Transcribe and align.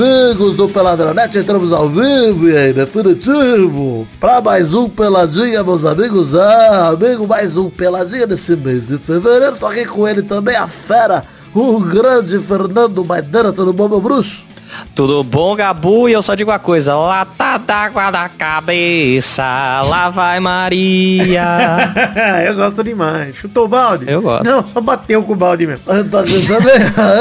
amigos 0.00 0.56
do 0.56 0.66
Peladronete, 0.66 1.38
entramos 1.38 1.74
ao 1.74 1.86
vivo 1.86 2.48
e 2.48 2.56
em 2.56 2.72
definitivo 2.72 4.08
para 4.18 4.40
mais 4.40 4.72
um 4.72 4.88
Peladinha, 4.88 5.62
meus 5.62 5.84
amigos. 5.84 6.34
Ah, 6.34 6.88
amigo, 6.88 7.26
mais 7.26 7.54
um 7.54 7.68
Peladinha 7.68 8.26
nesse 8.26 8.56
mês 8.56 8.86
de 8.86 8.96
fevereiro. 8.96 9.56
Tô 9.56 9.66
aqui 9.66 9.84
com 9.84 10.08
ele 10.08 10.22
também, 10.22 10.56
a 10.56 10.66
fera, 10.66 11.24
o 11.54 11.78
grande 11.80 12.38
Fernando 12.38 13.04
Maidana. 13.04 13.52
Tudo 13.52 13.74
bom, 13.74 13.90
meu 13.90 14.00
bruxo? 14.00 14.46
Tudo 14.94 15.22
bom, 15.22 15.54
Gabu? 15.54 16.08
E 16.08 16.12
eu 16.12 16.22
só 16.22 16.34
digo 16.34 16.50
uma 16.50 16.58
coisa: 16.58 16.94
lata 16.94 17.58
d'água 17.58 18.10
na 18.10 18.28
cabeça, 18.28 19.42
lá 19.82 20.10
vai 20.10 20.40
Maria. 20.40 21.92
eu 22.46 22.54
gosto 22.54 22.82
demais. 22.82 23.36
Chutou 23.36 23.64
o 23.64 23.68
balde? 23.68 24.06
Eu 24.08 24.22
gosto. 24.22 24.44
Não, 24.44 24.66
só 24.66 24.80
bateu 24.80 25.22
com 25.22 25.32
o 25.32 25.36
balde 25.36 25.66
mesmo. 25.66 25.84
Tá 25.84 26.22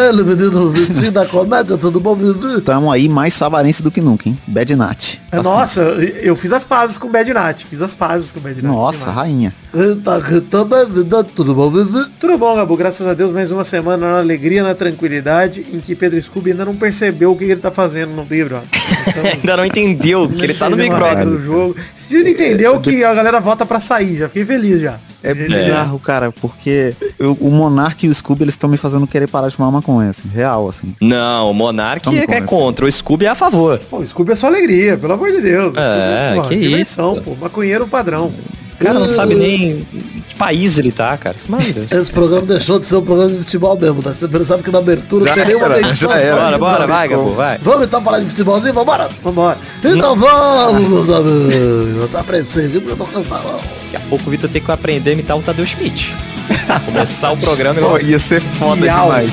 ele, 0.07 0.23
menino 0.23 0.71
Vitinho 0.71 1.11
da 1.11 1.25
comédia, 1.25 1.77
tudo 1.77 1.99
bom, 1.99 2.15
Vivi? 2.15 2.61
Tamo 2.61 2.91
aí 2.91 3.07
mais 3.07 3.33
sabarense 3.33 3.81
do 3.81 3.91
que 3.91 4.01
nunca, 4.01 4.27
hein? 4.29 4.37
Bad 4.47 4.75
Nat. 4.75 5.15
Tá 5.29 5.41
Nossa, 5.43 5.81
eu 5.81 6.35
fiz 6.35 6.51
as 6.51 6.65
pazes 6.65 6.97
com 6.97 7.07
o 7.07 7.11
Bad 7.11 7.33
Nat. 7.33 7.63
Fiz 7.63 7.81
as 7.81 7.93
pazes 7.93 8.31
com 8.31 8.39
o 8.39 8.41
Bad 8.41 8.61
Nat. 8.61 8.71
Nossa, 8.71 8.99
demais. 8.99 9.17
rainha. 9.17 9.55
A 9.71 10.01
tá 10.03 10.15
aqui 10.17 10.41
também, 10.41 10.83
vida, 10.89 11.23
tudo 11.23 11.53
bom, 11.53 11.69
Vivi? 11.69 12.09
Tudo 12.19 12.37
bom, 12.39 12.55
Gabu? 12.55 12.75
Graças 12.75 13.05
a 13.05 13.13
Deus, 13.13 13.31
mais 13.31 13.51
uma 13.51 13.63
semana 13.63 14.13
na 14.13 14.17
alegria, 14.19 14.63
na 14.63 14.73
tranquilidade, 14.73 15.63
em 15.71 15.79
que 15.79 15.95
Pedro 15.95 16.19
Scooby 16.21 16.51
ainda 16.51 16.65
não 16.65 16.75
percebeu 16.75 17.31
o 17.31 17.37
que 17.37 17.43
ele 17.43 17.55
tá 17.57 17.69
fazendo 17.69 18.11
no 18.15 18.23
Big 18.25 18.45
Brother. 18.45 18.67
Ainda 19.35 19.57
não 19.57 19.65
entendeu 19.65 20.27
que 20.27 20.43
ele 20.43 20.53
tá 20.53 20.69
no 20.69 20.75
Big 20.75 20.89
Brother. 20.89 21.25
do 21.25 21.39
jogo. 21.41 21.75
Esse 21.97 22.09
dia 22.09 22.19
ele 22.19 22.31
entendeu 22.31 22.79
que 22.79 23.03
a 23.03 23.13
galera 23.13 23.39
vota 23.39 23.65
pra 23.65 23.79
sair, 23.79 24.17
já 24.17 24.27
fiquei 24.27 24.43
feliz 24.45 24.81
já. 24.81 24.97
É 25.21 25.33
bizarro, 25.33 25.99
cara, 25.99 26.31
porque 26.31 26.93
eu- 27.19 27.37
o 27.39 27.51
Monark 27.51 28.05
e 28.05 28.09
o 28.09 28.15
Scooby, 28.15 28.43
eles 28.45 28.53
estão 28.53 28.69
me 28.69 28.77
fazendo 28.77 29.05
querer 29.05 29.27
parar 29.27 29.49
de 29.49 29.55
fumar 29.55 29.71
maconha, 29.71 30.09
assim, 30.09 30.27
real, 30.29 30.67
assim. 30.69 30.95
Não, 31.01 31.51
o 31.51 31.53
Monark 31.53 31.97
Estamos 31.97 32.19
é, 32.21 32.23
é 32.37 32.41
contra, 32.41 32.85
o 32.85 32.91
Scooby 32.91 33.25
é 33.25 33.29
a 33.29 33.35
favor. 33.35 33.79
Pô, 33.89 33.97
o 33.97 34.05
Scooby 34.05 34.31
é 34.31 34.35
só 34.35 34.47
alegria, 34.47 34.97
pelo 34.97 35.13
amor 35.13 35.31
de 35.31 35.41
Deus. 35.41 35.73
É, 35.75 36.31
Scooby, 36.31 36.41
pô, 36.41 36.49
que 36.49 36.57
diversão, 36.69 37.13
isso. 37.13 37.21
pô. 37.21 37.35
Maconheiro 37.35 37.87
padrão. 37.87 38.31
O 38.79 38.85
cara 38.85 38.99
não 38.99 39.07
sabe 39.09 39.35
nem 39.35 39.71
em 39.71 39.87
que 40.27 40.35
país 40.35 40.77
ele 40.77 40.91
tá, 40.91 41.17
cara. 41.17 41.35
Deus. 41.73 41.91
Esse 41.91 42.11
programa 42.11 42.45
deixou 42.45 42.79
de 42.79 42.85
ser 42.85 42.95
um 42.95 43.01
programa 43.01 43.31
de 43.31 43.39
futebol 43.39 43.77
mesmo, 43.77 44.01
tá? 44.01 44.13
Você 44.13 44.25
percebe 44.25 44.63
que 44.63 44.71
na 44.71 44.79
abertura 44.79 45.25
Já 45.25 45.35
não 45.35 45.35
tem 45.35 45.45
nenhuma 45.47 45.75
era, 45.75 45.87
menção. 45.87 46.09
Bora, 46.09 46.57
bora, 46.57 46.87
vai, 46.87 47.07
Gabu, 47.09 47.33
vai. 47.33 47.57
Vamos 47.61 47.87
então 47.87 48.01
falar 48.01 48.19
de 48.19 48.27
futebolzinho? 48.27 48.73
Vambora? 48.73 49.09
Vambora. 49.21 49.57
Então 49.83 50.15
vamos, 50.15 50.89
meus 50.89 51.09
amigos. 51.09 52.09
Tá 52.09 52.21
apreensivo, 52.21 52.69
viu? 52.69 52.81
porque 52.81 52.93
eu 53.01 53.05
tô 53.05 53.11
cansado. 53.11 53.43
Daqui 53.91 53.97
a 53.97 54.09
pouco 54.09 54.27
o 54.27 54.31
Vitor 54.31 54.49
tem 54.49 54.61
que 54.61 54.71
aprender 54.71 55.09
a 55.09 55.13
imitar 55.13 55.37
o 55.37 55.41
Tadeu 55.41 55.65
Schmidt. 55.65 56.15
Começar 56.85 57.31
o 57.31 57.37
programa 57.37 57.81
Pô, 57.81 57.99
ia 57.99 58.17
ser 58.17 58.41
foda 58.41 58.81
Bial. 58.81 59.07
demais. 59.07 59.31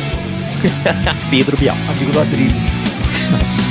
Pedro 1.30 1.56
Bial. 1.56 1.76
Amigo 1.88 2.10
do 2.10 2.20
Adriles. 2.20 2.52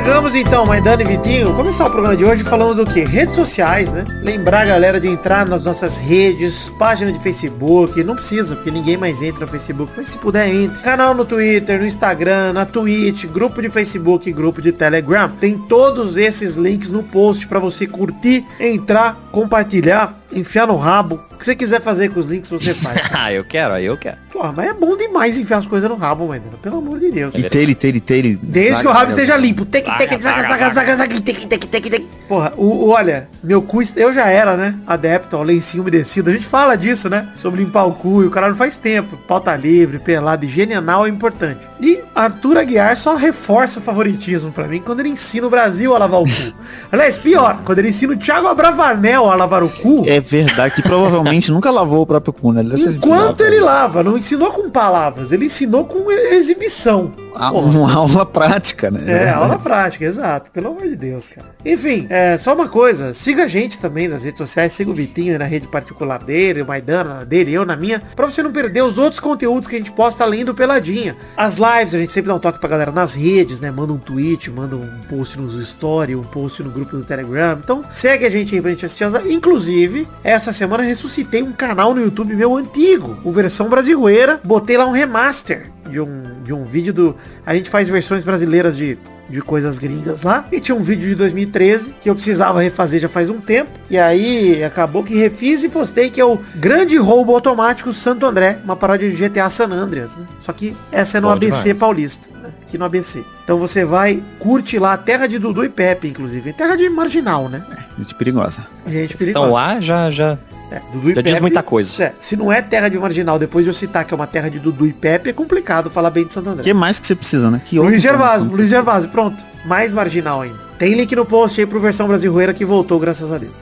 Chegamos 0.00 0.34
então, 0.34 0.64
Maidana 0.64 1.02
e 1.02 1.04
Vitinho, 1.04 1.54
começar 1.54 1.86
o 1.86 1.90
programa 1.90 2.16
de 2.16 2.24
hoje 2.24 2.42
falando 2.42 2.74
do 2.74 2.90
que? 2.90 3.00
Redes 3.00 3.34
sociais, 3.34 3.92
né? 3.92 4.06
Lembrar 4.22 4.62
a 4.62 4.64
galera 4.64 4.98
de 4.98 5.06
entrar 5.06 5.44
nas 5.46 5.62
nossas 5.62 5.98
redes, 5.98 6.70
página 6.78 7.12
de 7.12 7.18
Facebook, 7.18 8.02
não 8.02 8.14
precisa, 8.14 8.56
porque 8.56 8.70
ninguém 8.70 8.96
mais 8.96 9.20
entra 9.20 9.40
no 9.42 9.46
Facebook, 9.46 9.92
mas 9.94 10.08
se 10.08 10.16
puder, 10.16 10.48
entre. 10.48 10.80
Canal 10.80 11.12
no 11.12 11.26
Twitter, 11.26 11.78
no 11.78 11.86
Instagram, 11.86 12.54
na 12.54 12.64
Twitch, 12.64 13.26
grupo 13.26 13.60
de 13.60 13.68
Facebook, 13.68 14.32
grupo 14.32 14.62
de 14.62 14.72
Telegram. 14.72 15.28
Tem 15.38 15.58
todos 15.58 16.16
esses 16.16 16.54
links 16.56 16.88
no 16.88 17.02
post 17.02 17.46
pra 17.46 17.58
você 17.58 17.86
curtir, 17.86 18.46
entrar, 18.58 19.20
compartilhar, 19.30 20.18
enfiar 20.32 20.66
no 20.66 20.76
rabo. 20.76 21.20
O 21.32 21.36
que 21.36 21.44
você 21.44 21.54
quiser 21.54 21.80
fazer 21.80 22.08
com 22.10 22.20
os 22.20 22.26
links, 22.26 22.50
você 22.50 22.74
faz. 22.74 23.08
Ah, 23.12 23.32
eu 23.32 23.44
quero, 23.44 23.74
aí 23.74 23.84
eu 23.84 23.96
quero. 23.96 24.16
Porra, 24.32 24.52
mas 24.52 24.68
é 24.68 24.72
bom 24.74 24.96
demais 24.96 25.36
enfiar 25.38 25.58
as 25.58 25.66
coisas 25.66 25.88
no 25.90 25.96
rabo, 25.96 26.26
Maidana, 26.28 26.56
pelo 26.62 26.78
amor 26.78 26.98
de 27.00 27.10
Deus. 27.10 27.34
E 27.34 27.42
tele, 27.48 27.74
tele, 27.74 28.00
tele. 28.00 28.38
Desde 28.42 28.80
que 28.82 28.88
o 28.88 28.92
rabo 28.92 29.10
esteja 29.10 29.36
limpo. 29.36 29.64
Tec, 29.64 29.84
tec, 29.84 29.92
Zaga, 29.98 30.08
tec, 30.08 30.22
zaga, 30.22 30.42
zaga, 30.42 30.48
zaga, 30.48 30.74
zaga, 30.74 30.96
zaga, 30.96 31.20
tec, 31.20 31.44
tec, 31.46 31.64
tec, 31.66 31.88
tec. 31.90 32.06
Porra, 32.28 32.52
o, 32.56 32.64
o- 32.86 32.88
olha, 32.90 33.28
meu 33.42 33.60
cu, 33.60 33.80
eu 33.96 34.12
já 34.12 34.28
era, 34.28 34.56
né? 34.56 34.74
Adepto 34.86 35.36
ao 35.36 35.42
lencinho 35.42 35.82
umedecido. 35.82 36.30
A 36.30 36.32
gente 36.32 36.46
fala 36.46 36.76
disso, 36.76 37.10
né? 37.10 37.28
Sobre 37.36 37.62
limpar 37.62 37.84
o 37.84 37.92
cu 37.92 38.22
e 38.22 38.26
o 38.26 38.30
caralho 38.30 38.54
faz 38.54 38.76
tempo. 38.76 39.16
Pauta 39.28 39.54
livre, 39.56 39.98
pelado, 39.98 40.44
higiene 40.44 40.74
anal 40.74 41.06
é 41.06 41.08
importante. 41.10 41.60
E 41.80 41.98
Arthur 42.20 42.58
Aguiar 42.58 42.96
só 42.96 43.14
reforça 43.14 43.80
o 43.80 43.82
favoritismo 43.82 44.52
pra 44.52 44.68
mim 44.68 44.80
quando 44.80 45.00
ele 45.00 45.08
ensina 45.08 45.46
o 45.46 45.50
Brasil 45.50 45.94
a 45.94 45.98
lavar 45.98 46.20
o 46.20 46.24
cu. 46.24 46.52
Aliás, 46.92 47.16
pior, 47.16 47.60
quando 47.64 47.78
ele 47.78 47.88
ensina 47.88 48.12
o 48.12 48.16
Thiago 48.16 48.46
Abravanel 48.46 49.30
a 49.30 49.34
lavar 49.34 49.62
o 49.62 49.68
cu. 49.68 50.04
É 50.06 50.20
verdade, 50.20 50.74
que 50.74 50.82
provavelmente 50.82 51.50
nunca 51.52 51.70
lavou 51.70 52.02
o 52.02 52.06
próprio 52.06 52.32
cu, 52.32 52.52
né? 52.52 52.60
Ele 52.60 52.96
Enquanto 52.96 53.40
ele 53.42 53.60
lava, 53.60 54.02
não 54.02 54.16
ensinou 54.16 54.52
com 54.52 54.68
palavras, 54.68 55.32
ele 55.32 55.46
ensinou 55.46 55.84
com 55.84 56.10
exibição. 56.10 57.12
Porra. 57.30 57.78
Uma 57.78 57.92
aula 57.94 58.26
prática, 58.26 58.90
né? 58.90 59.24
É, 59.24 59.30
aula 59.30 59.58
prática, 59.58 60.04
exato. 60.04 60.50
Pelo 60.50 60.68
amor 60.68 60.88
de 60.88 60.96
Deus, 60.96 61.28
cara. 61.28 61.48
Enfim, 61.64 62.06
é, 62.10 62.36
só 62.38 62.54
uma 62.54 62.68
coisa. 62.68 63.12
Siga 63.12 63.44
a 63.44 63.48
gente 63.48 63.78
também 63.78 64.08
nas 64.08 64.24
redes 64.24 64.38
sociais. 64.38 64.72
Siga 64.72 64.90
o 64.90 64.94
Vitinho 64.94 65.38
na 65.38 65.44
rede 65.44 65.68
particular 65.68 66.18
dele, 66.18 66.62
o 66.62 66.66
Maidana 66.66 67.14
na 67.14 67.24
dele, 67.24 67.52
eu 67.52 67.64
na 67.64 67.76
minha. 67.76 68.02
Pra 68.14 68.26
você 68.26 68.42
não 68.42 68.52
perder 68.52 68.82
os 68.82 68.98
outros 68.98 69.20
conteúdos 69.20 69.68
que 69.68 69.76
a 69.76 69.78
gente 69.78 69.92
posta 69.92 70.24
além 70.24 70.44
do 70.44 70.54
Peladinha. 70.54 71.16
As 71.36 71.56
lives, 71.56 71.94
a 71.94 71.98
gente 71.98 72.12
sempre 72.12 72.28
dá 72.28 72.34
um 72.34 72.38
toque 72.38 72.58
pra 72.58 72.68
galera 72.68 72.92
nas 72.92 73.14
redes, 73.14 73.60
né? 73.60 73.70
Manda 73.70 73.92
um 73.92 73.98
tweet, 73.98 74.50
manda 74.50 74.76
um 74.76 75.00
post 75.08 75.38
nos 75.38 75.68
stories, 75.68 76.16
um 76.16 76.22
post 76.22 76.62
no 76.62 76.70
grupo 76.70 76.96
do 76.96 77.04
Telegram. 77.04 77.58
Então, 77.62 77.84
segue 77.90 78.26
a 78.26 78.30
gente 78.30 78.54
aí 78.54 78.60
pra 78.60 78.70
gente 78.70 78.86
assistir 78.86 79.04
as. 79.04 79.14
Inclusive, 79.26 80.08
essa 80.22 80.52
semana 80.52 80.82
ressuscitei 80.82 81.42
um 81.42 81.52
canal 81.52 81.94
no 81.94 82.02
YouTube 82.02 82.34
meu 82.34 82.56
antigo, 82.56 83.18
o 83.24 83.30
versão 83.30 83.68
brasileira. 83.68 84.40
Botei 84.44 84.76
lá 84.76 84.86
um 84.86 84.92
remaster 84.92 85.70
de 85.90 86.00
um, 86.00 86.42
de 86.42 86.52
um 86.52 86.64
vídeo 86.64 86.92
do... 86.92 87.16
A 87.44 87.54
gente 87.54 87.68
faz 87.68 87.88
versões 87.88 88.24
brasileiras 88.24 88.76
de 88.76 88.96
de 89.30 89.40
coisas 89.40 89.78
gringas 89.78 90.22
lá. 90.22 90.46
E 90.50 90.60
tinha 90.60 90.76
um 90.76 90.82
vídeo 90.82 91.08
de 91.08 91.14
2013 91.14 91.94
que 92.00 92.10
eu 92.10 92.14
precisava 92.14 92.60
refazer 92.60 93.00
já 93.00 93.08
faz 93.08 93.30
um 93.30 93.40
tempo. 93.40 93.70
E 93.88 93.96
aí 93.96 94.62
acabou 94.64 95.04
que 95.04 95.14
refiz 95.14 95.62
e 95.62 95.68
postei 95.68 96.10
que 96.10 96.20
é 96.20 96.24
o 96.24 96.38
Grande 96.56 96.96
Roubo 96.96 97.32
Automático 97.32 97.92
Santo 97.92 98.26
André, 98.26 98.58
uma 98.64 98.76
paródia 98.76 99.08
de 99.08 99.16
GTA 99.16 99.48
San 99.48 99.70
Andreas, 99.70 100.16
né? 100.16 100.26
Só 100.40 100.52
que 100.52 100.76
essa 100.90 101.18
é 101.18 101.20
no 101.20 101.28
Bom 101.28 101.34
ABC 101.34 101.62
demais. 101.62 101.78
Paulista, 101.78 102.28
né? 102.42 102.50
Aqui 102.62 102.76
no 102.76 102.84
ABC. 102.84 103.24
Então 103.44 103.58
você 103.58 103.84
vai, 103.84 104.22
curte 104.38 104.78
lá, 104.78 104.96
terra 104.96 105.26
de 105.26 105.38
Dudu 105.38 105.64
e 105.64 105.68
Pepe, 105.68 106.08
inclusive. 106.08 106.52
Terra 106.52 106.76
de 106.76 106.88
marginal, 106.90 107.48
né? 107.48 107.64
Gente 107.98 108.14
perigosa. 108.14 108.66
Gente 108.86 109.16
Vocês 109.16 109.28
estão 109.28 109.52
lá, 109.52 109.80
já, 109.80 110.10
já. 110.10 110.38
É, 110.70 110.80
Dudu 110.92 111.10
e 111.10 111.14
Já 111.14 111.20
diz 111.20 111.40
muita 111.40 111.62
coisa. 111.62 112.02
é, 112.04 112.14
se 112.18 112.36
não 112.36 112.52
é 112.52 112.62
terra 112.62 112.88
de 112.88 112.98
marginal, 112.98 113.38
depois 113.38 113.64
de 113.64 113.70
eu 113.70 113.74
citar 113.74 114.04
que 114.04 114.14
é 114.14 114.16
uma 114.16 114.26
terra 114.26 114.48
de 114.48 114.58
Dudu 114.60 114.86
e 114.86 114.92
Pepe, 114.92 115.30
é 115.30 115.32
complicado 115.32 115.90
falar 115.90 116.10
bem 116.10 116.24
de 116.26 116.32
Santo 116.32 116.48
André. 116.50 116.60
O 116.62 116.64
que 116.64 116.72
mais 116.74 116.98
que 117.00 117.06
você 117.06 117.14
precisa, 117.16 117.50
né? 117.50 117.60
Que 117.64 117.78
Luiz 117.78 118.00
Gervásio, 118.00 118.50
Luiz 118.50 118.68
Gervásio, 118.68 119.10
pronto. 119.10 119.42
Mais 119.64 119.92
marginal 119.92 120.42
ainda. 120.42 120.58
Tem 120.78 120.94
link 120.94 121.14
no 121.14 121.26
post 121.26 121.60
aí 121.60 121.66
pro 121.66 121.80
versão 121.80 122.06
brasileira 122.06 122.54
que 122.54 122.64
voltou, 122.64 122.98
graças 122.98 123.30
a 123.32 123.38
Deus. 123.38 123.52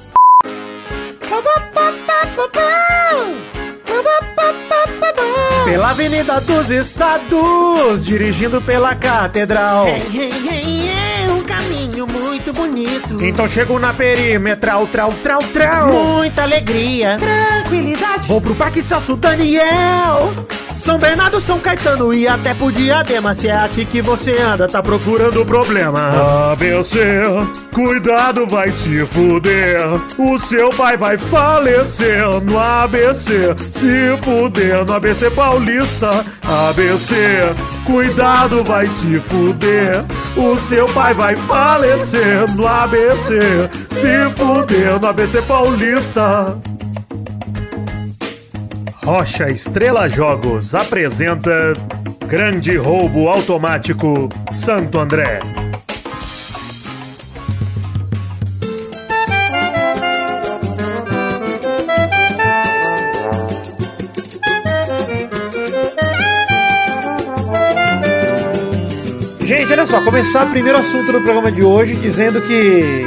Pela 5.65 5.91
Avenida 5.91 6.41
dos 6.41 6.71
Estados, 6.71 8.05
dirigindo 8.05 8.61
pela 8.63 8.95
Catedral. 8.95 9.87
É 9.87 9.97
um 9.97 10.01
caminho 10.01 10.68
muito 12.49 12.53
bonito. 12.53 13.23
Então 13.23 13.49
chego 13.49 13.79
na 13.79 13.93
perimetral, 13.93 14.87
trau, 14.87 15.13
trau, 15.23 15.43
trau. 15.53 15.89
Muita 15.89 16.43
alegria. 16.43 17.19
Tranquilidade. 17.19 18.29
Vou 18.29 18.41
pro 18.41 18.55
Parque 18.55 18.83
Celso 18.83 19.17
Daniel. 19.17 20.33
São 20.73 20.97
Bernardo, 20.97 21.41
São 21.41 21.59
Caetano 21.59 22.15
e 22.15 22.29
até 22.29 22.55
pro 22.55 22.71
Diadema. 22.71 23.35
Se 23.35 23.49
é 23.49 23.57
aqui 23.57 23.85
que 23.85 24.01
você 24.01 24.41
anda, 24.41 24.69
tá 24.69 24.81
procurando 24.81 25.45
problema. 25.45 26.53
ABC, 26.53 26.99
cuidado, 27.75 28.47
vai 28.47 28.71
se 28.71 29.05
fuder. 29.07 29.81
O 30.17 30.39
seu 30.39 30.71
pai 30.71 30.97
vai 30.97 31.19
falecer 31.19 32.25
no 32.45 32.59
ABC. 32.59 33.55
Se 33.73 34.17
fuder 34.23 34.85
no 34.85 34.93
ABC 34.93 35.31
Paulista. 35.31 36.25
ABC, 36.45 37.15
cuidado, 37.85 38.63
vai 38.63 38.87
se 38.87 39.19
fuder. 39.19 40.05
O 40.37 40.57
seu 40.57 40.87
pai 40.87 41.13
vai 41.13 41.35
falecer 41.35 42.38
no 42.47 42.67
ABC. 42.67 43.69
Se 43.93 44.29
fuder 44.31 45.05
ABC 45.05 45.43
Paulista. 45.47 46.57
Rocha 49.03 49.49
Estrela 49.49 50.09
Jogos 50.09 50.75
apresenta 50.75 51.73
Grande 52.29 52.77
Roubo 52.77 53.31
Automático 53.31 54.29
Santo 54.53 55.01
André. 55.01 55.41
Só, 69.89 70.03
começar 70.03 70.47
o 70.47 70.51
primeiro 70.51 70.79
assunto 70.79 71.07
do 71.11 71.13
programa 71.23 71.51
de 71.51 71.63
hoje 71.63 71.95
dizendo 71.95 72.43
que 72.43 73.07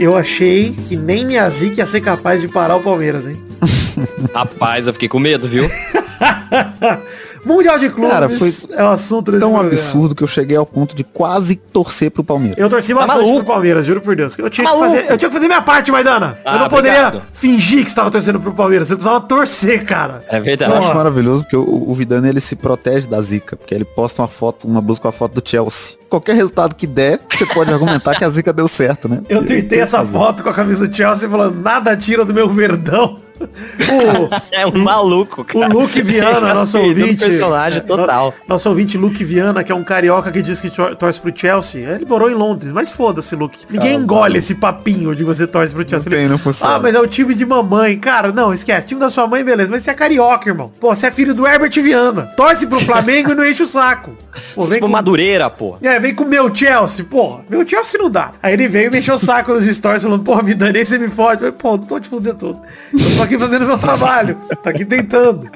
eu 0.00 0.16
achei 0.16 0.70
que 0.88 0.96
nem 0.96 1.38
zica 1.50 1.80
ia 1.80 1.86
ser 1.86 2.00
capaz 2.00 2.40
de 2.40 2.48
parar 2.48 2.76
o 2.76 2.80
Palmeiras, 2.80 3.26
hein? 3.26 3.36
Rapaz, 4.32 4.86
eu 4.86 4.94
fiquei 4.94 5.10
com 5.10 5.18
medo, 5.18 5.46
viu? 5.46 5.68
Mundial 7.44 7.78
de 7.78 7.88
Clubes 7.90 8.12
Cara, 8.12 8.28
foi 8.28 8.54
é 8.72 8.84
o 8.84 8.88
assunto 8.88 9.30
desse 9.32 9.40
Tão 9.40 9.50
programa. 9.52 9.72
absurdo 9.74 10.14
que 10.14 10.22
eu 10.22 10.26
cheguei 10.28 10.56
ao 10.56 10.64
ponto 10.66 10.94
de 10.94 11.02
quase 11.04 11.56
torcer 11.56 12.10
pro 12.10 12.22
Palmeiras. 12.22 12.58
Eu 12.58 12.70
torci 12.70 12.94
Tá 12.94 13.00
bastante 13.00 13.18
maluco? 13.24 13.44
pro 13.44 13.52
Palmeiras, 13.54 13.84
juro 13.86 14.00
por 14.00 14.14
Deus. 14.14 14.38
Eu 14.38 14.48
tinha, 14.50 14.64
que 14.66 14.72
Maluco? 14.72 14.94
fazer, 14.94 15.10
eu 15.10 15.18
tinha 15.18 15.28
que 15.28 15.34
fazer 15.34 15.46
minha 15.48 15.62
parte, 15.62 15.90
Maidana. 15.90 16.38
eu 16.44 16.50
Ah, 16.52 16.58
não 16.58 16.68
poderia 16.68 17.08
obrigado. 17.08 17.26
fingir 17.32 17.82
que 17.82 17.88
estava 17.90 18.10
torcendo 18.10 18.38
pro 18.40 18.52
Palmeiras. 18.52 18.88
Você 18.88 18.94
precisava 18.94 19.20
torcer, 19.24 19.84
cara. 19.84 20.24
É 20.28 20.38
Eu 20.38 20.42
verdade. 20.42 20.72
acho 20.72 20.94
maravilhoso 20.94 21.42
porque 21.44 21.56
o, 21.56 21.90
o 21.90 21.94
Vidani 21.94 22.28
ele 22.28 22.40
se 22.40 22.54
protege 22.54 23.06
da 23.08 23.20
zica, 23.20 23.56
porque 23.56 23.74
ele 23.74 23.84
posta 23.84 24.22
uma 24.22 24.28
foto, 24.28 24.66
uma 24.68 24.80
blusa 24.80 25.00
com 25.00 25.08
a 25.08 25.12
foto 25.12 25.40
do 25.40 25.48
Chelsea. 25.48 25.96
Qualquer 26.08 26.34
resultado 26.36 26.74
que 26.74 26.86
der, 26.86 27.20
você 27.30 27.46
pode 27.46 27.72
argumentar 27.72 28.14
que 28.14 28.24
a 28.24 28.28
zica 28.28 28.52
deu 28.52 28.68
certo, 28.68 29.08
né? 29.08 29.22
Eu 29.28 29.44
tuitei 29.44 29.80
essa 29.80 30.04
foto 30.04 30.42
com 30.42 30.50
a 30.50 30.52
camisa 30.52 30.86
do 30.86 30.94
Chelsea 30.94 31.28
falando, 31.28 31.58
nada 31.60 31.96
tira 31.96 32.24
do 32.24 32.34
meu 32.34 32.48
verdão. 32.50 33.18
O, 33.40 34.28
É 34.52 34.66
um 34.66 34.78
maluco, 34.82 35.40
o 35.42 35.44
cara. 35.44 35.68
Luke 35.72 36.00
Viana, 36.02 36.54
nosso 36.54 36.78
ouvinte. 36.78 37.24
personagem 37.24 37.80
total. 37.82 38.34
no- 38.38 38.54
Nosso 38.54 38.68
ouvinte 38.68 38.96
Luke 38.98 39.22
Viana, 39.24 39.62
que 39.64 39.72
é 39.72 39.74
um 39.74 39.82
carioca 39.84 40.30
que 40.30 40.42
diz 40.42 40.60
que 40.60 40.70
tor- 40.70 40.94
torce 40.96 41.20
pro 41.20 41.32
Chelsea. 41.34 41.80
Ele 41.82 42.04
morou 42.04 42.30
em 42.30 42.34
Londres, 42.34 42.72
mas 42.72 42.90
foda-se, 42.92 43.34
Luke. 43.34 43.58
Ninguém 43.70 43.92
Ah, 43.96 43.98
engole 44.00 44.38
esse 44.38 44.54
papinho 44.54 45.14
de 45.14 45.24
você 45.24 45.46
torce 45.46 45.74
pro 45.74 45.88
Chelsea. 45.88 46.10
tem, 46.10 46.20
Ele- 46.20 46.28
não 46.28 46.38
funciona. 46.38 46.74
Ah, 46.76 46.78
mas 46.78 46.94
é 46.94 47.00
o 47.00 47.06
time 47.06 47.34
de 47.34 47.44
mamãe. 47.44 47.98
Cara, 47.98 48.32
não, 48.32 48.52
esquece. 48.52 48.86
Time 48.88 49.00
da 49.00 49.10
sua 49.10 49.26
mãe, 49.26 49.42
beleza. 49.44 49.70
Mas 49.70 49.82
você 49.82 49.90
é 49.90 49.94
carioca, 49.94 50.48
irmão. 50.48 50.70
Pô, 50.80 50.94
você 50.94 51.06
é 51.06 51.10
filho 51.10 51.34
do 51.34 51.46
Herbert 51.46 51.72
Viana. 51.74 52.22
Torce 52.36 52.66
pro 52.66 52.80
Flamengo 52.80 53.32
e 53.32 53.34
não 53.34 53.46
enche 53.46 53.62
o 53.62 53.66
saco. 53.66 54.16
Pô, 54.54 54.62
vem 54.62 54.72
Tipo 54.74 54.86
com... 54.86 54.92
Madureira, 54.92 55.50
pô. 55.50 55.76
É, 55.82 55.98
vem 56.00 56.14
com 56.14 56.24
o 56.24 56.28
meu 56.28 56.54
Chelsea, 56.54 57.04
porra. 57.04 57.40
Meu 57.50 57.66
Chelsea 57.66 58.00
não 58.00 58.08
dá. 58.10 58.32
Aí 58.42 58.52
ele 58.54 58.66
veio 58.68 58.86
e 58.86 58.90
mexeu 58.90 59.14
o 59.14 59.18
saco 59.18 59.52
nos 59.52 59.64
stories, 59.64 60.02
falando, 60.02 60.22
porra, 60.22 60.42
me 60.42 60.54
danei, 60.54 60.84
você 60.84 60.98
me 60.98 61.08
fode. 61.08 61.42
Eu 61.44 61.52
falei, 61.52 61.52
pô, 61.52 61.70
não 61.76 61.84
tô 61.86 62.00
te 62.00 62.08
fudendo 62.08 62.36
todo. 62.36 62.60
Eu 62.92 63.16
tô 63.16 63.22
aqui 63.22 63.31
fazendo 63.38 63.66
meu 63.66 63.78
trabalho. 63.78 64.36
Tô 64.62 64.68
aqui 64.68 64.84
tentando. 64.84 65.50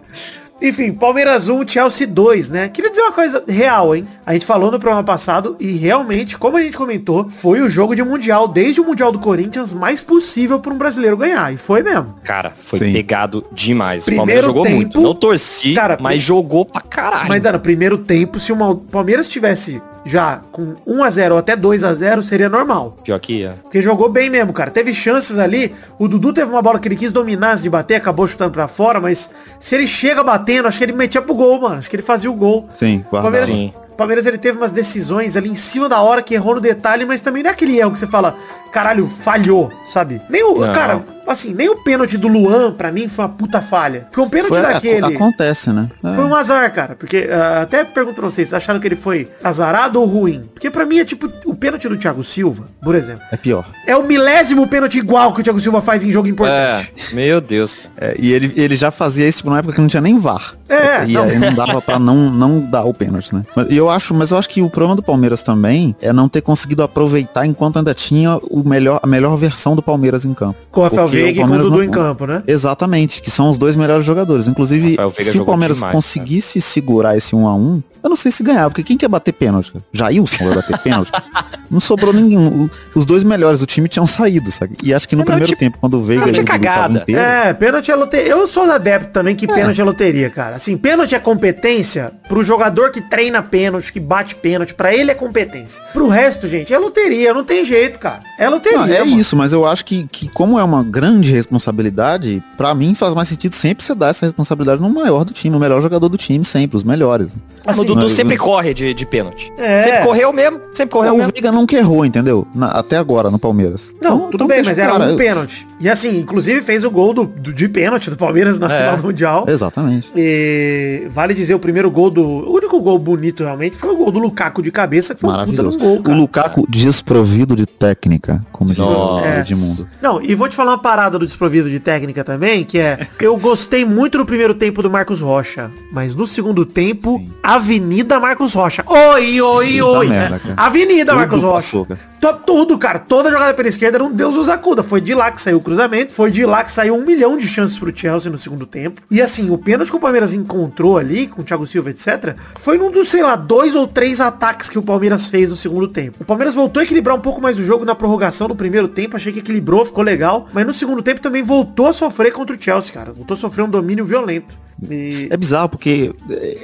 Enfim, 0.61 0.90
Palmeiras 0.90 1.49
1, 1.49 1.69
Chelsea 1.69 2.06
2, 2.06 2.49
né? 2.49 2.69
Queria 2.70 2.88
dizer 2.88 3.02
uma 3.02 3.12
coisa 3.12 3.44
real, 3.46 3.94
hein? 3.94 4.08
A 4.25 4.32
gente 4.32 4.46
falou 4.46 4.70
no 4.70 4.78
programa 4.78 5.05
passado 5.05 5.55
e 5.61 5.73
realmente, 5.73 6.38
como 6.38 6.56
a 6.56 6.62
gente 6.62 6.78
comentou, 6.78 7.28
foi 7.28 7.61
o 7.61 7.69
jogo 7.69 7.94
de 7.94 8.02
Mundial, 8.02 8.49
desde 8.49 8.81
o 8.81 8.84
Mundial 8.84 9.12
do 9.12 9.19
Corinthians, 9.19 9.75
mais 9.75 10.00
possível 10.00 10.58
para 10.58 10.73
um 10.73 10.78
brasileiro 10.78 11.14
ganhar. 11.14 11.52
E 11.52 11.58
foi 11.58 11.82
mesmo. 11.82 12.14
Cara, 12.25 12.55
foi 12.56 12.78
Sim. 12.78 12.90
pegado 12.94 13.44
demais. 13.52 14.05
Primeiro 14.06 14.22
o 14.22 14.26
Palmeiras 14.26 14.44
jogou 14.46 14.62
tempo- 14.62 14.76
muito. 14.76 14.99
Não 15.02 15.14
torci, 15.14 15.75
Cara, 15.75 15.99
mas 16.00 16.22
jogou 16.22 16.64
pra 16.64 16.81
caralho. 16.81 17.29
Mas, 17.29 17.43
Dano, 17.43 17.61
primeiro 17.61 17.99
tempo, 17.99 18.40
se 18.40 18.50
o 18.50 18.76
Palmeiras 18.76 19.29
tivesse 19.29 19.82
já 20.06 20.41
com 20.53 20.75
1x0 20.87 21.32
ou 21.32 21.38
até 21.38 21.56
2x0, 21.56 22.23
seria 22.23 22.49
normal. 22.49 22.97
Pior 23.03 23.19
que 23.19 23.41
ia. 23.41 23.56
Porque 23.64 23.82
jogou 23.82 24.08
bem 24.08 24.31
mesmo, 24.31 24.53
cara. 24.53 24.70
Teve 24.70 24.94
chances 24.94 25.37
ali. 25.38 25.75
O 25.99 26.06
Dudu 26.06 26.32
teve 26.32 26.49
uma 26.50 26.62
bola 26.62 26.79
que 26.79 26.87
ele 26.87 26.94
quis 26.97 27.11
dominar 27.11 27.50
antes 27.50 27.64
de 27.64 27.69
bater, 27.69 27.97
acabou 27.97 28.26
chutando 28.29 28.53
pra 28.53 28.69
fora, 28.69 29.00
mas 29.00 29.31
se 29.58 29.75
ele 29.75 29.87
chega 29.87 30.23
batendo, 30.23 30.69
acho 30.69 30.79
que 30.79 30.85
ele 30.85 30.93
metia 30.93 31.20
pro 31.20 31.35
gol, 31.35 31.61
mano. 31.61 31.76
Acho 31.79 31.91
que 31.91 31.97
ele 31.97 32.03
fazia 32.05 32.31
o 32.31 32.35
gol. 32.35 32.69
Sim, 32.70 33.05
O 33.08 33.11
Palmeiras, 33.20 33.50
Sim. 33.50 33.75
Palmeiras 33.97 34.26
ele 34.26 34.38
teve 34.38 34.56
umas 34.58 34.70
decisões 34.70 35.37
ali 35.37 35.49
em 35.50 35.55
cima 35.56 35.88
da 35.88 36.00
hora 36.00 36.23
que 36.23 36.35
errou 36.35 36.55
no 36.55 36.61
detalhe, 36.61 37.05
mas 37.05 37.20
também 37.20 37.43
não 37.43 37.50
é 37.50 37.53
aquele 37.53 37.79
erro 37.79 37.91
que 37.93 37.99
você 37.99 38.06
fala, 38.06 38.37
caralho, 38.70 39.08
falhou, 39.08 39.73
sabe? 39.88 40.20
Nem 40.29 40.44
o, 40.44 40.61
Não. 40.61 40.73
cara, 40.73 41.03
assim, 41.26 41.52
nem 41.55 41.69
o 41.69 41.76
pênalti 41.76 42.17
do 42.17 42.28
Luan, 42.28 42.73
pra 42.73 42.90
mim, 42.93 43.08
foi 43.08 43.25
uma 43.25 43.31
puta 43.31 43.61
falha. 43.61 44.06
Porque 44.11 44.20
um 44.20 44.28
pênalti 44.28 44.49
Foi, 44.49 44.62
daquele... 44.62 45.05
ac- 45.06 45.14
acontece, 45.17 45.70
né? 45.73 45.88
É. 46.05 46.14
Foi 46.14 46.25
um 46.25 46.34
azar, 46.34 46.73
cara. 46.73 46.94
Porque 46.94 47.28
ah, 47.31 47.62
até 47.62 47.84
pergunto 47.84 48.17
pra 48.17 48.25
vocês, 48.31 48.52
acharam 48.55 48.78
que 48.81 48.87
ele 48.88 48.96
foi 48.96 49.28
azarado 49.43 50.00
ou 50.00 50.06
ruim? 50.06 50.49
Porque 50.55 50.70
pra 50.70 50.87
mim 50.87 50.99
é 50.99 51.05
tipo 51.05 51.31
o 51.44 51.55
pênalti 51.55 51.88
do 51.88 51.96
Thiago 51.96 52.23
Silva, 52.25 52.64
por 52.82 52.94
exemplo. 52.94 53.23
É 53.31 53.37
pior. 53.37 53.67
É 53.87 53.96
o 53.96 54.05
milésimo 54.05 54.67
pênalti 54.67 54.99
igual 54.99 55.32
que 55.34 55.40
o 55.40 55.44
Thiago 55.44 55.61
Silva 55.61 55.81
faz 55.81 56.05
em 56.05 56.11
jogo 56.12 56.28
importante. 56.28 56.93
É, 57.11 57.14
meu 57.14 57.40
Deus. 57.40 57.76
É, 57.96 58.14
e 58.19 58.32
ele, 58.32 58.52
ele 58.56 58.76
já 58.76 58.90
fazia 58.90 59.26
isso 59.26 59.49
na 59.49 59.58
época 59.58 59.75
que 59.75 59.81
não 59.81 59.88
tinha 59.88 60.00
nem 60.00 60.19
VAR. 60.19 60.55
É, 60.69 61.06
e 61.06 61.12
não. 61.12 61.22
aí 61.25 61.38
não 61.38 61.55
dava 61.55 61.81
pra 61.81 61.99
não, 61.99 62.31
não 62.31 62.61
dar 62.61 62.84
o 62.84 62.93
pênalti, 62.93 63.34
né? 63.34 63.44
Mas 63.55 63.67
eu 63.70 63.88
acho, 63.88 64.12
mas 64.14 64.31
eu 64.31 64.38
acho 64.38 64.49
que 64.49 64.61
o 64.62 64.69
problema 64.69 64.96
do 64.96 65.02
Palmeiras 65.02 65.43
também 65.43 65.94
é 66.00 66.12
não 66.12 66.29
ter 66.29 66.40
conseguido 66.40 66.82
aproveitar 66.82 67.46
enquanto 67.46 67.79
ainda 67.79 67.94
tinha 67.94 68.37
o 68.50 68.62
melhor, 68.69 68.99
a 69.02 69.06
melhor 69.06 69.37
versão 69.37 69.76
do 69.76 69.82
Palmeiras 69.82 70.25
em 70.25 70.34
campo. 70.34 70.56
Com 70.70 70.81
o 70.81 70.84
Rafael 70.84 71.08
Veiga 71.23 71.41
e 71.41 71.45
com 71.45 71.51
o 71.51 71.59
Dudu 71.59 71.77
não- 71.77 71.85
em 71.85 71.91
campo, 71.91 72.27
né? 72.27 72.43
Exatamente, 72.47 73.21
que 73.23 73.31
são 73.31 73.51
os 73.51 73.59
dois 73.59 73.77
melhores 73.77 74.05
jogadores. 74.05 74.49
Inclusive, 74.49 74.97
se 75.21 75.39
o 75.39 75.45
Palmeiras 75.45 75.77
demais, 75.79 75.93
conseguisse 75.95 76.61
segurar 76.61 77.17
esse 77.17 77.35
1 77.35 77.47
a 77.47 77.55
1 77.55 77.83
eu 78.05 78.09
não 78.11 78.17
sei 78.17 78.31
se 78.31 78.41
ganhava, 78.45 78.71
porque 78.71 78.85
quem 78.85 78.97
quer 78.97 79.09
bater 79.09 79.33
pênalti? 79.33 79.73
cara? 79.73 79.85
Jailson 79.93 80.45
vai 80.45 80.55
bater 80.55 80.79
pênalti? 80.79 81.11
não 81.69 81.81
sobrou 81.81 82.13
ninguém. 82.13 82.39
O- 82.39 82.71
Os 82.95 83.05
dois 83.05 83.25
melhores 83.25 83.59
do 83.59 83.67
time 83.67 83.89
tinham 83.89 84.07
saído, 84.07 84.49
sabe? 84.53 84.77
E 84.81 84.95
acho 84.95 85.09
que 85.09 85.17
no 85.17 85.25
Pênalti- 85.25 85.41
primeiro 85.57 85.59
tempo, 85.59 85.79
quando 85.81 85.95
o 85.99 86.03
Veiga 86.05 86.23
pênalti 86.23 86.41
é 86.41 86.45
cagada. 86.45 87.01
inteiros, 87.01 87.25
É, 87.25 87.53
pênalti 87.53 87.91
é 87.91 87.97
loteria. 87.97 88.29
Eu 88.31 88.47
sou 88.47 88.63
adepto 88.71 89.11
também 89.13 89.35
que 89.35 89.47
pênalti 89.49 89.81
é 89.81 89.85
loteria, 89.85 90.31
cara. 90.31 90.55
Assim, 90.55 90.77
pênalti 90.77 91.17
é 91.17 91.19
competência 91.19 92.13
pro 92.29 92.45
jogador 92.45 92.91
que 92.93 93.01
treina 93.01 93.43
pênalti, 93.43 93.93
que 93.93 93.99
bate 93.99 94.37
pênalti. 94.37 94.73
Pra 94.75 94.95
ele 94.95 95.11
é 95.11 95.15
competência. 95.15 95.83
Pro 95.93 96.07
resto, 96.09 96.47
gente, 96.47 96.73
é 96.73 96.79
loteria. 96.79 97.35
Não 97.35 97.43
tem 97.45 97.65
jeito, 97.65 97.99
cara. 97.99 98.21
É 98.39 98.49
loteria. 98.49 98.79
Não, 98.79 98.85
é 98.87 98.99
mano. 99.05 99.19
isso, 99.19 99.37
mas 99.37 99.53
eu 99.53 99.67
acho 99.67 99.85
que, 99.85 100.07
que 100.13 100.29
como 100.29 100.59
é 100.61 100.63
uma 100.63 100.83
grande 100.85 101.06
responsabilidade, 101.11 102.43
pra 102.56 102.75
mim 102.75 102.94
faz 102.94 103.14
mais 103.14 103.29
sentido 103.29 103.55
sempre 103.55 103.85
você 103.85 103.94
dar 103.94 104.08
essa 104.08 104.26
responsabilidade 104.26 104.81
no 104.81 104.88
maior 104.91 105.25
do 105.25 105.32
time, 105.32 105.56
o 105.56 105.58
melhor 105.61 105.81
jogador 105.82 106.08
do 106.08 106.17
time, 106.17 106.44
sempre, 106.44 106.76
os 106.76 106.85
melhores. 106.85 107.37
Assim, 107.67 107.81
o 107.81 107.85
Dudu 107.85 108.03
mas- 108.03 108.12
sempre 108.12 108.37
corre 108.37 108.73
de, 108.75 108.94
de 108.94 109.06
pênalti. 109.06 109.53
É. 109.58 109.82
Sempre 109.82 110.03
correu 110.05 110.32
mesmo, 110.32 110.61
sempre 110.73 110.93
correu 110.93 111.14
o 111.14 111.17
mesmo. 111.19 111.32
Veiga 111.32 111.50
nunca 111.53 111.76
errou, 111.76 112.05
entendeu? 112.05 112.47
Na- 112.55 112.69
até 112.70 112.97
agora 112.97 113.31
no 113.31 113.38
Palmeiras. 113.38 113.91
Não, 114.03 114.17
Então- 114.17 114.19
tudo 114.31 114.35
então 114.35 114.47
bem, 114.47 114.62
mas 114.64 114.76
o 114.79 114.81
era 114.81 114.93
cara. 114.93 115.12
um 115.12 115.17
pênalti. 115.17 115.67
E 115.81 115.88
assim, 115.91 116.19
inclusive 116.19 116.62
fez 116.62 116.85
o 116.85 116.91
gol 116.91 117.12
do, 117.12 117.25
do- 117.25 117.53
de 117.53 117.69
pênalti 117.69 118.08
do 118.11 118.17
Palmeiras 118.17 118.58
na 118.58 118.73
É. 118.73 118.79
final 118.81 118.97
do 118.97 119.03
Mundial. 119.05 119.44
Exatamente. 119.49 120.11
E 120.17 121.06
vale 121.11 121.35
dizer, 121.35 121.55
o 121.55 121.58
primeiro 121.58 121.91
gol 121.91 122.11
do. 122.11 122.23
O 122.23 122.55
único 122.55 122.81
gol 122.81 122.99
bonito 122.99 123.43
realmente 123.44 123.76
foi 123.76 123.91
o 123.91 123.97
gol 123.97 124.11
do 124.11 124.19
Lukaku 124.19 124.62
de 124.62 124.70
cabeça, 124.70 125.14
que 125.14 125.20
foi 125.20 125.29
um 125.31 125.32
de 125.32 125.37
um 125.38 125.41
Maravilhoso. 125.41 125.79
gol, 125.79 125.97
o 125.99 126.03
cara. 126.03 126.17
Lukaku 126.19 126.67
desprovido 126.69 127.55
de 127.55 127.67
técnica, 127.67 128.44
como 128.53 128.70
diz 128.70 128.79
o. 128.79 129.20
Edmundo. 129.39 129.86
Não, 130.01 130.20
e 130.22 130.34
vou 130.34 130.48
te 130.48 130.56
falar 130.56 130.72
uma 130.72 130.79
parada 130.79 130.95
do 131.19 131.26
desprovido 131.26 131.69
de 131.69 131.79
técnica 131.79 132.24
também, 132.24 132.65
que 132.65 132.79
é, 132.79 133.06
eu 133.20 133.36
gostei 133.36 133.84
muito 133.84 134.19
no 134.19 134.24
primeiro 134.24 134.55
tempo 134.55 134.82
do 134.82 134.91
Marcos 134.91 135.20
Rocha, 135.20 135.70
mas 135.93 136.15
no 136.15 136.26
segundo 136.26 136.65
tempo, 136.65 137.19
Sim. 137.19 137.31
Avenida 137.43 138.19
Marcos 138.19 138.55
Rocha. 138.55 138.82
Oi, 138.86 139.41
oi, 139.41 139.82
oi. 139.82 140.08
merda. 140.08 140.41
Avenida 140.56 141.12
Tudo 141.12 141.19
Marcos 141.19 141.41
Rocha. 141.43 141.55
passou, 141.55 141.86
cara. 141.86 142.00
Tudo, 142.34 142.79
cara. 142.79 142.98
Toda 142.98 143.31
jogada 143.31 143.55
pela 143.55 143.69
esquerda 143.69 143.98
era 143.98 144.05
um 144.05 144.12
Deus 144.12 144.36
nos 144.36 144.48
acuda. 144.48 144.82
Foi 144.82 145.00
de 145.00 145.15
lá 145.15 145.31
que 145.31 145.41
saiu 145.41 145.58
o 145.58 145.60
cruzamento. 145.60 146.12
Foi 146.12 146.31
de 146.31 146.44
lá 146.44 146.65
que 146.65 146.72
saiu 146.72 146.96
um 146.96 147.05
milhão 147.05 147.36
de 147.36 147.46
chances 147.46 147.79
pro 147.79 147.96
Chelsea 147.96 148.31
no 148.31 148.38
segundo 148.38 148.67
tempo. 148.67 149.00
E 149.10 149.20
assim, 149.20 149.50
o 149.50 149.58
pênalti 149.58 149.91
que 149.91 149.96
o 149.96 150.00
Palmeiras 150.00 150.34
encontrou 150.34 150.98
ali, 150.98 151.26
com 151.26 151.43
o 151.43 151.44
Thiago 151.44 151.67
Silva, 151.67 151.91
etc., 151.91 152.34
foi 152.58 152.79
num 152.79 152.91
dos, 152.91 153.10
sei 153.10 153.22
lá, 153.22 153.36
dois 153.36 153.74
ou 153.74 153.86
três 153.86 154.20
ataques 154.20 154.69
que 154.69 154.79
o 154.79 154.82
Palmeiras 154.82 155.29
fez 155.29 155.50
no 155.50 155.56
segundo 155.56 155.88
tempo. 155.88 156.19
O 156.20 156.24
Palmeiras 156.24 156.55
voltou 156.55 156.81
a 156.81 156.84
equilibrar 156.84 157.15
um 157.15 157.20
pouco 157.20 157.41
mais 157.41 157.58
o 157.58 157.65
jogo 157.65 157.84
na 157.84 157.94
prorrogação 157.94 158.48
no 158.48 158.56
primeiro 158.56 158.88
tempo. 158.88 159.17
Achei 159.17 159.32
que 159.32 159.41
equilibrou, 159.41 159.84
ficou 159.84 160.03
legal. 160.03 160.48
Mas 160.53 160.67
no 160.67 160.72
segundo 160.72 160.85
tempo 161.02 161.20
também 161.20 161.43
voltou 161.43 161.86
a 161.86 161.93
sofrer 161.93 162.32
contra 162.32 162.55
o 162.56 162.60
Chelsea, 162.62 162.93
cara. 162.93 163.12
Voltou 163.12 163.34
a 163.34 163.38
sofrer 163.38 163.62
um 163.64 163.69
domínio 163.69 164.05
violento. 164.05 164.56
E... 164.90 165.26
É 165.31 165.36
bizarro 165.38 165.70
porque 165.70 166.14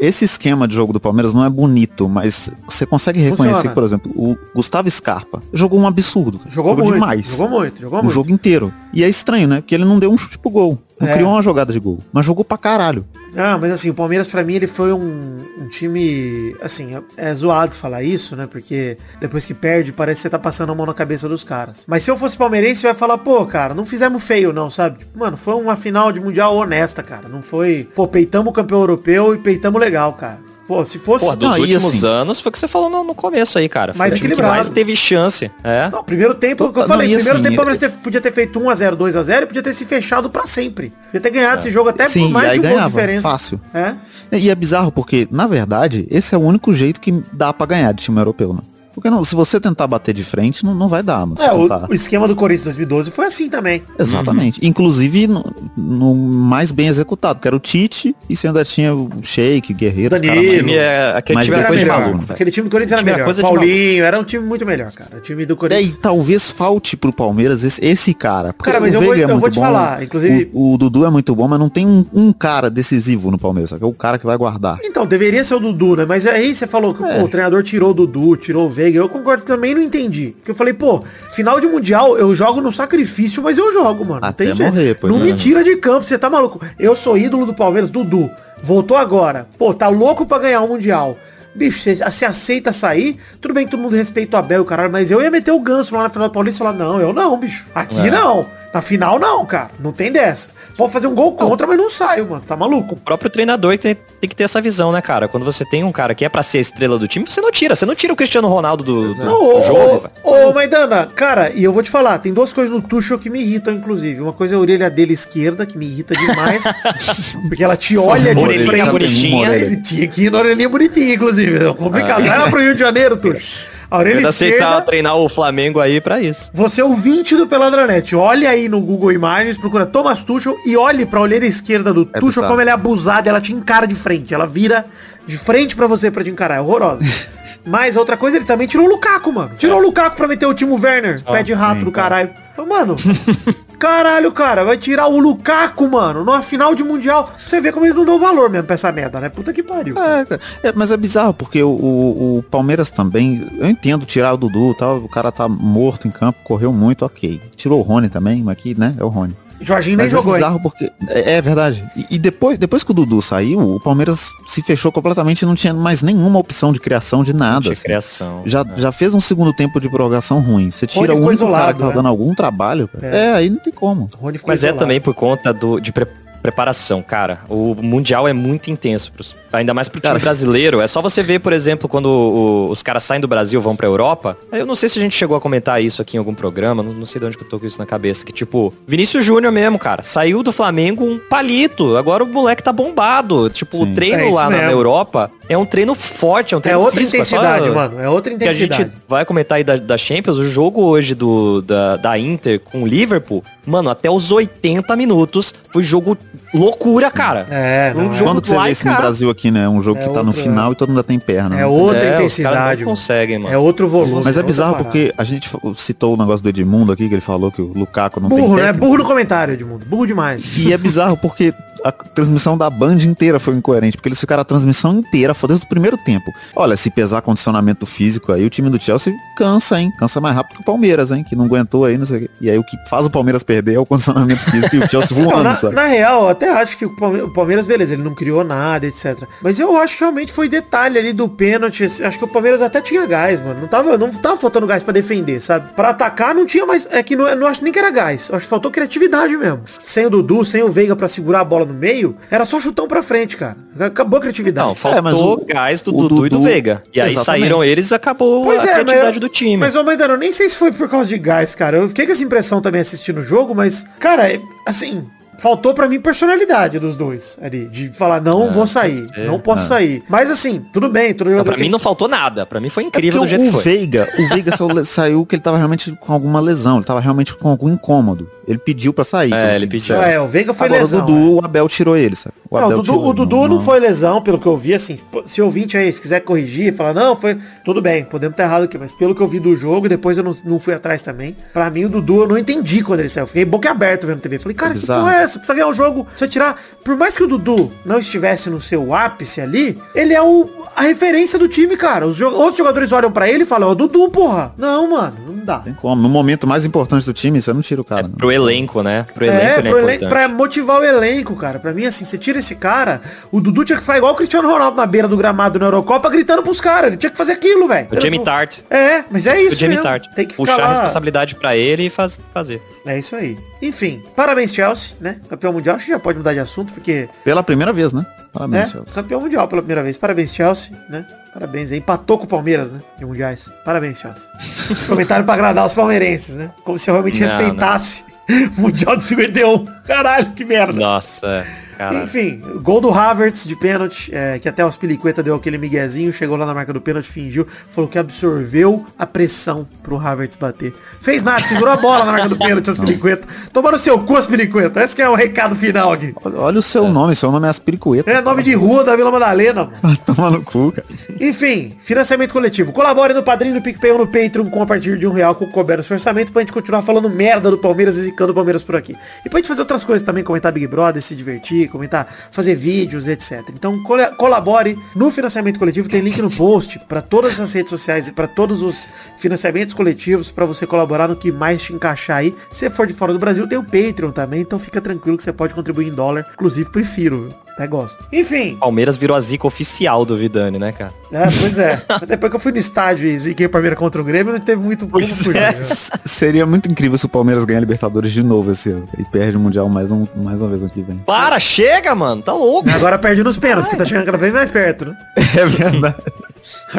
esse 0.00 0.24
esquema 0.24 0.68
de 0.68 0.74
jogo 0.74 0.92
do 0.92 1.00
Palmeiras 1.00 1.32
não 1.32 1.44
é 1.44 1.48
bonito, 1.48 2.08
mas 2.08 2.50
você 2.68 2.84
consegue 2.84 3.18
reconhecer, 3.20 3.54
Funciona. 3.54 3.74
por 3.74 3.84
exemplo, 3.84 4.12
o 4.14 4.36
Gustavo 4.54 4.90
Scarpa 4.90 5.42
jogou 5.52 5.80
um 5.80 5.86
absurdo. 5.86 6.38
cara. 6.38 6.50
Jogou, 6.50 6.76
muito. 6.76 6.92
demais. 6.92 7.26
Jogou 7.30 7.48
muito, 7.48 7.80
jogou 7.80 8.00
o 8.00 8.02
muito. 8.02 8.14
jogo 8.14 8.30
inteiro. 8.30 8.72
E 8.92 9.02
é 9.02 9.08
estranho, 9.08 9.48
né? 9.48 9.62
Porque 9.62 9.74
ele 9.74 9.86
não 9.86 9.98
deu 9.98 10.12
um 10.12 10.18
chute 10.18 10.38
pro 10.38 10.50
gol. 10.50 10.78
Não 11.00 11.08
É. 11.08 11.14
criou 11.14 11.30
uma 11.30 11.40
jogada 11.42 11.72
de 11.72 11.80
gol. 11.80 12.00
Mas 12.12 12.26
jogou 12.26 12.44
pra 12.44 12.58
caralho. 12.58 13.06
Ah, 13.36 13.56
mas 13.58 13.72
assim, 13.72 13.90
o 13.90 13.94
Palmeiras 13.94 14.28
pra 14.28 14.44
mim 14.44 14.54
ele 14.54 14.66
foi 14.66 14.92
um, 14.92 15.44
um 15.58 15.66
time, 15.68 16.54
assim, 16.60 16.94
é, 16.94 17.02
é 17.16 17.34
zoado 17.34 17.74
falar 17.74 18.02
isso, 18.02 18.36
né? 18.36 18.46
Porque 18.46 18.98
depois 19.20 19.46
que 19.46 19.54
perde, 19.54 19.92
parece 19.92 20.18
que 20.18 20.22
você 20.22 20.30
tá 20.30 20.38
passando 20.38 20.72
a 20.72 20.74
mão 20.74 20.86
na 20.86 20.94
cabeça 20.94 21.28
dos 21.28 21.42
caras. 21.42 21.84
Mas 21.86 22.02
se 22.02 22.10
eu 22.10 22.16
fosse 22.16 22.36
palmeirense, 22.36 22.84
eu 22.84 22.90
ia 22.90 22.94
falar, 22.94 23.18
pô, 23.18 23.44
cara, 23.46 23.74
não 23.74 23.86
fizemos 23.86 24.22
feio 24.22 24.52
não, 24.52 24.68
sabe? 24.70 24.98
Tipo, 24.98 25.18
Mano, 25.18 25.36
foi 25.36 25.54
uma 25.54 25.76
final 25.76 26.12
de 26.12 26.20
mundial 26.20 26.54
honesta, 26.56 27.02
cara. 27.02 27.28
Não 27.28 27.42
foi, 27.42 27.88
pô, 27.94 28.06
peitamos 28.06 28.50
o 28.50 28.52
campeão 28.52 28.80
europeu 28.80 29.34
e 29.34 29.38
peitamos 29.38 29.80
legal, 29.80 30.12
cara. 30.14 30.51
Pô, 30.72 30.84
se 30.86 30.98
fosse... 30.98 31.24
Pô, 31.26 31.36
dos 31.36 31.48
Não, 31.50 31.58
últimos 31.58 31.84
assim- 31.84 32.06
anos 32.06 32.40
foi 32.40 32.48
o 32.48 32.52
que 32.52 32.58
você 32.58 32.66
falou 32.66 32.88
no, 32.88 33.04
no 33.04 33.14
começo 33.14 33.58
aí, 33.58 33.68
cara. 33.68 33.92
Mais 33.94 34.14
equilibrado. 34.14 34.54
mais 34.54 34.70
teve 34.70 34.96
chance. 34.96 35.50
É. 35.62 35.90
Não, 35.90 36.02
primeiro 36.02 36.34
tempo, 36.34 36.64
Tô- 36.64 36.72
que 36.72 36.80
eu 36.80 36.88
falei, 36.88 37.08
não, 37.08 37.16
primeiro 37.16 37.36
assim, 37.38 37.42
tempo 37.42 37.52
o 37.52 37.56
Palmeiras 37.56 37.78
teve- 37.78 37.96
podia 37.98 38.20
ter 38.22 38.32
feito 38.32 38.58
1x0, 38.58 38.96
2x0 38.96 39.42
e 39.42 39.46
podia 39.46 39.62
ter 39.62 39.74
se 39.74 39.84
fechado 39.84 40.30
pra 40.30 40.46
sempre. 40.46 40.92
Podia 41.06 41.20
ter 41.20 41.30
ganhado 41.30 41.60
esse 41.60 41.70
jogo 41.70 41.90
até 41.90 42.08
Sim, 42.08 42.22
por 42.24 42.30
mais 42.30 42.52
de 42.52 42.58
um 42.58 42.62
gol 42.62 42.70
de 42.70 42.74
ganhava, 42.76 42.88
diferença. 42.90 43.22
fácil. 43.28 43.60
É? 43.74 43.94
E 44.32 44.48
é 44.48 44.54
bizarro 44.54 44.90
porque, 44.90 45.28
na 45.30 45.46
verdade, 45.46 46.06
esse 46.10 46.34
é 46.34 46.38
o 46.38 46.40
único 46.40 46.72
jeito 46.72 46.98
que 47.00 47.22
dá 47.34 47.52
pra 47.52 47.66
ganhar 47.66 47.92
de 47.92 48.04
time 48.04 48.18
europeu, 48.18 48.54
né? 48.54 48.60
Porque 48.94 49.08
não, 49.10 49.24
se 49.24 49.34
você 49.34 49.58
tentar 49.60 49.86
bater 49.86 50.12
de 50.14 50.24
frente, 50.24 50.64
não, 50.64 50.74
não 50.74 50.88
vai 50.88 51.02
dar. 51.02 51.26
Se 51.36 51.42
É, 51.42 51.52
o, 51.52 51.62
tentar- 51.62 51.86
o 51.90 51.94
esquema 51.94 52.28
do 52.28 52.36
Corinthians 52.36 52.64
2012 52.64 53.10
foi 53.10 53.26
assim 53.26 53.48
também. 53.48 53.82
Exatamente. 53.98 54.60
Inclusive 54.66 55.26
no, 55.26 55.44
no 55.76 56.14
mais 56.14 56.72
bem 56.72 56.88
executado, 56.88 57.40
que 57.40 57.46
era 57.48 57.56
o 57.56 57.60
Tite 57.60 58.14
e 58.28 58.36
você 58.36 58.46
ainda 58.48 58.64
tinha 58.64 58.94
o 58.94 59.08
Sheik, 59.22 59.72
Guerreiro, 59.74 60.14
os 60.14 60.20
Danilo. 60.20 60.34
caras 60.42 60.50
O 60.50 60.52
mais- 60.52 60.58
time 60.58 60.74
é, 60.74 61.12
aquele 61.16 61.34
Mas 61.38 61.46
time 61.46 61.58
era 61.58 61.70
melhor. 61.70 62.00
maluco. 62.00 62.32
Aquele 62.32 62.50
time 62.50 62.68
do 62.68 62.70
Corinthians 62.72 63.00
era 63.00 63.10
melhor. 63.10 63.24
coisa 63.24 63.42
de 63.42 63.48
Paulinho, 63.48 64.04
era 64.04 64.18
um 64.20 64.24
time 64.24 64.44
muito 64.46 64.66
melhor, 64.66 64.92
cara. 64.92 65.16
O 65.16 65.20
time 65.20 65.46
do 65.46 65.52
E 65.52 65.54
aí, 65.54 65.58
Corinthians. 65.58 65.96
talvez 66.00 66.50
falte 66.50 66.96
pro 66.96 67.12
Palmeiras 67.12 67.64
esse, 67.64 67.84
esse 67.84 68.14
cara. 68.14 68.52
Porque 68.52 68.70
Cara, 68.70 68.80
mas 68.80 68.92
o 68.94 68.96
eu 68.98 69.02
vou- 69.02 69.14
é 69.14 69.22
eu 69.24 69.28
vou 69.28 69.38
muito 69.40 69.52
te 69.54 69.56
bom, 69.56 69.62
falar, 69.62 70.02
inclusive- 70.02 70.50
O, 70.52 70.74
o 70.74 70.78
Dudu 70.78 71.04
é 71.04 71.10
muito 71.10 71.34
bom, 71.34 71.48
mas 71.48 71.58
não 71.58 71.68
tem 71.68 71.86
um, 71.86 72.04
um 72.12 72.32
cara 72.32 72.68
decisivo 72.70 73.30
no 73.30 73.38
Palmeiras, 73.38 73.70
sabe? 73.70 73.82
É 73.84 73.86
o 73.86 73.92
cara 73.92 74.18
que 74.18 74.26
vai 74.26 74.36
guardar. 74.36 74.78
Então, 74.84 75.06
deveria 75.06 75.42
ser 75.44 75.54
o 75.54 75.60
Dudu, 75.60 75.96
né? 75.96 76.04
Mas 76.06 76.26
aí 76.26 76.54
você 76.54 76.66
falou 76.66 76.92
que 76.94 77.02
É. 77.02 77.18
pô, 77.18 77.24
o 77.24 77.28
treinador 77.28 77.62
tirou 77.62 77.90
o 77.90 77.94
Dudu, 77.94 78.36
tirou 78.36 78.66
o 78.66 78.70
Veiga. 78.82 78.98
Eu 78.98 79.08
concordo 79.08 79.44
também 79.44 79.74
não 79.74 79.82
entendi. 79.82 80.34
Porque 80.38 80.50
eu 80.50 80.54
falei, 80.54 80.72
pô, 80.74 81.02
final 81.30 81.60
de 81.60 81.66
Mundial 81.66 82.16
eu 82.18 82.34
jogo 82.34 82.60
no 82.60 82.72
sacrifício, 82.72 83.42
mas 83.42 83.56
eu 83.58 83.72
jogo, 83.72 84.04
mano. 84.04 84.20
Não 84.20 84.28
Até 84.28 84.46
tem 84.46 84.54
jeito. 84.54 84.72
morrer, 84.72 84.94
pois 85.00 85.12
Não 85.12 85.20
é, 85.20 85.24
me 85.24 85.32
né? 85.32 85.38
tira 85.38 85.62
de 85.62 85.76
campo, 85.76 86.06
você 86.06 86.18
tá 86.18 86.28
maluco. 86.28 86.60
Eu 86.78 86.94
sou 86.94 87.16
ídolo 87.16 87.46
do 87.46 87.54
Palmeiras, 87.54 87.90
Dudu. 87.90 88.30
Voltou 88.62 88.96
agora. 88.96 89.46
Pô, 89.58 89.72
tá 89.74 89.88
louco 89.88 90.26
pra 90.26 90.38
ganhar 90.38 90.60
o 90.60 90.68
Mundial. 90.68 91.16
Bicho, 91.54 91.80
você, 91.80 92.24
aceita 92.24 92.72
sair? 92.72 93.18
Tudo 93.40 93.52
bem 93.52 93.66
que 93.66 93.70
todo 93.72 93.80
mundo 93.80 93.94
respeita 93.94 94.36
o 94.36 94.40
Abel, 94.40 94.62
e 94.62 94.64
caralho, 94.66 94.90
mas 94.90 95.10
eu 95.10 95.20
ia 95.22 95.30
meter 95.30 95.50
o 95.52 95.60
ganso 95.60 95.94
lá 95.94 96.04
na 96.04 96.08
final 96.08 96.28
do 96.28 96.32
Paulista 96.32 96.64
e 96.64 96.66
falar, 96.66 96.78
não, 96.78 96.98
eu 97.00 97.12
não, 97.12 97.36
bicho. 97.36 97.66
Aqui 97.74 98.08
É. 98.08 98.10
não. 98.10 98.46
Na 98.72 98.80
final 98.80 99.18
não, 99.18 99.44
cara. 99.44 99.70
Não 99.78 99.92
tem 99.92 100.10
dessa. 100.10 100.48
Pode 100.76 100.92
fazer 100.92 101.06
um 101.06 101.14
gol 101.14 101.32
contra, 101.32 101.66
mas 101.66 101.76
não 101.76 101.90
saio, 101.90 102.28
mano. 102.30 102.42
Tá 102.46 102.56
maluco? 102.56 102.94
O 102.94 102.98
próprio 102.98 103.30
treinador 103.30 103.76
tem, 103.78 103.94
tem 103.94 104.28
que 104.28 104.34
ter 104.34 104.44
essa 104.44 104.60
visão, 104.60 104.90
né, 104.92 105.00
cara? 105.02 105.28
Quando 105.28 105.44
você 105.44 105.64
tem 105.64 105.84
um 105.84 105.92
cara 105.92 106.14
que 106.14 106.24
é 106.24 106.28
pra 106.28 106.42
ser 106.42 106.58
a 106.58 106.60
estrela 106.62 106.98
do 106.98 107.06
time, 107.06 107.26
você 107.28 107.40
não 107.40 107.50
tira. 107.50 107.76
Você 107.76 107.84
não 107.86 107.94
tira 107.94 108.12
o 108.12 108.16
Cristiano 108.16 108.48
Ronaldo 108.48 108.82
do, 108.82 109.14
do 109.14 109.24
Não, 109.24 109.56
ô, 109.58 109.62
jogo. 109.62 110.08
ô, 110.24 110.30
ô, 110.48 110.52
Maidana, 110.54 111.06
cara, 111.14 111.50
e 111.54 111.62
eu 111.64 111.72
vou 111.72 111.82
te 111.82 111.90
falar, 111.90 112.18
tem 112.18 112.32
duas 112.32 112.52
coisas 112.52 112.72
no 112.72 112.80
Tuchel 112.80 113.18
que 113.18 113.28
me 113.30 113.40
irritam, 113.40 113.74
inclusive. 113.74 114.20
Uma 114.20 114.32
coisa 114.32 114.54
é 114.54 114.56
a 114.56 114.60
orelha 114.60 114.88
dele 114.90 115.12
esquerda, 115.14 115.66
que 115.66 115.76
me 115.76 115.86
irrita 115.86 116.14
demais, 116.14 116.62
porque 117.48 117.62
ela 117.62 117.76
te 117.76 117.96
olha 117.98 118.34
de 118.34 118.40
orelhinha 118.40 118.86
frente. 118.86 118.90
bonitinha. 118.90 119.54
Ele 119.54 119.76
tinha 119.76 120.06
que 120.08 120.24
ir 120.24 120.30
na 120.30 120.38
orelhinha 120.38 120.68
bonitinha, 120.68 121.14
inclusive. 121.14 121.66
É 121.66 121.72
complicado. 121.74 122.24
Vai 122.24 122.38
lá 122.38 122.48
pro 122.48 122.60
Rio 122.60 122.74
de 122.74 122.80
Janeiro, 122.80 123.16
Tuchel. 123.16 123.71
A 123.92 123.98
orelha 123.98 124.16
Ele 124.20 124.26
aceitar 124.26 124.56
esquerda, 124.56 124.80
treinar 124.80 125.16
o 125.18 125.28
Flamengo 125.28 125.78
aí 125.78 126.00
pra 126.00 126.18
isso. 126.18 126.50
você 126.54 126.80
é 126.80 126.84
ouvinte 126.84 127.36
do 127.36 127.46
Peladranet. 127.46 128.16
Olha 128.16 128.48
aí 128.48 128.66
no 128.66 128.80
Google 128.80 129.12
Imagens, 129.12 129.58
procura 129.58 129.84
Thomas 129.84 130.22
Tuchel 130.24 130.56
e 130.64 130.74
olhe 130.78 131.04
pra 131.04 131.20
orelha 131.20 131.44
esquerda 131.44 131.92
do 131.92 132.08
É 132.14 132.18
Tuchel 132.18 132.28
bizarro. 132.42 132.48
como 132.48 132.60
ela 132.62 132.70
é 132.70 132.72
abusada, 132.72 133.28
ela 133.28 133.38
te 133.38 133.52
encara 133.52 133.86
de 133.86 133.94
frente. 133.94 134.32
Ela 134.32 134.46
vira 134.46 134.86
de 135.26 135.36
frente 135.38 135.74
pra 135.76 135.86
você 135.86 136.10
pra 136.10 136.22
te 136.24 136.30
encarar. 136.30 136.56
É 136.56 136.60
horrorosa. 136.60 137.00
Mas 137.64 137.96
a 137.96 138.00
outra 138.00 138.16
coisa, 138.16 138.36
ele 138.36 138.44
também 138.44 138.66
tirou 138.66 138.86
o 138.86 138.88
Lukaku, 138.88 139.30
mano. 139.32 139.52
Tirou 139.56 139.78
o 139.78 139.82
Lukaku 139.82 140.16
pra 140.16 140.26
meter 140.26 140.46
o 140.46 140.52
Timo 140.54 140.74
Werner. 140.82 141.22
Pé 141.22 141.44
de 141.44 141.52
rato 141.52 141.84
do 141.84 141.92
cara. 141.92 142.26
caralho. 142.26 142.68
Mano, 142.68 142.96
caralho, 143.78 144.30
cara, 144.32 144.64
vai 144.64 144.76
tirar 144.76 145.06
o 145.06 145.18
Lukaku, 145.18 145.88
mano, 145.88 146.24
numa 146.24 146.42
final 146.42 146.74
de 146.74 146.82
Mundial. 146.84 147.30
Você 147.36 147.60
vê 147.60 147.72
como 147.72 147.86
eles 147.86 147.94
não 147.96 148.04
dão 148.04 148.18
valor 148.18 148.50
mesmo 148.50 148.66
pra 148.66 148.74
essa 148.74 148.90
merda, 148.92 149.20
né? 149.20 149.28
Puta 149.28 149.52
que 149.52 149.62
pariu. 149.62 149.94
É. 149.98 150.26
É, 150.68 150.72
mas 150.74 150.90
é 150.92 150.96
bizarro, 150.96 151.32
porque 151.34 151.62
o, 151.62 151.68
o- 151.70 152.38
o 152.38 152.42
Palmeiras 152.42 152.90
também, 152.90 153.48
eu 153.58 153.68
entendo 153.68 154.04
tirar 154.04 154.32
o 154.32 154.36
Dudu 154.36 154.72
e 154.72 154.76
tal, 154.76 154.96
o 154.98 155.08
cara 155.08 155.30
tá 155.32 155.48
morto 155.48 156.06
em 156.06 156.10
campo, 156.10 156.40
correu 156.44 156.72
muito, 156.72 157.04
ok. 157.04 157.40
Tirou 157.56 157.78
o 157.78 157.82
Rony 157.82 158.08
também, 158.08 158.42
mas 158.42 158.52
aqui, 158.52 158.78
né, 158.78 158.94
é 158.98 159.04
o 159.04 159.08
Rony. 159.08 159.36
Jorginho 159.62 159.96
nem 159.96 160.04
Mas 160.04 160.12
jogou, 160.12 160.34
é 160.34 160.38
hein? 160.38 160.42
bizarro 160.42 160.60
porque. 160.60 160.90
É, 161.08 161.34
é 161.34 161.42
verdade. 161.42 161.84
E, 161.96 162.06
e 162.16 162.18
depois, 162.18 162.58
depois 162.58 162.82
que 162.84 162.90
o 162.90 162.94
Dudu 162.94 163.20
saiu, 163.22 163.58
o 163.76 163.80
Palmeiras 163.80 164.30
se 164.46 164.62
fechou 164.62 164.90
completamente 164.92 165.42
e 165.42 165.46
não 165.46 165.54
tinha 165.54 165.72
mais 165.72 166.02
nenhuma 166.02 166.38
opção 166.38 166.72
de 166.72 166.80
criação 166.80 167.22
de 167.22 167.32
nada. 167.34 167.60
de 167.60 167.70
assim. 167.72 167.82
criação. 167.82 168.42
Já, 168.44 168.64
já 168.76 168.92
fez 168.92 169.14
um 169.14 169.20
segundo 169.20 169.52
tempo 169.52 169.80
de 169.80 169.88
prorrogação 169.88 170.40
ruim. 170.40 170.70
Você 170.70 170.86
tira 170.86 171.12
o 171.12 171.16
ficou 171.16 171.28
único 171.28 171.50
cara 171.50 171.72
que 171.72 171.78
tá 171.80 171.86
né? 171.86 171.92
dando 171.92 172.08
algum 172.08 172.34
trabalho. 172.34 172.88
É. 173.00 173.16
É. 173.28 173.32
aí 173.34 173.50
não 173.50 173.58
tem 173.58 173.72
como. 173.72 174.08
Mas 174.46 174.62
é 174.62 174.66
isolado. 174.68 174.78
também 174.78 175.00
por 175.00 175.14
conta 175.14 175.52
do, 175.52 175.78
de 175.80 175.92
pre- 175.92 176.06
preparação, 176.42 177.00
cara. 177.02 177.40
O 177.48 177.74
Mundial 177.80 178.26
é 178.26 178.32
muito 178.32 178.70
intenso, 178.70 179.12
pros- 179.12 179.36
ainda 179.52 179.72
mais 179.72 179.88
pro 179.88 180.00
time 180.00 180.08
Cara. 180.12 180.18
brasileiro. 180.18 180.80
É 180.80 180.86
só 180.86 181.00
você 181.00 181.22
ver, 181.22 181.38
por 181.40 181.52
exemplo, 181.52 181.88
quando 181.88 182.06
o- 182.06 182.68
os 182.70 182.82
caras 182.82 183.02
saem 183.04 183.20
do 183.20 183.28
Brasil 183.28 183.60
vão 183.60 183.76
pra 183.76 183.86
Europa. 183.86 184.36
Eu 184.50 184.66
não 184.66 184.74
sei 184.74 184.88
se 184.88 184.98
a 184.98 185.02
gente 185.02 185.14
chegou 185.16 185.36
a 185.36 185.40
comentar 185.40 185.82
isso 185.82 186.02
aqui 186.02 186.16
em 186.16 186.18
algum 186.18 186.34
programa, 186.34 186.82
não, 186.82 186.92
não 186.92 187.06
sei 187.06 187.20
de 187.20 187.26
onde 187.26 187.36
que 187.38 187.44
eu 187.44 187.48
tô 187.48 187.58
com 187.60 187.66
isso 187.66 187.78
na 187.78 187.86
cabeça. 187.86 188.24
Que 188.24 188.32
tipo, 188.32 188.72
Vinícius 188.86 189.24
Júnior 189.24 189.52
mesmo, 189.52 189.78
cara, 189.78 190.02
saiu 190.02 190.42
do 190.42 190.50
Flamengo 190.52 191.04
um 191.04 191.18
palito. 191.18 191.96
Agora 191.96 192.24
o 192.24 192.26
moleque 192.26 192.62
tá 192.62 192.72
bombado. 192.72 193.48
Tipo, 193.50 193.82
o 193.82 193.86
Sim. 193.86 193.94
treino 193.94 194.22
É 194.22 194.30
lá 194.30 194.48
mesmo. 194.50 194.64
na 194.66 194.72
Europa 194.72 195.30
é 195.52 195.58
um 195.58 195.64
treino 195.66 195.94
forte, 195.94 196.54
é 196.54 196.56
um 196.56 196.60
É 196.60 196.62
treino 196.62 196.80
outra 196.80 196.98
físico, 197.00 197.24
só- 197.24 197.36
intensidade, 197.36 197.70
mano. 197.70 198.00
É 198.00 198.08
outra 198.08 198.30
que 198.34 198.44
a 198.44 198.52
intensidade. 198.52 198.82
gente 198.84 198.92
vai 199.08 199.24
comentar 199.24 199.56
aí 199.56 199.64
da, 199.64 199.76
da 199.76 199.96
Champions, 199.98 200.38
o 200.38 200.44
jogo 200.48 200.82
hoje 200.82 201.14
do, 201.14 201.62
da, 201.62 201.96
da 201.96 202.18
Inter 202.18 202.60
com 202.60 202.82
o 202.82 202.86
Liverpool, 202.86 203.44
mano, 203.66 203.90
até 203.90 204.10
os 204.10 204.30
80 204.32 204.94
minutos 204.96 205.54
foi 205.72 205.82
jogo 205.82 206.16
loucura, 206.54 207.10
cara. 207.10 207.46
É, 207.50 207.92
não, 207.94 208.06
Um 208.08 208.10
é. 208.10 208.14
jogo 208.14 208.30
Quando 208.30 208.42
que 208.42 208.48
você 208.48 208.58
vê 208.58 208.70
isso 208.70 208.86
no. 208.88 208.96
Brasil 208.96 209.30
aqui, 209.30 209.50
né? 209.50 209.68
Um 209.68 209.82
jogo 209.82 210.00
É 210.00 210.02
que 210.06 210.12
tá 210.12 210.22
no 210.22 210.28
outro- 210.28 210.42
final 210.42 210.72
e 210.72 210.74
todo 210.74 210.88
mundo 210.90 211.02
tem 211.02 211.18
perna. 211.18 211.54
É 211.56 211.58
né? 211.58 211.66
outra 211.66 211.98
É, 211.98 212.00
os 212.00 212.06
caras 212.06 212.22
intensidade, 212.34 212.84
conseguem, 212.84 213.38
mano. 213.38 213.54
É 213.54 213.58
outro 213.58 213.88
volume. 213.88 214.22
Mas 214.24 214.36
é 214.36 214.42
bizarro 214.42 214.76
porque 214.76 215.12
a 215.16 215.24
gente 215.24 215.48
citou 215.76 216.14
o 216.14 216.16
negócio 216.16 216.42
do 216.42 216.48
Edmundo 216.48 216.92
aqui, 216.92 217.08
que 217.08 217.14
ele 217.14 217.20
falou 217.20 217.50
que 217.50 217.62
o 217.62 217.72
Lukaku 217.74 218.20
não 218.20 218.28
Burro, 218.28 218.42
tem 218.42 218.56
né? 218.56 218.62
técnico. 218.66 218.86
Burro 218.86 218.98
no 218.98 219.04
comentário, 219.04 219.54
Edmundo. 219.54 219.84
Burro 219.86 220.06
demais. 220.06 220.42
E 220.58 220.72
é 220.72 220.78
bizarro 220.78 221.16
porque 221.16 221.52
a 221.84 221.90
transmissão 221.90 222.56
da 222.56 222.70
Band 222.70 222.98
inteira 222.98 223.40
foi 223.40 223.54
incoerente, 223.54 223.96
porque 223.96 224.08
eles 224.08 224.20
ficaram 224.20 224.42
a 224.42 224.44
transmissão 224.44 224.94
inteira, 224.98 225.34
foi 225.42 225.48
desde 225.48 225.66
o 225.66 225.68
primeiro 225.68 225.96
tempo. 225.96 226.32
Olha, 226.56 226.76
se 226.76 226.90
pesar 226.90 227.20
condicionamento 227.22 227.84
físico 227.86 228.32
aí, 228.32 228.44
o 228.44 228.50
time 228.50 228.70
do 228.70 228.80
Chelsea 228.80 229.12
cansa, 229.36 229.80
hein? 229.80 229.92
Cansa 229.98 230.20
mais 230.20 230.34
rápido 230.34 230.56
que 230.56 230.62
o 230.62 230.64
Palmeiras, 230.64 231.10
hein? 231.10 231.24
Que 231.28 231.34
não 231.36 231.44
aguentou 231.44 231.84
aí, 231.84 231.98
não 231.98 232.06
sei 232.06 232.16
o 232.16 232.20
quê. 232.22 232.30
E 232.40 232.50
aí 232.50 232.58
o 232.58 232.64
que 232.64 232.76
faz 232.88 233.06
o 233.06 233.10
Palmeiras 233.10 233.42
perder 233.42 233.74
é 233.74 233.78
o 233.78 233.84
condicionamento 233.86 234.44
físico 234.50 234.76
e 234.76 234.78
o 234.78 234.88
Chelsea 234.88 235.16
Não, 235.18 235.24
voando, 235.24 235.42
na, 235.44 235.54
sabe? 235.56 235.74
na 235.74 235.84
real, 235.86 236.22
eu 236.22 236.28
até 236.30 236.50
acho 236.50 236.76
que 236.78 236.86
o 236.86 236.96
Palme- 236.96 237.22
o 237.22 237.30
Palmeiras, 237.32 237.66
beleza, 237.66 237.94
ele 237.94 238.02
não 238.02 238.14
criou 238.14 238.44
nada, 238.44 238.86
etc. 238.86 239.24
Mas 239.42 239.58
eu 239.58 239.76
acho 239.76 239.94
que 239.96 240.00
realmente 240.04 240.32
foi 240.32 240.48
detalhe 240.48 240.98
ali 240.98 241.12
do 241.12 241.28
pênalti. 241.28 241.84
Acho 241.84 242.18
que 242.18 242.24
o 242.24 242.28
Palmeiras 242.28 242.62
até 242.62 242.80
tinha 242.80 243.04
gás, 243.06 243.40
mano. 243.40 243.60
Não 243.60 243.68
tava, 243.68 243.98
não 243.98 244.10
tava 244.10 244.36
faltando 244.36 244.66
gás 244.66 244.82
pra 244.82 244.92
defender, 244.92 245.40
sabe? 245.40 245.70
Pra 245.74 245.90
atacar 245.90 246.34
não 246.34 246.46
tinha 246.46 246.64
mais. 246.64 246.86
É 246.90 247.02
que 247.02 247.16
não, 247.16 247.34
não 247.36 247.46
acho 247.46 247.62
nem 247.64 247.72
que 247.72 247.78
era 247.78 247.90
gás. 247.90 248.30
Acho 248.32 248.44
que 248.44 248.50
faltou 248.50 248.70
criatividade 248.70 249.36
mesmo. 249.36 249.60
Sem 249.82 250.06
o 250.06 250.10
Dudu, 250.10 250.44
sem 250.44 250.62
o 250.62 250.70
Veiga 250.70 250.94
pra 250.94 251.08
segurar 251.08 251.40
a 251.40 251.44
bola 251.44 251.64
no 251.64 251.74
meio, 251.74 252.16
era 252.30 252.44
só 252.44 252.60
chutão 252.60 252.86
pra 252.86 253.02
frente, 253.02 253.36
cara. 253.36 253.56
Acabou 253.80 254.18
a 254.18 254.20
criatividade. 254.20 254.68
Não, 254.68 254.74
faltou 254.74 254.98
É, 254.98 255.02
mas 255.02 255.14
o- 255.24 255.44
gás 255.44 255.82
do 255.82 255.94
o 255.94 256.08
Dudu, 256.08 256.26
e 256.26 256.28
do 256.28 256.40
Veiga. 256.42 256.82
E 256.92 257.00
aí 257.00 257.12
Exatamente. 257.12 257.42
saíram 257.42 257.64
eles 257.64 257.90
e 257.90 257.94
acabou 257.94 258.42
Pois 258.42 258.60
a 258.60 258.64
é, 258.64 258.66
criatividade 258.74 259.06
mas, 259.12 259.20
do 259.20 259.28
time. 259.28 259.56
Mas, 259.56 259.74
ô 259.74 259.82
Maidano, 259.82 260.14
eu 260.14 260.18
nem 260.18 260.32
sei 260.32 260.48
se 260.48 260.56
foi 260.56 260.72
por 260.72 260.88
causa 260.88 261.08
de 261.08 261.18
gás, 261.18 261.54
cara. 261.54 261.76
Eu 261.78 261.88
fiquei 261.88 262.06
com 262.06 262.12
essa 262.12 262.22
impressão 262.24 262.60
também 262.60 262.80
assistindo 262.80 263.18
o 263.18 263.22
jogo, 263.22 263.54
mas, 263.54 263.84
cara, 263.98 264.28
é- 264.32 264.40
assim, 264.66 265.04
faltou 265.38 265.74
pra 265.74 265.88
mim 265.88 265.98
personalidade 266.00 266.78
dos 266.78 266.96
dois 266.96 267.36
ali. 267.42 267.66
De 267.66 267.88
falar, 267.88 268.20
não 268.20 268.52
vou 268.52 268.64
sair, 268.66 268.98
ser. 269.12 269.26
não 269.26 269.40
posso 269.40 269.66
sair. 269.66 270.02
Mas 270.08 270.30
assim, 270.30 270.64
tudo 270.72 270.88
bem, 270.88 271.12
todo 271.14 271.30
Não, 271.30 271.42
pra 271.42 271.56
mim 271.56 271.68
não 271.68 271.78
faltou 271.80 272.06
nada. 272.06 272.46
Pra 272.46 272.60
mim 272.60 272.68
foi 272.68 272.84
É 272.84 272.86
incrível 272.86 273.20
do 273.22 273.26
porque 273.26 273.30
jeito 273.38 273.42
o, 273.42 273.44
que 273.52 273.58
o 273.58 273.60
foi. 273.60 273.72
Veiga, 273.72 274.08
o 274.18 274.28
Veiga 274.28 274.56
saiu, 274.56 274.84
saiu 274.84 275.26
que 275.26 275.34
ele 275.34 275.42
tava 275.42 275.56
realmente 275.56 275.90
com 275.98 276.12
alguma 276.12 276.38
lesão, 276.40 276.76
ele 276.76 276.84
tava 276.84 277.00
realmente 277.00 277.34
com 277.34 277.48
algum 277.48 277.68
incômodo. 277.70 278.30
Ele 278.46 278.58
pediu 278.58 278.92
pra 278.92 279.04
sair. 279.04 279.32
É, 279.32 279.54
ele 279.56 279.66
que 279.66 279.72
pediu. 279.72 280.02
É, 280.02 280.20
o 280.20 280.26
Veiga 280.26 280.52
foi 280.52 280.66
Agora 280.66 280.82
lesão. 280.82 280.98
o 281.00 281.06
Dudu, 281.06 281.34
o 281.36 281.44
Abel 281.44 281.68
tirou 281.68 281.96
ele, 281.96 282.16
sabe? 282.16 282.34
O 282.50 282.56
Não, 282.58 282.62
o 282.62 282.66
Abel 282.66 282.76
Dudu, 282.78 282.92
tirou 282.92 283.08
o 283.08 283.12
Dudu 283.12 283.48
não, 283.48 283.60
foi 283.60 283.78
lesão, 283.80 284.20
pelo 284.20 284.38
que 284.38 284.46
eu 284.46 284.56
vi, 284.56 284.74
assim, 284.74 284.98
se 285.24 285.40
o 285.40 285.44
ouvinte 285.46 285.76
aí, 285.76 285.92
se 285.92 286.00
quiser 286.00 286.20
corrigir, 286.20 286.74
falar, 286.74 286.92
não, 286.92 287.16
foi, 287.16 287.38
tudo 287.64 287.80
bem, 287.80 288.04
podemos 288.04 288.32
estar 288.34 288.44
errado 288.44 288.64
aqui, 288.64 288.76
mas 288.76 288.92
pelo 288.92 289.14
que 289.14 289.20
eu 289.20 289.28
vi 289.28 289.38
do 289.40 289.56
jogo, 289.56 289.88
depois 289.88 290.18
eu 290.18 290.24
não, 290.24 290.36
não 290.44 290.58
fui 290.58 290.74
atrás 290.74 291.02
também, 291.02 291.36
pra 291.52 291.70
mim 291.70 291.84
o 291.84 291.88
Dudu, 291.88 292.22
eu 292.22 292.28
não 292.28 292.36
entendi 292.36 292.82
quando 292.82 293.00
ele 293.00 293.08
saiu, 293.08 293.22
eu 293.22 293.26
fiquei 293.28 293.44
boca 293.44 293.70
aberta 293.70 294.06
vendo 294.06 294.20
TV, 294.20 294.38
falei, 294.38 294.54
cara, 294.56 294.74
que 294.74 294.80
bizarro. 294.80 295.02
porra 295.04 295.16
é 295.16 295.22
essa? 295.22 295.38
Precisa 295.38 295.54
ganhar 295.54 295.68
o 295.68 295.74
jogo, 295.74 296.06
se 296.14 296.24
eu 296.24 296.28
tirar, 296.28 296.60
por 296.84 296.96
mais 296.96 297.16
que 297.16 297.22
o 297.22 297.26
Dudu 297.28 297.72
não 297.86 297.98
estivesse 297.98 298.50
no 298.50 298.60
seu 298.60 298.92
ápice 298.94 299.40
ali, 299.40 299.78
ele 299.94 300.12
é 300.12 300.20
o, 300.22 300.48
a 300.76 300.82
referência 300.82 301.38
do 301.38 301.48
time, 301.48 301.76
cara, 301.76 302.06
os 302.06 302.16
jo- 302.16 302.28
outros 302.28 302.58
jogadores 302.58 302.92
olham 302.92 303.10
pra 303.10 303.28
ele 303.30 303.44
e 303.44 303.46
falam, 303.46 303.70
ó, 303.70 303.74
Dudu, 303.74 304.10
porra, 304.10 304.52
não, 304.58 304.90
mano, 304.90 305.16
não 305.42 305.46
dá. 305.46 305.58
Tem 305.60 305.74
como. 305.74 306.00
No 306.00 306.08
momento 306.08 306.46
mais 306.46 306.64
importante 306.64 307.04
do 307.04 307.12
time, 307.12 307.40
você 307.40 307.52
não 307.52 307.60
tira 307.60 307.80
o 307.80 307.84
cara. 307.84 308.04
né? 308.08 308.14
Pro 308.16 308.30
elenco, 308.32 308.82
né? 308.82 309.06
Pro 309.14 309.24
elenco 309.24 309.42
É, 309.42 309.58
ele 309.58 309.68
é 309.68 309.70
pro 309.70 309.78
elenco, 309.78 310.04
importante. 310.04 310.08
pra 310.08 310.28
motivar 310.28 310.80
o 310.80 310.84
elenco, 310.84 311.36
cara. 311.36 311.58
Pra 311.58 311.72
mim, 311.72 311.84
assim, 311.84 312.04
você 312.04 312.16
tira 312.16 312.38
esse 312.38 312.54
cara, 312.54 313.00
o 313.30 313.40
Dudu 313.40 313.64
tinha 313.64 313.78
que 313.78 313.84
fazer 313.84 313.98
igual 313.98 314.12
o 314.12 314.16
Cristiano 314.16 314.48
Ronaldo 314.48 314.76
na 314.76 314.86
beira 314.86 315.06
do 315.08 315.16
gramado 315.16 315.58
na 315.58 315.66
Eurocopa, 315.66 316.08
gritando 316.08 316.42
pros 316.42 316.60
caras. 316.60 316.88
Ele 316.88 316.96
tinha 316.96 317.10
que 317.10 317.16
fazer 317.16 317.32
aquilo, 317.32 317.66
velho. 317.68 317.88
O 317.90 318.00
Jamie 318.00 318.22
Tart. 318.24 318.58
É, 318.70 319.04
mas 319.10 319.26
é 319.26 319.34
O 319.34 319.40
isso 319.40 319.56
Jamie 319.56 319.76
mesmo. 319.76 319.82
Tart. 319.82 320.06
Tem 320.14 320.26
que 320.26 320.34
Puxar 320.34 320.52
ficar 320.54 320.64
a 320.64 320.68
lá. 320.68 320.74
responsabilidade 320.74 321.34
pra 321.34 321.56
ele 321.56 321.86
e 321.86 321.90
faz, 321.90 322.20
fazer. 322.32 322.62
É 322.86 322.98
isso 322.98 323.14
aí. 323.16 323.36
Enfim, 323.60 324.02
parabéns, 324.16 324.52
Chelsea, 324.54 324.96
né? 325.00 325.20
Campeão 325.28 325.52
mundial. 325.52 325.76
Acho 325.76 325.86
que 325.86 325.92
já 325.92 325.98
pode 325.98 326.18
mudar 326.18 326.32
de 326.32 326.38
assunto, 326.40 326.72
porque... 326.72 327.08
Pela 327.24 327.42
primeira 327.42 327.72
vez, 327.72 327.92
né? 327.92 328.04
É, 328.18 328.22
Parabéns, 328.32 328.70
Chelsea. 328.70 328.94
campeão 328.94 329.20
mundial 329.20 329.46
pela 329.46 329.60
primeira 329.62 329.82
vez. 329.82 329.96
Parabéns, 329.98 330.34
Chelsea, 330.34 330.72
né? 330.88 331.04
Parabéns 331.32 331.72
aí. 331.72 331.78
Empatou 331.78 332.18
com 332.18 332.24
o 332.24 332.28
Palmeiras, 332.28 332.72
né? 332.72 332.80
De 332.98 333.06
mundiais. 333.06 333.50
Parabéns, 333.64 333.98
Chelsea. 333.98 334.28
Comentário 334.86 335.24
pra 335.24 335.34
agradar 335.34 335.64
os 335.64 335.74
palmeirenses, 335.74 336.34
né? 336.34 336.50
Como 336.62 336.78
se 336.78 336.90
eu 336.90 336.94
realmente 336.94 337.20
Não, 337.20 337.26
respeitasse 337.26 338.04
o 338.58 338.60
Mundial 338.60 338.96
de 338.96 339.04
51. 339.04 339.64
Caralho, 339.86 340.32
que 340.32 340.44
merda. 340.44 340.78
Nossa, 340.78 341.26
é. 341.26 341.46
Caralho. 341.82 342.04
Enfim, 342.04 342.40
gol 342.62 342.80
do 342.80 342.90
Havertz 342.90 343.44
de 343.44 343.56
pênalti, 343.56 344.14
é, 344.14 344.38
que 344.38 344.48
até 344.48 344.64
o 344.64 344.68
Aspilicueta 344.68 345.20
deu 345.22 345.34
aquele 345.34 345.58
miguezinho, 345.58 346.12
chegou 346.12 346.36
lá 346.36 346.46
na 346.46 346.54
marca 346.54 346.72
do 346.72 346.80
pênalti, 346.80 347.08
fingiu, 347.08 347.44
falou 347.70 347.90
que 347.90 347.98
absorveu 347.98 348.86
a 348.96 349.04
pressão 349.04 349.66
pro 349.82 349.98
Havertz 349.98 350.36
bater. 350.36 350.72
Fez 351.00 351.24
nada, 351.24 351.44
segurou 351.46 351.72
a 351.72 351.76
bola 351.76 352.04
na 352.04 352.12
marca 352.12 352.28
do 352.28 352.38
pênalti, 352.38 352.70
Aspilicueta. 352.70 353.26
Tomando 353.52 353.78
seu 353.78 353.98
cu, 353.98 354.16
Aspilicueta. 354.16 354.80
Esse 354.82 354.94
que 354.94 355.02
é 355.02 355.08
o 355.08 355.14
recado 355.14 355.56
final 355.56 355.92
aqui. 355.92 356.14
Olha, 356.24 356.38
olha 356.38 356.58
o 356.60 356.62
seu 356.62 356.86
nome, 356.86 357.16
seu 357.16 357.32
nome 357.32 357.46
é 357.46 357.50
Aspiricueta. 357.50 358.08
É 358.08 358.20
nome 358.20 358.44
de 358.44 358.54
rua 358.54 358.84
da 358.84 358.94
Vila 358.94 359.10
Madalena. 359.10 359.68
Toma 360.06 360.30
no 360.30 360.42
cu, 360.42 360.70
cara. 360.70 360.86
Enfim, 361.20 361.76
financiamento 361.80 362.32
coletivo. 362.32 362.72
Colabore 362.72 363.12
no 363.12 363.24
Padrinho, 363.24 363.56
no 363.56 363.62
PicPay 363.62 363.90
ou 363.90 363.98
no 363.98 364.06
Patreon 364.06 364.48
com 364.50 364.62
a 364.62 364.66
partir 364.66 364.96
de 364.98 365.06
um 365.06 365.12
real 365.12 365.34
com 365.34 365.46
couber 365.48 365.78
no 365.78 365.82
seu 365.82 365.94
orçamento 365.94 366.32
pra 366.32 366.42
gente 366.42 366.52
continuar 366.52 366.82
falando 366.82 367.10
merda 367.10 367.50
do 367.50 367.58
Palmeiras 367.58 367.96
e 367.96 368.02
zicando 368.02 368.30
o 368.30 368.34
Palmeiras 368.34 368.62
por 368.62 368.76
aqui. 368.76 368.94
E 369.24 369.28
pra 369.28 369.40
gente 369.40 369.48
fazer 369.48 369.62
outras 369.62 369.82
coisas 369.82 370.06
também, 370.06 370.22
comentar 370.22 370.52
Big 370.52 370.66
Brother, 370.68 371.02
se 371.02 371.16
divertir, 371.16 371.71
comentar, 371.72 372.06
fazer 372.30 372.54
vídeos, 372.54 373.08
etc. 373.08 373.42
Então 373.52 373.82
cole- 373.82 374.14
colabore 374.16 374.78
no 374.94 375.10
financiamento 375.10 375.58
coletivo, 375.58 375.88
tem 375.88 376.00
link 376.00 376.20
no 376.22 376.30
post 376.30 376.78
pra 376.88 377.00
todas 377.02 377.40
as 377.40 377.52
redes 377.52 377.70
sociais 377.70 378.06
e 378.08 378.12
pra 378.12 378.26
todos 378.28 378.62
os 378.62 378.86
financiamentos 379.18 379.74
coletivos 379.74 380.30
pra 380.30 380.44
você 380.44 380.66
colaborar 380.66 381.08
no 381.08 381.16
que 381.16 381.32
mais 381.32 381.62
te 381.62 381.72
encaixar 381.72 382.18
aí. 382.18 382.34
Se 382.50 382.68
for 382.70 382.86
de 382.86 382.92
fora 382.92 383.12
do 383.12 383.18
Brasil, 383.18 383.46
tem 383.48 383.58
o 383.58 383.64
Patreon 383.64 384.10
também, 384.10 384.42
então 384.42 384.58
fica 384.58 384.80
tranquilo 384.80 385.16
que 385.16 385.22
você 385.22 385.32
pode 385.32 385.54
contribuir 385.54 385.88
em 385.88 385.92
dólar. 385.94 386.26
Inclusive, 386.34 386.70
prefiro? 386.70 387.34
Até 387.52 387.66
gosto. 387.66 388.04
Enfim, 388.12 388.56
Palmeiras 388.56 388.96
virou 388.96 389.16
a 389.16 389.20
zica 389.20 389.46
oficial 389.46 390.04
do 390.04 390.16
Vidani, 390.16 390.58
né, 390.58 390.72
cara? 390.72 390.92
é, 391.12 391.24
pois 391.40 391.58
é. 391.58 391.82
Mas 391.88 392.00
Depois 392.08 392.30
que 392.30 392.36
eu 392.36 392.40
fui 392.40 392.52
no 392.52 392.58
estádio 392.58 393.08
e 393.08 393.18
ziquei 393.18 393.46
o 393.46 393.50
Palmeiras 393.50 393.78
contra 393.78 394.00
o 394.00 394.04
Grêmio, 394.04 394.32
não 394.32 394.40
teve 394.40 394.60
muito 394.60 394.86
como 394.86 395.06
fugir, 395.06 395.34
né? 395.34 395.52
Seria 396.04 396.46
muito 396.46 396.70
incrível 396.70 396.96
se 396.98 397.06
o 397.06 397.08
Palmeiras 397.08 397.44
ganhar 397.44 397.58
a 397.58 397.60
Libertadores 397.60 398.12
de 398.12 398.22
novo 398.22 398.52
esse 398.52 398.70
ano. 398.70 398.88
E 398.98 399.04
perde 399.04 399.36
o 399.36 399.40
Mundial 399.40 399.68
mais, 399.68 399.90
um, 399.90 400.06
mais 400.16 400.40
uma 400.40 400.48
vez 400.48 400.62
ano 400.62 400.70
que 400.70 400.82
vem. 400.82 400.98
Para, 400.98 401.38
chega, 401.38 401.94
mano. 401.94 402.22
Tá 402.22 402.32
louco. 402.32 402.68
Agora 402.70 402.98
perde 402.98 403.22
nos 403.22 403.38
pênaltis, 403.38 403.68
que 403.68 403.76
tá 403.76 403.84
chegando 403.84 404.06
cada 404.06 404.18
vez 404.18 404.32
mais 404.32 404.50
perto, 404.50 404.86
né? 404.86 404.96
É 405.34 405.46
verdade. 405.46 405.96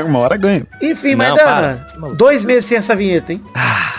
Uma 0.05 0.19
hora 0.19 0.37
ganha. 0.37 0.65
Enfim, 0.81 1.11
Não, 1.11 1.17
Maidana, 1.17 1.77
tá 1.77 2.07
dois 2.09 2.43
meses 2.43 2.65
sem 2.65 2.77
essa 2.77 2.95
vinheta, 2.95 3.33
hein? 3.33 3.43
Era 3.55 3.92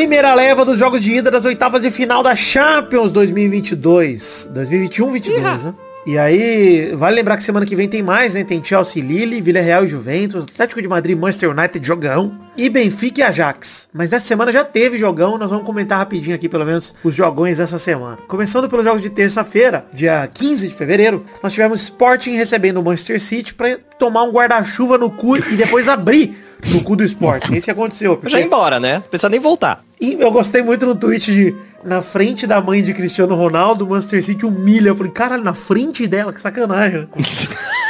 Primeira 0.00 0.34
leva 0.34 0.64
dos 0.64 0.78
jogos 0.78 1.02
de 1.02 1.12
ida 1.12 1.30
das 1.30 1.44
oitavas 1.44 1.82
de 1.82 1.90
final 1.90 2.22
da 2.22 2.34
Champions 2.34 3.12
2022. 3.12 4.48
2021, 4.50 5.10
22, 5.10 5.62
né? 5.62 5.74
E 6.06 6.16
aí, 6.16 6.94
vale 6.94 7.16
lembrar 7.16 7.36
que 7.36 7.44
semana 7.44 7.66
que 7.66 7.76
vem 7.76 7.86
tem 7.86 8.02
mais, 8.02 8.32
né? 8.32 8.42
Tem 8.42 8.64
Chelsea, 8.64 9.02
Lille, 9.02 9.40
Villarreal 9.40 9.84
e 9.84 9.88
Juventus, 9.88 10.44
Atlético 10.44 10.80
de 10.80 10.88
Madrid, 10.88 11.16
Manchester 11.16 11.50
United, 11.50 11.86
jogão. 11.86 12.32
E 12.56 12.68
Benfica 12.68 13.20
e 13.20 13.22
Ajax. 13.22 13.88
Mas 13.92 14.10
nessa 14.10 14.26
semana 14.26 14.50
já 14.50 14.64
teve 14.64 14.98
jogão, 14.98 15.36
nós 15.36 15.50
vamos 15.50 15.64
comentar 15.64 15.98
rapidinho 15.98 16.34
aqui, 16.34 16.48
pelo 16.48 16.64
menos, 16.64 16.94
os 17.04 17.14
jogões 17.14 17.58
dessa 17.58 17.78
semana. 17.78 18.18
Começando 18.28 18.68
pelos 18.68 18.84
jogos 18.84 19.02
de 19.02 19.10
terça-feira, 19.10 19.84
dia 19.92 20.28
15 20.32 20.68
de 20.68 20.74
fevereiro, 20.74 21.24
nós 21.42 21.52
tivemos 21.52 21.82
Sporting 21.82 22.32
recebendo 22.32 22.78
o 22.78 22.82
Manchester 22.82 23.20
City 23.20 23.54
pra 23.54 23.78
tomar 23.98 24.24
um 24.24 24.30
guarda-chuva 24.30 24.96
no 24.96 25.10
cu 25.10 25.36
e 25.36 25.56
depois 25.56 25.86
abrir 25.86 26.36
no 26.72 26.82
cu 26.82 26.96
do 26.96 27.04
Sporting. 27.04 27.54
Esse 27.54 27.70
aconteceu. 27.70 28.20
Já 28.26 28.38
ia 28.38 28.46
embora, 28.46 28.80
né? 28.80 28.94
Não 28.94 29.02
precisa 29.02 29.28
nem 29.28 29.40
voltar. 29.40 29.84
E 30.00 30.16
eu 30.18 30.30
gostei 30.30 30.62
muito 30.62 30.86
no 30.86 30.94
tweet 30.94 31.30
de 31.30 31.54
na 31.84 32.02
frente 32.02 32.46
da 32.46 32.60
mãe 32.60 32.82
de 32.82 32.92
Cristiano 32.92 33.34
Ronaldo, 33.34 33.84
o 33.84 33.88
Manchester 33.88 34.22
City 34.22 34.46
humilha. 34.46 34.88
Eu 34.88 34.96
falei, 34.96 35.12
caralho, 35.12 35.44
na 35.44 35.54
frente 35.54 36.06
dela, 36.06 36.32
que 36.32 36.40
sacanagem. 36.40 37.08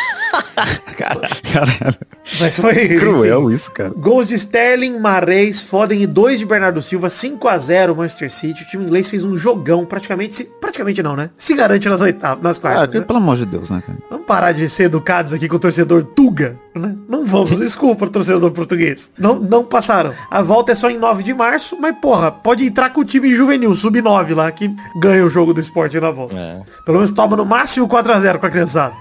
Caralho. 0.97 1.97
Mas 2.38 2.57
foi 2.57 2.88
Cruel 2.99 3.45
enfim. 3.45 3.55
isso, 3.55 3.71
cara. 3.73 3.90
Gols 3.90 4.29
de 4.29 4.35
Sterling, 4.37 4.99
Marreis, 4.99 5.62
Foden 5.62 6.02
e 6.02 6.07
2 6.07 6.38
de 6.40 6.47
Bernardo 6.47 6.81
Silva, 6.83 7.09
5 7.11 7.49
a 7.49 7.59
0 7.59 7.96
Manchester 7.96 8.31
City. 8.31 8.62
O 8.62 8.66
time 8.66 8.85
inglês 8.85 9.09
fez 9.09 9.25
um 9.25 9.37
jogão, 9.37 9.85
praticamente, 9.85 10.35
se, 10.35 10.44
praticamente 10.44 11.03
não, 11.03 11.16
né? 11.16 11.31
Se 11.37 11.55
garante 11.55 11.88
nas 11.88 12.01
oitavas, 12.01 12.42
nas 12.42 12.59
Ah, 12.59 12.61
quartas. 12.61 12.94
né? 12.94 13.01
pelo 13.01 13.18
amor 13.18 13.37
de 13.37 13.46
Deus, 13.46 13.70
né, 13.70 13.83
cara? 13.87 13.99
Vamos 14.11 14.27
parar 14.27 14.53
de 14.53 14.68
ser 14.68 14.85
educados 14.85 15.33
aqui 15.33 15.49
com 15.49 15.57
o 15.57 15.59
torcedor 15.59 16.05
Tuga, 16.05 16.57
né? 16.75 16.94
Não 17.09 17.25
vamos, 17.25 17.59
desculpa, 17.61 18.07
torcedor 18.09 18.51
português. 18.53 19.12
Não, 19.18 19.37
não 19.40 19.64
passaram. 19.64 20.12
A 20.31 20.42
volta 20.42 20.73
é 20.73 20.75
só 20.75 20.90
em 20.90 20.99
9 20.99 21.23
de 21.23 21.35
março, 21.35 21.77
mas 21.81 21.96
porra, 22.01 22.31
pode 22.31 22.64
entrar 22.64 22.90
com 22.90 23.01
o 23.01 23.05
time 23.05 23.35
juvenil, 23.35 23.75
sub-9 23.75 24.35
lá, 24.35 24.51
que 24.53 24.70
ganha 25.01 25.25
o 25.25 25.29
jogo 25.31 25.53
do 25.55 25.61
esporte 25.61 25.99
na 25.99 26.11
volta. 26.11 26.37
É. 26.37 26.61
Pelo 26.85 26.99
menos 26.99 27.11
toma 27.12 27.37
no 27.37 27.44
máximo 27.44 27.88
4x0 27.88 28.38
com 28.38 28.46
a 28.46 28.51
criançada. 28.51 28.94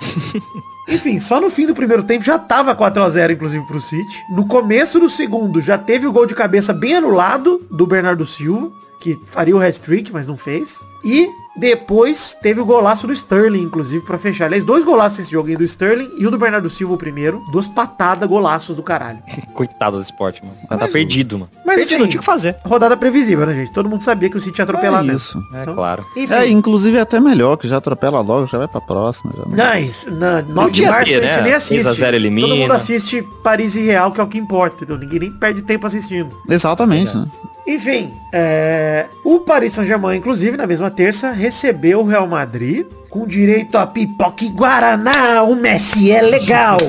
Enfim, 0.90 1.20
só 1.20 1.40
no 1.40 1.52
fim 1.52 1.68
do 1.68 1.76
primeiro 1.76 2.02
tempo 2.02 2.26
já 2.26 2.40
tava 2.40 2.76
4x0, 2.76 3.34
inclusive, 3.34 3.66
pro 3.68 3.80
City. 3.80 4.26
No 4.28 4.48
começo 4.48 5.00
do 5.00 5.10
segundo 5.10 5.62
já 5.62 5.78
teve 5.78 6.08
o 6.08 6.12
gol 6.12 6.26
de 6.26 6.34
cabeça 6.34 6.74
bem 6.74 6.96
anulado 6.96 7.64
do 7.70 7.86
Bernardo 7.86 8.26
Silva, 8.26 8.72
que 9.00 9.20
faria 9.26 9.56
o 9.56 9.60
hat-trick, 9.62 10.12
mas 10.12 10.28
não 10.28 10.36
fez. 10.38 10.80
E 11.04 11.30
depois 11.56 12.36
teve 12.42 12.60
o 12.60 12.66
golaço 12.66 13.06
do 13.08 13.14
Sterling, 13.14 13.62
inclusive, 13.64 14.04
pra 14.06 14.18
fechar. 14.18 14.46
Aliás, 14.46 14.64
dois 14.64 14.84
golaços 14.84 15.20
esse 15.20 15.32
jogo 15.32 15.50
aí 15.50 15.56
do 15.58 15.64
Sterling 15.64 16.10
e 16.18 16.26
o 16.26 16.32
do 16.32 16.38
Bernardo 16.38 16.70
Silva, 16.70 16.94
o 16.94 16.98
primeiro. 16.98 17.42
Duas 17.52 17.68
patadas, 17.68 18.28
golaços 18.28 18.76
do 18.78 18.84
caralho. 18.84 19.20
Coitado 19.54 19.98
do 19.98 20.04
esporte, 20.04 20.44
mano. 20.44 20.56
Ela 20.70 20.80
tá 20.80 20.88
perdido, 20.88 21.40
mano. 21.40 21.52
Mas 21.66 21.76
perdido, 21.78 21.94
assim, 21.96 21.98
não 22.04 22.08
tinha 22.10 22.20
o 22.20 22.22
que 22.22 22.26
fazer. 22.26 22.56
Rodada 22.66 22.96
previsível, 22.98 23.46
né, 23.46 23.54
gente? 23.56 23.72
Todo 23.74 23.90
mundo 23.90 24.02
sabia 24.02 24.30
que 24.30 24.38
o 24.38 24.42
City 24.42 24.60
ia 24.60 24.64
atropelar 24.64 25.02
É 25.02 25.08
mesmo. 25.08 25.18
isso. 25.18 25.44
É, 25.54 25.62
Então, 25.62 25.76
claro. 25.76 26.06
Enfim. 26.16 26.34
É, 26.34 26.48
inclusive 26.50 26.98
é 26.98 27.02
até 27.02 27.20
melhor, 27.20 27.56
que 27.58 27.68
já 27.68 27.78
atropela 27.78 28.20
logo, 28.22 28.48
já 28.48 28.58
vai 28.58 28.68
pra 28.68 28.82
próxima. 28.82 29.32
Já 29.36 29.46
não- 29.46 29.56
Mas, 29.58 30.06
na 30.12 30.42
9 30.42 30.72
de 30.72 30.82
março 30.84 31.00
a 31.00 31.04
gente 31.06 31.22
né? 31.22 31.42
nem 31.42 31.54
assiste. 31.54 31.84
6 31.84 31.88
a 31.88 31.94
0 31.94 32.16
elimina. 32.18 32.48
Todo 32.48 32.58
mundo 32.58 32.72
assiste 32.74 33.22
Paris 33.44 33.76
e 33.76 33.82
Real, 33.82 34.12
que 34.12 34.20
é 34.20 34.24
o 34.24 34.28
que 34.28 34.38
importa, 34.38 34.78
entendeu? 34.84 34.98
Ninguém 34.98 35.20
nem 35.20 35.32
perde 35.32 35.62
tempo 35.62 35.86
assistindo. 35.88 36.38
Exatamente, 36.50 37.18
né? 37.18 37.26
Enfim, 37.70 38.12
é, 38.34 39.06
o 39.24 39.42
Paris 39.42 39.74
Saint-Germain, 39.74 40.18
inclusive, 40.18 40.58
na 40.58 40.66
mesma 40.66 40.90
terça, 40.90 41.30
recebeu 41.30 42.00
o 42.00 42.04
Real 42.04 42.26
Madrid 42.26 42.84
com 43.12 43.28
direito 43.28 43.78
a 43.78 43.86
pipoca 43.86 44.44
e 44.44 44.50
Guaraná. 44.50 45.44
O 45.44 45.56
Messi 45.56 46.12
é 46.12 46.20
legal. 46.20 46.80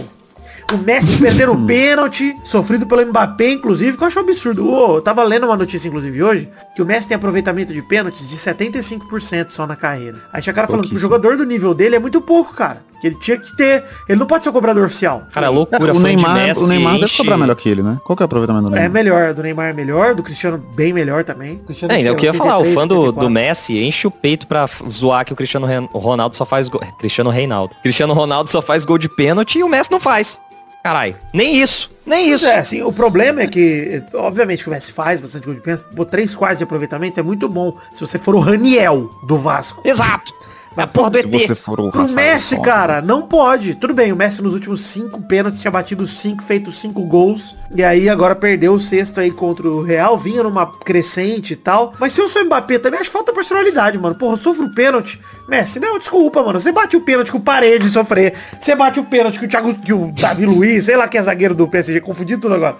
O 0.72 0.78
Messi 0.78 1.16
perdendo 1.22 1.52
o 1.52 1.66
pênalti, 1.66 2.36
sofrido 2.44 2.86
pelo 2.86 3.04
Mbappé, 3.06 3.50
inclusive, 3.52 3.96
que 3.96 4.02
eu 4.04 4.06
acho 4.06 4.18
um 4.18 4.22
absurdo. 4.22 4.68
Eu 4.94 5.02
tava 5.02 5.22
lendo 5.24 5.44
uma 5.46 5.56
notícia, 5.56 5.88
inclusive, 5.88 6.22
hoje, 6.22 6.48
que 6.76 6.82
o 6.82 6.86
Messi 6.86 7.08
tem 7.08 7.16
aproveitamento 7.16 7.72
de 7.72 7.82
pênaltis 7.82 8.28
de 8.28 8.36
75% 8.36 9.50
só 9.50 9.66
na 9.66 9.74
carreira. 9.74 10.18
Aí 10.32 10.40
tinha 10.40 10.52
cara 10.52 10.68
falando 10.68 10.86
que 10.88 10.94
o 10.94 10.98
jogador 10.98 11.36
do 11.36 11.44
nível 11.44 11.74
dele 11.74 11.96
é 11.96 11.98
muito 11.98 12.20
pouco, 12.20 12.54
cara. 12.54 12.82
Que 13.00 13.06
ele 13.08 13.16
tinha 13.16 13.36
que 13.38 13.56
ter. 13.56 13.82
Ele 14.08 14.18
não 14.18 14.26
pode 14.26 14.44
ser 14.44 14.50
o 14.50 14.52
cobrador 14.52 14.84
oficial. 14.84 15.22
Cara, 15.32 15.46
é 15.46 15.48
loucura. 15.48 15.92
o, 15.94 15.98
Neymar, 15.98 16.34
Messi 16.34 16.60
o 16.62 16.66
Neymar 16.66 16.92
deve 16.94 17.04
enche- 17.06 17.16
cobrar 17.16 17.38
melhor 17.38 17.56
que 17.56 17.68
ele, 17.68 17.82
né? 17.82 17.98
Qual 18.04 18.14
que 18.16 18.22
é 18.22 18.24
o 18.24 18.26
aproveitamento 18.26 18.68
do 18.68 18.76
É 18.76 18.80
Neymar? 18.80 18.92
melhor, 18.92 19.34
do 19.34 19.42
Neymar 19.42 19.70
é 19.70 19.72
melhor, 19.72 20.14
do 20.14 20.22
Cristiano 20.22 20.58
bem 20.76 20.92
melhor 20.92 21.24
também. 21.24 21.58
Cristiano 21.64 21.94
É, 21.94 22.02
é 22.02 22.12
o 22.12 22.16
que 22.16 22.26
eu 22.28 22.32
ia 22.32 22.38
falar, 22.38 22.58
o 22.58 22.60
83, 22.60 22.74
fã 22.74 22.86
do, 22.86 22.94
84. 22.96 23.28
do 23.28 23.30
Messi 23.32 23.78
enche 23.78 24.06
o 24.06 24.10
peito 24.10 24.46
pra 24.46 24.68
zoar 24.88 25.24
que 25.24 25.32
o 25.32 25.36
Cristiano 25.36 25.66
Ronaldo 25.94 26.36
só 26.36 26.44
faz 26.44 26.68
gol. 26.68 26.82
Cristiano 26.98 27.30
Reinaldo. 27.30 27.74
Cristiano 27.82 28.12
Ronaldo 28.12 28.50
só 28.50 28.60
faz 28.60 28.84
gol 28.84 28.98
de 28.98 29.08
pênalti 29.08 29.58
e 29.58 29.64
o 29.64 29.68
Messi 29.68 29.90
não 29.90 29.98
faz. 29.98 30.38
Caralho. 30.82 31.16
Nem 31.32 31.60
isso. 31.60 31.90
Nem 32.06 32.26
Isso 32.28 32.44
isso. 32.44 32.46
é, 32.46 32.58
assim, 32.58 32.82
o 32.82 32.92
problema 32.92 33.42
é 33.42 33.46
que, 33.46 34.02
obviamente, 34.14 34.66
o 34.66 34.70
Messi 34.70 34.92
faz 34.92 35.20
bastante 35.20 35.44
gol 35.44 35.54
de 35.54 35.60
pênalti, 35.60 35.84
três 36.10 36.34
quartos 36.34 36.58
de 36.58 36.64
aproveitamento 36.64 37.20
é 37.20 37.22
muito 37.22 37.48
bom 37.48 37.76
se 37.92 38.00
você 38.00 38.18
for 38.18 38.34
o 38.34 38.40
Raniel 38.40 39.10
do 39.26 39.36
Vasco. 39.36 39.80
Exato. 39.84 40.32
É 40.76 40.82
a 40.82 40.86
porra 40.86 41.10
do 41.10 41.20
Se 41.20 41.26
você 41.26 41.52
ET. 41.52 41.58
for 41.58 41.80
o 41.80 41.90
Pro 41.90 42.08
Messi, 42.08 42.60
cara, 42.60 43.02
não 43.02 43.22
pode. 43.22 43.74
Tudo 43.74 43.92
bem, 43.92 44.12
o 44.12 44.16
Messi 44.16 44.40
nos 44.40 44.54
últimos 44.54 44.82
cinco 44.82 45.20
pênaltis 45.20 45.60
tinha 45.60 45.70
batido 45.70 46.06
cinco, 46.06 46.42
feito 46.42 46.70
cinco 46.70 47.02
gols. 47.02 47.56
E 47.74 47.82
aí 47.82 48.08
agora 48.08 48.34
perdeu 48.34 48.74
o 48.74 48.80
sexto 48.80 49.20
aí 49.20 49.30
contra 49.30 49.68
o 49.68 49.82
Real, 49.82 50.18
vinha 50.18 50.42
numa 50.42 50.66
crescente 50.66 51.52
e 51.52 51.56
tal. 51.56 51.92
Mas 51.98 52.12
se 52.12 52.20
eu 52.20 52.28
sou 52.28 52.44
Mbappé 52.44 52.78
também, 52.78 53.00
acho 53.00 53.10
falta 53.10 53.32
personalidade, 53.32 53.98
mano. 53.98 54.14
Porra, 54.14 54.34
eu 54.34 54.38
sofro 54.38 54.66
o 54.66 54.74
pênalti. 54.74 55.20
Messi, 55.48 55.80
não, 55.80 55.98
desculpa, 55.98 56.42
mano. 56.42 56.60
Você 56.60 56.70
bate 56.70 56.96
o 56.96 57.00
pênalti 57.00 57.32
com 57.32 57.38
o 57.38 57.42
parede 57.42 57.88
sofrer. 57.90 58.34
Você 58.60 58.74
bate 58.74 59.00
o 59.00 59.04
pênalti 59.04 59.38
que 59.38 59.46
o 59.46 59.48
Thiago, 59.48 59.74
que 59.74 59.92
o 59.92 60.12
Davi 60.12 60.46
Luiz, 60.46 60.84
sei 60.84 60.96
lá 60.96 61.08
que 61.08 61.18
é 61.18 61.22
zagueiro 61.22 61.54
do 61.54 61.66
PSG, 61.66 62.00
confundi 62.00 62.36
tudo 62.36 62.54
agora. 62.54 62.76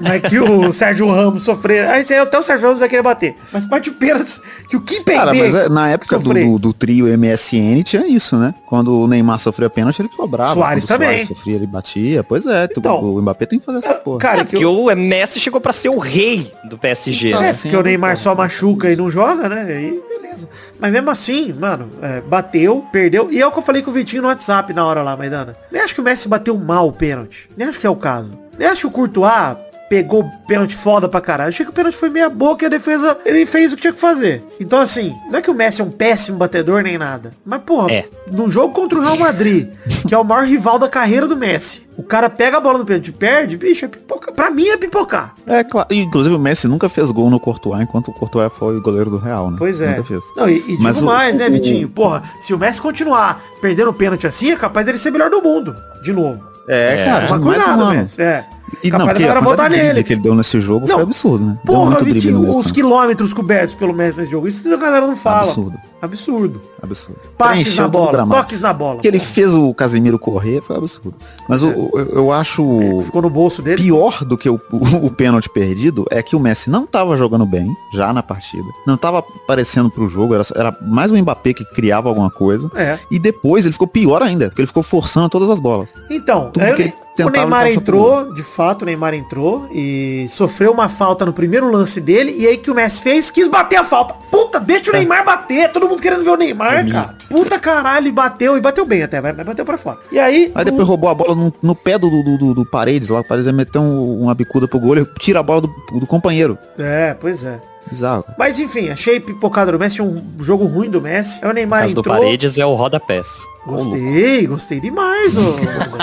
Mas 0.00 0.22
que 0.22 0.38
o 0.38 0.72
Sérgio 0.72 1.10
Ramos 1.10 1.42
sofrer. 1.42 1.86
Aí 1.88 2.02
até 2.18 2.38
o 2.38 2.42
Sérgio 2.42 2.66
Ramos 2.68 2.80
vai 2.80 2.88
querer 2.88 3.02
bater. 3.02 3.34
Mas 3.52 3.66
bate 3.66 3.90
o 3.90 3.94
pênalti 3.94 4.40
que 4.68 4.76
o 4.76 4.80
Kimpembe 4.80 5.18
Cara, 5.18 5.34
mas 5.34 5.54
é, 5.54 5.68
na 5.68 5.88
época 5.88 6.18
do, 6.18 6.32
do, 6.32 6.58
do 6.58 6.72
trio 6.72 7.08
MSN 7.36 7.82
tinha 7.82 8.06
isso, 8.06 8.36
né? 8.36 8.54
Quando 8.64 8.98
o 9.00 9.06
Neymar 9.06 9.38
sofria 9.38 9.68
pênalti, 9.70 10.00
ele 10.00 10.08
cobrava. 10.08 10.54
Quando 10.54 10.82
o 10.82 10.86
também. 10.86 11.08
Suárez 11.08 11.28
sofria, 11.28 11.56
ele 11.56 11.66
batia. 11.66 12.24
Pois 12.24 12.46
é, 12.46 12.66
tu- 12.66 12.80
Então, 12.80 13.00
o 13.04 13.20
Mbappé 13.20 13.46
tem 13.46 13.58
que 13.58 13.64
fazer 13.64 13.78
essa 13.78 13.94
porra. 13.94 14.18
Cara, 14.18 14.40
É, 14.40 14.44
que 14.44 14.64
o 14.64 14.94
Messi 14.96 15.38
chegou 15.38 15.60
pra 15.60 15.72
ser 15.72 15.88
o 15.90 15.98
rei 15.98 16.52
do 16.64 16.78
PSG, 16.78 17.32
É, 17.32 17.40
né? 17.40 17.52
Sim, 17.52 17.62
porque 17.68 17.76
o 17.76 17.82
Neymar 17.82 18.12
então. 18.12 18.22
só 18.22 18.34
machuca 18.34 18.90
e 18.90 18.96
não 18.96 19.10
joga, 19.10 19.48
né? 19.48 19.62
Aí, 19.68 20.00
beleza. 20.08 20.48
Mas 20.78 20.92
mesmo 20.92 21.10
assim, 21.10 21.52
mano, 21.52 21.88
é, 22.02 22.20
bateu, 22.20 22.84
perdeu. 22.92 23.30
E 23.30 23.40
é 23.40 23.46
o 23.46 23.50
que 23.52 23.58
eu 23.58 23.62
falei 23.62 23.82
com 23.82 23.90
o 23.90 23.94
Vitinho 23.94 24.22
no 24.22 24.28
WhatsApp 24.28 24.72
na 24.72 24.84
hora 24.86 25.02
lá, 25.02 25.16
Maidana. 25.16 25.56
Nem 25.70 25.82
acho 25.82 25.94
que 25.94 26.00
o 26.00 26.04
Messi 26.04 26.28
bateu 26.28 26.56
mal 26.56 26.88
o 26.88 26.92
pênalti. 26.92 27.48
Nem 27.56 27.68
acho 27.68 27.78
que 27.80 27.86
é 27.86 27.90
o 27.90 27.96
caso. 27.96 28.30
Nem 28.58 28.68
acho 28.68 28.82
que 28.82 28.86
o 28.86 28.90
Courtois 28.90 29.56
pegou 29.88 30.22
o 30.22 30.30
pênalti 30.46 30.74
foda 30.74 31.08
pra 31.08 31.20
caralho. 31.20 31.48
Achei 31.48 31.64
que 31.64 31.70
o 31.70 31.74
pênalti 31.74 31.94
foi 31.96 32.08
meia 32.10 32.28
boca 32.28 32.64
e 32.64 32.66
a 32.66 32.68
defesa, 32.68 33.16
ele 33.24 33.46
fez 33.46 33.72
o 33.72 33.76
que 33.76 33.82
tinha 33.82 33.92
que 33.92 34.00
fazer. 34.00 34.42
Então, 34.60 34.80
assim, 34.80 35.14
não 35.30 35.38
é 35.38 35.42
que 35.42 35.50
o 35.50 35.54
Messi 35.54 35.80
é 35.80 35.84
um 35.84 35.90
péssimo 35.90 36.36
batedor 36.38 36.82
nem 36.82 36.98
nada. 36.98 37.30
Mas, 37.44 37.60
porra, 37.62 37.92
É. 37.92 38.08
num 38.30 38.50
jogo 38.50 38.74
contra 38.74 38.98
o 38.98 39.02
Real 39.02 39.16
Madrid, 39.18 39.68
que 40.08 40.14
é 40.14 40.18
o 40.18 40.24
maior 40.24 40.44
rival 40.46 40.78
da 40.78 40.88
carreira 40.88 41.26
do 41.26 41.36
Messi, 41.36 41.86
o 41.96 42.02
cara 42.02 42.28
pega 42.28 42.56
a 42.56 42.60
bola 42.60 42.78
no 42.78 42.84
pênalti 42.84 43.08
e 43.08 43.12
perde, 43.12 43.56
bicho, 43.56 43.84
é 43.84 43.88
pipoca. 43.88 44.32
Pra 44.32 44.50
mim 44.50 44.66
é 44.68 44.76
pipocar. 44.76 45.34
É 45.46 45.62
claro. 45.64 45.88
E, 45.90 46.00
Inclusive 46.00 46.34
o 46.34 46.38
Messi 46.38 46.66
nunca 46.68 46.88
fez 46.88 47.10
gol 47.10 47.30
no 47.30 47.38
Courtois, 47.40 47.80
enquanto 47.80 48.08
o 48.08 48.12
Courtois 48.12 48.52
foi 48.52 48.76
o 48.76 48.82
goleiro 48.82 49.08
do 49.10 49.18
Real, 49.18 49.50
né? 49.50 49.56
Pois 49.58 49.80
é. 49.80 49.90
Nunca 49.90 50.04
fez. 50.04 50.24
Não, 50.36 50.48
e, 50.48 50.56
e 50.58 50.62
digo 50.62 50.82
Mas 50.82 51.00
o- 51.00 51.04
mais, 51.06 51.36
né, 51.36 51.48
o- 51.48 51.52
Vitinho? 51.52 51.88
Porra, 51.88 52.22
se 52.42 52.52
o 52.52 52.58
Messi 52.58 52.80
continuar 52.80 53.40
perdendo 53.62 53.92
pênalti 53.94 54.26
assim, 54.26 54.50
é 54.50 54.56
capaz 54.56 54.84
dele 54.84 54.98
ser 54.98 55.10
melhor 55.12 55.30
do 55.30 55.40
mundo. 55.40 55.74
De 56.02 56.12
novo. 56.12 56.40
É, 56.68 57.02
É. 57.02 57.04
cara, 57.04 57.20
Mas 57.22 57.30
mais 57.30 57.40
um 57.42 57.44
cuidado, 57.44 57.82
ano. 57.84 57.94
Messi. 58.00 58.20
É. 58.20 58.44
E 58.82 58.90
capaz 58.90 58.98
não, 58.98 59.06
porque 59.06 59.22
a 59.24 59.26
galera 59.28 59.40
votar 59.44 59.70
nele. 59.70 60.02
que 60.02 60.12
ele 60.12 60.20
deu 60.20 60.34
nesse 60.34 60.60
jogo 60.60 60.86
Não, 60.88 60.94
foi 60.96 61.02
absurdo, 61.04 61.44
né? 61.46 61.58
Porra, 61.64 61.98
Vitinho, 62.02 62.56
os 62.56 62.70
quilômetros 62.70 63.32
cobertos 63.32 63.74
pelo 63.74 63.92
Messi 63.94 64.18
nesse 64.18 64.30
jogo. 64.30 64.48
Isso 64.48 64.72
a 64.72 64.76
galera 64.76 65.06
não 65.06 65.16
fala. 65.16 65.40
Absurdo. 65.42 65.78
Absurdo. 66.02 66.60
Absurdo. 66.82 67.18
Passes 67.38 67.62
Preencheu 67.64 67.82
na 67.82 67.88
o 67.88 67.90
bola, 67.90 68.26
toques 68.26 68.60
na 68.60 68.72
bola. 68.72 69.00
que 69.00 69.08
ele 69.08 69.18
fez 69.18 69.52
o 69.54 69.72
Casemiro 69.72 70.18
correr 70.18 70.60
foi 70.60 70.76
absurdo. 70.76 71.14
Mas 71.48 71.62
o- 71.62 71.68
o- 71.70 71.90
eu, 71.94 72.04
eu 72.06 72.32
acho 72.32 73.02
Ficou 73.04 73.22
no 73.22 73.30
bolso 73.30 73.62
dele. 73.62 73.82
pior 73.82 74.24
do 74.24 74.36
que 74.36 74.48
o, 74.48 74.60
o, 74.70 75.06
o 75.06 75.10
pênalti 75.10 75.48
perdido 75.48 76.04
é 76.10 76.22
que 76.22 76.36
o 76.36 76.40
Messi 76.40 76.68
não 76.68 76.86
tava 76.86 77.16
jogando 77.16 77.46
bem 77.46 77.74
já 77.94 78.12
na 78.12 78.22
partida. 78.22 78.68
Não 78.86 78.96
tava 78.96 79.18
aparecendo 79.18 79.90
pro 79.90 80.06
jogo, 80.08 80.34
era, 80.34 80.44
era 80.54 80.76
mais 80.82 81.10
um 81.10 81.16
Mbappé 81.20 81.54
que 81.54 81.64
criava 81.64 82.08
alguma 82.08 82.30
coisa. 82.30 82.70
É. 82.74 82.98
E 83.10 83.18
depois 83.18 83.64
ele 83.64 83.72
ficou 83.72 83.88
pior 83.88 84.22
ainda, 84.22 84.46
porque 84.48 84.60
ele 84.62 84.66
ficou 84.68 84.82
forçando 84.82 85.28
todas 85.28 85.48
as 85.50 85.58
bolas. 85.60 85.92
Então, 86.10 86.50
Tudo 86.52 86.62
aí 86.62 86.74
que 86.74 86.82
o- 86.82 86.84
ele 86.84 86.94
o 87.24 87.30
Neymar 87.30 87.66
entrou, 87.68 88.34
de 88.34 88.42
fato, 88.42 88.82
o 88.82 88.84
Neymar 88.84 89.14
entrou 89.14 89.66
e 89.70 90.26
sofreu 90.28 90.72
uma 90.72 90.88
falta 90.88 91.24
no 91.24 91.32
primeiro 91.32 91.70
lance 91.70 92.00
dele. 92.00 92.34
E 92.36 92.46
aí 92.46 92.56
que 92.56 92.70
o 92.70 92.74
Messi 92.74 93.00
fez, 93.02 93.30
quis 93.30 93.48
bater 93.48 93.76
a 93.76 93.84
falta. 93.84 94.14
Puta, 94.30 94.58
deixa 94.60 94.90
o 94.90 94.94
É. 94.94 94.98
Neymar 94.98 95.24
bater. 95.24 95.70
Todo 95.72 95.88
mundo 95.88 96.02
querendo 96.02 96.24
ver 96.24 96.30
o 96.30 96.36
Neymar, 96.36 96.88
cara. 96.90 97.14
Puta 97.28 97.58
caralho, 97.58 98.08
e 98.08 98.12
bateu. 98.12 98.56
E 98.56 98.60
bateu 98.60 98.84
bem 98.84 99.02
até, 99.02 99.20
mas 99.20 99.34
bateu 99.34 99.64
pra 99.64 99.78
fora. 99.78 99.98
E 100.12 100.18
aí, 100.18 100.52
Aí 100.54 100.62
o- 100.62 100.64
depois 100.64 100.86
roubou 100.88 101.08
a 101.10 101.14
bola 101.14 101.34
no, 101.34 101.52
no 101.62 101.74
pé 101.74 101.98
do, 101.98 102.10
do, 102.10 102.36
do, 102.38 102.54
do 102.54 102.66
Paredes 102.66 103.08
lá, 103.08 103.20
o 103.20 103.24
Paredes 103.24 103.46
ia 103.46 103.52
meter 103.52 103.78
um- 103.78 104.20
uma 104.22 104.34
bicuda 104.34 104.66
pro 104.68 104.78
gol, 104.80 104.96
ele 104.96 105.06
tira 105.18 105.40
a 105.40 105.42
bola 105.42 105.62
do, 105.62 105.68
do 106.00 106.06
companheiro. 106.06 106.58
É, 106.78 107.14
pois 107.18 107.44
é. 107.44 107.58
Bizarro. 107.88 108.24
Mas 108.36 108.58
enfim, 108.58 108.88
achei 108.90 109.20
pipocada 109.20 109.70
do 109.72 109.78
Messi, 109.78 110.02
um 110.02 110.22
jogo 110.40 110.66
ruim 110.66 110.90
do 110.90 111.00
Messi. 111.00 111.38
Aí 111.42 111.50
o 111.50 111.52
Neymar 111.52 111.82
Mas 111.82 111.94
do 111.94 112.00
entrou. 112.00 112.16
Paredes 112.16 112.58
é 112.58 112.66
o 112.66 112.74
rodapés. 112.74 113.28
Gostei, 113.66 114.46
gostei 114.46 114.80
demais, 114.80 115.36
ô. 115.36 115.56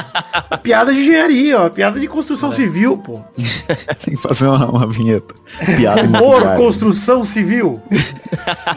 piada 0.61 0.93
de 0.93 0.99
engenharia, 0.99 1.61
ó. 1.61 1.69
Piada 1.69 1.99
de 1.99 2.07
construção 2.07 2.51
civil, 2.51 2.97
pô. 2.97 3.21
Tem 4.03 4.15
que 4.15 4.17
fazer 4.17 4.47
uma, 4.47 4.65
uma 4.65 4.87
vinheta. 4.87 5.33
Piada 5.77 6.01
imobiliária. 6.01 6.57
construção 6.57 7.23
civil. 7.23 7.81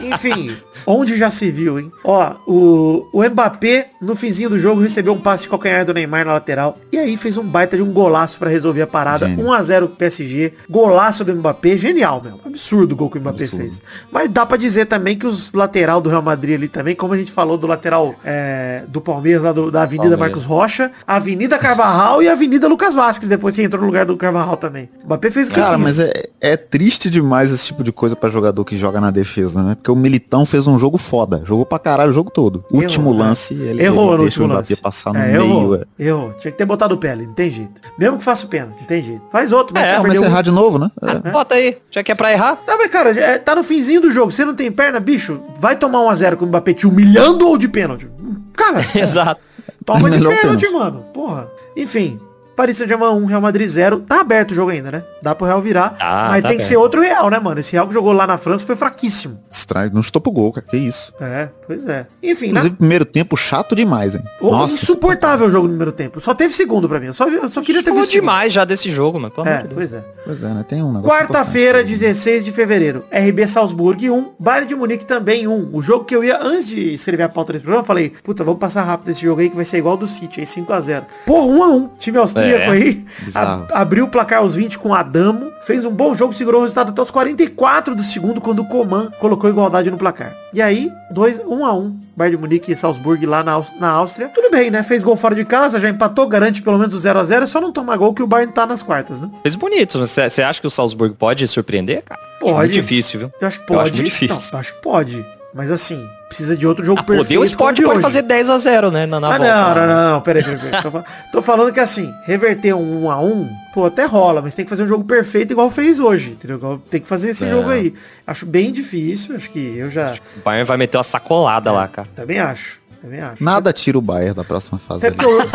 Enfim, 0.01 0.55
onde 0.87 1.17
já 1.17 1.29
se 1.29 1.51
viu, 1.51 1.77
hein? 1.77 1.91
Ó, 2.03 2.31
o, 2.47 3.07
o 3.13 3.23
Mbappé, 3.29 3.89
no 4.01 4.15
finzinho 4.15 4.49
do 4.49 4.57
jogo, 4.59 4.81
recebeu 4.81 5.13
um 5.13 5.19
passe 5.19 5.43
de 5.43 5.49
calcanhar 5.49 5.85
do 5.85 5.93
Neymar 5.93 6.25
na 6.25 6.33
lateral. 6.33 6.77
E 6.91 6.97
aí 6.97 7.17
fez 7.17 7.35
um 7.37 7.43
baita 7.43 7.75
de 7.75 7.83
um 7.83 7.91
golaço 7.91 8.39
pra 8.39 8.49
resolver 8.49 8.81
a 8.81 8.87
parada. 8.87 9.27
Gênio. 9.27 9.45
1x0 9.45 9.89
PSG. 9.89 10.53
Golaço 10.69 11.23
do 11.25 11.35
Mbappé. 11.35 11.77
Genial, 11.77 12.21
meu. 12.23 12.39
Absurdo 12.45 12.93
o 12.93 12.95
gol 12.95 13.09
que 13.09 13.17
o 13.17 13.21
Mbappé 13.21 13.43
Absurdo. 13.43 13.63
fez. 13.63 13.81
Mas 14.11 14.29
dá 14.29 14.45
pra 14.45 14.57
dizer 14.57 14.85
também 14.85 15.17
que 15.17 15.27
os 15.27 15.51
lateral 15.53 15.99
do 16.01 16.09
Real 16.09 16.21
Madrid 16.21 16.55
ali 16.55 16.67
também, 16.67 16.95
como 16.95 17.13
a 17.13 17.17
gente 17.17 17.31
falou 17.31 17.57
do 17.57 17.67
lateral 17.67 18.15
é, 18.23 18.83
do 18.87 19.01
Palmeiras, 19.01 19.43
lá 19.43 19.51
do- 19.51 19.69
da 19.69 19.81
Avenida 19.83 20.09
Palmeiras. 20.17 20.19
Marcos 20.19 20.43
Rocha, 20.45 20.91
Avenida 21.05 21.57
Carvajal 21.57 22.23
e 22.23 22.29
Avenida 22.29 22.67
Lucas 22.67 22.95
Vasquez, 22.95 23.27
depois 23.29 23.55
que 23.55 23.61
entrou 23.61 23.81
no 23.81 23.87
lugar 23.87 24.05
do 24.05 24.15
Carvajal 24.15 24.55
também. 24.57 24.89
O 25.03 25.05
Mbappé 25.05 25.29
fez 25.31 25.47
o 25.47 25.51
que 25.51 25.57
Cara, 25.59 25.77
mas 25.77 25.99
é, 25.99 26.11
é 26.39 26.55
triste 26.55 27.09
demais 27.09 27.51
esse 27.51 27.65
tipo 27.65 27.83
de 27.83 27.91
coisa 27.91 28.15
pra 28.15 28.29
jogador 28.29 28.63
que 28.63 28.77
joga 28.77 29.01
na 29.01 29.11
defesa, 29.11 29.61
né? 29.63 29.75
Porque 29.75 29.91
o 29.91 29.95
Militão 29.95 30.45
fez 30.45 30.67
um 30.67 30.76
jogo 30.79 30.97
foda. 30.97 31.41
Jogou 31.45 31.65
pra 31.65 31.79
caralho 31.79 32.09
o 32.11 32.13
jogo 32.13 32.29
todo. 32.31 32.63
Errou, 32.71 32.81
último 32.83 33.13
né? 33.13 33.19
lance, 33.19 33.53
ele, 33.53 33.83
Errou 33.83 34.09
ele 34.09 34.17
no 34.17 34.23
último 34.23 34.47
lance. 34.47 34.75
passar 34.77 35.13
no 35.13 35.19
é, 35.19 35.27
meio. 35.27 35.35
errou, 35.43 35.75
é. 35.75 35.83
errou. 35.99 36.33
Tinha 36.39 36.51
que 36.51 36.57
ter 36.57 36.65
botado 36.65 36.95
o 36.95 36.97
pé 36.97 37.11
ali, 37.11 37.25
não 37.27 37.33
tem 37.33 37.49
jeito. 37.49 37.81
Mesmo 37.97 38.17
que 38.17 38.23
faça 38.23 38.45
o 38.45 38.49
pênalti, 38.49 38.77
não 38.79 38.85
tem 38.87 39.03
jeito. 39.03 39.21
Faz 39.31 39.51
outro, 39.51 39.73
mas 39.73 39.83
É, 39.83 39.93
já 39.93 39.97
Começa 40.01 40.19
a 40.21 40.23
um. 40.23 40.25
errar 40.29 40.41
de 40.41 40.51
novo, 40.51 40.77
né? 40.79 40.91
É. 41.25 41.31
Bota 41.31 41.55
aí, 41.55 41.77
já 41.91 42.03
que 42.03 42.11
é 42.11 42.15
pra 42.15 42.31
errar. 42.31 42.59
Não, 42.67 42.77
mas 42.77 42.87
cara, 42.91 43.09
é, 43.19 43.37
tá 43.37 43.55
no 43.55 43.63
finzinho 43.63 44.01
do 44.01 44.11
jogo. 44.11 44.31
Você 44.31 44.43
não 44.45 44.53
tem 44.55 44.71
perna, 44.71 44.99
bicho? 44.99 45.39
Vai 45.59 45.75
tomar 45.75 46.01
um 46.01 46.09
a 46.09 46.15
0 46.15 46.37
com 46.37 46.45
o 46.45 46.47
Mbappé 46.47 46.73
te 46.73 46.87
humilhando 46.87 47.47
ou 47.47 47.57
de 47.57 47.67
pênalti? 47.67 48.07
Cara, 48.53 48.85
Exato. 48.95 49.41
toma 49.85 50.09
de 50.11 50.17
pênalti, 50.17 50.41
pênalti. 50.41 50.69
mano. 50.71 51.03
Porra. 51.13 51.47
Enfim. 51.75 52.19
Paris 52.57 52.75
Saint-Germain 52.77 53.11
1, 53.11 53.25
Real 53.25 53.39
Madrid 53.41 53.67
0. 53.67 53.99
Tá 53.99 54.19
aberto 54.21 54.51
o 54.51 54.55
jogo 54.55 54.71
ainda, 54.71 54.91
né? 54.91 55.03
Dá 55.21 55.35
pro 55.35 55.45
Real 55.45 55.61
virar. 55.61 55.91
Tá, 55.91 56.27
mas 56.31 56.41
tá 56.41 56.49
tem 56.49 56.57
que 56.57 56.63
aberto. 56.63 56.67
ser 56.67 56.77
outro 56.77 57.01
Real, 57.01 57.29
né, 57.29 57.39
mano? 57.39 57.59
Esse 57.59 57.71
Real 57.73 57.87
que 57.87 57.93
jogou 57.93 58.11
lá 58.11 58.25
na 58.25 58.37
França 58.37 58.65
foi 58.65 58.75
fraquíssimo. 58.75 59.39
Estranho, 59.49 59.91
não 59.93 60.01
chutou 60.01 60.21
pro 60.21 60.31
gol, 60.31 60.51
cara. 60.51 60.65
Que 60.67 60.75
isso. 60.75 61.13
É, 61.21 61.49
pois 61.67 61.87
é. 61.87 62.07
Enfim, 62.23 62.47
na... 62.47 62.59
Inclusive, 62.61 62.75
primeiro 62.75 63.05
tempo 63.05 63.37
chato 63.37 63.75
demais, 63.75 64.15
hein? 64.15 64.23
Ô, 64.41 64.65
insuportável 64.65 65.47
o 65.47 65.51
jogo 65.51 65.63
no 65.67 65.69
primeiro 65.73 65.91
tempo. 65.91 66.19
Só 66.19 66.33
teve 66.33 66.53
segundo 66.53 66.89
pra 66.89 66.99
mim. 66.99 67.05
Eu 67.07 67.13
só, 67.13 67.29
eu 67.29 67.47
só 67.47 67.61
queria 67.61 67.81
ter 67.83 67.89
Falou 67.91 68.01
visto 68.01 68.11
segundo. 68.13 68.23
demais 68.27 68.51
já 68.51 68.65
desse 68.65 68.89
jogo, 68.89 69.19
mano. 69.19 69.31
Pelo 69.33 69.47
É, 69.47 69.51
amor 69.57 69.61
de 69.67 69.75
Deus. 69.75 69.75
pois 69.75 69.93
é. 69.93 70.05
Pois 70.25 70.43
é, 70.43 70.47
né? 70.53 70.65
Tem 70.67 70.81
um 70.83 70.91
negócio 70.91 71.09
Quarta-feira, 71.09 71.79
importante. 71.81 71.99
16 71.99 72.43
de 72.45 72.51
fevereiro, 72.51 73.03
RB 73.11 73.47
Salzburg 73.47 74.09
1, 74.09 74.31
Bayern 74.39 74.67
de 74.67 74.75
Munique 74.75 75.05
também 75.05 75.47
1. 75.47 75.69
O 75.71 75.81
jogo 75.81 76.05
que 76.05 76.15
eu 76.15 76.23
ia, 76.23 76.37
antes 76.41 76.67
de 76.67 76.93
escrever 76.95 77.23
a 77.23 77.29
pauta 77.29 77.53
desse 77.53 77.63
programa, 77.63 77.83
eu 77.83 77.85
falei, 77.87 78.09
puta, 78.23 78.43
vamos 78.43 78.59
passar 78.59 78.83
rápido 78.83 79.09
esse 79.09 79.21
jogo 79.21 79.41
aí 79.41 79.49
que 79.49 79.55
vai 79.55 79.63
ser 79.65 79.77
igual 79.77 79.95
do 79.95 80.07
City, 80.07 80.39
aí 80.39 80.45
5x0. 80.45 81.03
Porra, 81.25 81.47
1x1. 81.47 81.89
Time 81.97 82.17
austríaco 82.17 82.46
É, 82.55 82.69
aí, 82.69 83.05
a- 83.35 83.65
abriu 83.73 84.05
o 84.05 84.07
placar 84.07 84.39
aos 84.39 84.55
20 84.55 84.77
com 84.79 84.93
Adamo, 84.93 85.51
fez 85.61 85.85
um 85.85 85.91
bom 85.91 86.15
jogo, 86.15 86.33
segurou 86.33 86.59
o 86.61 86.63
resultado 86.63 86.89
até 86.89 87.01
os 87.01 87.11
44 87.11 87.95
do 87.95 88.03
segundo, 88.03 88.39
quando 88.41 88.59
o 88.59 88.65
Coman 88.65 89.11
colocou 89.19 89.49
igualdade 89.49 89.89
no 89.91 89.97
placar. 89.97 90.35
E 90.53 90.61
aí, 90.61 90.91
2, 91.11 91.39
1x1. 91.39 91.93
Bayern 92.17 92.35
de 92.35 92.41
Munique 92.41 92.71
e 92.71 92.75
Salzburg 92.75 93.23
lá 93.27 93.43
na, 93.43 93.61
na 93.79 93.89
Áustria. 93.89 94.29
Tudo 94.33 94.49
bem, 94.49 94.71
né? 94.71 94.81
Fez 94.81 95.03
gol 95.03 95.15
fora 95.15 95.35
de 95.35 95.45
casa, 95.45 95.79
já 95.79 95.87
empatou, 95.87 96.27
garante 96.27 96.63
pelo 96.63 96.79
menos 96.79 96.95
o 96.95 96.97
0x0, 96.97 97.45
só 97.45 97.61
não 97.61 97.71
tomar 97.71 97.95
gol 97.95 98.11
que 98.11 98.23
o 98.23 98.27
Bayern 98.27 98.51
tá 98.51 98.65
nas 98.65 98.81
quartas, 98.81 99.21
né? 99.21 99.29
Fez 99.43 99.53
bonito. 99.55 99.99
mas 99.99 100.09
Você 100.09 100.41
acha 100.41 100.59
que 100.59 100.65
o 100.65 100.71
Salzburg 100.71 101.13
pode 101.13 101.47
surpreender, 101.47 102.01
cara? 102.03 102.19
Acho 102.19 102.39
Pode. 102.39 102.57
muito 102.57 102.73
difícil, 102.73 103.19
viu? 103.19 103.31
Eu 103.39 103.47
acho 103.47 103.57
que 103.59 103.63
Eu 103.63 103.67
pode. 103.77 103.81
acho 103.89 103.93
muito 104.01 104.05
difícil. 104.11 104.35
Não, 104.35 104.49
eu 104.53 104.59
acho 104.59 104.73
que 104.73 104.81
pode. 104.81 105.25
Mas 105.53 105.71
assim, 105.71 106.07
precisa 106.27 106.55
de 106.55 106.67
outro 106.67 106.83
jogo 106.85 106.99
Ah, 106.99 107.03
perfeito. 107.03 107.25
poder 107.27 107.37
o 107.39 107.43
esporte 107.43 107.77
de 107.77 107.83
pode 107.83 107.95
hoje. 107.95 108.01
fazer 108.03 108.21
10 108.21 108.49
a 108.49 108.57
0 108.59 108.91
né? 108.91 109.05
Na, 109.05 109.19
na 109.19 109.27
Ah, 109.27 109.37
volta. 109.37 109.53
não, 109.53 109.75
não, 109.75 109.87
não, 109.87 110.11
não, 110.13 110.21
peraí, 110.21 110.43
peraí, 110.43 110.59
peraí. 110.59 110.81
Tô, 110.83 110.91
fal- 110.91 111.05
tô 111.31 111.41
falando 111.41 111.73
que 111.73 111.79
assim, 111.79 112.13
reverter 112.25 112.73
um 112.75 113.05
1 113.05 113.11
a 113.11 113.19
1 113.21 113.49
pô, 113.73 113.85
até 113.85 114.05
rola, 114.05 114.41
mas 114.41 114.53
tem 114.53 114.65
que 114.65 114.69
fazer 114.69 114.83
um 114.83 114.87
jogo 114.87 115.03
perfeito 115.05 115.51
igual 115.53 115.71
fez 115.71 115.99
hoje, 115.99 116.31
entendeu? 116.31 116.81
Tem 116.91 116.99
que 117.01 117.07
fazer 117.07 117.29
esse 117.29 117.45
É. 117.45 117.49
jogo 117.49 117.69
aí. 117.69 117.93
Acho 118.25 118.45
bem 118.45 118.71
difícil, 118.73 119.35
acho 119.35 119.49
que 119.49 119.77
eu 119.77 119.89
já 119.89 120.15
O 120.35 120.41
Bayern 120.43 120.65
vai 120.67 120.77
meter 120.77 120.97
uma 120.97 121.03
sacolada 121.03 121.71
lá, 121.71 121.87
cara. 121.87 122.07
também 122.15 122.39
acho. 122.39 122.79
Também 123.07 123.21
acho. 123.21 123.41
Nada 123.43 123.71
tira 123.71 123.97
o 123.97 124.01
Bayern 124.01 124.33
da 124.35 124.43
próxima 124.43 124.77
fase. 124.77 125.05
Até 125.07 125.15
porque, 125.15 125.31
eu, 125.31 125.49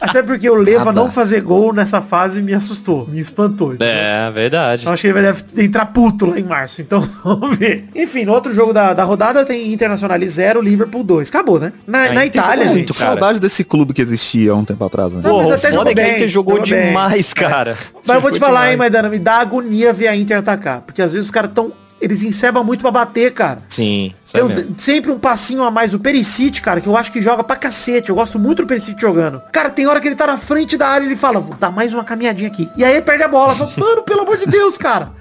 até 0.00 0.22
porque 0.22 0.48
o 0.48 0.54
Leva 0.54 0.84
Nada. 0.86 1.00
não 1.00 1.10
fazer 1.10 1.40
gol 1.40 1.72
nessa 1.72 2.00
fase 2.00 2.40
me 2.40 2.54
assustou, 2.54 3.08
me 3.08 3.18
espantou. 3.18 3.74
entendeu? 3.74 3.88
É, 3.92 4.30
verdade. 4.30 4.82
Então 4.82 4.92
acho 4.92 5.00
que 5.00 5.08
ele 5.08 5.14
vai 5.14 5.22
deve 5.22 5.42
entrar 5.64 5.86
puto 5.86 6.26
lá 6.26 6.38
em 6.38 6.44
março. 6.44 6.80
Então, 6.80 7.00
vamos 7.24 7.56
ver. 7.56 7.88
Enfim, 7.94 8.24
no 8.24 8.32
outro 8.32 8.54
jogo 8.54 8.72
da, 8.72 8.92
da 8.92 9.02
rodada 9.02 9.44
tem 9.44 9.72
Internacional 9.72 10.16
0, 10.24 10.60
Liverpool 10.60 11.02
2. 11.02 11.28
Acabou, 11.28 11.58
né? 11.58 11.72
Na, 11.86 12.06
É, 12.06 12.12
na 12.12 12.24
Itália, 12.24 12.50
jogou 12.52 12.64
gente. 12.64 12.72
muito, 12.74 12.94
cara. 12.94 13.06
Saudade 13.12 13.40
desse 13.40 13.64
clube 13.64 13.92
que 13.92 14.00
existia 14.00 14.52
há 14.52 14.54
um 14.54 14.64
tempo 14.64 14.84
atrás, 14.84 15.14
né? 15.14 15.22
Não, 15.24 15.42
mas 15.42 15.52
até 15.52 15.72
jogou 15.72 15.88
é 15.88 15.90
a 15.90 15.94
bem, 15.94 16.14
Inter 16.16 16.28
jogou 16.28 16.54
jogou 16.56 16.68
bem. 16.70 16.86
demais, 16.88 17.32
cara. 17.34 17.76
Mas 18.06 18.14
eu 18.14 18.20
vou 18.20 18.30
te 18.30 18.34
Jogou 18.38 18.48
falar, 18.48 18.66
hein, 18.66 18.72
demais. 18.72 18.92
Maidana, 18.92 19.08
me 19.08 19.18
dá 19.18 19.34
agonia 19.40 19.92
ver 19.92 20.08
a 20.08 20.14
Inter 20.16 20.38
atacar. 20.38 20.82
Porque 20.82 21.02
às 21.02 21.12
vezes 21.12 21.26
os 21.26 21.30
caras 21.32 21.50
tão. 21.54 21.72
Eles 22.02 22.22
encebam 22.24 22.64
muito 22.64 22.80
pra 22.80 22.90
bater, 22.90 23.32
cara. 23.32 23.60
Sim, 23.68 24.12
é 24.34 24.40
Eu, 24.40 24.48
mesmo. 24.48 24.74
sempre 24.76 25.12
um 25.12 25.18
passinho 25.20 25.62
a 25.62 25.70
mais. 25.70 25.94
O 25.94 26.00
Perisic, 26.00 26.60
cara, 26.60 26.80
que 26.80 26.88
eu 26.88 26.96
acho 26.96 27.12
que 27.12 27.22
joga 27.22 27.44
pra 27.44 27.54
cacete. 27.54 28.10
Eu 28.10 28.16
gosto 28.16 28.40
muito 28.40 28.62
do 28.62 28.66
Perisic 28.66 29.00
jogando. 29.00 29.40
Cara, 29.52 29.70
tem 29.70 29.86
hora 29.86 30.00
que 30.00 30.08
ele 30.08 30.16
tá 30.16 30.26
na 30.26 30.36
frente 30.36 30.76
da 30.76 30.88
área 30.88 31.04
e 31.04 31.08
ele 31.08 31.16
fala, 31.16 31.38
vou 31.38 31.54
dar 31.54 31.70
mais 31.70 31.94
uma 31.94 32.02
caminhadinha 32.02 32.48
aqui. 32.48 32.68
E 32.76 32.84
aí 32.84 33.00
perde 33.00 33.22
a 33.22 33.28
bola. 33.28 33.54
Fala, 33.54 33.72
mano, 33.76 34.02
pelo 34.02 34.22
amor 34.22 34.36
de 34.36 34.46
Deus, 34.46 34.76
cara. 34.76 35.12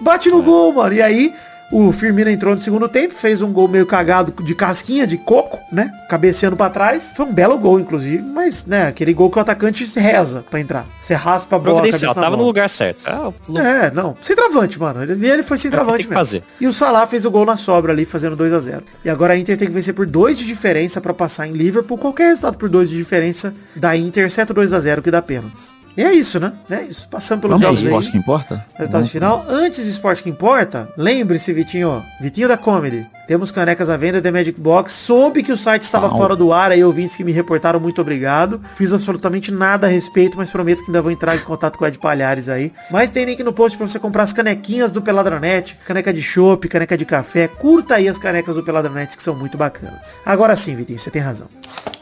Bate 0.00 0.28
no 0.30 0.40
gol, 0.44 0.72
mano. 0.72 0.94
E 0.94 1.02
aí, 1.02 1.34
o 1.70 1.92
Firmino 1.92 2.30
entrou 2.30 2.54
no 2.54 2.60
segundo 2.60 2.88
tempo, 2.88 3.14
fez 3.14 3.42
um 3.42 3.52
gol 3.52 3.68
meio 3.68 3.84
cagado 3.86 4.32
de 4.42 4.54
casquinha, 4.54 5.06
de 5.06 5.16
coco, 5.18 5.58
né? 5.70 5.90
Cabeceando 6.08 6.56
pra 6.56 6.70
trás. 6.70 7.12
Foi 7.16 7.26
um 7.26 7.32
belo 7.32 7.58
gol, 7.58 7.78
inclusive, 7.78 8.22
mas, 8.24 8.64
né, 8.64 8.86
aquele 8.86 9.12
gol 9.12 9.30
que 9.30 9.38
o 9.38 9.40
atacante 9.40 9.84
reza 9.98 10.44
pra 10.48 10.60
entrar. 10.60 10.86
Você 11.02 11.14
raspa 11.14 11.56
a 11.56 11.58
bola. 11.58 11.74
Providencial, 11.80 12.14
tava 12.14 12.30
no 12.30 12.36
bola. 12.38 12.46
lugar 12.46 12.70
certo. 12.70 13.02
Ah, 13.06 13.28
o- 13.28 13.58
É, 13.58 13.90
não. 13.90 14.16
Centravante, 14.22 14.78
mano. 14.78 15.02
Ele, 15.02 15.26
ele 15.28 15.42
foi 15.42 15.56
É 15.56 15.60
centravante 15.60 15.98
que 15.98 16.02
tem 16.04 16.08
que 16.08 16.14
mesmo. 16.14 16.18
fazer. 16.18 16.42
E 16.60 16.66
o 16.66 16.72
Salah 16.72 17.06
fez 17.06 17.24
o 17.24 17.30
gol 17.30 17.44
na 17.44 17.56
sobra 17.56 17.92
ali, 17.92 18.04
fazendo 18.04 18.34
2 18.36 18.52
a 18.52 18.60
0 18.60 18.84
E 19.04 19.10
agora 19.10 19.34
a 19.34 19.36
Inter 19.38 19.56
tem 19.56 19.68
que 19.68 19.74
vencer 19.74 19.92
por 19.94 20.06
2 20.06 20.38
de 20.38 20.46
diferença 20.46 21.00
pra 21.00 21.12
passar 21.12 21.46
em 21.46 21.52
Liverpool. 21.52 21.98
Qualquer 21.98 22.28
resultado 22.28 22.56
por 22.56 22.68
2 22.68 22.88
de 22.88 22.96
diferença 22.96 23.52
da 23.76 23.94
Inter, 23.96 24.24
exceto 24.26 24.54
2 24.54 24.72
a 24.72 24.80
0 24.80 25.02
que 25.02 25.10
dá 25.10 25.20
pênaltis. 25.20 25.76
E 25.98 26.04
é 26.04 26.12
isso, 26.12 26.38
né? 26.38 26.52
É 26.70 26.82
isso. 26.82 27.08
Passando 27.08 27.40
pelos 27.40 27.60
Vamos 27.60 27.80
jogos 27.80 27.80
aí. 27.80 27.86
esporte 27.88 28.12
que 28.12 28.18
importa? 28.18 28.64
Resultado 28.76 29.08
final. 29.08 29.44
Antes 29.48 29.82
do 29.84 29.90
esporte 29.90 30.22
que 30.22 30.30
importa, 30.30 30.88
lembre-se, 30.96 31.52
Vitinho. 31.52 32.04
Vitinho 32.20 32.46
da 32.46 32.56
Comedy. 32.56 33.04
Temos 33.26 33.50
canecas 33.50 33.88
à 33.88 33.96
venda 33.96 34.20
da 34.20 34.30
Magic 34.30 34.60
Box. 34.60 34.92
Soube 34.92 35.42
que 35.42 35.50
o 35.50 35.56
site 35.56 35.82
estava 35.82 36.08
fora 36.08 36.36
do 36.36 36.52
ar, 36.52 36.70
aí 36.70 36.84
ouvintes 36.84 37.16
que 37.16 37.24
me 37.24 37.32
reportaram, 37.32 37.80
muito 37.80 38.00
obrigado. 38.00 38.60
Fiz 38.76 38.92
absolutamente 38.92 39.50
nada 39.50 39.88
a 39.88 39.90
respeito, 39.90 40.38
mas 40.38 40.48
prometo 40.48 40.84
que 40.84 40.90
ainda 40.90 41.02
vou 41.02 41.10
entrar 41.10 41.34
em 41.34 41.40
contato 41.40 41.76
com 41.76 41.84
o 41.84 41.88
Ed 41.88 41.98
Palhares 41.98 42.48
aí. 42.48 42.72
Mas 42.92 43.10
tem 43.10 43.24
link 43.24 43.42
no 43.42 43.52
post 43.52 43.76
pra 43.76 43.88
você 43.88 43.98
comprar 43.98 44.22
as 44.22 44.32
canequinhas 44.32 44.92
do 44.92 45.02
Peladranet, 45.02 45.76
caneca 45.84 46.12
de 46.12 46.22
chopp, 46.22 46.68
caneca 46.68 46.96
de 46.96 47.04
café. 47.04 47.48
Curta 47.48 47.96
aí 47.96 48.08
as 48.08 48.18
canecas 48.18 48.54
do 48.54 48.62
Peladranet 48.62 49.16
que 49.16 49.22
são 49.22 49.34
muito 49.34 49.58
bacanas. 49.58 50.16
Agora 50.24 50.54
sim, 50.54 50.76
Vitinho, 50.76 51.00
você 51.00 51.10
tem 51.10 51.20
razão. 51.20 51.48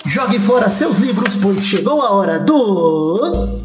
Jogue 0.06 0.38
fora 0.38 0.70
seus 0.70 0.98
livros, 0.98 1.34
pois 1.42 1.66
chegou 1.66 2.00
a 2.00 2.12
hora 2.12 2.38
do. 2.38 3.58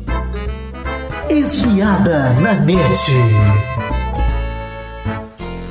Espiada 1.29 2.33
na 2.41 2.53
net. 2.53 3.11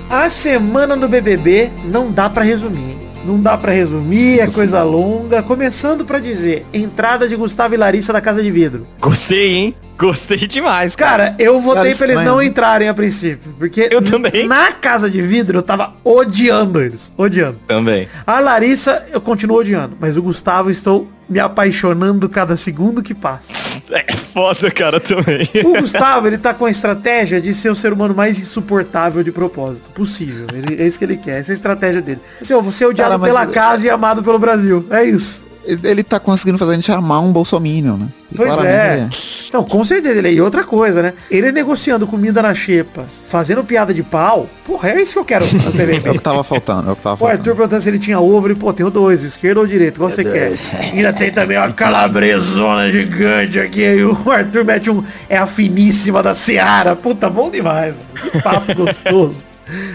A 0.08 0.30
semana 0.30 0.96
do 0.96 1.08
BBB 1.08 1.72
não 1.84 2.12
dá 2.12 2.30
pra 2.30 2.44
resumir? 2.44 2.96
Não 3.24 3.40
dá 3.40 3.58
pra 3.58 3.72
resumir, 3.72 4.38
é 4.38 4.46
coisa 4.46 4.82
longa. 4.84 5.42
Começando 5.42 6.04
pra 6.04 6.20
dizer, 6.20 6.64
entrada 6.72 7.28
de 7.28 7.34
Gustavo 7.34 7.74
e 7.74 7.76
Larissa 7.76 8.12
da 8.12 8.20
Casa 8.20 8.40
de 8.40 8.50
Vidro. 8.50 8.86
Gostei, 9.00 9.54
hein? 9.54 9.74
Gostei 10.00 10.38
demais, 10.38 10.96
cara. 10.96 11.24
Cara, 11.30 11.36
eu 11.38 11.60
votei 11.60 11.92
Cara, 11.92 11.96
pra 11.96 12.06
eles 12.08 12.24
não 12.24 12.42
entrarem 12.42 12.88
a 12.88 12.94
princípio. 12.94 13.52
Porque 13.58 13.86
Eu 13.90 14.00
também. 14.00 14.48
na 14.48 14.72
Casa 14.72 15.10
de 15.10 15.20
Vidro 15.20 15.58
eu 15.58 15.62
tava 15.62 15.92
odiando 16.02 16.80
eles. 16.80 17.12
Odiando. 17.18 17.58
Também. 17.68 18.08
A 18.26 18.40
Larissa 18.40 19.04
eu 19.12 19.20
continuo 19.20 19.58
odiando. 19.58 19.96
Mas 20.00 20.16
o 20.16 20.22
Gustavo 20.22 20.70
estou 20.70 21.06
me 21.28 21.38
apaixonando 21.38 22.28
cada 22.28 22.56
segundo 22.56 23.02
que 23.02 23.14
passa. 23.14 23.52
É 23.92 24.12
foda, 24.12 24.70
cara, 24.70 25.00
também. 25.00 25.48
O 25.64 25.80
Gustavo, 25.80 26.28
ele 26.28 26.38
tá 26.38 26.54
com 26.54 26.64
a 26.64 26.70
estratégia 26.70 27.40
de 27.40 27.52
ser 27.52 27.70
o 27.70 27.74
ser 27.74 27.92
humano 27.92 28.14
mais 28.14 28.38
insuportável 28.38 29.20
de 29.24 29.32
propósito 29.32 29.90
possível. 29.90 30.46
Ele, 30.54 30.80
é 30.80 30.86
isso 30.86 30.96
que 30.96 31.04
ele 31.04 31.16
quer, 31.16 31.40
essa 31.40 31.50
é 31.50 31.52
a 31.52 31.54
estratégia 31.54 32.00
dele. 32.00 32.20
Assim, 32.40 32.52
eu 32.52 32.62
vou 32.62 32.70
ser 32.70 32.86
odiado 32.86 33.10
Cara, 33.18 33.20
pela 33.24 33.42
ele- 33.42 33.52
casa 33.52 33.86
e 33.88 33.90
amado 33.90 34.22
pelo 34.22 34.38
Brasil. 34.38 34.86
É 34.90 35.02
isso. 35.02 35.44
Ele 35.64 36.02
tá 36.02 36.18
conseguindo 36.18 36.56
fazer 36.58 36.72
a 36.72 36.74
gente 36.74 36.90
amar 36.90 37.20
um 37.22 37.32
bolsominion, 37.32 37.96
né? 37.96 38.06
E 38.32 38.36
Pois 38.36 38.48
claramente 38.48 39.50
é. 39.52 39.52
Não, 39.52 39.64
com 39.64 39.84
certeza. 39.84 40.18
Ele, 40.18 40.30
e 40.30 40.40
outra 40.40 40.64
coisa, 40.64 41.02
né? 41.02 41.12
Ele 41.30 41.52
negociando 41.52 42.06
comida 42.06 42.40
na 42.40 42.54
xepa, 42.54 43.04
fazendo 43.28 43.62
piada 43.64 43.92
de 43.92 44.02
pau. 44.02 44.48
Porra, 44.64 44.90
é 44.90 45.02
isso 45.02 45.12
que 45.12 45.18
eu 45.18 45.24
quero 45.24 45.44
no 45.52 45.80
É 45.80 46.10
o 46.10 46.14
que 46.14 46.22
tava 46.22 46.42
faltando, 46.42 46.88
é 46.88 46.92
o 46.92 46.96
que 46.96 47.02
tava 47.02 47.22
O 47.22 47.26
Arthur 47.26 47.36
faltando. 47.36 47.56
perguntando 47.56 47.82
se 47.82 47.88
ele 47.88 47.98
tinha 47.98 48.20
ovo, 48.20 48.46
ele, 48.46 48.54
pô, 48.54 48.72
tenho 48.72 48.90
dois, 48.90 49.22
o 49.22 49.26
esquerdo 49.26 49.58
ou 49.58 49.64
o 49.64 49.68
direito, 49.68 49.98
qual 49.98 50.08
você 50.08 50.24
quer? 50.24 50.54
Ainda 50.92 51.12
tem 51.12 51.30
também 51.30 51.58
uma 51.58 51.70
calabresona 51.72 52.90
gigante 52.90 53.58
aqui, 53.58 53.84
aí 53.84 54.04
o 54.04 54.16
Arthur 54.30 54.64
mete 54.64 54.90
um, 54.90 55.02
é 55.28 55.36
a 55.36 55.46
finíssima 55.46 56.22
da 56.22 56.34
Seara, 56.34 56.96
puta, 56.96 57.28
bom 57.28 57.50
demais, 57.50 57.96
mano. 57.96 58.30
que 58.30 58.42
papo 58.42 58.74
gostoso. 58.74 59.42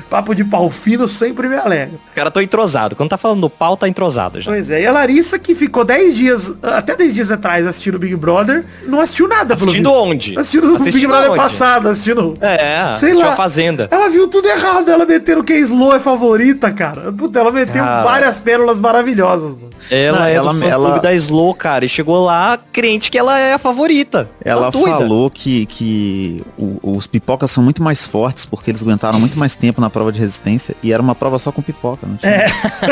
Papo 0.09 0.35
de 0.35 0.43
pau 0.43 0.69
fino 0.69 1.07
sempre 1.07 1.47
me 1.49 1.55
alegra. 1.55 1.95
Cara, 2.13 2.29
tô 2.29 2.39
entrosado. 2.39 2.95
Quando 2.95 3.09
tá 3.09 3.17
falando 3.17 3.39
no 3.41 3.49
pau, 3.49 3.75
tá 3.75 3.87
entrosado 3.87 4.39
já. 4.39 4.51
Pois 4.51 4.69
é, 4.69 4.81
e 4.83 4.87
a 4.87 4.91
Larissa 4.91 5.39
que 5.39 5.55
ficou 5.55 5.83
10 5.83 6.15
dias, 6.15 6.57
até 6.61 6.95
10 6.95 7.13
dias 7.13 7.31
atrás 7.31 7.65
assistindo 7.65 7.95
o 7.95 7.99
Big 7.99 8.15
Brother, 8.15 8.65
não 8.87 8.99
assistiu 8.99 9.27
nada, 9.27 9.53
Assistindo 9.55 9.91
onde? 9.91 10.37
Assistindo 10.37 10.65
o 10.65 10.77
Big 10.77 10.81
Assistindo 10.89 11.07
Brother 11.09 11.29
onde? 11.31 11.39
passado, 11.39 11.87
assistindo... 11.89 12.37
É, 12.39 12.95
Sei 12.97 13.13
lá. 13.13 13.29
a 13.33 13.35
Fazenda. 13.35 13.87
Ela 13.91 14.09
viu 14.09 14.27
tudo 14.27 14.47
errado, 14.47 14.89
ela 14.89 15.05
metendo 15.05 15.43
que 15.43 15.53
a 15.53 15.57
Slow 15.59 15.95
é 15.95 15.99
favorita, 15.99 16.71
cara. 16.71 17.11
Puta, 17.11 17.39
ela 17.39 17.51
meteu 17.51 17.83
Cara. 17.83 18.03
várias 18.03 18.39
pérolas 18.39 18.79
maravilhosas, 18.79 19.55
mano. 19.55 19.69
Ela 19.91 20.19
Não, 20.19 20.25
é 20.25 20.33
ela- 20.33 20.53
do 20.53 20.63
ela- 20.63 20.89
clube 20.91 21.03
da 21.03 21.13
Slow, 21.15 21.53
cara, 21.55 21.83
e 21.83 21.89
chegou 21.89 22.23
lá 22.23 22.57
crente 22.71 23.11
que 23.11 23.17
ela 23.17 23.37
é 23.39 23.53
a 23.53 23.57
favorita. 23.57 24.29
Ela 24.43 24.71
Tá 24.71 24.77
doida. 24.79 24.97
falou 24.97 25.29
que, 25.29 25.65
que 25.65 26.43
o- 26.57 26.79
os 26.95 27.07
pipocas 27.07 27.51
são 27.51 27.63
muito 27.63 27.81
mais 27.83 28.05
fortes 28.07 28.45
porque 28.45 28.71
eles 28.71 28.81
aguentaram 28.81 29.19
muito 29.19 29.37
mais 29.37 29.55
tempo 29.55 29.81
na 29.81 29.89
prova 29.95 30.11
de 30.11 30.19
resistência 30.19 30.75
e 30.83 30.91
era 30.91 31.01
uma 31.01 31.15
prova 31.15 31.39
só 31.39 31.53
com 31.53 31.61
pipoca, 31.61 32.05
não 32.05 32.17
tinha, 32.17 32.45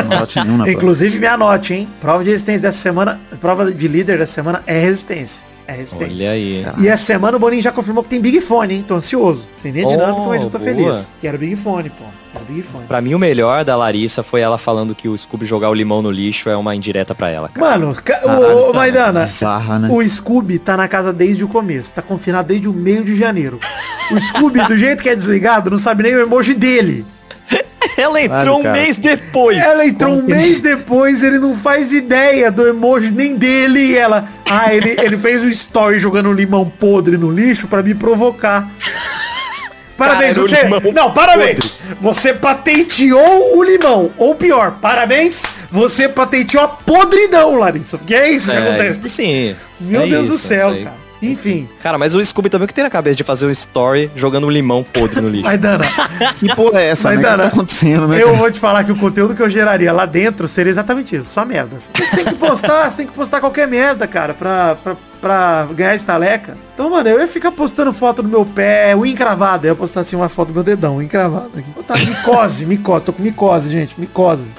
prova. 0.66 0.72
Inclusive, 0.72 1.20
me 1.20 1.28
anote, 1.28 1.74
hein? 1.74 1.90
Prova 2.00 2.24
de 2.24 2.30
resistência 2.30 2.62
dessa 2.62 2.78
semana, 2.78 3.20
prova 3.42 3.70
de 3.70 3.88
líder 3.90 4.20
dessa 4.20 4.34
semana 4.34 4.64
é 4.66 4.80
resistência. 4.80 5.44
É 5.68 5.72
resistência. 5.74 6.08
Olha 6.14 6.32
aí. 6.32 6.66
E 6.80 6.88
essa 6.88 7.06
semana 7.06 7.38
o 7.38 7.40
Boninho 7.40 7.62
já 7.62 7.72
confirmou 7.72 8.04
que 8.04 8.10
tem 8.10 8.20
Big 8.20 8.42
Fone, 8.42 8.74
hein? 8.76 8.86
Tô 8.88 8.96
ansioso. 8.96 9.48
Sem 9.56 9.72
nem 9.72 9.86
a 9.86 9.88
dinâmica, 9.88 10.20
Oh, 10.22 10.26
mas 10.28 10.44
eu 10.44 10.50
tô 10.50 10.58
boa. 10.60 10.70
feliz. 10.70 11.12
Quero 11.22 11.38
Big 11.38 11.56
Fone, 11.56 11.90
pô. 11.90 12.04
Quero 12.34 12.46
Big 12.46 12.62
Fone. 12.64 12.86
Pra 12.86 13.00
mim, 13.00 13.14
o 13.14 13.20
melhor 13.20 13.64
da 13.64 13.76
Larissa 13.78 14.22
foi 14.24 14.42
ela 14.42 14.58
falando 14.58 14.94
que 14.94 15.08
o 15.08 15.18
Scooby 15.18 15.46
jogar 15.46 15.70
o 15.70 15.74
limão 15.74 16.02
no 16.02 16.12
lixo 16.12 16.50
é 16.50 16.56
uma 16.58 16.76
indireta 16.76 17.16
pra 17.16 17.30
ela, 17.30 17.48
cara. 17.48 17.66
Mano, 17.80 17.94
ca- 17.96 18.16
Caralho, 18.18 18.42
ô, 18.46 18.60
ô 18.60 18.62
cara. 18.66 18.74
Maidana, 18.78 19.20
Bizarra, 19.22 19.80
né? 19.80 19.88
o 19.90 20.06
Scooby 20.08 20.60
tá 20.60 20.76
na 20.76 20.88
casa 20.90 21.14
desde 21.14 21.44
o 21.44 21.48
começo. 21.48 21.94
Tá 21.94 22.02
confinado 22.02 22.48
desde 22.50 22.68
o 22.68 22.74
meio 22.74 23.04
de 23.06 23.16
janeiro. 23.16 23.60
O 24.12 24.20
Scooby, 24.20 24.62
do 24.68 24.78
jeito 24.78 25.02
que 25.02 25.08
é 25.10 25.16
desligado, 25.16 25.70
não 25.72 25.78
sabe 25.78 26.04
nem 26.04 26.14
o 26.16 26.20
emoji 26.22 26.54
dele. 26.54 27.06
Ela 27.98 28.22
entrou 28.22 28.60
Claro, 28.60 28.70
um 28.70 28.72
mês 28.72 28.98
depois. 28.98 29.58
Ela 29.58 29.86
entrou 29.86 30.14
um 30.16 30.24
mês 30.24 30.62
depois, 30.62 31.22
ele 31.24 31.40
não 31.40 31.56
faz 31.56 31.92
ideia 31.94 32.50
do 32.52 32.68
emoji 32.68 33.12
nem 33.12 33.36
dele. 33.36 33.80
E 33.80 33.98
ela, 33.98 34.28
ah, 34.50 34.74
ele, 34.74 34.96
ele 35.00 35.18
fez 35.18 35.42
um 35.44 35.50
story 35.50 36.00
jogando 36.00 36.30
um 36.30 36.34
limão 36.34 36.68
podre 36.68 37.18
no 37.18 37.32
lixo 37.32 37.68
pra 37.68 37.82
me 37.84 37.94
provocar. 37.94 38.68
Parabéns, 39.98 40.36
Cara, 40.36 40.48
você. 40.82 40.92
Não, 40.92 41.12
parabéns. 41.14 41.78
Você 42.02 42.34
patenteou 42.34 43.56
o 43.58 43.64
limão. 43.64 44.12
Ou 44.18 44.34
pior, 44.34 44.80
parabéns. 44.82 45.44
Você 45.70 46.10
patenteou 46.10 46.64
a 46.64 46.68
podridão, 46.68 47.56
Larissa. 47.60 48.00
Porque 48.00 48.16
é 48.16 48.32
isso 48.32 48.52
que 48.52 48.58
É, 48.58 48.60
acontece. 48.70 49.00
isso 49.00 49.10
sim. 49.10 49.56
Meu 49.80 50.02
É 50.02 50.08
Deus 50.08 50.28
do 50.28 50.36
isso, 50.36 50.48
céu, 50.48 50.70
isso 50.70 50.78
aí. 50.80 50.84
cara. 50.86 51.03
Enfim. 51.32 51.68
Cara, 51.82 51.98
mas 51.98 52.14
o 52.14 52.24
Scooby 52.24 52.50
também 52.50 52.68
que 52.68 52.74
tem 52.74 52.84
na 52.84 52.90
cabeça 52.90 53.16
de 53.16 53.24
fazer 53.24 53.46
um 53.46 53.52
story 53.52 54.12
jogando 54.16 54.48
um 54.48 54.50
limão 54.50 54.84
podre 54.84 55.22
no 55.22 55.30
lixo. 55.30 55.46
Maidana, 55.46 55.86
Que 56.40 56.54
porra 56.56 56.82
é 56.82 56.90
essa, 56.90 57.10
Mas, 57.10 57.18
né? 57.18 57.22
O 57.22 57.24
que 57.26 57.32
Dana, 57.32 57.44
tá 57.44 57.50
acontecendo, 57.50 58.08
né? 58.08 58.22
eu 58.22 58.36
vou 58.36 58.52
te 58.52 58.60
falar 58.60 58.84
que 58.84 58.92
o 58.92 58.96
conteúdo 58.96 59.36
que 59.36 59.42
eu 59.42 59.50
geraria 59.50 59.92
lá 59.92 60.06
dentro 60.06 60.48
seria 60.48 60.70
exatamente 60.72 61.16
isso, 61.16 61.30
só 61.30 61.46
merda. 61.46 61.78
Você 61.80 62.16
tem 62.16 62.26
que 62.26 62.36
postar, 62.36 62.90
você 62.90 62.98
tem 62.98 63.08
que 63.08 63.14
postar 63.14 63.40
qualquer 63.40 63.68
merda, 63.68 64.08
cara, 64.08 64.34
pra, 64.34 64.76
pra, 64.84 64.96
pra 65.22 65.68
ganhar 65.76 65.96
estaleca. 65.96 66.58
Então, 66.74 66.90
mano, 66.90 67.08
eu 67.10 67.20
ia 67.20 67.28
ficar 67.28 67.52
postando 67.52 67.94
foto 67.94 68.22
do 68.24 68.30
meu 68.30 68.46
pé, 68.46 68.96
o 68.96 69.06
encravado. 69.06 69.66
Eu 69.66 69.72
ia 69.72 69.76
postar 69.76 70.02
assim 70.02 70.16
uma 70.16 70.30
foto 70.30 70.50
do 70.50 70.54
meu 70.56 70.64
dedão, 70.64 71.02
encravado. 71.02 71.52
Botar 71.76 71.98
micose, 72.00 72.66
micose, 72.66 73.06
tô 73.06 73.14
com 73.14 73.22
micose, 73.24 73.70
gente, 73.70 74.00
micose. 74.00 74.52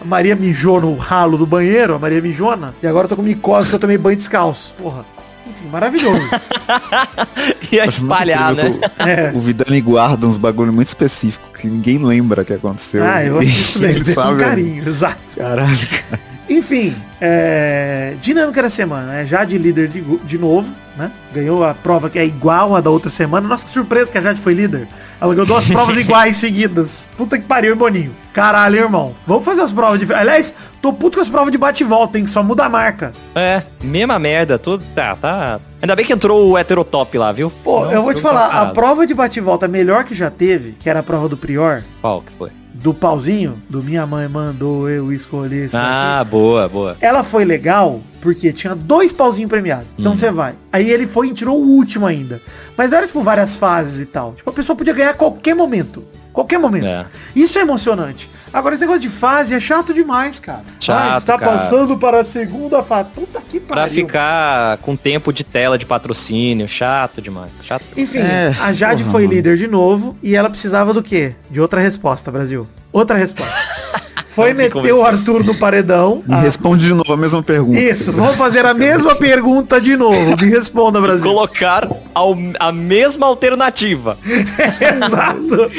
A 0.00 0.04
Maria 0.04 0.34
mijou 0.34 0.80
no 0.80 0.96
ralo 0.96 1.36
do 1.36 1.44
banheiro, 1.46 1.94
a 1.94 1.98
Maria 1.98 2.22
mijona, 2.22 2.74
e 2.82 2.86
agora 2.86 3.04
eu 3.04 3.08
tô 3.10 3.16
com 3.16 3.22
micose 3.22 3.68
que 3.68 3.74
eu 3.74 3.78
tomei 3.80 3.98
banho 3.98 4.16
descalço. 4.16 4.72
Porra. 4.78 5.04
Enfim, 5.50 5.68
maravilhoso. 5.70 6.20
Ia 7.72 7.84
Acho 7.84 8.00
muito 8.00 8.12
espalhar, 8.12 8.54
né? 8.54 8.64
que 8.70 9.36
O, 9.36 9.38
o 9.38 9.40
Vidani 9.40 9.80
guarda 9.80 10.26
uns 10.26 10.38
bagulho 10.38 10.72
muito 10.72 10.88
específico 10.88 11.48
que 11.58 11.66
ninguém 11.68 11.98
lembra 11.98 12.44
que 12.44 12.52
aconteceu. 12.54 13.04
ah, 13.04 13.22
eu 13.24 13.38
assisto 13.38 13.80
E 13.84 13.84
ele 13.84 14.04
sabe. 14.04 14.40
carinho, 14.42 14.88
exato. 14.88 15.18
Caralho, 15.36 15.88
cara. 16.08 16.20
Enfim, 16.50 16.92
é, 17.20 18.16
dinâmica 18.20 18.60
da 18.60 18.68
semana, 18.68 19.06
né? 19.06 19.24
Jade 19.24 19.56
líder 19.56 19.86
de, 19.86 20.00
de 20.02 20.36
novo, 20.36 20.74
né? 20.96 21.12
Ganhou 21.32 21.62
a 21.62 21.72
prova 21.72 22.10
que 22.10 22.18
é 22.18 22.26
igual 22.26 22.74
a 22.74 22.80
da 22.80 22.90
outra 22.90 23.08
semana. 23.08 23.46
Nossa, 23.46 23.64
que 23.64 23.70
surpresa 23.70 24.10
que 24.10 24.18
a 24.18 24.20
Jade 24.20 24.40
foi 24.40 24.52
líder. 24.52 24.88
Ela 25.20 25.32
ganhou 25.32 25.46
duas 25.46 25.64
provas 25.64 25.94
iguais 25.96 26.36
seguidas. 26.38 27.08
Puta 27.16 27.38
que 27.38 27.44
pariu, 27.44 27.72
hein, 27.72 27.78
Boninho. 27.78 28.16
Caralho, 28.32 28.80
irmão. 28.80 29.14
Vamos 29.28 29.44
fazer 29.44 29.62
as 29.62 29.72
provas 29.72 30.00
de... 30.00 30.12
Aliás, 30.12 30.52
tô 30.82 30.92
puto 30.92 31.18
com 31.18 31.22
as 31.22 31.28
provas 31.28 31.52
de 31.52 31.58
bate 31.58 31.84
e 31.84 31.86
volta, 31.86 32.18
hein? 32.18 32.24
Que 32.24 32.30
só 32.30 32.42
muda 32.42 32.64
a 32.64 32.68
marca. 32.68 33.12
É, 33.32 33.62
mesma 33.84 34.18
merda, 34.18 34.58
tudo 34.58 34.84
tá, 34.92 35.14
tá. 35.14 35.60
Ainda 35.80 35.94
bem 35.94 36.04
que 36.04 36.12
entrou 36.12 36.50
o 36.50 36.58
heterotop 36.58 37.16
lá, 37.16 37.30
viu? 37.30 37.52
Pô, 37.62 37.82
Senão 37.82 37.92
eu 37.92 38.02
vou 38.02 38.12
te 38.12 38.20
falar, 38.20 38.48
tá 38.48 38.62
a 38.62 38.66
prova 38.66 39.06
de 39.06 39.14
bate 39.14 39.38
e 39.38 39.42
volta 39.42 39.68
melhor 39.68 40.02
que 40.02 40.14
já 40.14 40.30
teve, 40.30 40.72
que 40.72 40.90
era 40.90 40.98
a 40.98 41.02
prova 41.04 41.28
do 41.28 41.36
Prior, 41.36 41.84
Qual 42.00 42.22
que 42.22 42.32
foi? 42.32 42.50
Do 42.82 42.94
pauzinho, 42.94 43.60
do 43.68 43.82
Minha 43.82 44.06
Mãe 44.06 44.26
Mandou 44.26 44.88
Eu 44.88 45.12
Escolher 45.12 45.66
esse 45.66 45.74
daqui. 45.74 45.86
Ah, 45.86 46.24
boa, 46.24 46.68
boa. 46.68 46.96
Ela 47.00 47.22
foi 47.22 47.44
legal 47.44 48.00
porque 48.20 48.52
tinha 48.52 48.74
dois 48.74 49.12
pauzinhos 49.12 49.50
premiados. 49.50 49.86
Então 49.98 50.14
você 50.14 50.30
vai. 50.30 50.54
Aí 50.72 50.90
ele 50.90 51.06
foi 51.06 51.28
e 51.28 51.32
tirou 51.32 51.60
o 51.60 51.68
último 51.68 52.06
ainda. 52.06 52.40
Mas 52.76 52.92
era 52.92 53.06
tipo 53.06 53.20
várias 53.20 53.56
fases 53.56 54.00
e 54.00 54.06
tal. 54.06 54.32
Tipo, 54.32 54.48
a 54.48 54.52
pessoa 54.52 54.74
podia 54.74 54.94
ganhar 54.94 55.10
a 55.10 55.14
qualquer 55.14 55.54
momento. 55.54 56.04
Qualquer 56.32 56.58
momento. 56.58 56.86
É. 56.86 57.06
Isso 57.36 57.58
é 57.58 57.62
emocionante. 57.62 58.30
Agora, 58.52 58.74
esse 58.74 58.80
negócio 58.82 59.00
de 59.02 59.08
fase 59.08 59.54
é 59.54 59.60
chato 59.60 59.94
demais, 59.94 60.40
cara. 60.40 60.62
Chato, 60.80 61.18
está 61.18 61.38
cara. 61.38 61.52
passando 61.52 61.96
para 61.96 62.20
a 62.20 62.24
segunda 62.24 62.82
fase. 62.82 63.08
Puta 63.14 63.40
que 63.48 63.60
Pra 63.60 63.82
pariu. 63.82 63.94
ficar 63.94 64.76
com 64.78 64.96
tempo 64.96 65.32
de 65.32 65.44
tela 65.44 65.78
de 65.78 65.86
patrocínio, 65.86 66.66
chato 66.68 67.22
demais. 67.22 67.50
Chato. 67.62 67.84
Enfim, 67.96 68.18
É, 68.18 68.54
a 68.60 68.72
Jade 68.72 69.02
porra, 69.02 69.12
foi 69.12 69.22
mano. 69.22 69.34
líder 69.34 69.56
de 69.56 69.66
novo 69.68 70.16
e 70.22 70.34
ela 70.34 70.50
precisava 70.50 70.92
do 70.92 71.02
quê? 71.02 71.34
De 71.50 71.60
outra 71.60 71.80
resposta, 71.80 72.30
Brasil. 72.30 72.66
Outra 72.92 73.16
resposta. 73.16 73.52
Foi 74.30 74.54
meter 74.54 74.92
o. 74.92 75.04
Arthur 75.04 75.42
no 75.44 75.56
paredão. 75.56 76.22
Me 76.24 76.34
Ah, 76.36 76.40
responde 76.40 76.86
de 76.86 76.94
novo 76.94 77.12
a 77.12 77.16
mesma 77.16 77.42
pergunta. 77.42 77.80
Isso, 77.80 78.12
vamos 78.12 78.36
fazer 78.36 78.64
a 78.64 78.72
mesma 78.72 79.16
pergunta 79.16 79.80
de 79.80 79.96
novo. 79.96 80.36
Me 80.40 80.48
responda, 80.48 81.00
Brasil. 81.00 81.24
Colocar 81.26 81.88
ao- 82.14 82.36
a 82.60 82.70
mesma 82.70 83.26
alternativa. 83.26 84.16
Exato. 84.24 85.70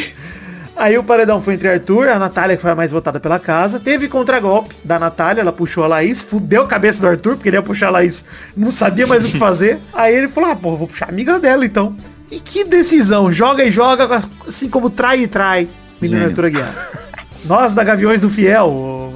Aí 0.81 0.97
o 0.97 1.03
paredão 1.03 1.39
foi 1.39 1.53
entre 1.53 1.69
Arthur, 1.69 2.09
a 2.09 2.17
Natália, 2.17 2.55
que 2.55 2.61
foi 2.63 2.71
a 2.71 2.75
mais 2.75 2.91
votada 2.91 3.19
pela 3.19 3.39
casa. 3.39 3.79
Teve 3.79 4.07
contragolpe 4.07 4.75
da 4.83 4.97
Natália, 4.97 5.41
ela 5.41 5.51
puxou 5.51 5.83
a 5.83 5.87
Laís, 5.87 6.23
fudeu 6.23 6.63
a 6.63 6.67
cabeça 6.67 6.99
do 6.99 7.05
Arthur, 7.07 7.35
porque 7.35 7.49
ele 7.49 7.57
ia 7.57 7.61
puxar 7.61 7.89
a 7.89 7.91
Laís, 7.91 8.25
não 8.57 8.71
sabia 8.71 9.05
mais 9.05 9.23
o 9.23 9.27
que 9.27 9.37
fazer. 9.37 9.79
Aí 9.93 10.15
ele 10.15 10.27
falou, 10.27 10.49
ah, 10.49 10.55
pô, 10.55 10.75
vou 10.75 10.87
puxar 10.87 11.05
a 11.05 11.09
amiga 11.09 11.37
dela 11.37 11.63
então. 11.63 11.95
E 12.31 12.39
que 12.39 12.63
decisão, 12.63 13.31
joga 13.31 13.63
e 13.63 13.69
joga, 13.69 14.21
assim 14.47 14.67
como 14.67 14.89
trai 14.89 15.19
e 15.19 15.27
trai. 15.27 15.69
Menino. 16.01 16.25
Arthur 16.25 16.45
Aguiar. 16.45 16.89
Nós 17.45 17.75
da 17.75 17.83
Gaviões 17.83 18.19
do 18.19 18.27
Fiel, 18.27 19.13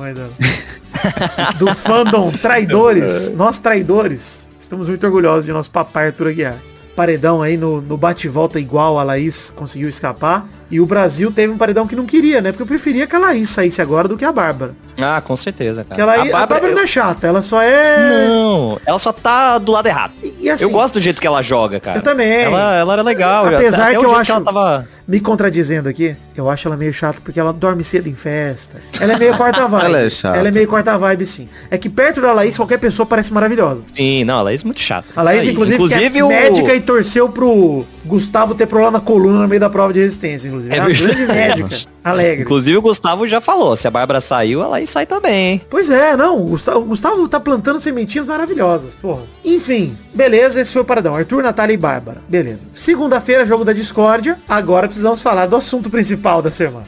do 1.58 1.74
fandom 1.74 2.30
Traidores, 2.30 3.32
nós 3.32 3.58
traidores, 3.58 4.52
estamos 4.60 4.88
muito 4.88 5.04
orgulhosos 5.04 5.46
de 5.46 5.52
nosso 5.52 5.72
papai 5.72 6.08
Arthur 6.10 6.28
Aguiar. 6.28 6.75
Paredão 6.96 7.42
aí 7.42 7.58
no, 7.58 7.82
no 7.82 7.98
bate-volta 7.98 8.60
igual 8.60 8.98
a 8.98 9.04
Laís 9.04 9.52
conseguiu 9.56 9.90
escapar. 9.90 10.48
E 10.72 10.80
o 10.80 10.86
Brasil 10.86 11.32
teve 11.32 11.52
um 11.54 11.58
paredão 11.58 11.86
que 11.86 11.96
não 11.96 12.06
queria, 12.06 12.42
né? 12.42 12.52
Porque 12.52 12.64
eu 12.64 12.68
preferia 12.68 13.06
que 13.06 13.16
a 13.16 13.20
Laís 13.20 13.50
saísse 13.50 13.82
agora 13.82 14.08
do 14.08 14.18
que 14.18 14.24
a 14.26 14.32
Bárbara. 14.32 14.74
Ah, 15.00 15.22
com 15.22 15.36
certeza, 15.36 15.84
cara. 15.84 15.96
Que 15.96 16.02
ela, 16.02 16.14
a 16.42 16.48
Bárbara, 16.48 16.72
não 16.74 16.82
é 16.82 16.88
chata, 16.88 17.28
ela 17.28 17.42
só 17.42 17.62
é... 17.62 18.28
Não, 18.28 18.80
ela 18.86 18.98
só 18.98 19.12
tá 19.12 19.58
do 19.58 19.72
lado 19.74 19.86
errado. 19.88 20.14
E, 20.24 20.34
e 20.46 20.50
assim, 20.50 20.64
eu 20.64 20.70
gosto 20.70 20.96
do 20.96 21.02
jeito 21.02 21.22
que 21.22 21.28
ela 21.28 21.42
joga, 21.42 21.80
cara. 21.80 22.00
Eu 22.00 22.02
também. 22.02 22.32
Ela, 22.44 22.76
ela 22.76 22.94
era 22.94 23.02
legal. 23.04 23.46
Apesar 23.46 23.92
que 23.92 23.98
eu 23.98 24.16
acho- 24.16 24.32
ela 24.32 24.42
tava... 24.42 24.88
Me 25.08 25.20
contradizendo 25.20 25.88
aqui, 25.88 26.16
eu 26.36 26.50
acho 26.50 26.68
ela 26.68 26.76
meio 26.76 26.92
chata 26.92 27.20
porque 27.24 27.40
ela 27.40 27.54
dorme 27.54 27.84
cedo 27.84 28.08
em 28.08 28.16
festa. 28.16 28.82
Ela 29.00 29.14
é 29.14 29.20
meio 29.20 29.36
quarta 29.38 29.68
vibe. 29.68 29.86
Ela 29.86 30.00
é 30.00 30.10
chata. 30.10 30.38
Ela 30.38 30.48
é 30.48 30.52
meio 30.52 30.68
quarta 30.68 30.98
vibe, 30.98 31.26
sim. 31.28 31.48
É 31.70 31.78
que 31.78 31.90
perto 31.90 32.22
da 32.22 32.34
Laís, 32.34 32.58
qualquer 32.58 32.80
pessoa 32.80 33.06
parece 33.06 33.32
maravilhosa. 33.32 33.82
Sim, 33.94 34.24
não, 34.24 34.40
a 34.40 34.42
Laís 34.42 34.62
é 34.62 34.66
muito 34.66 34.80
chata. 34.80 35.08
A 35.16 35.22
Laís, 35.22 35.48
inclusive, 35.48 35.76
inclusive 35.76 36.10
que 36.10 36.20
é 36.20 36.24
o... 36.24 36.28
médica 36.28 36.74
e 36.74 36.82
torceu 36.82 37.30
pro 37.30 37.86
Gustavo 38.06 38.54
ter 38.56 38.66
problema 38.68 38.92
na 38.92 39.00
coluna 39.02 39.42
no 39.42 39.48
meio 39.48 39.60
da 39.60 39.70
prova 39.70 39.92
de 39.92 40.00
resistência, 40.00 40.48
inclusive. 40.48 40.74
É 40.74 40.78
É 40.78 40.82
uma 40.82 40.88
verdade. 40.90 41.16
grande 41.16 41.34
médica. 41.34 41.78
Alegre. 42.06 42.44
Inclusive 42.44 42.78
o 42.78 42.82
Gustavo 42.84 43.28
já 43.28 43.42
falou, 43.42 43.76
se 43.76 43.88
a 43.88 43.92
Bárbara 43.92 44.22
saiu, 44.22 44.62
a 44.62 44.68
Laís 44.68 44.92
sai 44.92 45.08
também, 45.08 45.54
hein? 45.54 45.62
Pois 45.70 45.90
é, 45.90 46.16
não, 46.16 46.40
o 46.40 46.50
Gustavo, 46.50 46.80
o 46.82 46.86
Gustavo 46.86 47.28
tá 47.28 47.40
plantando 47.40 47.80
sementinhas 47.80 48.28
maravilhosas, 48.28 48.94
porra. 48.94 49.24
Enfim, 49.44 49.98
beleza, 50.14 50.62
esse 50.62 50.72
foi 50.72 50.84
o 50.84 50.86
paradão. 50.86 51.16
Arthur, 51.16 51.42
Natália 51.42 51.74
e 51.74 51.78
Bárbara. 51.78 52.22
Beleza. 52.30 52.60
Segunda-feira, 52.74 53.44
jogo 53.44 53.66
da 53.66 53.74
discórdia. 53.74 54.38
Agora 54.48 54.88
precisamos 54.88 55.20
falar 55.20 55.48
do 55.48 55.56
assunto 55.56 55.90
principal 55.90 56.44
da 56.44 56.52
semana. 56.52 56.86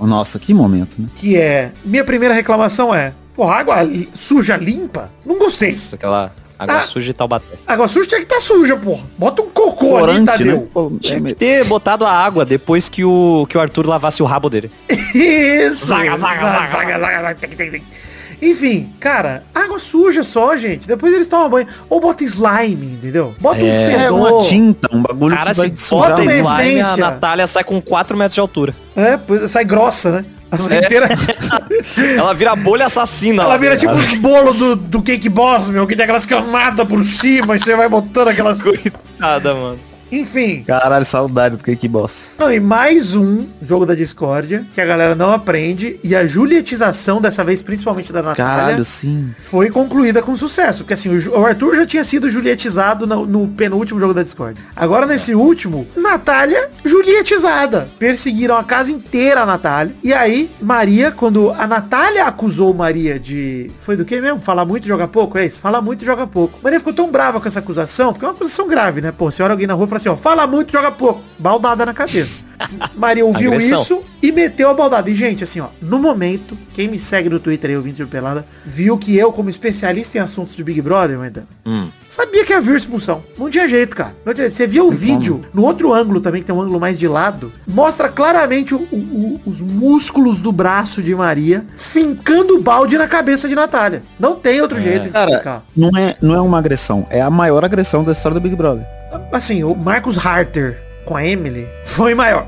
Nossa, 0.00 0.38
que 0.38 0.54
momento, 0.54 0.96
né? 1.00 1.08
Que 1.14 1.36
é, 1.36 1.72
minha 1.84 2.02
primeira 2.04 2.34
reclamação 2.34 2.94
é, 2.94 3.12
porra, 3.34 3.56
água 3.56 3.76
suja 4.14 4.56
limpa? 4.56 5.10
Não 5.26 5.38
gostei. 5.38 5.72
Nossa, 5.72 5.96
aquela 5.96 6.32
água 6.62 6.76
Ah. 6.78 6.82
suja 6.82 7.06
de 7.06 7.12
Taubaté. 7.12 7.56
Água 7.66 7.88
suja 7.88 8.08
tinha 8.08 8.20
que 8.20 8.26
tá 8.26 8.40
suja, 8.40 8.76
porra. 8.76 9.04
Bota 9.18 9.42
um 9.42 9.50
cocô 9.50 9.96
ali, 9.96 10.06
Corante, 10.06 10.26
Tadeu. 10.26 10.56
né? 10.58 10.66
Pô, 10.72 10.92
é 10.94 10.98
Tinha 10.98 11.16
que 11.18 11.22
meio- 11.22 11.36
ter 11.36 11.64
botado 11.64 12.04
a 12.04 12.10
água 12.12 12.44
depois 12.44 12.88
que 12.88 13.04
o, 13.04 13.46
que 13.48 13.56
o 13.56 13.60
Arthur 13.60 13.86
lavasse 13.86 14.22
o 14.22 14.26
rabo 14.26 14.48
dele. 14.50 14.70
Isso! 15.14 15.86
Zaga, 15.86 16.16
zaga, 16.16 16.48
zaga, 16.48 16.98
zaga, 17.00 17.22
zaga. 17.22 17.82
Enfim, 18.40 18.92
cara, 18.98 19.44
água 19.54 19.78
suja 19.78 20.24
só, 20.24 20.56
gente. 20.56 20.88
Depois 20.88 21.14
eles 21.14 21.28
tomam 21.28 21.48
banho. 21.48 21.66
Ou 21.88 22.00
bota 22.00 22.24
slime, 22.24 22.94
entendeu? 22.94 23.34
Bota 23.38 23.60
um 23.62 23.66
É 23.68 24.10
uma 24.10 24.42
tinta, 24.42 24.88
um 24.92 25.00
bagulho 25.00 25.36
Cara, 25.36 25.50
que 25.52 25.56
vai 25.58 25.72
se 25.76 25.90
bota 25.90 26.24
slime, 26.24 26.80
a. 26.80 26.96
Natália 26.96 27.46
sai 27.46 27.62
com 27.62 27.80
4 27.80 28.16
metros 28.16 28.34
de 28.34 28.40
altura. 28.40 28.74
É, 28.96 29.16
pois 29.16 29.48
sai 29.48 29.64
grossa, 29.64 30.10
né? 30.10 30.24
Assim 30.52 30.74
É. 30.74 30.78
inteira. 30.84 31.08
Ela 32.16 32.34
vira 32.34 32.54
bolha 32.54 32.86
assassina. 32.86 33.42
Ela 33.42 33.54
lá 33.54 33.58
vira 33.58 33.76
tipo 33.76 33.92
os 33.94 34.14
bolos 34.14 34.56
do, 34.56 34.76
do 34.76 35.02
Cake 35.02 35.28
Boss, 35.28 35.68
meu, 35.70 35.86
que 35.86 35.96
tem 35.96 36.04
aquelas 36.04 36.26
camadas 36.26 36.86
por 36.86 37.02
cima 37.04 37.56
e 37.56 37.58
você 37.58 37.74
vai 37.74 37.88
botando 37.88 38.28
aquelas 38.28 38.60
coisas. 38.62 38.92
Nada, 39.18 39.54
mano. 39.54 39.80
Enfim. 40.12 40.62
Caralho, 40.64 41.06
saudade 41.06 41.56
do 41.56 41.64
Cake 41.64 41.88
Boss. 41.88 42.34
Não, 42.38 42.52
e 42.52 42.60
mais 42.60 43.16
um 43.16 43.48
jogo 43.62 43.86
da 43.86 43.94
discórdia 43.94 44.66
que 44.70 44.78
a 44.78 44.84
galera 44.84 45.14
não 45.14 45.32
aprende 45.32 45.98
e 46.04 46.14
a 46.14 46.26
julietização, 46.26 47.18
dessa 47.18 47.42
vez 47.42 47.62
principalmente 47.62 48.12
da 48.12 48.22
Natália, 48.22 48.62
Caralho, 48.64 48.84
sim. 48.84 49.34
foi 49.40 49.70
concluída 49.70 50.20
com 50.20 50.36
sucesso. 50.36 50.84
Porque 50.84 50.92
assim, 50.92 51.08
o 51.28 51.46
Arthur 51.46 51.76
já 51.76 51.86
tinha 51.86 52.04
sido 52.04 52.30
julietizado 52.30 53.06
no, 53.06 53.26
no 53.26 53.48
penúltimo 53.48 53.98
jogo 53.98 54.12
da 54.12 54.22
Discord. 54.22 54.60
Agora 54.76 55.06
nesse 55.06 55.34
último, 55.34 55.86
Natália 55.96 56.68
julietizada. 56.84 57.88
Perseguiram 57.98 58.58
a 58.58 58.64
casa 58.64 58.92
inteira 58.92 59.40
a 59.40 59.46
Natália. 59.46 59.96
E 60.04 60.12
aí, 60.12 60.50
Maria, 60.60 61.10
quando 61.10 61.50
a 61.52 61.66
Natália 61.66 62.26
acusou 62.26 62.74
Maria 62.74 63.18
de... 63.18 63.70
Foi 63.78 63.96
do 63.96 64.04
que 64.04 64.20
mesmo? 64.20 64.40
Falar 64.40 64.66
muito 64.66 64.84
e 64.84 64.88
jogar 64.88 65.08
pouco? 65.08 65.38
É 65.38 65.46
isso, 65.46 65.58
falar 65.58 65.80
muito 65.80 66.02
e 66.02 66.04
jogar 66.04 66.26
pouco. 66.26 66.58
Maria 66.62 66.78
ficou 66.78 66.92
tão 66.92 67.10
brava 67.10 67.40
com 67.40 67.48
essa 67.48 67.60
acusação, 67.60 68.12
porque 68.12 68.26
é 68.26 68.28
uma 68.28 68.34
acusação 68.34 68.68
grave, 68.68 69.00
né? 69.00 69.10
Pô, 69.10 69.30
se 69.30 69.42
olha 69.42 69.52
alguém 69.52 69.66
na 69.66 69.72
rua 69.72 69.86
e 69.86 69.88
fala 69.88 70.01
assim, 70.02 70.08
ó, 70.08 70.16
fala 70.16 70.46
muito 70.46 70.70
e 70.70 70.72
joga 70.72 70.90
pouco. 70.92 71.22
Baldada 71.38 71.84
na 71.86 71.94
cabeça. 71.94 72.34
Maria 72.94 73.26
ouviu 73.26 73.52
Agressão. 73.54 73.82
isso 73.82 74.02
e 74.22 74.30
meteu 74.30 74.70
a 74.70 74.74
baldada. 74.74 75.10
E, 75.10 75.16
gente, 75.16 75.42
assim, 75.42 75.58
ó, 75.58 75.66
no 75.80 75.98
momento, 75.98 76.56
quem 76.72 76.86
me 76.86 76.96
segue 76.96 77.28
no 77.28 77.40
Twitter 77.40 77.70
aí, 77.70 77.76
o 77.76 77.82
Vintage 77.82 78.08
Pelada, 78.08 78.46
viu 78.64 78.96
que 78.96 79.16
eu, 79.16 79.32
como 79.32 79.50
especialista 79.50 80.16
em 80.16 80.20
assuntos 80.20 80.54
de 80.54 80.62
Big 80.62 80.80
Brother, 80.80 81.18
ainda 81.20 81.44
Hum. 81.66 81.88
sabia 82.08 82.44
que 82.44 82.52
ia 82.52 82.60
vir 82.60 82.76
expulsão. 82.76 83.20
Não 83.36 83.50
tinha 83.50 83.66
jeito, 83.66 83.96
cara. 83.96 84.14
Não 84.24 84.32
tinha 84.32 84.46
jeito. 84.46 84.56
Você 84.56 84.66
viu 84.68 84.86
o 84.86 84.92
vídeo, 84.92 85.44
no 85.52 85.64
outro 85.64 85.92
ângulo 85.92 86.20
também, 86.20 86.40
que 86.40 86.46
tem 86.46 86.54
um 86.54 86.60
ângulo 86.62 86.78
mais 86.78 87.00
de 87.00 87.08
lado, 87.08 87.52
mostra 87.66 88.08
claramente 88.08 88.76
o- 88.76 88.86
o- 88.92 88.96
o- 88.96 89.40
os 89.44 89.60
músculos 89.60 90.38
do 90.38 90.52
braço 90.52 91.02
de 91.02 91.12
Maria 91.16 91.66
fincando 91.76 92.54
o 92.54 92.62
balde 92.62 92.96
na 92.96 93.08
cabeça 93.08 93.48
de 93.48 93.56
Natália. 93.56 94.02
Não 94.20 94.36
tem 94.36 94.60
outro 94.60 94.80
jeito 94.80 95.04
de 95.04 95.08
Cara, 95.10 95.30
explicar. 95.30 95.64
não 95.76 95.90
é, 95.98 96.14
não 96.22 96.32
é 96.32 96.40
uma 96.40 96.58
agressão, 96.58 97.04
é 97.10 97.20
a 97.20 97.28
maior 97.30 97.64
agressão 97.64 98.04
da 98.04 98.12
história 98.12 98.34
do 98.38 98.40
Big 98.40 98.54
Brother. 98.54 98.86
Assim, 99.32 99.64
o 99.64 99.74
Marcos 99.74 100.18
Harter 100.18 100.78
com 101.04 101.16
a 101.16 101.26
Emily 101.26 101.68
foi 101.84 102.14
maior. 102.14 102.46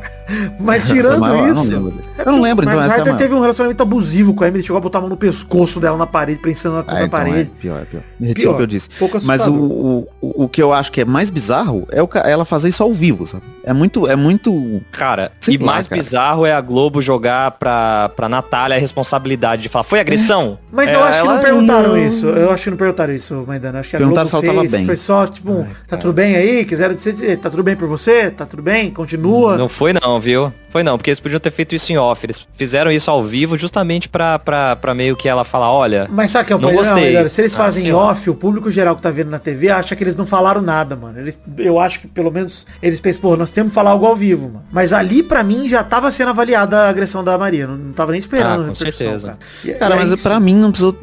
Mas 0.59 0.87
tirando 0.89 1.19
Foi 1.19 1.29
maior? 1.29 1.49
Eu 1.49 1.55
não 1.55 1.63
isso. 1.63 1.73
lembro 1.75 1.95
é 2.19 2.23
Eu 2.23 2.33
não 2.33 2.41
lembro, 2.41 2.65
então 2.69 2.83
essa 2.83 3.01
é 3.11 3.15
teve 3.15 3.35
um 3.35 3.41
relacionamento 3.41 3.83
abusivo 3.83 4.35
com 4.35 4.45
a 4.45 4.49
Emily, 4.49 4.63
chegou 4.63 4.77
a 4.79 4.81
botar 4.81 4.99
a 4.99 5.01
mão 5.03 5.11
no 5.11 5.17
pescoço 5.17 5.79
dela 5.81 5.97
na 5.97 6.07
parede, 6.07 6.41
pensando 6.41 6.75
na, 6.77 6.81
Ah, 6.81 6.95
na 7.01 7.05
então 7.05 7.05
é 7.05 7.09
parede. 7.09 7.51
pior, 7.61 7.83
é 7.83 7.85
pior. 7.85 8.03
Me 8.19 8.29
retiro 8.29 8.53
o 8.53 8.57
que 8.57 8.63
eu 8.63 8.67
disse. 8.67 8.89
Pouco 8.99 9.19
Mas 9.23 9.47
o, 9.47 9.55
o, 9.55 10.45
o 10.45 10.49
que 10.49 10.63
eu 10.63 10.73
acho 10.73 10.91
que 10.91 11.01
é 11.01 11.05
mais 11.05 11.31
bizarro 11.31 11.87
é 11.91 12.03
o 12.03 12.09
ela 12.25 12.45
fazer 12.45 12.69
isso 12.69 12.83
ao 12.83 12.93
vivo, 12.93 13.27
sabe? 13.27 13.43
É 13.65 13.73
muito, 13.73 14.07
é 14.07 14.15
muito... 14.17 14.81
Cara, 14.93 15.33
Sei 15.41 15.55
e 15.55 15.59
lá, 15.59 15.67
mais 15.73 15.87
cara. 15.87 16.01
bizarro 16.01 16.47
é 16.47 16.53
a 16.53 16.61
Globo 16.61 17.01
jogar 17.03 17.53
pra, 17.53 18.11
pra 18.15 18.29
Natália 18.29 18.77
a 18.77 18.81
responsabilidade 18.81 19.63
de 19.63 19.69
falar, 19.69 19.85
foi 19.85 20.01
agressão? 20.01 20.59
Mas 20.73 20.89
É, 20.91 20.95
eu 20.95 21.03
acho 21.03 21.23
que 21.23 21.29
não 21.29 21.39
perguntaram 21.41 21.89
não- 21.91 21.99
isso. 21.99 22.27
Eu 22.27 22.51
acho 22.51 22.65
que 22.65 22.71
não 22.71 22.77
perguntaram 22.77 23.15
isso, 23.15 23.45
Maidana. 23.47 23.81
Acho 23.81 23.91
que 23.91 23.97
a 23.97 23.99
Perguntaram 23.99 24.29
Globo 24.29 24.41
se 24.43 24.47
ela 24.47 24.55
tava 24.55 24.69
fez, 24.69 24.73
bem. 24.73 24.87
foi 24.87 24.97
só, 24.97 25.27
tipo, 25.27 25.51
um, 25.53 25.67
tá 25.87 25.97
tudo 25.97 26.13
bem 26.13 26.37
aí? 26.37 26.65
Quiseram 26.65 26.95
dizer, 26.95 27.39
tá 27.39 27.51
tudo 27.51 27.63
bem 27.63 27.75
por 27.77 27.89
você? 27.89 28.31
Tá 28.31 28.47
tudo 28.47 28.63
bem? 28.63 28.91
Continua. 28.91 29.57
Não 29.57 29.69
foi 29.69 29.93
não, 29.93 30.14
viu? 30.21 30.53
Foi 30.75 30.83
não, 30.83 30.99
porque 30.99 31.11
eles 31.11 31.21
podiam 31.21 31.39
ter 31.39 31.53
feito 31.53 31.73
isso 31.73 31.93
em 31.93 31.97
off. 31.97 32.27
Eles 32.27 32.45
fizeram 32.55 32.91
isso 32.91 33.09
ao 33.09 33.23
vivo 33.23 33.57
justamente 33.57 34.09
pra, 34.09 34.41
pra, 34.41 34.75
pra 34.75 34.93
meio 34.93 35.15
que 35.15 35.29
ela 35.29 35.45
falar, 35.45 35.71
olha... 35.71 36.09
Mas 36.11 36.33
sabe 36.33 36.47
que 36.49 36.53
é 36.53 36.57
o 36.57 36.59
Não 36.59 36.69
problema? 36.71 36.89
gostei. 36.89 37.05
Maidana? 37.13 37.29
Se 37.29 37.41
eles 37.41 37.55
Ah, 37.55 37.59
fazem 37.59 37.93
off, 37.93 38.29
o 38.29 38.35
público 38.35 38.69
geral 38.73 38.97
que 38.97 39.03
tá 39.03 39.09
vendo 39.13 39.31
na 39.31 39.39
TV 39.39 39.71
acha 39.71 39.95
que 39.95 40.03
eles 40.03 40.17
não 40.17 40.27
falaram 40.27 40.61
nada, 40.61 40.97
mano. 40.97 41.17
Eles, 41.21 41.39
eu 41.59 41.79
acho 41.79 42.01
que 42.01 42.09
pelo 42.09 42.29
menos 42.33 42.67
eles 42.83 42.99
pensam, 42.99 43.23
pô, 43.23 43.37
nós 43.37 43.51
temos 43.51 43.71
que 43.71 43.75
falar 43.77 43.93
algo 43.93 44.05
ao 44.05 44.17
vivo, 44.17 44.49
mano. 44.49 44.65
Mas 44.73 44.93
ali, 44.93 45.23
pra 45.23 45.45
mim, 45.45 45.69
já 45.69 45.85
tava 45.85 46.11
sendo 46.11 46.31
avaliada 46.31 46.77
a 46.77 46.89
agressão 46.89 47.23
da 47.23 47.39
Maria. 47.39 47.69
Não, 47.69 47.77
não 47.77 47.93
tava 47.93 48.11
nem 48.11 48.19
esperando 48.19 48.63
Ah, 48.63 48.65
a 48.65 48.69
com 48.71 48.75
certeza. 48.75 49.27
Cara, 49.29 49.39
E- 49.65 49.73
Cara, 49.79 49.95
e 49.95 49.99
mas 50.01 50.11
aí, 50.13 50.19
pra 50.19 50.41
mim 50.41 50.57
não 50.57 50.73
precisou... 50.73 50.97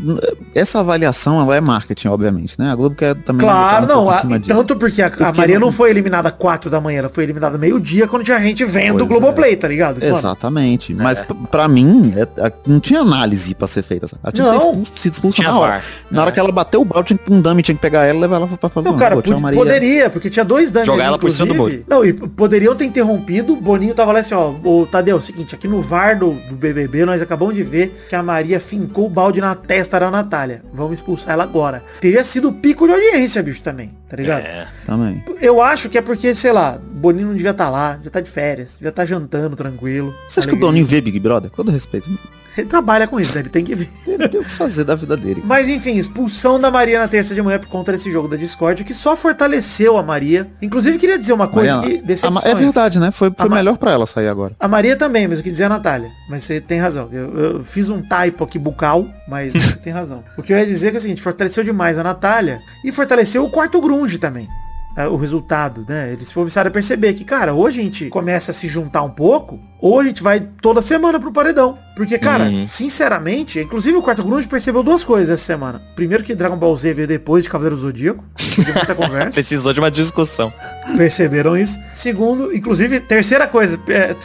Essa 0.53 0.79
avaliação, 0.81 1.39
ela 1.41 1.55
é 1.55 1.61
marketing, 1.61 2.09
obviamente, 2.09 2.59
né? 2.59 2.71
A 2.71 2.75
Globo 2.75 2.95
quer 2.97 3.15
também... 3.15 3.47
Claro, 3.47 3.85
um 3.85 3.87
não. 3.87 4.09
a- 4.09 4.21
tanto 4.45 4.75
porque 4.75 5.01
a, 5.01 5.07
a 5.07 5.11
Porque 5.11 5.39
Maria 5.39 5.57
não- 5.57 5.67
não 5.67 5.71
foi 5.71 5.89
eliminada 5.91 6.29
4 6.29 6.69
da 6.69 6.81
manhã, 6.81 6.99
ela 6.99 7.09
foi 7.09 7.23
eliminada 7.23 7.57
meio-dia 7.57 8.05
quando 8.05 8.25
tinha 8.25 8.37
gente 8.41 8.65
vendo 8.65 8.95
o 9.03 9.07
Pois 9.07 9.09
Globoplay, 9.09 9.55
tá 9.61 9.67
ligado? 9.67 10.01
Mano, 10.01 10.17
Exatamente. 10.17 10.93
Mas 10.93 11.21
p- 11.21 11.33
pra 11.49 11.67
mim, 11.67 12.13
é- 12.17 12.41
a- 12.47 12.51
não 12.67 12.79
tinha 12.79 12.99
análise 13.01 13.53
pra 13.55 13.67
ser 13.67 13.83
feita. 13.83 14.07
sabe? 14.07 14.19
Ela 14.23 14.31
tinha 14.33 14.45
que 14.45 14.51
ter 14.51 14.57
Não. 14.57 14.69
expulso, 14.71 14.91
sido 14.95 15.13
expulsa 15.13 15.43
na 15.43 15.57
hora. 15.57 15.81
Na 16.09 16.21
hora 16.23 16.31
que 16.31 16.39
ela 16.39 16.51
bateu 16.51 16.81
o 16.81 16.85
balde, 16.85 17.07
tinha 17.09 17.17
que- 17.17 17.31
um 17.31 17.39
dummy 17.41 17.61
tinha 17.61 17.75
que 17.75 17.81
pegar 17.81 18.05
ela 18.05 18.17
e 18.17 18.21
levar 18.21 18.37
ela 18.37 18.47
pra 18.47 18.69
falar. 18.69 18.83
Não, 18.89 18.97
cara, 18.97 19.15
pod- 19.15 19.53
poderia, 19.53 20.09
porque 20.09 20.29
tinha 20.29 20.43
dois 20.43 20.71
danos. 20.71 20.87
Jogar 20.87 21.05
ela 21.05 21.19
por 21.19 21.31
cima 21.31 21.45
do 21.47 21.55
muro. 21.55 21.83
Não, 21.87 22.03
e 22.03 22.11
poderiam 22.13 22.75
ter 22.75 22.85
interrompido, 22.85 23.53
o 23.53 23.61
Boninho 23.61 23.93
tava 23.93 24.11
lá 24.11 24.19
assim, 24.19 24.33
ó, 24.33 24.53
ô 24.63 24.85
Tadeu, 24.85 25.15
é 25.15 25.19
o 25.19 25.21
seguinte, 25.21 25.53
aqui 25.55 25.67
no 25.67 25.81
VAR 25.81 26.17
do, 26.17 26.31
do 26.31 26.55
BBB, 26.55 27.05
nós 27.05 27.21
acabamos 27.21 27.55
de 27.55 27.63
ver 27.63 28.05
que 28.09 28.15
a 28.15 28.23
Maria 28.23 28.59
fincou 28.59 29.05
o 29.05 29.09
balde 29.09 29.39
na 29.39 29.53
testa 29.55 29.99
da 29.99 30.09
Natália. 30.09 30.63
Vamos 30.73 30.93
expulsar 30.93 31.33
ela 31.33 31.43
agora. 31.43 31.83
Teria 32.01 32.23
sido 32.23 32.49
o 32.49 32.53
pico 32.53 32.87
de 32.87 32.93
audiência, 32.93 33.41
bicho, 33.43 33.61
também, 33.61 33.91
tá 34.09 34.17
ligado? 34.17 34.41
É. 34.41 34.67
Também. 34.85 35.23
Eu 35.41 35.61
acho 35.61 35.89
que 35.89 35.97
é 35.97 36.01
porque, 36.01 36.33
sei 36.33 36.51
lá, 36.51 36.77
o 36.77 36.95
Boninho 36.99 37.27
não 37.27 37.35
devia 37.35 37.51
estar 37.51 37.69
lá, 37.69 37.99
já 38.03 38.09
tá 38.09 38.19
de 38.21 38.29
férias, 38.29 38.73
devia 38.77 38.89
estar 38.89 39.05
jantando 39.05 39.50
tranquilo. 39.55 40.13
Você 40.27 40.39
acha 40.39 40.47
que 40.47 40.53
o 40.53 40.57
Alegria. 40.57 40.67
Boninho 40.67 40.85
vê 40.85 41.01
Big 41.01 41.19
Brother? 41.19 41.49
Com 41.49 41.57
todo 41.57 41.71
respeito. 41.71 42.09
Ele 42.57 42.67
trabalha 42.67 43.07
com 43.07 43.19
isso, 43.19 43.33
né? 43.33 43.41
Ele 43.41 43.49
tem 43.49 43.63
que 43.63 43.73
ver. 43.73 43.89
Ele 44.05 44.27
tem 44.27 44.41
o 44.41 44.43
que 44.43 44.51
fazer 44.51 44.83
da 44.83 44.95
vida 44.95 45.15
dele. 45.15 45.41
Mas 45.45 45.69
enfim, 45.69 45.97
expulsão 45.97 46.59
da 46.59 46.69
Maria 46.69 46.99
na 46.99 47.07
terça 47.07 47.33
de 47.33 47.41
manhã 47.41 47.59
por 47.59 47.67
conta 47.67 47.93
desse 47.93 48.11
jogo 48.11 48.27
da 48.27 48.35
Discord, 48.35 48.83
que 48.83 48.93
só 48.93 49.15
fortaleceu 49.15 49.97
a 49.97 50.03
Maria. 50.03 50.51
Inclusive, 50.61 50.97
queria 50.97 51.17
dizer 51.17 51.33
uma 51.33 51.47
coisa 51.47 51.77
Mariana, 51.77 52.41
que 52.41 52.47
é 52.47 52.55
verdade, 52.55 52.99
né? 52.99 53.11
Foi, 53.11 53.31
foi 53.35 53.49
melhor 53.49 53.77
pra 53.77 53.91
ela 53.91 54.05
sair 54.05 54.27
agora. 54.27 54.53
A 54.59 54.67
Maria 54.67 54.95
também, 54.95 55.27
mas 55.27 55.37
eu 55.37 55.43
quis 55.43 55.53
dizer 55.53 55.65
a 55.65 55.69
Natália. 55.69 56.09
Mas 56.29 56.43
você 56.43 56.59
tem 56.59 56.79
razão. 56.79 57.09
Eu, 57.11 57.37
eu 57.37 57.63
fiz 57.63 57.89
um 57.89 58.01
typo 58.01 58.43
aqui 58.43 58.59
bucal, 58.59 59.07
mas 59.27 59.53
você 59.53 59.77
tem 59.77 59.93
razão. 59.93 60.23
O 60.37 60.43
que 60.43 60.51
eu 60.51 60.57
ia 60.57 60.65
dizer 60.65 60.87
é, 60.87 60.91
que 60.91 60.97
é 60.97 60.99
o 60.99 61.01
seguinte, 61.01 61.21
fortaleceu 61.21 61.63
demais 61.63 61.97
a 61.97 62.03
Natália 62.03 62.59
e 62.83 62.91
fortaleceu 62.91 63.45
o 63.45 63.49
quarto 63.49 63.79
grunge 63.79 64.17
também. 64.17 64.47
É, 64.95 65.07
o 65.07 65.15
resultado, 65.15 65.85
né? 65.87 66.11
Eles 66.11 66.31
começaram 66.33 66.67
a 66.67 66.71
perceber 66.71 67.13
que, 67.13 67.23
cara, 67.23 67.53
ou 67.53 67.65
a 67.67 67.71
gente 67.71 68.09
começa 68.09 68.51
a 68.51 68.53
se 68.53 68.67
juntar 68.67 69.03
um 69.03 69.09
pouco, 69.09 69.59
ou 69.79 69.99
a 69.99 70.03
gente 70.03 70.21
vai 70.21 70.39
toda 70.61 70.81
semana 70.81 71.19
pro 71.19 71.31
paredão. 71.31 71.77
Porque, 71.95 72.17
cara, 72.17 72.45
Uhum. 72.45 72.65
sinceramente, 72.65 73.59
inclusive 73.59 73.97
o 73.97 74.01
Quarto 74.01 74.23
Grunge 74.23 74.47
percebeu 74.47 74.83
duas 74.83 75.03
coisas 75.03 75.29
essa 75.33 75.43
semana. 75.45 75.81
Primeiro 75.95 76.23
que 76.23 76.35
Dragon 76.35 76.57
Ball 76.57 76.75
Z 76.77 76.93
veio 76.93 77.07
depois 77.07 77.43
de 77.43 77.49
Cavaleiro 77.49 77.77
Zodíaco. 77.79 78.23
Tive 78.35 78.71
muita 78.73 78.93
conversa. 78.95 79.31
Precisou 79.31 79.73
de 79.73 79.79
uma 79.79 79.89
discussão. 79.91 80.51
Perceberam 80.95 81.57
isso. 81.57 81.79
Segundo, 81.93 82.53
inclusive, 82.55 82.99
terceira 82.99 83.47
coisa, 83.47 83.79
é, 83.87 84.15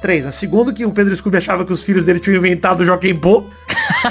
três. 0.00 0.26
A 0.26 0.32
segundo 0.32 0.72
que 0.72 0.84
o 0.84 0.90
Pedro 0.90 1.14
Scooby 1.16 1.38
achava 1.38 1.64
que 1.64 1.72
os 1.72 1.82
filhos 1.82 2.04
dele 2.04 2.20
tinham 2.20 2.36
inventado 2.36 2.80
o 2.80 2.84
Joaquim 2.84 3.14
Pô. 3.14 3.44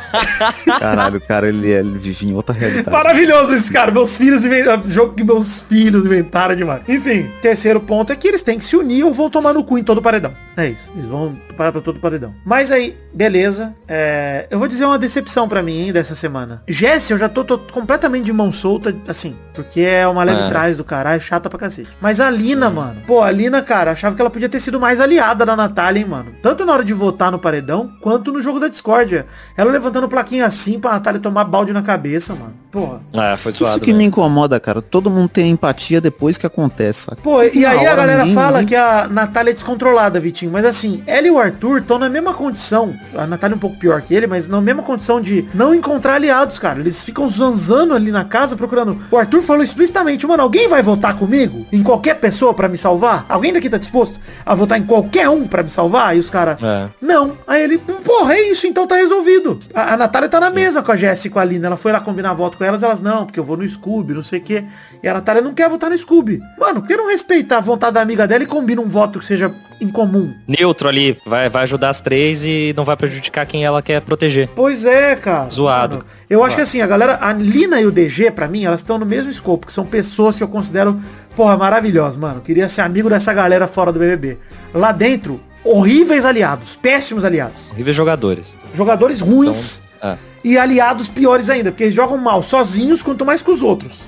Caralho, 0.80 1.18
o 1.18 1.22
cara, 1.22 1.48
ele, 1.48 1.70
ele 1.70 1.98
vive 1.98 2.28
em 2.28 2.34
outra 2.34 2.54
realidade. 2.54 2.90
Maravilhoso 2.90 3.54
esse 3.54 3.72
cara. 3.72 3.92
Meus 3.92 4.18
filhos 4.18 4.46
inventaram. 4.46 4.84
Jogo 4.88 5.14
que 5.14 5.24
meus 5.24 5.62
filhos 5.62 6.06
inventaram 6.06 6.56
demais. 6.56 6.82
Enfim, 6.88 7.30
terceiro 7.42 7.80
ponto 7.80 8.12
é 8.12 8.16
que 8.16 8.28
eles 8.28 8.42
têm 8.42 8.58
que 8.58 8.66
se 8.66 8.76
unir 8.76 9.04
ou 9.04 9.14
vão 9.14 9.30
tomar 9.30 9.54
no 9.54 9.64
cu 9.64 9.78
em 9.78 9.84
todo 9.84 10.00
o 10.00 10.02
paredão. 10.02 10.34
É 10.58 10.70
isso. 10.70 10.92
Eles 10.96 11.08
vão 11.08 11.36
parar 11.62 11.72
pra 11.72 11.82
todo 11.82 11.98
o 11.98 12.00
paredão. 12.00 12.34
Mas 12.44 12.72
aí, 12.72 12.98
beleza. 13.14 13.74
É, 13.88 14.48
eu 14.50 14.58
vou 14.58 14.68
dizer 14.68 14.86
uma 14.86 14.98
decepção 14.98 15.48
pra 15.48 15.62
mim, 15.62 15.80
hein, 15.82 15.94
dessa 15.94 16.16
semana. 16.16 16.64
Jesse, 16.68 17.14
eu 17.14 17.18
já 17.20 17.30
tô, 17.30 17.44
tô 17.44 17.60
completamente 17.60 18.26
de 18.26 18.34
mão 18.34 18.52
solta, 18.52 18.96
assim. 19.08 19.36
Porque 19.54 19.82
é 19.82 20.08
uma 20.08 20.24
leve 20.24 20.42
É. 20.42 20.50
trás 20.50 20.78
do 20.78 20.84
caralho, 20.84 21.22
chata 21.22 21.50
pra 21.50 21.60
cacete. 21.60 21.90
Mas 22.02 22.20
a 22.20 22.30
Lina, 22.32 22.70
mano. 22.70 22.96
Pô, 23.06 23.22
a 23.22 23.30
Lina, 23.30 23.62
cara, 23.62 23.92
achava 23.92 24.16
que 24.16 24.22
ela 24.22 24.30
podia 24.32 24.50
ter 24.50 24.60
sido 24.60 24.80
mais 24.80 25.00
aliada 25.00 25.46
da 25.46 25.56
Natália, 25.56 26.00
hein, 26.00 26.06
mano. 26.08 26.32
Tanto 26.42 26.66
na 26.66 26.74
hora 26.74 26.84
de 26.84 26.94
votar 26.94 27.32
no 27.32 27.38
paredão, 27.38 27.92
quanto 28.02 28.32
no 28.32 28.42
jogo 28.42 28.60
da 28.60 28.68
discórdia. 28.68 29.26
Ela 29.56 29.72
levantando 29.72 30.08
plaquinha 30.10 30.46
assim 30.46 30.80
pra 30.80 30.92
Natália 30.92 31.20
tomar 31.20 31.44
balde 31.44 31.74
na 31.74 31.82
cabeça, 31.84 32.34
mano. 32.34 32.54
Porra. 32.72 33.02
É, 33.14 33.36
foi 33.36 33.52
Isso 33.52 33.80
que 33.82 33.88
me 33.88 33.94
mesmo. 34.00 34.02
incomoda, 34.08 34.58
cara. 34.60 34.82
Todo 34.82 35.10
mundo 35.12 35.28
tem 35.28 35.52
empatia 35.52 36.00
depois 36.00 36.38
que 36.38 36.48
acontece. 36.48 37.08
Pô, 37.22 37.44
e 37.44 37.66
aí 37.66 37.86
a 37.86 37.96
galera 37.96 38.20
ninguém- 38.20 38.34
fala 38.34 38.60
ninguém- 38.62 38.68
que 38.68 38.76
a 38.78 39.08
Natália 39.10 39.52
é 39.52 39.54
descontrolada, 39.54 40.20
Vitinho. 40.22 40.52
Mas 40.52 40.64
assim, 40.64 41.04
ela 41.06 41.28
e 41.28 41.32
o 41.32 41.38
Arthur 41.38 41.51
estão 41.52 41.98
na 42.00 42.10
mesma 42.10 42.34
condição. 42.34 42.96
A 43.16 43.26
Natália 43.28 43.54
é 43.54 43.58
um 43.58 43.60
pouco 43.60 43.78
pior 43.78 44.02
que 44.02 44.14
ele, 44.14 44.28
mas 44.28 44.48
na 44.48 44.60
mesma 44.62 44.84
condição 44.84 45.22
de 45.22 45.48
não 45.54 45.74
encontrar 45.74 46.16
aliados, 46.16 46.58
cara. 46.60 46.80
Eles 46.80 47.04
ficam 47.04 47.28
zanzando 47.30 47.94
ali 47.94 48.12
na 48.12 48.24
casa 48.26 48.56
procurando. 48.56 48.98
O 49.12 49.18
Arthur 49.18 49.42
falou 49.42 49.64
explicitamente, 49.64 50.26
mano, 50.28 50.44
alguém 50.44 50.68
vai 50.68 50.82
votar 50.82 51.18
comigo? 51.18 51.66
Em 51.72 51.82
qualquer 51.84 52.16
pessoa 52.16 52.54
pra 52.54 52.68
me 52.68 52.78
salvar? 52.78 53.26
Alguém 53.30 53.54
daqui 53.54 53.70
tá 53.70 53.78
disposto 53.78 54.20
a 54.46 54.54
votar 54.56 54.80
em 54.80 54.84
qualquer 54.84 55.30
um 55.30 55.48
pra 55.48 55.64
me 55.64 55.70
salvar? 55.70 56.16
E 56.16 56.20
os 56.20 56.30
caras, 56.30 56.58
É. 56.62 56.88
não. 57.02 57.38
Aí 57.48 57.64
ele, 57.64 57.78
porra, 57.78 58.34
é 58.34 58.52
isso, 58.52 58.68
então 58.68 58.88
tá 58.88 58.96
resolvido. 58.96 59.60
A, 59.74 59.94
a 59.94 59.98
Natália 59.98 60.30
tá 60.30 60.40
na 60.40 60.50
mesma 60.50 60.82
com 60.82 60.92
a 60.92 60.96
Jéssica 60.96 61.28
e 61.28 61.32
com 61.32 61.40
a 61.40 61.46
Lina. 61.46 61.68
Ela 61.68 61.78
foi 61.78 61.92
lá 61.92 62.00
combinar 62.00 62.34
voto 62.34 62.58
com 62.58 62.64
elas, 62.64 62.84
elas 62.84 63.02
não, 63.02 63.26
porque 63.26 63.40
eu 63.40 63.44
vou 63.44 63.58
no 63.58 63.68
Scooby, 63.68 64.14
não 64.14 64.24
sei 64.24 64.40
o 64.40 64.44
quê. 64.44 64.64
E 65.04 65.08
a 65.08 65.14
Natália 65.14 65.42
não 65.42 65.54
quer 65.54 65.70
votar 65.70 65.90
no 65.90 65.98
Scooby. 65.98 66.42
Mano, 66.60 66.82
por 66.82 66.88
que 66.88 66.96
não 66.98 67.08
respeitar 67.10 67.58
a 67.58 67.62
vontade 67.62 67.94
da 67.94 68.02
amiga 68.02 68.28
dela 68.28 68.44
e 68.44 68.48
combina 68.48 68.82
um 68.82 68.88
voto 68.88 69.20
que 69.20 69.26
seja 69.26 69.54
em 69.82 69.90
comum? 69.90 70.34
Neutro 70.48 70.88
ali, 70.88 71.18
vai, 71.26 71.50
vai 71.50 71.64
ajudar 71.64 71.90
as 71.90 72.00
três 72.00 72.44
e 72.44 72.74
não 72.78 72.86
vai 72.86 72.96
prejudicar 72.96 73.46
quem 73.46 73.66
ela 73.66 73.82
quer 73.82 74.00
proteger. 74.02 74.48
Pois 74.56 74.86
é, 74.86 75.16
cara. 75.16 75.50
Zoado. 75.50 75.98
Mano, 75.98 76.08
eu 76.30 76.44
acho 76.44 76.56
que 76.56 76.62
assim, 76.62 76.82
a 76.82 76.88
galera, 76.88 77.18
a 77.20 77.34
Lina 77.34 77.82
e 77.82 77.86
o 77.86 77.92
DG, 77.92 78.32
pra 78.32 78.48
mim, 78.48 78.64
elas 78.64 78.82
estão 78.82 78.98
no 79.00 79.06
mesmo 79.06 79.32
escopo, 79.32 79.66
que 79.68 79.74
são 79.74 79.86
pessoas 79.86 80.38
que 80.38 80.44
eu 80.44 80.48
considero, 80.48 81.02
porra, 81.36 81.58
maravilhosas, 81.58 82.16
mano. 82.18 82.42
Queria 82.42 82.70
ser 82.70 82.82
amigo 82.82 83.10
dessa 83.10 83.34
galera 83.34 83.68
fora 83.68 83.92
do 83.92 84.00
BBB. 84.00 84.38
Lá 84.74 84.92
dentro, 84.92 85.42
horríveis 85.64 86.26
aliados, 86.26 86.76
péssimos 86.76 87.26
aliados. 87.26 87.60
Horríveis 87.72 87.96
jogadores. 87.96 88.54
Jogadores 88.74 89.20
ruins 89.20 89.82
Então, 89.98 90.12
é. 90.12 90.18
e 90.44 90.58
aliados 90.58 91.08
piores 91.10 91.50
ainda, 91.50 91.72
porque 91.72 91.84
eles 91.86 91.96
jogam 91.96 92.18
mal 92.18 92.42
sozinhos, 92.44 93.02
quanto 93.04 93.26
mais 93.26 93.42
com 93.42 93.52
os 93.52 93.62
outros. 93.62 94.04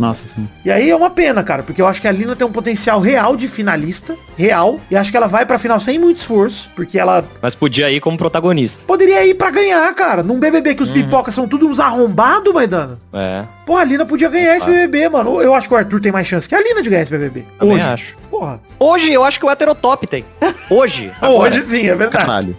Nossa, 0.00 0.26
sim. 0.26 0.48
E 0.64 0.70
aí 0.70 0.90
é 0.90 0.96
uma 0.96 1.10
pena, 1.10 1.42
cara, 1.44 1.62
porque 1.62 1.80
eu 1.82 1.86
acho 1.86 2.00
que 2.00 2.08
a 2.08 2.12
Lina 2.12 2.34
tem 2.34 2.46
um 2.46 2.50
potencial 2.50 3.00
real 3.00 3.36
de 3.36 3.46
finalista, 3.46 4.16
real, 4.36 4.80
e 4.90 4.96
acho 4.96 5.10
que 5.10 5.16
ela 5.16 5.26
vai 5.26 5.44
pra 5.44 5.58
final 5.58 5.78
sem 5.78 5.98
muito 5.98 6.16
esforço, 6.16 6.70
porque 6.74 6.98
ela 6.98 7.24
Mas 7.42 7.54
podia 7.54 7.90
ir 7.90 8.00
como 8.00 8.16
protagonista. 8.16 8.82
poderia 8.86 9.24
ir 9.26 9.34
pra 9.34 9.50
ganhar, 9.50 9.94
cara, 9.94 10.22
num 10.22 10.40
BBB 10.40 10.74
que 10.74 10.82
os 10.82 10.90
pipocas 10.90 11.34
são 11.34 11.46
tudo 11.46 11.68
uns 11.68 11.78
arrombados, 11.78 12.52
Maidana. 12.52 12.98
É, 13.12 13.44
Porra, 13.66 13.82
a 13.82 13.84
Lina 13.84 14.06
podia 14.06 14.28
ganhar 14.28 14.56
esse 14.56 14.66
BBB, 14.66 15.08
mano. 15.10 15.40
Eu 15.40 15.54
acho 15.54 15.68
que 15.68 15.74
o 15.74 15.76
Arthur 15.76 16.00
tem 16.00 16.10
mais 16.10 16.26
chance 16.26 16.48
que 16.48 16.54
a 16.54 16.62
Lina 16.62 16.82
de 16.82 16.88
ganhar 16.90 17.02
esse 17.02 17.10
BBB. 17.12 17.44
também 17.58 17.74
Hoje. 17.76 17.84
acho. 17.84 18.16
Porra. 18.30 18.60
Hoje 18.78 19.12
eu 19.12 19.22
acho 19.22 19.38
que 19.38 19.44
o 19.46 19.50
heterotop 19.50 20.06
tem. 20.06 20.24
Hoje. 20.70 21.12
agora. 21.20 21.54
Hoje 21.54 21.66
sim, 21.68 21.86
é 21.86 21.94
verdade. 21.94 22.24
Caralho. 22.24 22.56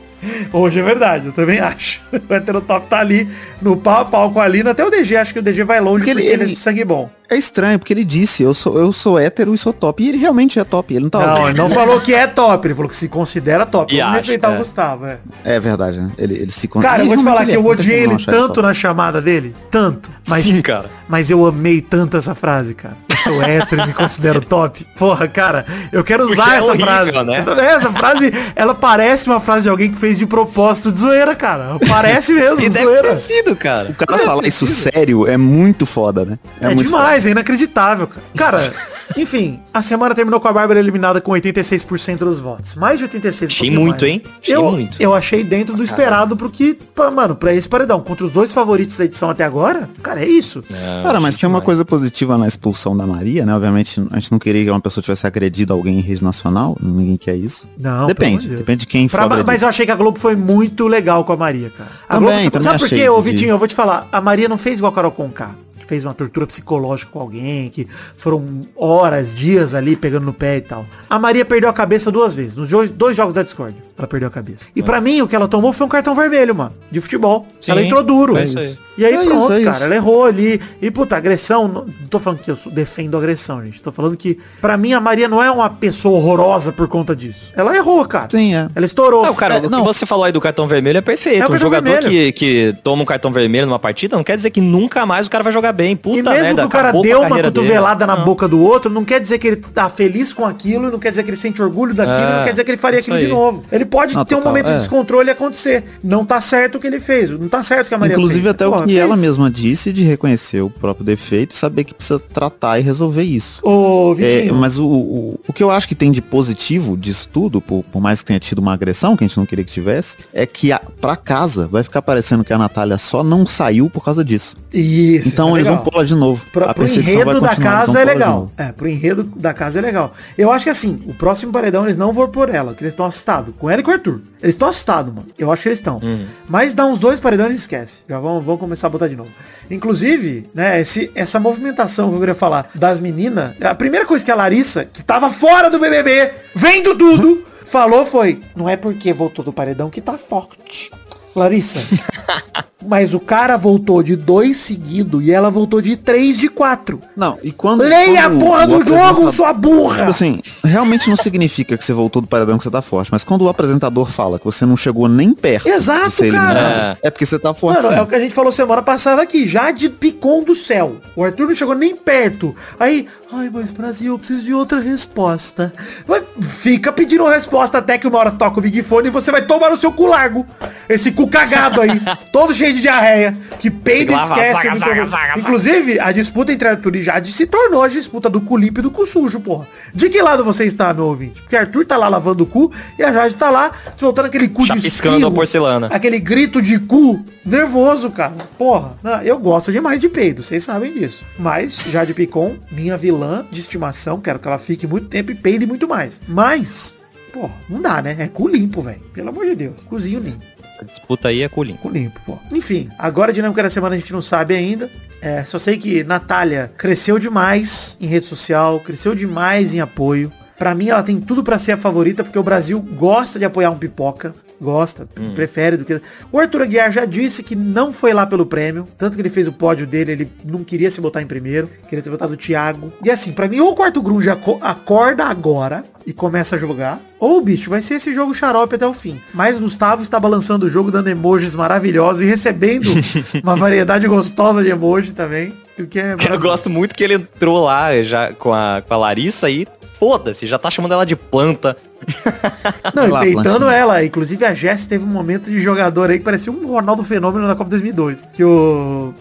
Hoje 0.54 0.80
é 0.80 0.84
verdade, 0.84 1.26
eu 1.28 1.32
também 1.32 1.60
acho. 1.60 2.00
O 2.30 2.34
heterotop 2.34 2.86
tá 2.88 3.00
ali 3.00 3.28
no 3.62 3.76
pau 3.76 4.02
a 4.02 4.06
pau 4.06 4.32
com 4.32 4.40
a 4.40 4.48
Lina, 4.48 4.70
até 4.72 4.86
o 4.86 4.90
DG, 4.92 5.16
acho 5.18 5.34
que 5.34 5.40
o 5.40 5.42
DG 5.42 5.64
vai 5.64 5.80
longe 5.80 6.06
Porque 6.06 6.12
porque, 6.14 6.28
ele- 6.28 6.34
ele, 6.34 6.42
é 6.44 6.46
ele- 6.46 6.54
de 6.54 6.60
sangue 6.60 6.86
bom. 6.86 7.10
É 7.32 7.38
estranho, 7.38 7.80
porque 7.80 7.94
ele 7.94 8.04
disse, 8.04 8.44
eu 8.44 8.54
sou, 8.54 8.78
eu 8.78 8.92
sou 8.92 9.18
hétero 9.18 9.54
e 9.54 9.58
sou 9.58 9.72
top. 9.72 10.04
E 10.04 10.10
ele 10.10 10.18
realmente 10.18 10.60
é 10.60 10.64
top. 10.66 10.94
Ele 10.94 11.04
não 11.04 11.10
tá 11.10 11.26
Não, 11.26 11.48
ele 11.50 11.58
não 11.58 11.70
falou 11.70 12.00
que 12.02 12.14
é 12.14 12.28
top, 12.28 12.68
ele 12.68 12.76
falou 12.76 12.90
que 12.90 12.96
se 12.98 13.08
considera 13.08 13.66
top. 13.66 13.94
E 13.96 13.98
Vamos 14.00 14.10
acha, 14.10 14.18
respeitar 14.18 14.52
é. 14.52 14.56
o 14.56 14.58
Gustavo, 14.58 15.06
é. 15.06 15.20
É 15.46 15.58
verdade, 15.60 16.00
né? 16.02 16.12
Ele, 16.18 16.34
ele 16.36 16.52
se 16.52 16.68
con- 16.68 16.82
Cara, 16.82 17.04
eu 17.04 17.08
vou 17.08 17.16
te 17.18 17.24
falar 17.26 17.46
que 17.46 17.54
é. 17.54 17.56
eu 17.56 17.64
Muita 17.64 17.82
gente 17.82 17.92
odiei 17.94 18.04
ele 18.04 18.14
ele 18.16 18.26
tanto 18.26 18.56
top. 18.56 18.62
na 18.68 18.74
chamada 18.74 19.22
dele, 19.22 19.56
tanto. 19.72 20.12
Mas, 20.28 20.44
Sim, 20.44 20.62
cara. 20.62 20.90
Mas 21.12 21.30
eu 21.30 21.46
amei 21.46 21.82
tanto 21.82 22.16
essa 22.16 22.34
frase, 22.34 22.74
cara. 22.74 22.96
Eu 23.10 23.18
sou 23.18 23.44
hétero 23.44 23.82
e 23.84 23.88
me 23.88 23.94
considero 23.94 24.40
top. 24.42 24.86
Porra, 24.98 25.28
cara, 25.28 25.66
eu 25.92 26.04
quero 26.06 26.24
usar 26.24 26.36
Porque 26.36 26.50
é 26.50 26.58
essa 26.58 26.68
horrível, 26.68 26.86
frase. 26.88 27.24
né? 27.24 27.36
Essa, 27.38 27.52
essa 27.62 27.92
frase, 27.92 28.32
ela 28.56 28.74
parece 28.74 29.28
uma 29.28 29.42
frase 29.42 29.64
de 29.64 29.70
alguém 29.70 29.92
que 29.92 29.98
fez 29.98 30.18
de 30.18 30.26
propósito 30.26 30.90
de 30.92 31.00
zoeira, 31.00 31.36
cara. 31.36 31.78
Parece 31.88 32.32
mesmo, 32.34 32.62
E 32.62 32.70
deve 32.70 32.86
zoeira. 32.86 33.10
ter 33.10 33.18
sido, 33.18 33.56
cara. 33.56 33.90
O 33.90 33.94
cara 33.94 34.18
falar 34.24 34.48
isso 34.48 34.66
sério 34.66 35.28
é 35.28 35.36
muito 35.36 35.86
foda, 35.86 36.24
né? 36.24 36.40
É, 36.62 36.68
muito 36.74 36.86
demais, 36.86 37.26
é 37.26 37.32
inacreditável, 37.32 38.08
cara. 38.08 38.26
Cara, 38.36 38.74
enfim, 39.18 39.60
a 39.74 39.82
semana 39.82 40.16
terminou 40.16 40.40
com 40.40 40.48
a 40.48 40.54
Bárbara 40.54 40.80
eliminada 40.80 41.20
com 41.20 41.32
86% 41.32 42.18
dos 42.20 42.40
votos. 42.40 42.76
Mais 42.76 42.98
de 42.98 43.06
86%. 43.08 43.46
Achei 43.48 43.70
um 43.70 43.74
muito, 43.82 44.02
mais. 44.02 44.14
hein? 44.14 44.22
Achei 44.42 44.56
eu, 44.56 44.72
muito. 44.72 44.98
Eu 45.02 45.14
achei 45.14 45.44
dentro 45.44 45.76
do 45.76 45.84
esperado 45.84 46.38
pro 46.38 46.50
que, 46.50 46.78
mano, 47.14 47.36
pra 47.36 47.54
esse 47.54 47.68
paredão. 47.68 48.00
Contra 48.00 48.26
os 48.26 48.32
dois 48.32 48.54
favoritos 48.54 48.96
da 48.98 49.06
edição 49.06 49.30
até 49.30 49.44
agora, 49.44 49.90
cara, 50.02 50.22
é 50.24 50.28
isso. 50.28 50.64
Não, 50.70 51.01
Cara, 51.04 51.20
mas 51.20 51.38
tem 51.38 51.48
uma 51.48 51.56
demais. 51.60 51.66
coisa 51.66 51.86
positiva 51.86 52.38
na 52.38 52.48
expulsão 52.48 52.96
da 52.96 53.06
Maria, 53.08 53.46
né? 53.46 53.54
Obviamente, 53.56 54.02
a 54.12 54.20
gente 54.20 54.32
não 54.32 54.40
queria 54.40 54.64
que 54.64 54.70
uma 54.72 54.80
pessoa 54.80 55.02
tivesse 55.04 55.26
agredido 55.28 55.74
alguém 55.74 55.98
em 56.00 56.02
rede 56.02 56.24
nacional. 56.24 56.78
Ninguém 56.82 57.18
quer 57.18 57.36
isso. 57.36 57.68
Não, 57.80 57.94
pelo 58.06 58.08
Depende. 58.08 58.48
de. 58.48 58.56
Depende 58.58 58.80
de 58.82 58.88
quem 58.88 59.08
for 59.08 59.18
Pra- 59.28 59.44
mas 59.44 59.62
eu 59.62 59.68
achei 59.68 59.86
que 59.86 59.92
a 59.92 59.96
Globo 59.96 60.20
foi 60.20 60.36
muito 60.36 60.88
legal 60.88 61.24
com 61.24 61.34
a 61.34 61.38
Maria, 61.38 61.70
cara. 61.76 61.90
A 62.08 62.16
Também, 62.16 62.30
Globo, 62.42 62.52
também 62.52 62.64
sabe 62.66 62.80
por 62.80 62.90
quê, 62.90 63.10
ô. 63.10 63.22
Vitinho? 63.22 63.52
Eu 63.52 63.58
vou 63.60 63.68
te 63.68 63.76
falar. 63.76 64.08
A 64.12 64.22
Maria 64.22 64.48
não 64.50 64.58
fez 64.58 64.78
igual 64.80 64.92
a 64.92 64.96
Carol 64.96 65.12
Conká. 65.12 65.52
Fez 65.92 66.06
uma 66.06 66.14
tortura 66.14 66.48
psicológica 66.48 67.12
com 67.12 67.20
alguém, 67.20 67.70
que 67.70 67.86
foram 68.16 68.62
horas, 68.78 69.36
dias 69.36 69.74
ali 69.74 69.98
pegando 69.98 70.26
no 70.26 70.32
pé 70.32 70.56
e 70.56 70.62
tal. 70.62 70.86
A 71.10 71.20
Maria 71.20 71.44
perdeu 71.44 71.70
a 71.70 71.74
cabeça 71.74 72.10
duas 72.10 72.34
vezes. 72.34 72.56
Nos 72.56 72.70
dois 72.92 73.18
jogos 73.18 73.34
da 73.34 73.44
Discord, 73.44 73.76
ela 73.98 74.08
perdeu 74.08 74.30
a 74.30 74.32
cabeça. 74.32 74.68
E 74.74 74.82
pra 74.82 75.02
mim, 75.02 75.22
o 75.22 75.28
que 75.28 75.36
ela 75.36 75.50
tomou 75.50 75.74
foi 75.74 75.86
um 75.86 75.90
cartão 75.90 76.16
vermelho, 76.16 76.56
mano. 76.56 76.72
De 76.90 77.02
futebol. 77.02 77.46
Sim, 77.60 77.72
ela 77.72 77.84
entrou 77.84 78.02
duro. 78.04 78.38
é 78.38 78.44
isso 78.44 78.58
aí. 78.58 78.78
E 78.98 79.06
aí 79.06 79.16
É 79.16 79.24
pronto, 79.26 79.44
isso, 79.44 79.52
é 79.52 79.64
cara. 79.64 79.76
isso. 79.76 79.84
Ela 79.84 79.96
errou 79.96 80.24
ali. 80.26 80.62
E 80.82 80.90
puta, 80.90 81.18
agressão. 81.18 81.68
Não 81.68 81.86
tô 82.10 82.20
falando 82.20 82.40
que 82.40 82.52
eu 82.52 82.58
defendo 82.72 83.18
agressão, 83.18 83.62
gente. 83.66 83.82
Tô 83.82 83.92
falando 83.92 84.16
que, 84.16 84.38
pra 84.62 84.78
mim, 84.78 84.94
a 84.94 85.02
Maria 85.02 85.28
não 85.28 85.44
é 85.44 85.52
uma 85.52 85.70
pessoa 85.70 86.18
horrorosa 86.18 86.72
por 86.72 86.88
conta 86.88 87.14
disso. 87.14 87.52
Ela 87.54 87.76
errou, 87.76 88.06
cara. 88.06 88.30
Sim, 88.32 88.56
é. 88.56 88.70
Ela 88.74 88.86
estourou. 88.86 89.26
Não, 89.26 89.36
cara, 89.36 89.56
É, 89.56 89.58
o 89.58 89.62
que 89.64 89.70
não. 89.70 89.84
você 89.84 90.06
falou 90.06 90.24
aí 90.24 90.32
do 90.32 90.40
cartão 90.40 90.68
vermelho 90.68 90.98
é 91.00 91.02
perfeito. 91.02 91.44
É 91.44 91.48
o 91.48 91.54
um 91.54 91.58
jogador 91.58 91.90
vermelho. 92.02 92.10
que, 92.10 92.32
que 92.32 92.76
toma 92.82 93.02
um 93.04 93.06
cartão 93.06 93.32
vermelho 93.32 93.66
numa 93.68 93.80
partida 93.80 94.16
não 94.16 94.24
quer 94.24 94.36
dizer 94.38 94.52
que 94.52 94.62
nunca 94.62 95.06
mais 95.06 95.26
o 95.28 95.30
cara 95.30 95.44
vai 95.44 95.52
jogar 95.52 95.74
bem. 95.74 95.81
Puta 95.96 96.18
e 96.18 96.22
mesmo 96.24 96.32
merda, 96.34 96.62
que 96.62 96.68
o 96.68 96.70
cara 96.70 96.92
deu 96.92 97.20
uma 97.20 97.30
carreira 97.30 97.52
dele. 97.52 97.66
cotovelada 97.68 98.08
na 98.08 98.16
Não. 98.18 98.26
boca 98.26 98.48
do 98.48 98.60
outro, 98.62 98.92
não 98.92 99.04
quer 99.04 99.20
dizer 99.20 99.38
que 99.40 99.48
ele 99.48 99.56
tá 99.58 99.90
feliz 99.90 100.34
com 100.34 100.46
aquilo, 100.46 100.90
não 100.92 101.00
quer 101.00 101.10
dizer 101.10 101.24
que 101.24 101.30
ele 101.30 101.38
sente 101.38 101.62
orgulho 101.62 101.94
daquilo, 101.94 102.18
É, 102.18 102.38
não 102.38 102.44
quer 102.46 102.52
dizer 102.52 102.64
que 102.64 102.72
ele 102.72 102.78
faria 102.78 103.00
aquilo 103.00 103.18
de 103.18 103.26
aí. 103.26 103.30
novo. 103.32 103.64
Ele 103.72 103.86
pode 103.86 104.14
Não, 104.16 104.24
ter 104.26 104.36
um 104.36 104.38
total, 104.40 104.52
momento 104.52 104.68
é. 104.70 104.74
de 104.74 104.80
descontrole 104.80 105.30
e 105.30 105.32
acontecer. 105.32 105.84
Não 106.04 106.26
tá 106.26 106.40
certo 106.42 106.76
o 106.76 106.80
que 106.80 106.88
ele 106.88 107.00
fez, 107.00 107.30
não 107.30 107.48
tá 107.50 107.64
certo 107.64 107.86
o 107.86 107.90
que 107.90 107.96
a 107.96 107.98
Maria 107.98 108.14
Inclusive 108.14 108.42
fez. 108.42 108.54
até 108.54 108.68
o 108.68 108.72
que 108.82 108.86
fez. 108.86 108.98
ela 108.98 109.16
mesma 109.18 109.50
disse 109.50 109.92
de 109.92 110.04
reconhecer 110.04 110.62
o 110.62 110.70
próprio 110.70 111.06
defeito 111.06 111.56
e 111.56 111.58
saber 111.58 111.84
que 111.84 111.94
precisa 111.94 112.20
tratar 112.20 112.80
e 112.80 112.82
resolver 112.84 113.24
isso. 113.24 113.60
Ô, 113.66 114.12
É, 114.20 114.38
Vitinho, 114.42 114.56
mas 114.56 114.78
o, 114.78 114.86
o, 114.86 115.40
o 115.48 115.54
que 115.54 115.64
eu 115.64 115.72
acho 115.72 115.88
que 115.88 115.96
tem 115.96 116.12
de 116.12 116.22
positivo 116.22 116.98
disso 116.98 117.30
tudo, 117.32 117.62
por, 117.62 117.84
por 117.84 118.02
mais 118.02 118.20
que 118.20 118.26
tenha 118.26 118.40
tido 118.40 118.60
uma 118.60 118.74
agressão, 118.74 119.16
que 119.16 119.24
a 119.24 119.28
gente 119.28 119.38
não 119.38 119.46
queria 119.46 119.64
que 119.64 119.72
tivesse, 119.72 120.16
é 120.34 120.46
que 120.46 120.72
a, 120.72 120.80
pra 121.00 121.16
casa 121.16 121.68
vai 121.68 121.84
ficar 121.84 122.02
parecendo 122.02 122.44
que 122.44 122.52
a 122.54 122.58
Natália 122.58 122.98
só 122.98 123.24
não 123.24 123.46
saiu 123.46 123.90
por 123.90 124.04
causa 124.04 124.24
disso. 124.24 124.56
isso, 124.74 125.28
então 125.30 125.50
isso 125.50 125.58
é 125.58 125.60
eles 125.60 125.68
legal. 125.72 125.84
pôr 125.84 125.96
ela 125.96 126.06
de 126.06 126.16
novo. 126.16 126.46
Pra, 126.52 126.66
a 126.72 126.74
pro 126.74 126.86
enredo 126.86 127.42
da 127.42 127.56
casa 127.56 128.00
é 128.00 128.06
legal. 128.06 128.52
É, 128.58 128.72
pro 128.72 128.88
enredo 128.88 129.24
da 129.24 129.54
casa 129.54 129.80
é 129.80 129.82
legal. 129.82 130.14
Eu 130.38 130.52
acho 130.52 130.66
que 130.66 130.70
assim, 130.70 131.02
o 131.08 131.14
próximo 131.14 131.52
paredão 131.52 131.84
eles 131.84 131.98
não 131.98 132.14
vão 132.14 132.30
por 132.30 132.50
ela, 132.50 132.74
que 132.74 132.84
eles 132.84 132.94
estão 132.94 133.06
assustados. 133.06 133.54
Com 133.58 133.70
ela 133.70 133.82
e 133.82 133.84
com 133.84 133.92
o 133.92 133.94
Arthur. 133.94 134.22
Eles 134.42 134.56
estão 134.56 134.68
assustados, 134.68 135.14
mano. 135.14 135.28
Eu 135.38 135.52
acho 135.52 135.64
que 135.64 135.70
eles 135.70 135.80
estão. 135.80 136.00
Uhum. 136.02 136.26
Mas 136.48 136.74
dá 136.74 136.86
uns 136.86 137.00
dois 137.00 137.20
paredões 137.20 137.54
e 137.54 137.56
esquece. 137.56 138.00
Já 138.08 138.20
vão, 138.20 138.42
vão 138.42 138.58
começar 138.58 138.88
a 138.88 138.90
botar 138.90 139.08
de 139.08 139.16
novo. 139.16 139.30
Inclusive, 139.70 140.50
né, 140.54 140.82
esse, 140.82 141.12
essa 141.16 141.40
movimentação 141.40 142.10
que 142.10 142.16
eu 142.16 142.20
queria 142.20 142.36
falar 142.36 142.70
das 142.76 143.00
meninas, 143.00 143.54
a 143.62 143.76
primeira 143.76 144.06
coisa 144.06 144.24
que 144.26 144.32
a 144.32 144.36
Larissa, 144.36 144.86
que 144.86 145.04
tava 145.04 145.30
fora 145.30 145.70
do 145.70 145.80
BBB, 145.80 146.32
vendo 146.56 146.96
tudo, 146.98 147.46
falou 147.66 148.06
foi, 148.06 148.42
não 148.56 148.68
é 148.68 148.76
porque 148.76 149.14
voltou 149.14 149.46
do 149.46 149.54
paredão 149.54 149.90
que 149.90 150.02
tá 150.02 150.18
forte. 150.18 150.92
Larissa, 151.34 151.80
Mas 152.88 153.14
o 153.14 153.20
cara 153.20 153.58
voltou 153.58 154.02
de 154.02 154.16
dois 154.16 154.58
seguido 154.58 155.22
e 155.22 155.32
ela 155.32 155.50
voltou 155.50 155.82
de 155.82 155.96
três 155.96 156.38
de 156.38 156.48
quatro. 156.48 157.00
Não, 157.16 157.38
e 157.44 157.52
quando. 157.52 157.82
Leia 157.82 158.22
a 158.26 158.30
quando 158.30 158.40
porra 158.40 158.66
o 158.66 158.80
do 158.84 158.88
jogo, 158.88 159.32
sua 159.32 159.54
burra! 159.54 159.98
Tipo 160.00 160.10
assim, 160.10 160.42
realmente 160.64 161.10
não 161.10 161.18
significa 161.18 161.78
que 161.78 161.84
você 161.86 161.94
voltou 161.94 162.22
do 162.22 162.28
paredão 162.28 162.58
que 162.58 162.64
você 162.64 162.72
tá 162.72 162.82
forte, 162.82 163.12
mas 163.12 163.24
quando 163.24 163.44
o 163.44 163.50
apresentador 163.50 164.10
fala 164.12 164.40
que 164.40 164.46
você 164.46 164.66
não 164.66 164.76
chegou 164.78 165.08
nem 165.08 165.34
perto 165.34 165.68
Exato, 165.68 166.02
cara. 166.18 166.26
eliminado, 166.26 166.98
é 167.04 167.10
porque 167.10 167.26
você 167.26 167.38
tá 167.40 167.54
forte. 167.54 167.84
Mano, 167.84 167.96
é 167.98 168.02
o 168.02 168.08
que 168.08 168.16
a 168.16 168.20
gente 168.20 168.34
falou 168.34 168.52
semana 168.52 168.82
passada 168.82 169.22
aqui, 169.22 169.48
já 169.48 169.72
de 169.72 169.90
picom 169.90 170.44
do 170.44 170.56
céu. 170.56 170.98
O 171.16 171.24
Arthur 171.24 171.48
não 171.48 171.56
chegou 171.56 171.76
nem 171.76 171.96
perto. 171.96 172.56
Aí, 172.80 173.08
ai, 173.32 173.50
mas 173.52 173.72
Brasil, 173.72 174.14
eu 174.14 174.18
preciso 174.20 174.44
de 174.44 174.54
outra 174.54 174.80
resposta. 174.80 175.74
Vai- 176.08 176.22
Fica 176.42 176.92
pedindo 176.92 177.28
resposta 177.28 177.78
até 177.78 177.98
que 177.98 178.08
uma 178.08 178.18
hora 178.18 178.32
toca 178.32 178.60
o 178.60 178.62
Big 178.62 178.82
Fone 178.84 179.08
e 179.08 179.12
você 179.12 179.32
vai 179.32 179.42
tomar 179.44 179.70
no 179.70 179.78
seu 179.78 179.92
cu 179.92 180.06
largo. 180.08 180.46
Esse 180.90 181.12
cu 181.12 181.28
cagado 181.28 181.82
aí, 181.82 182.02
todo 182.32 182.54
cheio 182.54 182.74
de 182.74 182.81
diarreia, 182.82 183.38
que 183.60 183.70
peida 183.70 184.12
e 184.12 184.16
esquece. 184.16 184.54
zaga, 184.54 184.76
zaga, 184.76 185.06
zaga. 185.06 185.40
Inclusive, 185.40 186.00
a 186.00 186.12
disputa 186.12 186.52
entre 186.52 186.68
Arthur 186.68 186.96
e 186.96 187.04
Jade 187.04 187.32
se 187.32 187.46
tornou 187.46 187.84
a 187.84 187.88
disputa 187.88 188.30
do 188.30 188.42
cu 188.42 188.58
limpo 188.58 188.80
e 188.80 188.84
do 188.84 188.92
cu 188.92 189.06
sujo, 189.06 189.40
porra. 189.40 189.68
De 189.94 190.10
que 190.10 190.22
lado 190.22 190.44
você 190.44 190.66
está, 190.66 190.94
meu 190.94 191.06
ouvinte? 191.06 191.42
Porque 191.42 191.56
Arthur 191.56 191.86
tá 191.86 191.98
lá 191.98 192.08
lavando 192.08 192.44
o 192.44 192.48
cu 192.48 192.72
e 192.98 193.04
a 193.04 193.14
Jade 193.14 193.38
tá 193.38 193.50
lá 193.50 193.72
soltando 193.98 194.26
aquele 194.26 194.48
cu 194.48 194.64
de 194.64 194.70
Chapiscando 194.70 195.16
esquilo, 195.18 195.32
a 195.32 195.32
porcelana. 195.32 195.88
Aquele 195.88 196.20
grito 196.20 196.62
de 196.62 196.80
cu 196.80 197.24
nervoso, 197.46 198.10
cara. 198.12 198.36
Porra, 198.58 198.98
não, 199.04 199.22
eu 199.22 199.38
gosto 199.40 199.72
demais 199.72 200.00
de 200.00 200.10
peido, 200.10 200.44
vocês 200.44 200.64
sabem 200.64 200.94
disso. 200.94 201.24
Mas, 201.38 201.78
Jade 201.90 202.14
Picon, 202.14 202.56
minha 202.72 202.98
vilã 202.98 203.46
de 203.52 203.60
estimação, 203.60 204.20
quero 204.20 204.40
que 204.40 204.48
ela 204.48 204.60
fique 204.60 204.88
muito 204.88 205.08
tempo 205.08 205.32
e 205.32 205.36
peide 205.36 205.66
muito 205.66 205.88
mais. 205.88 206.22
Mas, 206.28 206.96
porra, 207.34 207.54
não 207.70 207.82
dá, 207.82 208.02
né? 208.02 208.16
É 208.20 208.28
cu 208.28 208.48
limpo, 208.48 208.82
velho. 208.82 209.02
Pelo 209.14 209.30
amor 209.30 209.46
de 209.46 209.56
Deus. 209.56 209.76
Cozinho 209.88 210.20
limpo. 210.20 210.61
A 210.82 210.86
disputa 210.86 211.28
aí 211.28 211.44
é 211.44 211.48
colinho. 211.48 211.78
Cu 211.78 211.90
limpo, 211.90 212.20
pô. 212.26 212.40
Enfim, 212.52 212.90
agora 212.98 213.32
a 213.32 213.34
dinâmica 213.34 213.62
da 213.62 213.70
semana 213.70 213.96
a 213.96 214.00
gente 214.00 214.12
não 214.12 214.22
sabe 214.22 214.56
ainda. 214.56 214.90
É, 215.22 215.44
só 215.46 215.60
sei 215.60 215.78
que 215.78 216.04
Natália 216.04 216.72
cresceu 216.76 217.20
demais 217.20 217.96
em 218.02 218.08
rede 218.08 218.26
social, 218.26 218.80
cresceu 218.80 219.14
demais 219.14 219.74
em 219.76 219.80
apoio. 219.80 220.32
Pra 220.58 220.74
mim, 220.74 220.90
ela 220.90 221.04
tem 221.04 221.20
tudo 221.20 221.44
pra 221.44 221.60
ser 221.60 221.74
a 221.74 221.78
favorita, 221.78 222.24
porque 222.24 222.38
o 222.38 222.44
Brasil 222.44 222.80
gosta 222.80 223.38
de 223.38 223.46
apoiar 223.46 223.70
um 223.70 223.78
pipoca. 223.78 224.34
Gosta, 224.62 225.08
prefere 225.34 225.76
do 225.76 225.84
que. 225.84 226.00
O 226.32 226.40
Arthur 226.40 226.62
Aguiar 226.62 226.92
já 226.92 227.04
disse 227.04 227.42
que 227.42 227.56
não 227.56 227.92
foi 227.92 228.14
lá 228.14 228.28
pelo 228.28 228.46
prêmio. 228.46 228.88
Tanto 228.98 229.16
que 229.16 229.22
ele 229.22 229.30
fez 229.32 229.48
o 229.48 229.52
pódio 229.52 229.88
dele, 229.88 230.12
ele 230.12 230.32
não 230.46 230.64
queria 230.64 230.92
se 230.92 231.02
botar 231.02 231.20
em 231.22 231.26
primeiro. 231.26 231.68
Queria 231.90 232.04
ter 232.04 232.12
botado 232.12 232.34
o 232.34 232.38
Thiago. 232.38 232.94
E 233.04 233.10
assim, 233.10 233.32
pra 233.32 233.48
mim, 233.48 233.60
ou 233.60 233.72
o 233.72 233.76
quarto 233.76 234.02
grunge 234.02 234.30
aco- 234.30 234.60
acorda 234.62 235.26
agora 235.26 235.84
e 236.06 236.14
começa 236.14 236.56
a 236.56 236.60
jogar. 236.60 237.00
Ou, 237.20 237.42
bicho, 237.42 237.72
vai 237.72 237.82
ser 237.82 237.96
esse 237.96 238.14
jogo 238.14 238.34
xarope 238.36 238.76
até 238.76 238.86
o 238.86 238.94
fim. 238.94 239.20
Mas 239.34 239.58
Gustavo 239.58 240.04
está 240.04 240.20
balançando 240.20 240.68
o 240.68 240.70
jogo, 240.70 240.92
dando 240.92 241.08
emojis 241.10 241.56
maravilhosos 241.56 242.22
e 242.22 242.26
recebendo 242.26 242.90
uma 243.44 243.56
variedade 243.56 244.08
gostosa 244.08 244.64
de 244.64 244.70
emoji 244.70 245.12
também. 245.12 245.54
Que 245.90 246.00
é 246.00 246.16
Eu 246.30 246.40
gosto 246.40 246.70
muito 246.70 246.94
que 246.94 247.04
ele 247.04 247.16
entrou 247.16 247.64
lá 247.64 248.04
já 248.04 248.32
com 248.34 248.54
a, 248.54 248.84
com 248.88 248.94
a 248.94 248.98
Larissa 248.98 249.50
e 249.50 249.66
foda-se, 250.02 250.48
já 250.48 250.58
tá 250.58 250.72
chamando 250.72 250.94
ela 250.94 251.06
de 251.06 251.16
planta. 251.16 251.78
Não, 252.96 253.06
e 253.06 253.12
Lá, 253.12 253.20
peitando 253.20 253.44
plantinha. 253.60 253.72
ela. 253.72 254.04
Inclusive 254.04 254.44
a 254.44 254.52
Jess 254.52 254.88
teve 254.88 255.06
um 255.06 255.08
momento 255.08 255.46
de 255.52 255.62
jogador 255.62 256.10
aí 256.10 256.18
que 256.18 256.26
parecia 256.26 256.52
um 256.52 256.66
Ronaldo 256.66 257.04
Fenômeno 257.04 257.48
da 257.48 257.54
Copa 257.54 257.70
2002. 257.70 258.28
Que 258.34 258.44
o... 258.44 259.14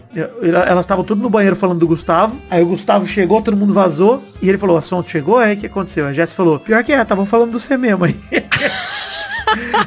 Elas 0.67 0.79
estavam 0.83 1.03
tudo 1.03 1.21
no 1.21 1.29
banheiro 1.29 1.55
falando 1.55 1.77
do 1.77 1.85
Gustavo. 1.85 2.35
Aí 2.49 2.63
o 2.63 2.65
Gustavo 2.65 3.05
chegou, 3.05 3.39
todo 3.43 3.55
mundo 3.55 3.75
vazou. 3.75 4.23
E 4.41 4.49
ele 4.49 4.57
falou, 4.57 4.75
assunto 4.75 5.11
chegou? 5.11 5.37
Aí 5.37 5.53
o 5.53 5.57
que 5.57 5.67
aconteceu? 5.67 6.07
A 6.07 6.13
Jess 6.13 6.33
falou, 6.33 6.57
pior 6.59 6.83
que 6.83 6.91
é, 6.91 6.99
estavam 6.99 7.27
falando 7.27 7.51
do 7.51 7.59
você 7.59 7.77
mesmo 7.77 8.03
aí. 8.05 8.19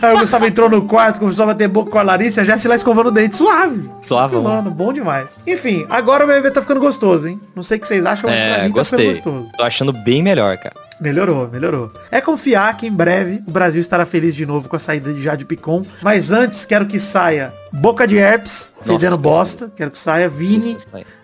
Aí 0.03 0.15
o 0.15 0.19
Gustavo 0.19 0.45
entrou 0.47 0.69
no 0.69 0.83
quarto, 0.83 1.19
começou 1.19 1.45
a 1.45 1.47
bater 1.47 1.69
boca 1.69 1.91
com 1.91 1.99
a 1.99 2.03
Larissa, 2.03 2.43
a 2.43 2.45
Jess 2.45 2.65
lá 2.67 2.75
escovando 2.77 3.07
o 3.07 3.11
dente, 3.11 3.35
suave. 3.35 3.89
Suavão. 4.03 4.43
Mano, 4.43 4.71
bom 4.71 4.93
demais. 4.93 5.31
Enfim, 5.47 5.87
agora 5.89 6.25
o 6.25 6.27
BBB 6.27 6.51
tá 6.51 6.61
ficando 6.61 6.81
gostoso, 6.81 7.27
hein? 7.29 7.41
Não 7.57 7.63
sei 7.63 7.79
o 7.79 7.81
que 7.81 7.89
vocês 7.89 8.05
acham, 8.05 8.29
mas 8.29 8.39
pra 8.39 8.59
É, 8.59 8.65
mim 8.67 8.71
gostei. 8.73 9.09
tá 9.09 9.15
ficando 9.15 9.33
gostoso. 9.37 9.57
Tô 9.57 9.65
achando 9.65 9.93
bem 9.93 10.23
melhor, 10.23 10.59
cara. 10.59 10.75
Melhorou, 11.05 11.47
melhorou. 11.53 11.93
É 12.11 12.19
confiar 12.19 12.75
que 12.79 12.87
em 12.87 12.91
breve 12.91 13.43
o 13.47 13.51
Brasil 13.51 13.79
estará 13.79 14.07
feliz 14.07 14.35
de 14.35 14.47
novo 14.47 14.71
com 14.71 14.77
a 14.77 14.79
saída 14.79 15.13
de 15.13 15.23
Jade 15.23 15.45
Picon. 15.45 15.85
Mas 16.01 16.33
antes, 16.33 16.65
quero 16.65 16.87
que 16.87 16.99
saia 16.99 17.53
Boca 17.71 18.07
de 18.07 18.17
Herpes, 18.17 18.75
fedendo 18.81 19.19
bosta. 19.19 19.71
Quero 19.77 19.91
que 19.91 19.99
saia 19.99 20.31
Vini. 20.31 20.79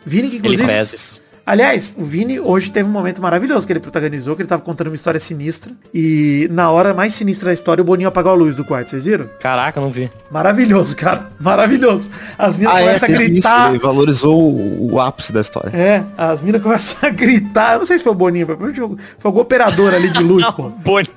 Vini 0.04 0.28
que 0.28 0.36
Ele 0.36 0.48
inclusive... 0.48 0.66
fezes. 0.66 1.22
Aliás, 1.50 1.96
o 1.98 2.04
Vini 2.04 2.38
hoje 2.38 2.70
teve 2.70 2.88
um 2.88 2.92
momento 2.92 3.20
maravilhoso 3.20 3.66
que 3.66 3.72
ele 3.72 3.80
protagonizou, 3.80 4.36
que 4.36 4.42
ele 4.42 4.48
tava 4.48 4.62
contando 4.62 4.86
uma 4.86 4.94
história 4.94 5.18
sinistra. 5.18 5.72
E 5.92 6.46
na 6.52 6.70
hora 6.70 6.94
mais 6.94 7.12
sinistra 7.14 7.46
da 7.46 7.52
história, 7.52 7.82
o 7.82 7.84
Boninho 7.84 8.08
apagou 8.08 8.30
a 8.30 8.34
luz 8.36 8.54
do 8.54 8.64
quarto, 8.64 8.90
vocês 8.90 9.04
viram? 9.04 9.28
Caraca, 9.40 9.80
não 9.80 9.90
vi. 9.90 10.08
Maravilhoso, 10.30 10.94
cara. 10.94 11.28
Maravilhoso. 11.40 12.08
As 12.38 12.56
minas 12.56 12.74
Ah, 12.74 12.80
é, 12.80 12.84
começam 12.86 13.04
a 13.08 13.12
teve 13.12 13.22
isso, 13.24 13.32
gritar. 13.32 13.70
ele 13.70 13.78
valorizou 13.80 14.40
o, 14.40 14.92
o 14.92 15.00
ápice 15.00 15.32
da 15.32 15.40
história. 15.40 15.70
É, 15.76 16.04
as 16.16 16.40
minas 16.42 16.62
começam 16.62 16.96
a 17.02 17.10
gritar. 17.10 17.72
Eu 17.72 17.78
não 17.80 17.84
sei 17.86 17.98
se 17.98 18.04
foi 18.04 18.12
o 18.12 18.14
Boninho, 18.14 18.46
foi 18.46 19.28
algum 19.28 19.40
operador 19.40 19.92
ali 19.92 20.08
de 20.10 20.22
luz, 20.22 20.46
pô. 20.52 20.68
Boninho. 20.70 21.10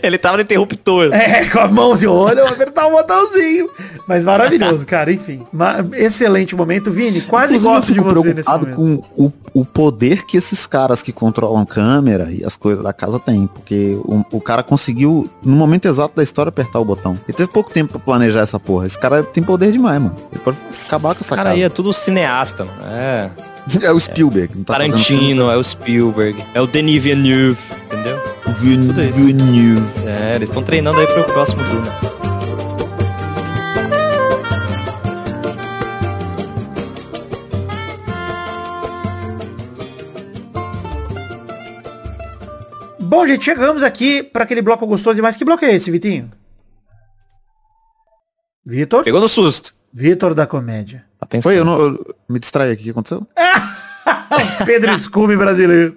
Ele 0.00 0.16
tava 0.16 0.36
no 0.36 0.42
interruptor. 0.44 1.12
É, 1.12 1.44
com 1.46 1.58
a 1.58 1.66
mão 1.66 1.92
assim, 1.92 2.06
olha, 2.06 2.38
eu 2.40 2.44
vou 2.44 2.54
apertar 2.54 2.86
o 2.86 2.90
botãozinho. 2.92 3.68
Mas 4.06 4.24
maravilhoso, 4.24 4.86
cara, 4.86 5.12
enfim. 5.12 5.42
Ma- 5.52 5.84
excelente 5.94 6.54
momento. 6.54 6.92
Vini, 6.92 7.20
quase 7.22 7.56
Inclusive, 7.56 7.98
gosto 8.00 8.14
de 8.14 8.20
você 8.22 8.34
nesse 8.34 8.48
momento. 8.48 8.76
com 8.76 9.02
o, 9.16 9.32
o 9.56 9.64
poder 9.64 10.26
que 10.26 10.36
esses 10.36 10.66
caras 10.66 11.00
que 11.02 11.10
controlam 11.10 11.64
câmera 11.64 12.30
e 12.30 12.44
as 12.44 12.58
coisas 12.58 12.84
da 12.84 12.92
casa 12.92 13.18
têm. 13.18 13.46
Porque 13.46 13.98
o, 14.04 14.22
o 14.30 14.40
cara 14.40 14.62
conseguiu, 14.62 15.30
no 15.42 15.56
momento 15.56 15.86
exato 15.88 16.14
da 16.14 16.22
história, 16.22 16.50
apertar 16.50 16.78
o 16.78 16.84
botão. 16.84 17.18
Ele 17.26 17.34
teve 17.34 17.50
pouco 17.50 17.72
tempo 17.72 17.92
pra 17.92 17.98
planejar 17.98 18.40
essa 18.40 18.60
porra. 18.60 18.84
Esse 18.84 18.98
cara 18.98 19.22
tem 19.24 19.42
poder 19.42 19.72
demais, 19.72 19.98
mano. 19.98 20.14
Ele 20.30 20.42
pode 20.42 20.58
acabar 20.86 21.14
com 21.14 21.20
essa 21.22 21.34
cara 21.34 21.48
casa. 21.48 21.56
aí 21.56 21.62
é 21.62 21.70
tudo 21.70 21.90
cineasta, 21.94 22.64
mano. 22.64 22.78
É. 22.84 23.30
É 23.80 23.90
o 23.90 23.98
Spielberg. 23.98 24.54
Não 24.56 24.62
tá 24.62 24.74
Tarantino, 24.74 25.50
é 25.50 25.56
o 25.56 25.64
Spielberg, 25.64 26.44
é 26.54 26.60
o 26.60 26.68
Denis 26.68 27.02
Villeneuve, 27.02 27.58
entendeu? 27.86 28.22
Villeneuve. 28.60 30.06
É, 30.06 30.36
eles 30.36 30.50
estão 30.50 30.62
treinando 30.62 31.00
aí 31.00 31.06
pro 31.06 31.24
próximo 31.24 31.64
Duna. 31.64 32.35
Bom, 43.16 43.26
gente, 43.26 43.46
chegamos 43.46 43.82
aqui 43.82 44.22
para 44.22 44.44
aquele 44.44 44.60
bloco 44.60 44.86
gostoso 44.86 45.16
demais. 45.16 45.38
Que 45.38 45.44
bloco 45.44 45.64
é 45.64 45.74
esse, 45.74 45.90
Vitinho? 45.90 46.30
Vitor? 48.62 49.04
Pegou 49.04 49.22
no 49.22 49.26
susto. 49.26 49.74
Vitor 49.90 50.34
da 50.34 50.46
comédia. 50.46 51.02
Tá 51.18 51.24
pensando. 51.24 51.50
Foi, 51.50 51.58
eu, 51.58 51.64
não, 51.64 51.80
eu 51.80 52.14
me 52.28 52.38
distraí 52.38 52.70
aqui. 52.70 52.82
O 52.82 52.84
que 52.84 52.90
aconteceu? 52.90 53.26
Pedro 54.66 54.98
Scooby 54.98 55.34
brasileiro. 55.34 55.96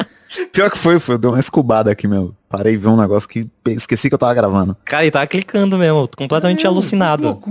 Pior 0.52 0.70
que 0.70 0.78
foi, 0.78 0.98
foi. 0.98 1.16
Eu 1.16 1.18
dei 1.18 1.30
uma 1.30 1.38
escubada 1.38 1.90
aqui, 1.90 2.08
meu. 2.08 2.34
Parei 2.48 2.72
de 2.72 2.78
ver 2.78 2.88
um 2.88 2.96
negócio 2.96 3.28
que 3.28 3.46
esqueci 3.66 4.08
que 4.08 4.14
eu 4.14 4.18
tava 4.18 4.32
gravando. 4.32 4.74
Cara, 4.86 5.04
ele 5.04 5.10
tava 5.10 5.26
clicando 5.26 5.76
mesmo, 5.76 6.08
completamente 6.16 6.62
Meu, 6.62 6.72
alucinado. 6.72 7.42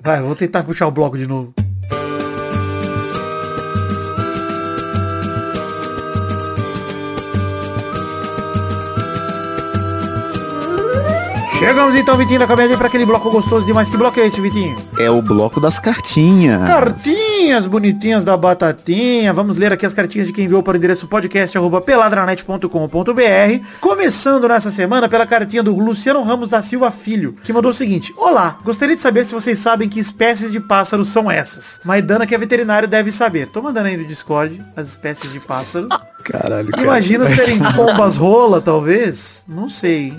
Vai, 0.00 0.22
vou 0.22 0.34
tentar 0.34 0.62
puxar 0.64 0.86
o 0.86 0.90
bloco 0.90 1.18
de 1.18 1.26
novo. 1.26 1.52
Chegamos 11.64 11.94
então, 11.94 12.16
Vitinho 12.16 12.40
da 12.40 12.46
comédia, 12.46 12.76
para 12.76 12.88
aquele 12.88 13.06
bloco 13.06 13.30
gostoso 13.30 13.64
demais. 13.64 13.88
Que 13.88 13.96
bloco 13.96 14.18
é 14.18 14.26
esse, 14.26 14.40
Vitinho? 14.40 14.76
É 14.98 15.08
o 15.08 15.22
bloco 15.22 15.60
das 15.60 15.78
cartinhas. 15.78 16.60
Cartinhas 16.66 17.68
bonitinhas 17.68 18.24
da 18.24 18.36
batatinha. 18.36 19.32
Vamos 19.32 19.56
ler 19.56 19.72
aqui 19.72 19.86
as 19.86 19.94
cartinhas 19.94 20.26
de 20.26 20.32
quem 20.32 20.46
enviou 20.46 20.60
para 20.60 20.74
o 20.74 20.76
endereço 20.76 21.06
podcast 21.06 21.56
arroba 21.56 21.80
peladranet.com.br. 21.80 23.66
Começando 23.80 24.48
nessa 24.48 24.72
semana 24.72 25.08
pela 25.08 25.24
cartinha 25.24 25.62
do 25.62 25.72
Luciano 25.76 26.24
Ramos 26.24 26.50
da 26.50 26.60
Silva 26.62 26.90
Filho, 26.90 27.36
que 27.44 27.52
mandou 27.52 27.70
o 27.70 27.74
seguinte: 27.74 28.12
Olá, 28.16 28.58
gostaria 28.64 28.96
de 28.96 29.00
saber 29.00 29.24
se 29.24 29.32
vocês 29.32 29.56
sabem 29.60 29.88
que 29.88 30.00
espécies 30.00 30.50
de 30.50 30.58
pássaros 30.58 31.10
são 31.10 31.30
essas. 31.30 31.80
Maidana, 31.84 32.26
que 32.26 32.34
é 32.34 32.38
veterinário, 32.38 32.88
deve 32.88 33.12
saber. 33.12 33.46
Tô 33.46 33.62
mandando 33.62 33.86
aí 33.86 33.96
no 33.96 34.04
Discord 34.04 34.60
as 34.76 34.88
espécies 34.88 35.30
de 35.32 35.38
pássaro. 35.38 35.86
Caralho, 36.24 36.70
cara. 36.70 36.82
Imagino 36.82 37.28
serem 37.34 37.58
pombas 37.74 38.16
rola, 38.16 38.60
talvez. 38.60 39.44
Não 39.48 39.68
sei. 39.68 40.08
hein? 40.08 40.16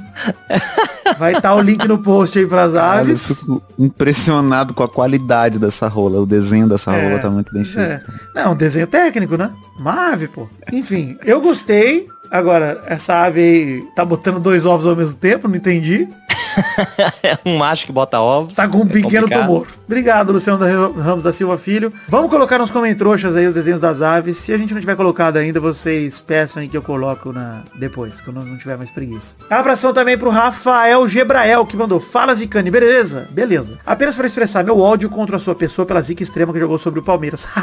Vai 1.17 1.33
estar 1.33 1.53
o 1.55 1.61
link 1.61 1.87
no 1.87 1.97
post 1.97 2.37
aí 2.37 2.45
pras 2.45 2.73
Cara, 2.73 2.97
eu 2.97 3.01
aves. 3.01 3.27
fico 3.27 3.61
impressionado 3.77 4.73
com 4.73 4.83
a 4.83 4.87
qualidade 4.87 5.59
dessa 5.59 5.87
rola. 5.87 6.19
O 6.21 6.25
desenho 6.25 6.67
dessa 6.67 6.93
É, 6.93 7.07
rola 7.09 7.19
tá 7.21 7.29
muito 7.29 7.53
bem 7.53 7.63
feito. 7.63 7.89
É. 7.89 8.01
Não, 8.35 8.55
desenho 8.55 8.87
técnico, 8.87 9.37
né? 9.37 9.49
Uma 9.79 10.11
ave, 10.13 10.27
pô. 10.27 10.47
Enfim, 10.71 11.17
eu 11.25 11.39
gostei. 11.41 12.07
Agora, 12.31 12.81
essa 12.87 13.13
ave 13.23 13.39
aí 13.41 13.83
tá 13.95 14.03
botando 14.03 14.39
dois 14.39 14.65
ovos 14.65 14.87
ao 14.87 14.95
mesmo 14.95 15.15
tempo, 15.17 15.47
não 15.47 15.55
entendi. 15.55 16.07
É 17.23 17.37
um 17.45 17.57
macho 17.57 17.85
que 17.85 17.91
bota 17.91 18.19
ovos. 18.19 18.55
Tá 18.55 18.67
com 18.67 18.79
um 18.79 18.81
É 18.81 18.85
pequeno 18.85 19.21
complicado. 19.23 19.41
tumor. 19.47 19.67
Obrigado, 19.85 20.33
Luciano 20.33 20.59
da 20.59 20.65
Ramos 21.01 21.23
da 21.23 21.31
Silva 21.33 21.57
Filho. 21.57 21.91
Vamos 22.07 22.29
colocar 22.29 22.57
nos 22.57 22.71
comentários 22.71 23.35
aí 23.35 23.47
os 23.47 23.53
desenhos 23.53 23.79
das 23.81 24.01
aves. 24.01 24.37
Se 24.37 24.53
a 24.53 24.57
gente 24.57 24.73
não 24.73 24.79
tiver 24.81 24.95
colocado 24.95 25.37
ainda, 25.37 25.59
vocês 25.59 26.19
peçam 26.19 26.61
aí 26.61 26.69
que 26.69 26.75
eu 26.77 26.81
coloco 26.81 27.31
na 27.31 27.63
depois, 27.75 28.21
quando 28.21 28.43
não 28.43 28.57
tiver 28.57 28.77
mais 28.77 28.91
preguiça. 28.91 29.35
Abração 29.49 29.93
também 29.93 30.17
pro 30.17 30.29
Rafael 30.29 31.07
Gebrael, 31.07 31.65
que 31.65 31.75
mandou 31.77 31.99
Fala 31.99 32.33
Zicane, 32.35 32.69
beleza? 32.71 33.27
Beleza. 33.31 33.77
Apenas 33.85 34.15
para 34.15 34.27
expressar 34.27 34.63
meu 34.63 34.79
ódio 34.79 35.09
contra 35.09 35.37
a 35.37 35.39
sua 35.39 35.55
pessoa 35.55 35.85
pela 35.85 36.01
zica 36.01 36.23
extrema 36.23 36.53
que 36.53 36.59
jogou 36.59 36.77
sobre 36.77 36.99
o 36.99 37.03
Palmeiras. 37.03 37.47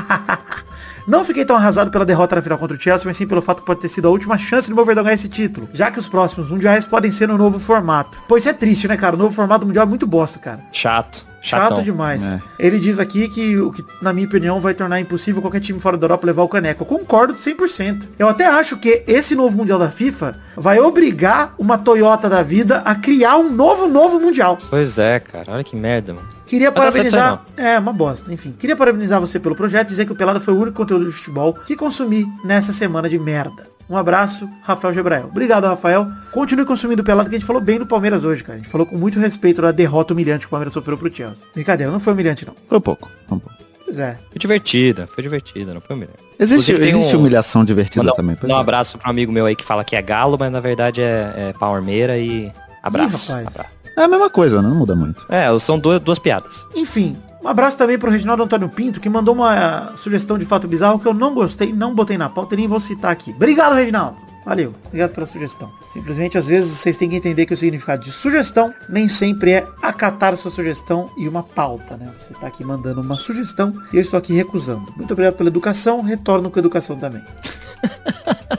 Não 1.10 1.24
fiquei 1.24 1.44
tão 1.44 1.56
arrasado 1.56 1.90
pela 1.90 2.04
derrota 2.04 2.36
na 2.36 2.42
final 2.42 2.56
contra 2.56 2.76
o 2.76 2.80
Chelsea, 2.80 3.04
mas 3.04 3.16
sim 3.16 3.26
pelo 3.26 3.42
fato 3.42 3.62
que 3.62 3.66
pode 3.66 3.80
ter 3.80 3.88
sido 3.88 4.06
a 4.06 4.10
última 4.12 4.38
chance 4.38 4.70
do 4.70 4.76
meu 4.76 4.84
Verdão 4.84 5.02
ganhar 5.02 5.16
esse 5.16 5.28
título. 5.28 5.68
Já 5.72 5.90
que 5.90 5.98
os 5.98 6.06
próximos 6.06 6.48
mundiais 6.48 6.86
podem 6.86 7.10
ser 7.10 7.26
no 7.26 7.36
novo 7.36 7.58
formato. 7.58 8.16
Pois 8.28 8.46
é 8.46 8.52
triste, 8.52 8.86
né, 8.86 8.96
cara? 8.96 9.16
O 9.16 9.18
novo 9.18 9.34
formato 9.34 9.66
mundial 9.66 9.84
é 9.84 9.88
muito 9.88 10.06
bosta, 10.06 10.38
cara. 10.38 10.60
Chato. 10.70 11.26
Chato 11.42 11.70
Chatão. 11.70 11.82
demais. 11.82 12.22
É. 12.24 12.40
Ele 12.60 12.78
diz 12.78 13.00
aqui 13.00 13.28
que 13.28 13.56
o 13.58 13.72
que, 13.72 13.84
na 14.00 14.12
minha 14.12 14.26
opinião, 14.26 14.60
vai 14.60 14.72
tornar 14.72 15.00
impossível 15.00 15.42
qualquer 15.42 15.58
time 15.58 15.80
fora 15.80 15.96
da 15.96 16.04
Europa 16.04 16.28
levar 16.28 16.42
o 16.42 16.48
caneco. 16.48 16.82
Eu 16.82 16.86
concordo 16.86 17.34
100%. 17.34 18.04
Eu 18.16 18.28
até 18.28 18.46
acho 18.46 18.76
que 18.76 19.02
esse 19.08 19.34
novo 19.34 19.56
Mundial 19.56 19.80
da 19.80 19.90
FIFA 19.90 20.38
vai 20.56 20.78
obrigar 20.78 21.54
uma 21.58 21.76
Toyota 21.76 22.28
da 22.28 22.42
vida 22.42 22.82
a 22.84 22.94
criar 22.94 23.36
um 23.36 23.50
novo, 23.50 23.88
novo 23.88 24.20
Mundial. 24.20 24.58
Pois 24.68 24.96
é, 24.96 25.18
cara. 25.18 25.54
Olha 25.54 25.64
que 25.64 25.74
merda, 25.74 26.14
mano. 26.14 26.28
Queria 26.50 26.66
certo 26.66 26.74
parabenizar. 26.74 27.44
É, 27.56 27.78
uma 27.78 27.92
bosta. 27.92 28.32
Enfim, 28.34 28.50
queria 28.50 28.74
parabenizar 28.74 29.20
você 29.20 29.38
pelo 29.38 29.54
projeto 29.54 29.86
e 29.86 29.90
dizer 29.90 30.04
que 30.04 30.10
o 30.10 30.16
Pelada 30.16 30.40
foi 30.40 30.52
o 30.52 30.56
único 30.58 30.76
conteúdo 30.76 31.04
de 31.06 31.12
futebol 31.12 31.54
que 31.54 31.76
consumi 31.76 32.26
nessa 32.44 32.72
semana 32.72 33.08
de 33.08 33.20
merda. 33.20 33.68
Um 33.88 33.96
abraço, 33.96 34.50
Rafael 34.60 34.92
Gebrael. 34.92 35.26
Obrigado, 35.26 35.64
Rafael. 35.68 36.08
Continue 36.32 36.64
consumindo 36.64 37.02
o 37.02 37.04
Pelada, 37.04 37.28
que 37.30 37.36
a 37.36 37.38
gente 37.38 37.46
falou 37.46 37.62
bem 37.62 37.78
do 37.78 37.86
Palmeiras 37.86 38.24
hoje, 38.24 38.42
cara. 38.42 38.54
A 38.54 38.56
gente 38.60 38.68
falou 38.68 38.84
com 38.84 38.98
muito 38.98 39.20
respeito 39.20 39.62
da 39.62 39.70
derrota 39.70 40.12
humilhante 40.12 40.40
que 40.40 40.46
o 40.46 40.50
Palmeiras 40.50 40.72
sofreu 40.72 40.98
pro 40.98 41.14
Chelsea. 41.14 41.46
Brincadeira, 41.54 41.92
não 41.92 42.00
foi 42.00 42.14
humilhante, 42.14 42.44
não. 42.44 42.54
Foi 42.66 42.78
um 42.78 42.80
pouco. 42.80 43.08
Foi 43.28 43.36
um 43.36 43.40
pouco. 43.40 43.56
Pois 43.84 44.00
é. 44.00 44.18
Foi 44.30 44.38
divertida, 44.38 45.08
foi 45.12 45.22
divertida, 45.22 45.72
não 45.72 45.80
foi 45.80 45.94
melhor. 45.94 46.14
Existe, 46.36 46.72
existe 46.72 47.14
um- 47.14 47.20
humilhação 47.20 47.64
divertida 47.64 48.12
também. 48.12 48.36
um 48.42 48.50
é. 48.50 48.60
abraço 48.60 48.98
um 48.98 49.08
amigo 49.08 49.30
meu 49.30 49.46
aí 49.46 49.54
que 49.54 49.64
fala 49.64 49.84
que 49.84 49.94
é 49.94 50.02
galo, 50.02 50.36
mas 50.38 50.50
na 50.50 50.60
verdade 50.60 51.00
é, 51.00 51.32
é 51.36 51.52
palmeira 51.52 52.18
e 52.18 52.50
abraço. 52.82 53.30
Ih, 53.30 53.34
rapaz. 53.34 53.56
abraço. 53.56 53.79
É 54.00 54.04
a 54.04 54.08
mesma 54.08 54.30
coisa, 54.30 54.62
né? 54.62 54.68
não 54.68 54.76
muda 54.76 54.96
muito. 54.96 55.26
É, 55.28 55.46
são 55.58 55.78
duas, 55.78 56.00
duas 56.00 56.18
piadas. 56.18 56.66
Enfim, 56.74 57.18
um 57.44 57.48
abraço 57.48 57.76
também 57.76 57.98
pro 57.98 58.10
Reginaldo 58.10 58.42
Antônio 58.42 58.70
Pinto, 58.70 58.98
que 58.98 59.10
mandou 59.10 59.34
uma 59.34 59.92
sugestão 59.94 60.38
de 60.38 60.46
fato 60.46 60.66
bizarro 60.66 60.98
que 60.98 61.06
eu 61.06 61.12
não 61.12 61.34
gostei, 61.34 61.70
não 61.70 61.94
botei 61.94 62.16
na 62.16 62.30
pauta 62.30 62.54
e 62.54 62.56
nem 62.56 62.66
vou 62.66 62.80
citar 62.80 63.12
aqui. 63.12 63.30
Obrigado, 63.32 63.74
Reginaldo. 63.74 64.16
Valeu, 64.46 64.74
obrigado 64.86 65.10
pela 65.10 65.26
sugestão. 65.26 65.70
Simplesmente, 65.92 66.38
às 66.38 66.46
vezes, 66.46 66.78
vocês 66.78 66.96
têm 66.96 67.10
que 67.10 67.16
entender 67.16 67.44
que 67.44 67.52
o 67.52 67.56
significado 67.56 68.02
de 68.02 68.10
sugestão 68.10 68.72
nem 68.88 69.06
sempre 69.06 69.52
é 69.52 69.68
acatar 69.82 70.34
sua 70.34 70.50
sugestão 70.50 71.10
e 71.18 71.28
uma 71.28 71.42
pauta, 71.42 71.94
né? 71.98 72.10
Você 72.18 72.32
tá 72.32 72.46
aqui 72.46 72.64
mandando 72.64 73.02
uma 73.02 73.16
sugestão 73.16 73.74
e 73.92 73.96
eu 73.96 74.00
estou 74.00 74.16
aqui 74.16 74.32
recusando. 74.32 74.94
Muito 74.96 75.12
obrigado 75.12 75.34
pela 75.34 75.50
educação, 75.50 76.00
retorno 76.00 76.50
com 76.50 76.58
educação 76.58 76.96
também. 76.96 77.22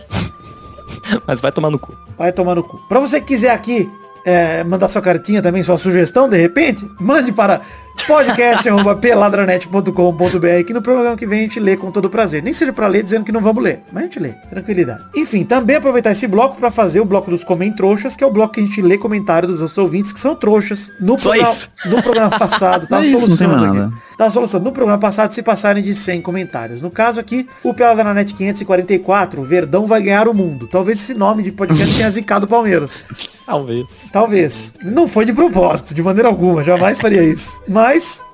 Mas 1.26 1.42
vai 1.42 1.52
tomar 1.52 1.72
no 1.72 1.80
cu. 1.80 1.98
Vai 2.16 2.32
tomar 2.32 2.54
no 2.54 2.64
cu. 2.64 2.78
Pra 2.88 3.00
você 3.00 3.20
que 3.20 3.28
quiser 3.28 3.52
aqui 3.52 3.89
é, 4.26 4.63
mandar 4.63 4.89
sua 4.89 5.01
cartinha 5.01 5.41
também, 5.41 5.63
sua 5.63 5.78
sugestão, 5.78 6.30
de 6.30 6.38
repente, 6.38 6.89
mande 6.99 7.32
para 7.32 7.61
podcast.peladranet.com.br 8.08 10.64
que 10.66 10.74
no 10.74 10.82
programa 10.82 11.16
que 11.16 11.26
vem 11.28 11.39
a 11.39 11.44
gente 11.44 11.60
lê 11.60 11.78
com 11.78 11.92
todo 11.92 12.10
prazer. 12.10 12.42
Nem 12.44 12.54
seja 12.54 12.74
pra 12.74 12.88
ler 12.88 13.04
dizendo 13.04 13.24
que 13.26 13.32
não 13.32 13.42
vamos 13.42 13.64
ler, 13.64 13.82
mas 13.92 14.04
a 14.04 14.06
gente 14.06 14.20
lê. 14.20 14.30
Tranquilidade. 14.50 15.04
Enfim, 15.16 15.44
também 15.44 15.76
aproveitar 15.78 16.12
esse 16.12 16.28
bloco 16.28 16.58
pra 16.58 16.72
fazer 16.72 17.00
o 17.00 17.06
bloco 17.06 17.30
dos 17.30 17.44
Comentroxas, 17.44 18.16
que 18.16 18.24
é 18.24 18.28
o 18.28 18.32
bloco 18.32 18.54
que 18.56 18.62
a 18.62 18.64
gente 18.64 18.82
lê 18.82 18.98
comentários 18.98 19.52
dos 19.52 19.62
nossos 19.62 19.78
ouvintes 19.78 20.12
que 20.12 20.20
são 20.20 20.36
trouxas 20.36 20.92
no, 21.00 21.18
Só 21.18 21.30
programa, 21.30 21.54
isso. 21.54 21.70
no 21.86 22.02
programa 22.04 22.30
passado. 22.39 22.88
Tá 22.88 23.04
É 23.04 23.08
isso, 23.08 23.30
não 23.30 23.38
tem 23.38 23.48
nada. 23.48 23.86
aqui. 23.86 23.94
Tá 24.18 24.30
solucionando. 24.30 24.70
No 24.70 24.74
programa 24.74 25.00
passado, 25.00 25.32
se 25.34 25.42
passarem 25.42 25.82
de 25.84 25.96
100 25.96 26.22
comentários. 26.22 26.82
No 26.82 26.92
caso 26.92 27.20
aqui, 27.20 27.48
o 27.64 27.74
Pelada 27.74 28.04
na 28.04 28.14
Net 28.14 28.34
544, 28.34 29.42
o 29.42 29.44
Verdão 29.44 29.88
vai 29.88 30.02
ganhar 30.02 30.28
o 30.28 30.34
mundo. 30.34 30.68
Talvez 30.68 31.00
esse 31.00 31.14
nome 31.14 31.44
de 31.44 31.52
podcast 31.52 31.96
tenha 31.96 32.10
zicado 32.12 32.46
o 32.46 32.50
Palmeiras. 32.50 33.04
Talvez. 33.46 34.10
Talvez. 34.14 34.74
Não 34.84 35.08
foi 35.08 35.26
de 35.26 35.34
propósito, 35.34 35.94
de 35.94 36.02
maneira 36.02 36.30
alguma. 36.30 36.64
Jamais 36.64 37.00
faria 37.02 37.24
isso. 37.24 37.62
Mas, 37.68 37.80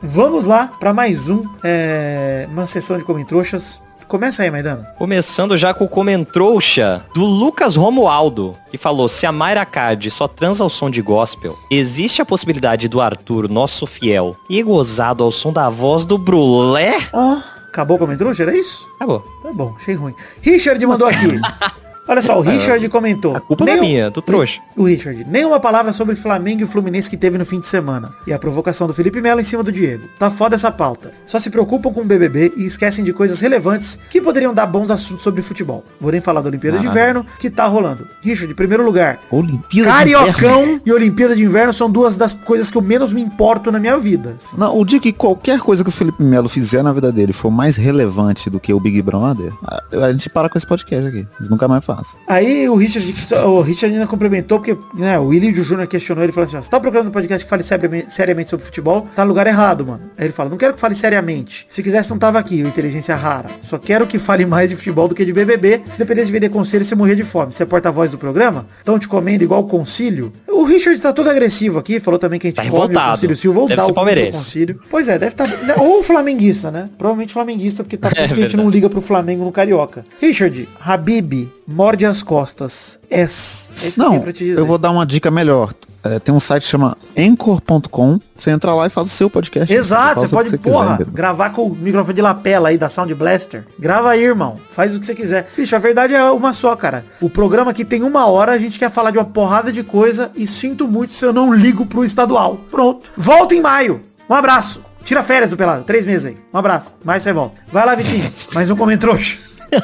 vamos 0.03 0.45
lá 0.45 0.73
para 0.77 0.93
mais 0.93 1.29
um, 1.29 1.45
é, 1.63 2.45
uma 2.51 2.65
sessão 2.65 2.97
de 2.97 3.05
comentroxas. 3.05 3.81
Começa 4.05 4.43
aí, 4.43 4.51
Maidana. 4.51 4.83
Começando 4.97 5.55
já 5.55 5.73
com 5.73 5.85
o 5.85 5.87
comentrouxa 5.87 7.05
do 7.13 7.23
Lucas 7.23 7.77
Romualdo, 7.77 8.57
que 8.69 8.77
falou, 8.77 9.07
se 9.07 9.25
a 9.25 9.31
Mayra 9.31 9.65
Card 9.65 10.11
só 10.11 10.27
transa 10.27 10.65
ao 10.65 10.69
som 10.69 10.89
de 10.89 11.01
gospel, 11.01 11.57
existe 11.71 12.21
a 12.21 12.25
possibilidade 12.25 12.89
do 12.89 12.99
Arthur, 12.99 13.47
nosso 13.47 13.87
fiel, 13.87 14.35
e 14.49 14.61
gozado 14.61 15.23
ao 15.23 15.31
som 15.31 15.53
da 15.53 15.69
voz 15.69 16.03
do 16.03 16.17
Brulé? 16.17 16.91
Ó, 17.13 17.37
acabou 17.69 17.95
o 17.95 17.99
comentrouxa? 17.99 18.43
Era 18.43 18.53
isso? 18.53 18.85
Acabou. 18.97 19.21
Tá 19.41 19.53
bom, 19.53 19.73
achei 19.79 19.95
ruim. 19.95 20.13
Richard 20.41 20.85
mandou 20.85 21.07
aqui. 21.07 21.39
Olha 22.07 22.21
só, 22.21 22.37
o 22.37 22.41
Richard 22.41 22.87
comentou. 22.89 23.35
A 23.35 23.39
culpa 23.41 23.65
não 23.65 23.71
é 23.71 23.75
"Nem 23.75 23.83
o- 23.83 23.87
minha, 23.87 24.09
do 24.09 24.21
trouxa. 24.21 24.59
O 24.75 24.83
Richard, 24.85 25.25
nenhuma 25.29 25.59
palavra 25.59 25.91
sobre 25.91 26.15
Flamengo 26.15 26.61
e 26.61 26.63
o 26.63 26.67
Fluminense 26.67 27.09
que 27.09 27.17
teve 27.17 27.37
no 27.37 27.45
fim 27.45 27.59
de 27.59 27.67
semana. 27.67 28.11
E 28.25 28.33
a 28.33 28.39
provocação 28.39 28.87
do 28.87 28.93
Felipe 28.93 29.21
Melo 29.21 29.41
em 29.41 29.43
cima 29.43 29.63
do 29.63 29.71
Diego. 29.71 30.07
Tá 30.17 30.29
foda 30.31 30.55
essa 30.55 30.71
pauta. 30.71 31.11
Só 31.25 31.39
se 31.39 31.49
preocupam 31.49 31.91
com 31.91 32.01
o 32.01 32.05
BBB 32.05 32.53
e 32.57 32.65
esquecem 32.65 33.03
de 33.03 33.11
coisas 33.13 33.39
relevantes 33.41 33.99
que 34.09 34.21
poderiam 34.21 34.53
dar 34.53 34.65
bons 34.65 34.89
assuntos 34.91 35.23
sobre 35.23 35.41
futebol. 35.41 35.83
Vou 35.99 36.11
nem 36.11 36.21
falar 36.21 36.41
da 36.41 36.49
Olimpíada 36.49 36.79
de 36.79 36.87
Ah. 36.87 36.89
Inverno, 36.89 37.25
que 37.39 37.49
tá 37.49 37.65
rolando. 37.67 38.07
Richard, 38.21 38.51
em 38.51 38.55
primeiro 38.55 38.83
lugar, 38.85 39.19
Olimpíada 39.31 40.03
de 40.03 40.09
Inverno. 40.11 40.33
Cariocão 40.33 40.81
e 40.85 40.91
Olimpíada 40.93 41.35
de 41.35 41.43
Inverno 41.43 41.73
são 41.73 41.89
duas 41.89 42.15
das 42.15 42.33
coisas 42.33 42.71
que 42.71 42.77
eu 42.77 42.81
menos 42.81 43.11
me 43.11 43.21
importo 43.21 43.71
na 43.71 43.79
minha 43.79 43.97
vida. 43.97 44.35
assim. 44.37 44.55
Não, 44.57 44.77
o 44.79 44.85
dia 44.85 44.99
que 44.99 45.11
qualquer 45.11 45.59
coisa 45.59 45.83
que 45.83 45.89
o 45.89 45.91
Felipe 45.91 46.23
Melo 46.23 46.47
fizer 46.47 46.83
na 46.83 46.93
vida 46.93 47.11
dele 47.11 47.33
for 47.33 47.51
mais 47.51 47.75
relevante 47.75 48.49
do 48.49 48.59
que 48.59 48.73
o 48.73 48.79
Big 48.79 49.01
Brother, 49.01 49.51
a, 49.65 50.05
a 50.05 50.11
gente 50.11 50.29
para 50.29 50.49
com 50.49 50.57
esse 50.57 50.65
podcast 50.67 51.07
aqui. 51.07 51.27
Nunca 51.39 51.67
mais 51.67 51.83
faz. 51.97 52.17
Aí 52.27 52.69
o 52.69 52.75
Richard, 52.75 53.15
o 53.45 53.61
Richard 53.61 53.93
ainda 53.93 54.07
complementou, 54.07 54.59
porque 54.59 54.77
né, 54.93 55.17
o 55.19 55.27
Willy 55.27 55.53
Júnior 55.53 55.87
questionou 55.87 56.23
ele 56.23 56.31
falou 56.31 56.45
assim, 56.45 56.57
ó, 56.57 56.61
você 56.61 56.69
tá 56.69 56.79
procurando 56.79 57.07
um 57.07 57.11
podcast 57.11 57.45
que 57.45 57.49
fale 57.49 57.63
seriamente, 57.63 58.49
sobre 58.49 58.65
futebol? 58.65 59.07
Tá 59.15 59.23
no 59.23 59.29
lugar 59.29 59.47
errado, 59.47 59.85
mano. 59.85 60.01
Aí 60.17 60.25
ele 60.25 60.33
fala, 60.33 60.49
não 60.49 60.57
quero 60.57 60.73
que 60.73 60.79
fale 60.79 60.95
seriamente. 60.95 61.65
Se 61.69 61.81
quisesse, 61.81 62.09
não 62.09 62.17
tava 62.17 62.39
aqui, 62.39 62.63
o 62.63 62.67
inteligência 62.67 63.15
rara. 63.15 63.49
Só 63.61 63.77
quero 63.77 64.05
que 64.05 64.19
fale 64.19 64.45
mais 64.45 64.69
de 64.69 64.75
futebol 64.75 65.07
do 65.07 65.15
que 65.15 65.25
de 65.25 65.33
BBB. 65.33 65.81
Se 65.91 65.97
dependesse 65.97 66.27
de 66.27 66.33
vender 66.33 66.49
conselho, 66.49 66.85
você 66.85 66.95
morria 66.95 67.15
de 67.15 67.23
fome. 67.23 67.53
Você 67.53 67.63
é 67.63 67.65
porta-voz 67.65 68.11
do 68.11 68.17
programa? 68.17 68.67
Estão 68.79 68.99
te 68.99 69.07
comendo 69.07 69.43
igual 69.43 69.61
o 69.61 69.67
concílio? 69.67 70.31
O 70.47 70.63
Richard 70.63 70.99
tá 71.01 71.13
todo 71.13 71.29
agressivo 71.29 71.79
aqui, 71.79 71.99
falou 71.99 72.19
também 72.19 72.39
que 72.39 72.47
a 72.47 72.49
gente 72.49 72.57
Tá 72.57 72.63
come 72.63 72.75
o 72.75 72.81
revoltado. 72.81 73.11
concílio 73.11 73.35
Silva 73.35 73.59
ou 73.59 73.67
Deve 73.67 73.81
ser 73.81 73.91
o 73.91 74.31
concílio. 74.31 74.79
Pois 74.89 75.07
é, 75.07 75.19
deve 75.19 75.31
estar... 75.33 75.47
ou 75.79 76.03
flamenguista, 76.03 76.71
né? 76.71 76.89
Provavelmente 76.97 77.33
flamenguista, 77.33 77.83
porque 77.83 77.97
tá 77.97 78.09
porque 78.15 78.21
a 78.21 78.27
gente 78.27 78.57
não 78.57 78.69
liga 78.69 78.89
pro 78.89 79.01
Flamengo 79.01 79.43
no 79.43 79.51
Carioca. 79.51 80.05
Richard, 80.19 80.67
Habib, 80.79 81.49
morde 81.87 82.05
as 82.05 82.21
costas. 82.21 82.99
S. 83.09 83.71
É 83.81 83.87
isso 83.87 83.99
que 83.99 84.05
eu 84.05 84.09
Não, 84.09 84.59
eu 84.59 84.65
vou 84.65 84.77
dar 84.77 84.91
uma 84.91 85.05
dica 85.05 85.31
melhor. 85.31 85.71
É, 86.03 86.19
tem 86.19 86.35
um 86.35 86.39
site 86.39 86.63
que 86.63 86.69
chama 86.69 86.97
Anchor.com. 87.17 88.19
Você 88.35 88.51
entra 88.51 88.73
lá 88.73 88.87
e 88.87 88.89
faz 88.89 89.07
o 89.07 89.09
seu 89.09 89.29
podcast. 89.29 89.73
Exato, 89.73 90.21
você 90.21 90.35
pode, 90.35 90.49
que 90.49 90.57
porra, 90.57 90.97
quiser, 90.97 91.11
gravar 91.11 91.49
com 91.51 91.63
o 91.63 91.75
microfone 91.75 92.13
de 92.13 92.21
lapela 92.21 92.69
aí 92.69 92.77
da 92.77 92.89
Sound 92.89 93.13
Blaster. 93.15 93.65
Grava 93.79 94.09
aí, 94.09 94.23
irmão. 94.23 94.55
Faz 94.71 94.95
o 94.95 94.99
que 94.99 95.05
você 95.05 95.15
quiser. 95.15 95.49
Bicho, 95.55 95.75
a 95.75 95.79
verdade 95.79 96.13
é 96.13 96.23
uma 96.29 96.51
só, 96.51 96.75
cara. 96.75 97.05
O 97.21 97.29
programa 97.29 97.71
aqui 97.71 97.85
tem 97.85 98.03
uma 98.03 98.25
hora, 98.27 98.51
a 98.51 98.57
gente 98.57 98.77
quer 98.77 98.91
falar 98.91 99.11
de 99.11 99.17
uma 99.17 99.25
porrada 99.25 99.71
de 99.71 99.81
coisa 99.81 100.29
e 100.35 100.45
sinto 100.45 100.87
muito 100.87 101.13
se 101.13 101.25
eu 101.25 101.31
não 101.31 101.53
ligo 101.53 101.85
pro 101.85 102.05
estadual. 102.05 102.57
Pronto. 102.69 103.09
Volta 103.15 103.55
em 103.55 103.61
maio. 103.61 104.01
Um 104.29 104.33
abraço. 104.33 104.81
Tira 105.03 105.23
férias 105.23 105.49
do 105.49 105.57
Pelado. 105.57 105.85
Três 105.85 106.05
meses 106.05 106.25
aí. 106.25 106.37
Um 106.53 106.57
abraço. 106.57 106.93
Mais 107.03 107.23
você 107.23 107.31
volta. 107.31 107.55
Vai 107.71 107.85
lá, 107.85 107.95
Vitinho. 107.95 108.31
Mais 108.53 108.69
um 108.69 108.75
comentrouxa. 108.75 109.37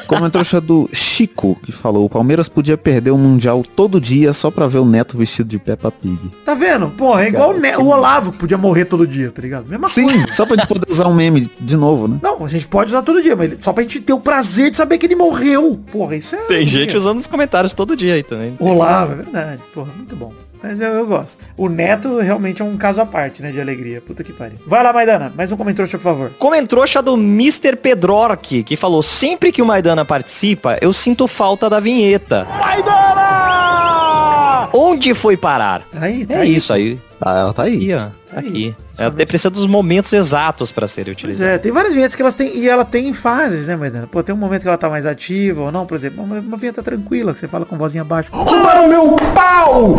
Como 0.06 0.28
trouxa 0.30 0.60
do 0.60 0.88
Chico, 0.92 1.58
que 1.62 1.72
falou, 1.72 2.04
o 2.04 2.08
Palmeiras 2.08 2.48
podia 2.48 2.76
perder 2.76 3.10
o 3.10 3.18
Mundial 3.18 3.62
todo 3.76 4.00
dia 4.00 4.32
só 4.32 4.50
pra 4.50 4.66
ver 4.66 4.78
o 4.78 4.84
Neto 4.84 5.16
vestido 5.16 5.48
de 5.48 5.58
Peppa 5.58 5.90
Pig. 5.90 6.18
Tá 6.44 6.54
vendo? 6.54 6.88
Porra, 6.90 7.24
é 7.24 7.28
igual 7.28 7.54
o, 7.54 7.82
o 7.82 7.88
Olavo 7.88 8.32
que 8.32 8.38
podia 8.38 8.58
morrer 8.58 8.84
todo 8.84 9.06
dia, 9.06 9.30
tá 9.30 9.42
ligado? 9.42 9.68
Mesma 9.68 9.88
Sim, 9.88 10.08
coisa. 10.08 10.32
só 10.32 10.46
pra 10.46 10.56
gente 10.56 10.66
poder 10.68 10.90
usar 10.90 11.08
um 11.08 11.14
meme 11.14 11.50
de 11.60 11.76
novo, 11.76 12.08
né? 12.08 12.18
Não, 12.22 12.44
a 12.44 12.48
gente 12.48 12.66
pode 12.66 12.90
usar 12.90 13.02
todo 13.02 13.22
dia, 13.22 13.36
mas 13.36 13.52
só 13.60 13.72
pra 13.72 13.82
gente 13.82 14.00
ter 14.00 14.12
o 14.12 14.20
prazer 14.20 14.70
de 14.70 14.76
saber 14.76 14.98
que 14.98 15.06
ele 15.06 15.16
morreu. 15.16 15.80
Porra, 15.90 16.16
isso 16.16 16.34
é... 16.34 16.38
Tem 16.44 16.66
gente 16.66 16.96
usando 16.96 17.18
os 17.18 17.26
comentários 17.26 17.72
todo 17.74 17.96
dia 17.96 18.14
aí 18.14 18.22
também. 18.22 18.54
Olavo, 18.58 19.12
é 19.12 19.16
verdade. 19.16 19.62
Porra, 19.74 19.92
muito 19.96 20.16
bom. 20.16 20.32
Mas 20.66 20.80
eu, 20.80 20.94
eu 20.94 21.06
gosto. 21.06 21.50
O 21.58 21.68
Neto 21.68 22.18
realmente 22.20 22.62
é 22.62 22.64
um 22.64 22.74
caso 22.78 22.98
à 22.98 23.04
parte, 23.04 23.42
né, 23.42 23.52
de 23.52 23.60
alegria. 23.60 24.00
Puta 24.00 24.24
que 24.24 24.32
pariu. 24.32 24.56
Vai 24.66 24.82
lá, 24.82 24.94
Maidana. 24.94 25.30
Mais 25.36 25.52
um 25.52 25.58
comentário, 25.58 25.90
por 25.90 26.00
favor. 26.00 26.30
Comentrouxa 26.38 27.02
do 27.02 27.12
Mr. 27.16 27.76
Pedrork, 27.76 28.62
que 28.62 28.74
falou, 28.74 29.02
sempre 29.02 29.52
que 29.52 29.60
o 29.60 29.66
Maidana 29.66 30.06
participa, 30.06 30.78
eu 30.80 30.90
sinto 30.94 31.28
falta 31.28 31.68
da 31.68 31.80
vinheta. 31.80 32.46
Maidana! 32.58 34.70
Onde 34.72 35.12
foi 35.12 35.36
parar? 35.36 35.82
Aí, 36.00 36.24
tá 36.24 36.32
É 36.34 36.38
aí. 36.38 36.54
isso 36.56 36.72
aí. 36.72 36.98
Ah, 37.20 37.38
ela 37.40 37.52
tá 37.52 37.64
aí. 37.64 37.92
Aqui, 37.92 37.94
ó. 37.94 38.06
Tá 38.34 38.40
aí. 38.40 38.48
Aqui. 38.48 38.74
Ela 38.96 39.10
precisa 39.10 39.50
dos 39.50 39.66
momentos 39.66 40.12
exatos 40.12 40.70
pra 40.72 40.86
serem 40.88 41.12
Pois 41.14 41.24
utilizados. 41.24 41.54
é, 41.54 41.58
tem 41.58 41.70
várias 41.72 41.92
vinhetas 41.94 42.16
que 42.16 42.22
elas 42.22 42.34
têm, 42.34 42.56
e 42.56 42.68
ela 42.68 42.84
tem 42.86 43.12
fases, 43.12 43.66
né, 43.68 43.76
Maidana? 43.76 44.06
Pô, 44.06 44.22
tem 44.22 44.34
um 44.34 44.38
momento 44.38 44.62
que 44.62 44.68
ela 44.68 44.78
tá 44.78 44.88
mais 44.88 45.04
ativa 45.06 45.60
ou 45.62 45.70
não, 45.72 45.84
por 45.86 45.94
exemplo, 45.94 46.22
uma, 46.24 46.38
uma 46.40 46.56
vinheta 46.56 46.82
tranquila, 46.82 47.32
que 47.34 47.38
você 47.38 47.46
fala 47.48 47.64
com 47.66 47.76
vozinha 47.76 48.02
baixa. 48.04 48.30
Para 48.30 48.82
o 48.82 48.88
meu 48.88 49.14
pau! 49.34 49.96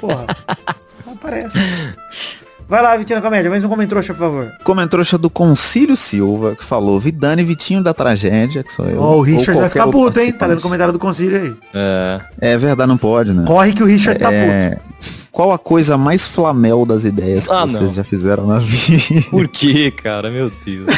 Porra. 0.00 0.26
Ah, 0.48 0.56
Parece. 1.20 1.58
Vai 2.68 2.80
lá, 2.82 2.96
Vitinho 2.96 3.20
da 3.20 3.24
Comédia, 3.24 3.50
mais 3.50 3.62
um 3.62 3.68
comentário, 3.68 4.04
por 4.06 4.16
favor. 4.16 4.52
Comentrouxa 4.64 5.18
do 5.18 5.28
Concílio 5.28 5.94
Silva, 5.96 6.56
que 6.56 6.64
falou 6.64 6.98
Vidani 6.98 7.44
Vitinho 7.44 7.82
da 7.82 7.92
Tragédia, 7.92 8.62
que 8.62 8.72
sou 8.72 8.86
eu. 8.86 9.00
Ó, 9.00 9.10
o 9.10 9.16
ou 9.16 9.20
Richard 9.20 9.60
vai 9.60 9.68
ficar 9.68 9.88
puto, 9.88 10.18
hein? 10.18 10.32
Tá 10.32 10.46
lendo 10.46 10.62
comentário 10.62 10.92
do 10.92 10.98
concílio 10.98 11.42
aí. 11.42 11.54
É. 11.74 12.20
É 12.54 12.56
verdade, 12.56 12.88
não 12.88 12.96
pode, 12.96 13.34
né? 13.34 13.44
Corre 13.46 13.72
que 13.72 13.82
o 13.82 13.86
Richard 13.86 14.18
tá 14.18 14.28
puto. 14.28 14.38
É, 14.40 14.78
qual 15.30 15.52
a 15.52 15.58
coisa 15.58 15.98
mais 15.98 16.26
flamel 16.26 16.86
das 16.86 17.04
ideias 17.04 17.46
que 17.46 17.52
Ah, 17.52 17.66
vocês 17.66 17.82
não. 17.82 17.92
já 17.92 18.04
fizeram 18.04 18.46
na 18.46 18.58
vida? 18.58 19.26
Por 19.30 19.48
que, 19.48 19.90
cara? 19.90 20.30
Meu 20.30 20.50
Deus. 20.64 20.86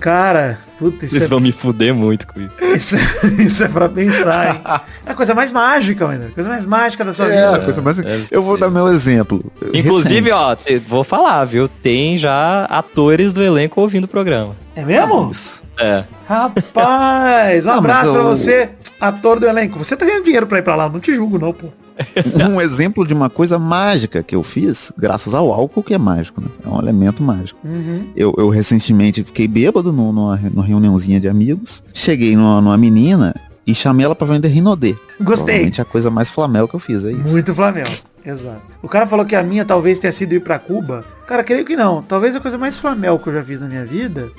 Cara, 0.00 0.58
puta, 0.78 1.04
isso 1.04 1.14
Vocês 1.14 1.24
é, 1.24 1.28
vão 1.28 1.40
me 1.40 1.50
fuder 1.52 1.94
muito 1.94 2.26
com 2.26 2.40
isso. 2.40 2.64
isso, 2.74 2.96
isso 3.40 3.64
é 3.64 3.68
pra 3.68 3.88
pensar, 3.88 4.54
hein? 4.54 4.60
É 5.06 5.10
a 5.12 5.14
coisa 5.14 5.34
mais 5.34 5.50
mágica, 5.50 6.06
mano. 6.06 6.26
A 6.26 6.30
coisa 6.30 6.48
mais 6.50 6.66
mágica 6.66 7.04
da 7.04 7.12
sua 7.12 7.28
É, 7.32 7.44
a 7.44 7.52
vida. 7.52 7.64
coisa 7.64 7.82
mais... 7.82 7.96
deve 7.98 8.26
Eu 8.30 8.42
vou 8.42 8.58
dar 8.58 8.70
meu 8.70 8.88
exemplo. 8.88 9.50
Inclusive, 9.74 10.30
Recente. 10.30 10.32
ó, 10.32 10.54
te- 10.56 10.76
vou 10.76 11.02
falar, 11.02 11.44
viu? 11.44 11.66
Tem 11.68 12.16
já 12.18 12.64
atores 12.66 13.32
do 13.32 13.42
elenco 13.42 13.80
ouvindo 13.80 14.04
o 14.04 14.08
programa. 14.08 14.54
É 14.74 14.84
mesmo? 14.84 15.30
Isso. 15.30 15.62
É. 15.78 16.04
Rapaz, 16.26 17.66
um 17.66 17.70
Ah, 17.70 17.76
abraço 17.76 18.12
pra 18.12 18.20
eu- 18.22 18.26
você, 18.28 18.70
ator 19.00 19.40
do 19.40 19.46
elenco. 19.46 19.78
Você 19.78 19.96
tá 19.96 20.04
ganhando 20.04 20.24
dinheiro 20.24 20.46
pra 20.46 20.58
ir 20.58 20.62
pra 20.62 20.74
lá, 20.76 20.88
não 20.88 21.00
te 21.00 21.14
julgo 21.14 21.38
não, 21.38 21.52
pô. 21.52 21.68
um 22.50 22.60
exemplo 22.60 23.06
de 23.06 23.14
uma 23.14 23.28
coisa 23.30 23.58
mágica 23.58 24.22
que 24.22 24.34
eu 24.34 24.42
fiz, 24.42 24.92
graças 24.98 25.34
ao 25.34 25.52
álcool 25.52 25.82
que 25.82 25.94
é 25.94 25.98
mágico, 25.98 26.40
né? 26.40 26.48
É 26.64 26.68
um 26.68 26.78
elemento 26.78 27.22
mágico. 27.22 27.58
Uhum. 27.64 28.06
Eu, 28.14 28.34
eu 28.36 28.48
recentemente 28.48 29.24
fiquei 29.24 29.48
bêbado 29.48 29.92
no- 29.92 30.12
numa, 30.12 30.36
numa 30.36 30.64
reuniãozinha 30.64 31.18
de 31.20 31.28
amigos. 31.28 31.82
Cheguei 31.92 32.36
numa, 32.36 32.60
numa 32.60 32.76
menina 32.76 33.34
e 33.66 33.74
chamei 33.74 34.04
ela 34.04 34.14
pra 34.14 34.26
vender 34.26 34.48
Rinodê. 34.48 34.94
Gostei. 35.20 35.70
A 35.78 35.84
coisa 35.84 36.10
mais 36.10 36.28
flamel 36.30 36.68
que 36.68 36.74
eu 36.74 36.80
fiz, 36.80 37.04
é 37.04 37.12
isso. 37.12 37.32
Muito 37.32 37.54
Flamengo. 37.54 37.90
Exato. 38.24 38.60
O 38.82 38.88
cara 38.88 39.06
falou 39.06 39.24
que 39.24 39.36
a 39.36 39.42
minha 39.42 39.64
talvez 39.64 39.98
tenha 40.00 40.12
sido 40.12 40.32
ir 40.34 40.40
pra 40.40 40.58
Cuba. 40.58 41.04
Cara, 41.28 41.44
creio 41.44 41.64
que 41.64 41.76
não. 41.76 42.02
Talvez 42.02 42.34
a 42.34 42.40
coisa 42.40 42.58
mais 42.58 42.76
Flamengo 42.76 43.18
que 43.20 43.28
eu 43.28 43.32
já 43.34 43.42
fiz 43.42 43.60
na 43.60 43.68
minha 43.68 43.84
vida. 43.86 44.30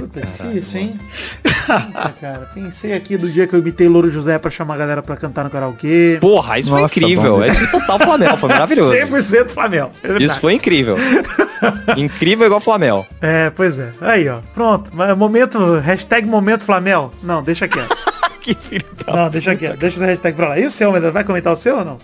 Puta, 0.00 0.20
difícil, 0.20 0.80
hein? 0.80 1.00
Puta, 1.42 2.14
cara. 2.20 2.50
Pensei 2.54 2.92
aqui 2.94 3.16
do 3.16 3.30
dia 3.30 3.46
que 3.46 3.54
eu 3.54 3.60
imitei 3.60 3.88
Louro 3.88 4.10
José 4.10 4.38
pra 4.38 4.50
chamar 4.50 4.74
a 4.74 4.78
galera 4.78 5.02
pra 5.02 5.16
cantar 5.16 5.44
no 5.44 5.50
karaokê. 5.50 6.18
Porra, 6.20 6.58
isso 6.58 6.70
Nossa, 6.70 6.88
foi 6.94 7.02
incrível. 7.02 7.36
bom. 7.36 7.44
Esse 7.44 7.66
foi 7.66 7.80
total 7.80 7.98
Flamengo, 7.98 8.36
foi 8.36 8.48
maravilhoso. 8.48 8.92
100% 8.94 9.48
Flamengo. 9.50 9.90
É. 10.02 10.22
Isso 10.22 10.40
foi 10.40 10.54
incrível. 10.54 10.96
incrível 11.96 12.46
igual 12.46 12.60
Flamengo. 12.60 13.06
É, 13.20 13.50
pois 13.50 13.78
é. 13.78 13.92
Aí, 14.00 14.28
ó. 14.28 14.38
Pronto. 14.54 14.90
Mas 14.94 15.16
Momento, 15.16 15.78
hashtag 15.78 16.26
momento 16.26 16.64
Flamengo. 16.64 17.12
Não, 17.22 17.42
deixa 17.42 17.68
quieto. 17.68 17.96
que 18.40 18.54
filho 18.54 18.84
da... 19.06 19.14
Não, 19.14 19.30
deixa 19.30 19.54
quieto. 19.54 19.78
Deixa 19.78 19.98
essa 19.98 20.06
hashtag 20.06 20.36
pra 20.36 20.48
lá. 20.48 20.58
E 20.58 20.66
o 20.66 20.70
seu? 20.70 20.92
Vai 21.12 21.24
comentar 21.24 21.52
o 21.52 21.56
seu 21.56 21.78
ou 21.78 21.84
não? 21.84 21.98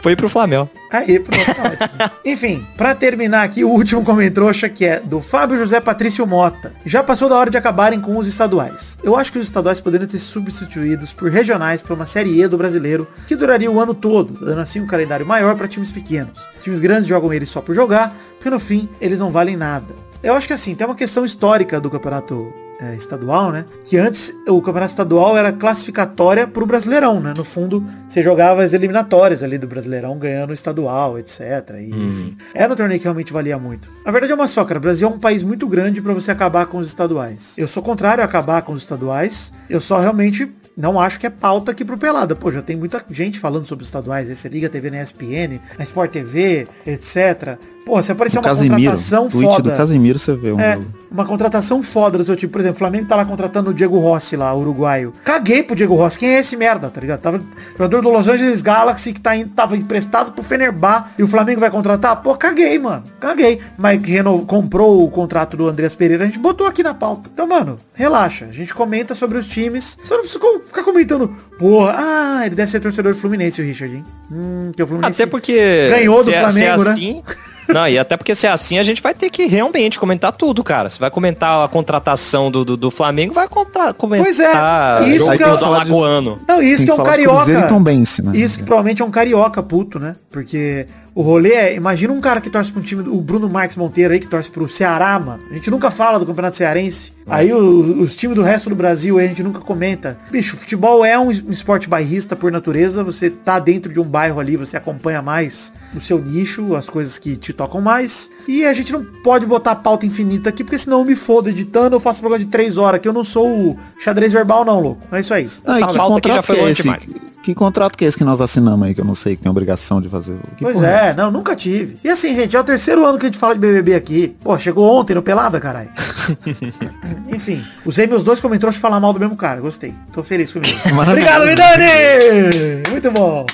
Foi 0.00 0.16
pro 0.16 0.28
Flamengo. 0.28 0.68
Aí, 0.90 1.18
pronto, 1.18 1.44
tá. 1.44 2.12
Enfim, 2.24 2.64
pra 2.76 2.94
terminar 2.94 3.42
aqui, 3.42 3.64
o 3.64 3.68
último 3.68 4.04
comentrouxa 4.04 4.68
que 4.68 4.84
é 4.84 5.00
do 5.00 5.20
Fábio 5.20 5.58
José 5.58 5.80
Patrício 5.80 6.26
Mota. 6.26 6.72
Já 6.84 7.02
passou 7.02 7.28
da 7.28 7.36
hora 7.36 7.50
de 7.50 7.56
acabarem 7.56 8.00
com 8.00 8.16
os 8.16 8.26
estaduais. 8.26 8.98
Eu 9.02 9.16
acho 9.16 9.32
que 9.32 9.38
os 9.38 9.46
estaduais 9.46 9.80
poderiam 9.80 10.08
ser 10.08 10.18
substituídos 10.18 11.12
por 11.12 11.30
regionais 11.30 11.82
para 11.82 11.94
uma 11.94 12.06
Série 12.06 12.40
E 12.40 12.48
do 12.48 12.58
brasileiro, 12.58 13.06
que 13.26 13.36
duraria 13.36 13.70
o 13.70 13.80
ano 13.80 13.94
todo, 13.94 14.44
dando 14.44 14.60
assim 14.60 14.80
um 14.80 14.86
calendário 14.86 15.26
maior 15.26 15.56
para 15.56 15.68
times 15.68 15.90
pequenos. 15.90 16.40
Times 16.62 16.80
grandes 16.80 17.06
jogam 17.06 17.32
eles 17.32 17.48
só 17.48 17.60
por 17.60 17.74
jogar, 17.74 18.14
porque 18.36 18.50
no 18.50 18.60
fim 18.60 18.88
eles 19.00 19.18
não 19.18 19.30
valem 19.30 19.56
nada. 19.56 19.94
Eu 20.22 20.34
acho 20.34 20.46
que 20.46 20.52
assim, 20.52 20.74
tem 20.74 20.86
uma 20.86 20.96
questão 20.96 21.24
histórica 21.24 21.80
do 21.80 21.90
campeonato 21.90 22.52
é, 22.80 22.94
estadual, 22.94 23.50
né? 23.50 23.64
Que 23.84 23.96
antes 23.96 24.34
o 24.48 24.60
campeonato 24.60 24.92
estadual 24.92 25.36
era 25.36 25.52
classificatória 25.52 26.46
pro 26.46 26.66
Brasileirão, 26.66 27.20
né? 27.20 27.34
No 27.36 27.44
fundo, 27.44 27.84
você 28.08 28.22
jogava 28.22 28.62
as 28.62 28.72
eliminatórias 28.72 29.42
ali 29.42 29.58
do 29.58 29.66
Brasileirão 29.66 30.18
ganhando 30.18 30.50
o 30.50 30.54
estadual, 30.54 31.18
etc. 31.18 31.40
E, 31.78 31.90
enfim, 31.90 32.36
era 32.54 32.72
um 32.72 32.76
torneio 32.76 33.00
que 33.00 33.04
realmente 33.04 33.32
valia 33.32 33.58
muito. 33.58 33.88
A 34.04 34.10
verdade 34.10 34.32
é 34.32 34.34
uma 34.34 34.48
só, 34.48 34.64
cara. 34.64 34.78
O 34.78 34.82
Brasil 34.82 35.08
é 35.08 35.10
um 35.10 35.18
país 35.18 35.42
muito 35.42 35.66
grande 35.66 36.02
pra 36.02 36.12
você 36.12 36.30
acabar 36.30 36.66
com 36.66 36.78
os 36.78 36.86
estaduais. 36.86 37.54
Eu 37.56 37.68
sou 37.68 37.82
contrário 37.82 38.22
a 38.22 38.26
acabar 38.26 38.62
com 38.62 38.72
os 38.72 38.82
estaduais. 38.82 39.52
Eu 39.68 39.80
só 39.80 39.98
realmente 39.98 40.50
não 40.76 41.00
acho 41.00 41.18
que 41.18 41.26
é 41.26 41.30
pauta 41.30 41.70
aqui 41.70 41.84
pro 41.84 41.96
Pelada. 41.96 42.36
Pô, 42.36 42.52
já 42.52 42.60
tem 42.60 42.76
muita 42.76 43.02
gente 43.10 43.38
falando 43.38 43.66
sobre 43.66 43.82
os 43.82 43.88
estaduais. 43.88 44.28
Aí 44.28 44.36
você 44.36 44.48
liga 44.48 44.66
a 44.66 44.70
TV 44.70 44.90
na 44.90 45.02
ESPN, 45.02 45.58
na 45.78 45.84
Sport 45.84 46.10
TV, 46.10 46.68
etc. 46.86 47.58
Pô, 47.86 48.02
se 48.02 48.10
aparecer 48.10 48.38
O 48.38 48.40
uma 48.40 48.48
Casimiro, 48.48 48.74
contratação 48.90 49.28
tweet 49.28 49.48
foda. 49.54 49.70
do 49.70 49.76
Casimiro 49.76 50.18
você 50.18 50.34
vê 50.34 50.50
um 50.50 50.58
É, 50.58 50.72
jogo. 50.74 50.86
uma 51.08 51.24
contratação 51.24 51.84
foda 51.84 52.18
do 52.18 52.24
seu 52.24 52.34
time. 52.34 52.50
Por 52.50 52.60
exemplo, 52.60 52.74
o 52.74 52.78
Flamengo 52.80 53.06
tá 53.06 53.14
lá 53.14 53.24
contratando 53.24 53.70
o 53.70 53.72
Diego 53.72 53.96
Rossi 54.00 54.36
lá, 54.36 54.52
uruguaio. 54.52 55.12
Caguei 55.24 55.62
pro 55.62 55.76
Diego 55.76 55.94
Rossi. 55.94 56.18
Quem 56.18 56.30
é 56.30 56.40
esse 56.40 56.56
merda, 56.56 56.90
tá 56.90 57.00
ligado? 57.00 57.20
Tava 57.20 57.40
jogador 57.74 58.02
do 58.02 58.10
Los 58.10 58.26
Angeles 58.26 58.60
Galaxy 58.60 59.12
que 59.12 59.20
tá 59.20 59.36
indo, 59.36 59.50
tava 59.50 59.76
emprestado 59.76 60.32
pro 60.32 60.42
Fenerbah 60.42 61.10
e 61.16 61.22
o 61.22 61.28
Flamengo 61.28 61.60
vai 61.60 61.70
contratar? 61.70 62.16
Pô, 62.22 62.34
caguei, 62.34 62.76
mano. 62.76 63.04
Caguei. 63.20 63.60
Mas 63.78 64.02
reno, 64.02 64.44
comprou 64.44 65.04
o 65.04 65.08
contrato 65.08 65.56
do 65.56 65.68
Andreas 65.68 65.94
Pereira, 65.94 66.24
a 66.24 66.26
gente 66.26 66.40
botou 66.40 66.66
aqui 66.66 66.82
na 66.82 66.92
pauta. 66.92 67.30
Então, 67.32 67.46
mano, 67.46 67.78
relaxa. 67.94 68.46
A 68.46 68.52
gente 68.52 68.74
comenta 68.74 69.14
sobre 69.14 69.38
os 69.38 69.46
times. 69.46 69.96
Só 70.02 70.14
não 70.16 70.22
precisa 70.24 70.40
ficar 70.66 70.82
comentando, 70.82 71.28
porra, 71.56 71.94
ah, 71.96 72.42
ele 72.44 72.56
deve 72.56 72.68
ser 72.68 72.80
torcedor 72.80 73.12
do 73.14 73.18
Fluminense, 73.20 73.62
o 73.62 73.64
Richard, 73.64 73.94
hein? 73.94 74.04
Hum, 74.28 74.72
que 74.74 74.82
o 74.82 74.86
Fluminense 74.88 75.22
Até 75.22 75.30
porque... 75.30 75.88
ganhou 75.88 76.18
do 76.18 76.24
se 76.24 76.34
é- 76.34 76.50
se 76.50 76.64
é 76.64 76.74
Flamengo, 76.76 76.84
né? 76.90 77.22
assim- 77.68 77.72
Não, 77.72 77.88
e 77.88 77.98
até 77.98 78.16
porque 78.16 78.34
se 78.34 78.46
é 78.46 78.50
assim, 78.50 78.78
a 78.78 78.82
gente 78.82 79.02
vai 79.02 79.14
ter 79.14 79.30
que 79.30 79.46
realmente 79.46 79.98
comentar 79.98 80.32
tudo, 80.32 80.62
cara. 80.64 80.88
Você 80.90 80.98
vai 80.98 81.10
comentar 81.10 81.64
a 81.64 81.68
contratação 81.68 82.50
do, 82.50 82.64
do, 82.64 82.76
do 82.76 82.90
Flamengo, 82.90 83.34
vai 83.34 83.48
contra, 83.48 83.92
comentar 83.92 84.24
Pois 84.26 84.40
é, 84.40 85.08
isso 85.10 85.18
jogo 85.18 85.32
que 85.32 85.44
do 85.44 85.64
Alagoano. 85.64 86.40
Não, 86.48 86.62
isso 86.62 86.78
Tem 86.78 86.86
que 86.86 86.90
é 86.90 86.94
um 86.94 87.06
carioca. 87.06 87.62
Tombense, 87.68 88.22
né? 88.22 88.32
Isso 88.34 88.58
que 88.58 88.64
provavelmente 88.64 89.02
é 89.02 89.04
um 89.04 89.10
carioca 89.10 89.62
puto, 89.62 89.98
né? 89.98 90.16
Porque 90.30 90.86
o 91.14 91.22
rolê 91.22 91.52
é, 91.54 91.74
imagina 91.74 92.12
um 92.12 92.20
cara 92.20 92.40
que 92.40 92.50
torce 92.50 92.70
pra 92.70 92.80
um 92.80 92.84
time, 92.84 93.02
o 93.08 93.20
Bruno 93.20 93.48
Marques 93.48 93.76
Monteiro 93.76 94.12
aí, 94.12 94.20
que 94.20 94.28
torce 94.28 94.50
pro 94.50 94.68
Ceará, 94.68 95.18
mano. 95.18 95.40
A 95.50 95.54
gente 95.54 95.70
nunca 95.70 95.90
fala 95.90 96.18
do 96.18 96.26
Campeonato 96.26 96.56
Cearense. 96.56 97.15
Aí 97.28 97.52
o- 97.52 98.02
os 98.02 98.14
times 98.14 98.36
do 98.36 98.42
resto 98.42 98.70
do 98.70 98.76
Brasil 98.76 99.18
aí 99.18 99.24
a 99.24 99.28
gente 99.28 99.42
nunca 99.42 99.60
comenta. 99.60 100.16
Bicho, 100.30 100.56
futebol 100.56 101.04
é 101.04 101.18
um 101.18 101.30
es- 101.30 101.42
esporte 101.48 101.88
bairrista 101.88 102.36
por 102.36 102.52
natureza. 102.52 103.02
Você 103.02 103.28
tá 103.30 103.58
dentro 103.58 103.92
de 103.92 103.98
um 103.98 104.04
bairro 104.04 104.38
ali, 104.38 104.56
você 104.56 104.76
acompanha 104.76 105.20
mais 105.20 105.72
o 105.94 106.00
seu 106.00 106.18
nicho, 106.22 106.76
as 106.76 106.88
coisas 106.88 107.18
que 107.18 107.36
te 107.36 107.52
tocam 107.52 107.80
mais. 107.80 108.30
E 108.46 108.64
a 108.64 108.72
gente 108.72 108.92
não 108.92 109.04
pode 109.04 109.44
botar 109.44 109.74
pauta 109.76 110.06
infinita 110.06 110.50
aqui, 110.50 110.62
porque 110.62 110.78
senão 110.78 111.00
eu 111.00 111.04
me 111.04 111.16
fodo 111.16 111.48
editando, 111.48 111.96
eu 111.96 112.00
faço 112.00 112.20
programa 112.20 112.44
de 112.44 112.50
três 112.50 112.76
horas, 112.76 113.00
que 113.00 113.08
eu 113.08 113.12
não 113.12 113.24
sou 113.24 113.48
o 113.70 113.78
xadrez 113.98 114.32
verbal 114.32 114.64
não, 114.64 114.78
louco. 114.80 115.02
É 115.10 115.20
isso 115.20 115.34
aí. 115.34 115.50
Ah, 115.64 115.78
Essa 115.78 115.86
que 115.88 115.98
contrato 115.98 116.46
foi 116.46 116.56
que 116.56 116.62
é 116.62 116.70
esse? 116.70 116.82
demais. 116.82 117.06
Que 117.42 117.54
contrato 117.54 117.96
que 117.96 118.04
é 118.04 118.08
esse 118.08 118.16
que 118.16 118.24
nós 118.24 118.40
assinamos 118.40 118.84
aí, 118.88 118.92
que 118.92 119.00
eu 119.00 119.04
não 119.04 119.14
sei, 119.14 119.36
que 119.36 119.42
tem 119.42 119.48
obrigação 119.50 120.00
de 120.00 120.08
fazer? 120.08 120.36
Que 120.56 120.64
Pois 120.64 120.82
é, 120.82 121.10
essa? 121.10 121.16
não, 121.16 121.30
nunca 121.30 121.54
tive. 121.54 121.96
E 122.02 122.08
assim, 122.08 122.34
gente, 122.34 122.56
é 122.56 122.60
o 122.60 122.64
terceiro 122.64 123.04
ano 123.06 123.18
que 123.20 123.26
a 123.26 123.28
gente 123.28 123.38
fala 123.38 123.54
de 123.54 123.60
BBB 123.60 123.94
aqui. 123.94 124.36
Pô, 124.42 124.58
chegou 124.58 124.84
ontem 124.98 125.14
no 125.14 125.22
Pelada, 125.22 125.60
caralho. 125.60 125.88
Enfim, 127.28 127.64
usei 127.84 128.06
meus 128.06 128.22
dois 128.22 128.40
comentários 128.40 128.78
pra 128.78 128.88
falar 128.88 129.00
mal 129.00 129.12
do 129.12 129.20
mesmo 129.20 129.36
cara. 129.36 129.60
Gostei. 129.60 129.94
Tô 130.12 130.22
feliz 130.22 130.52
comigo. 130.52 130.76
Obrigado, 131.08 131.46
Vidani! 131.46 132.82
Muito 132.90 133.10
bom. 133.10 133.46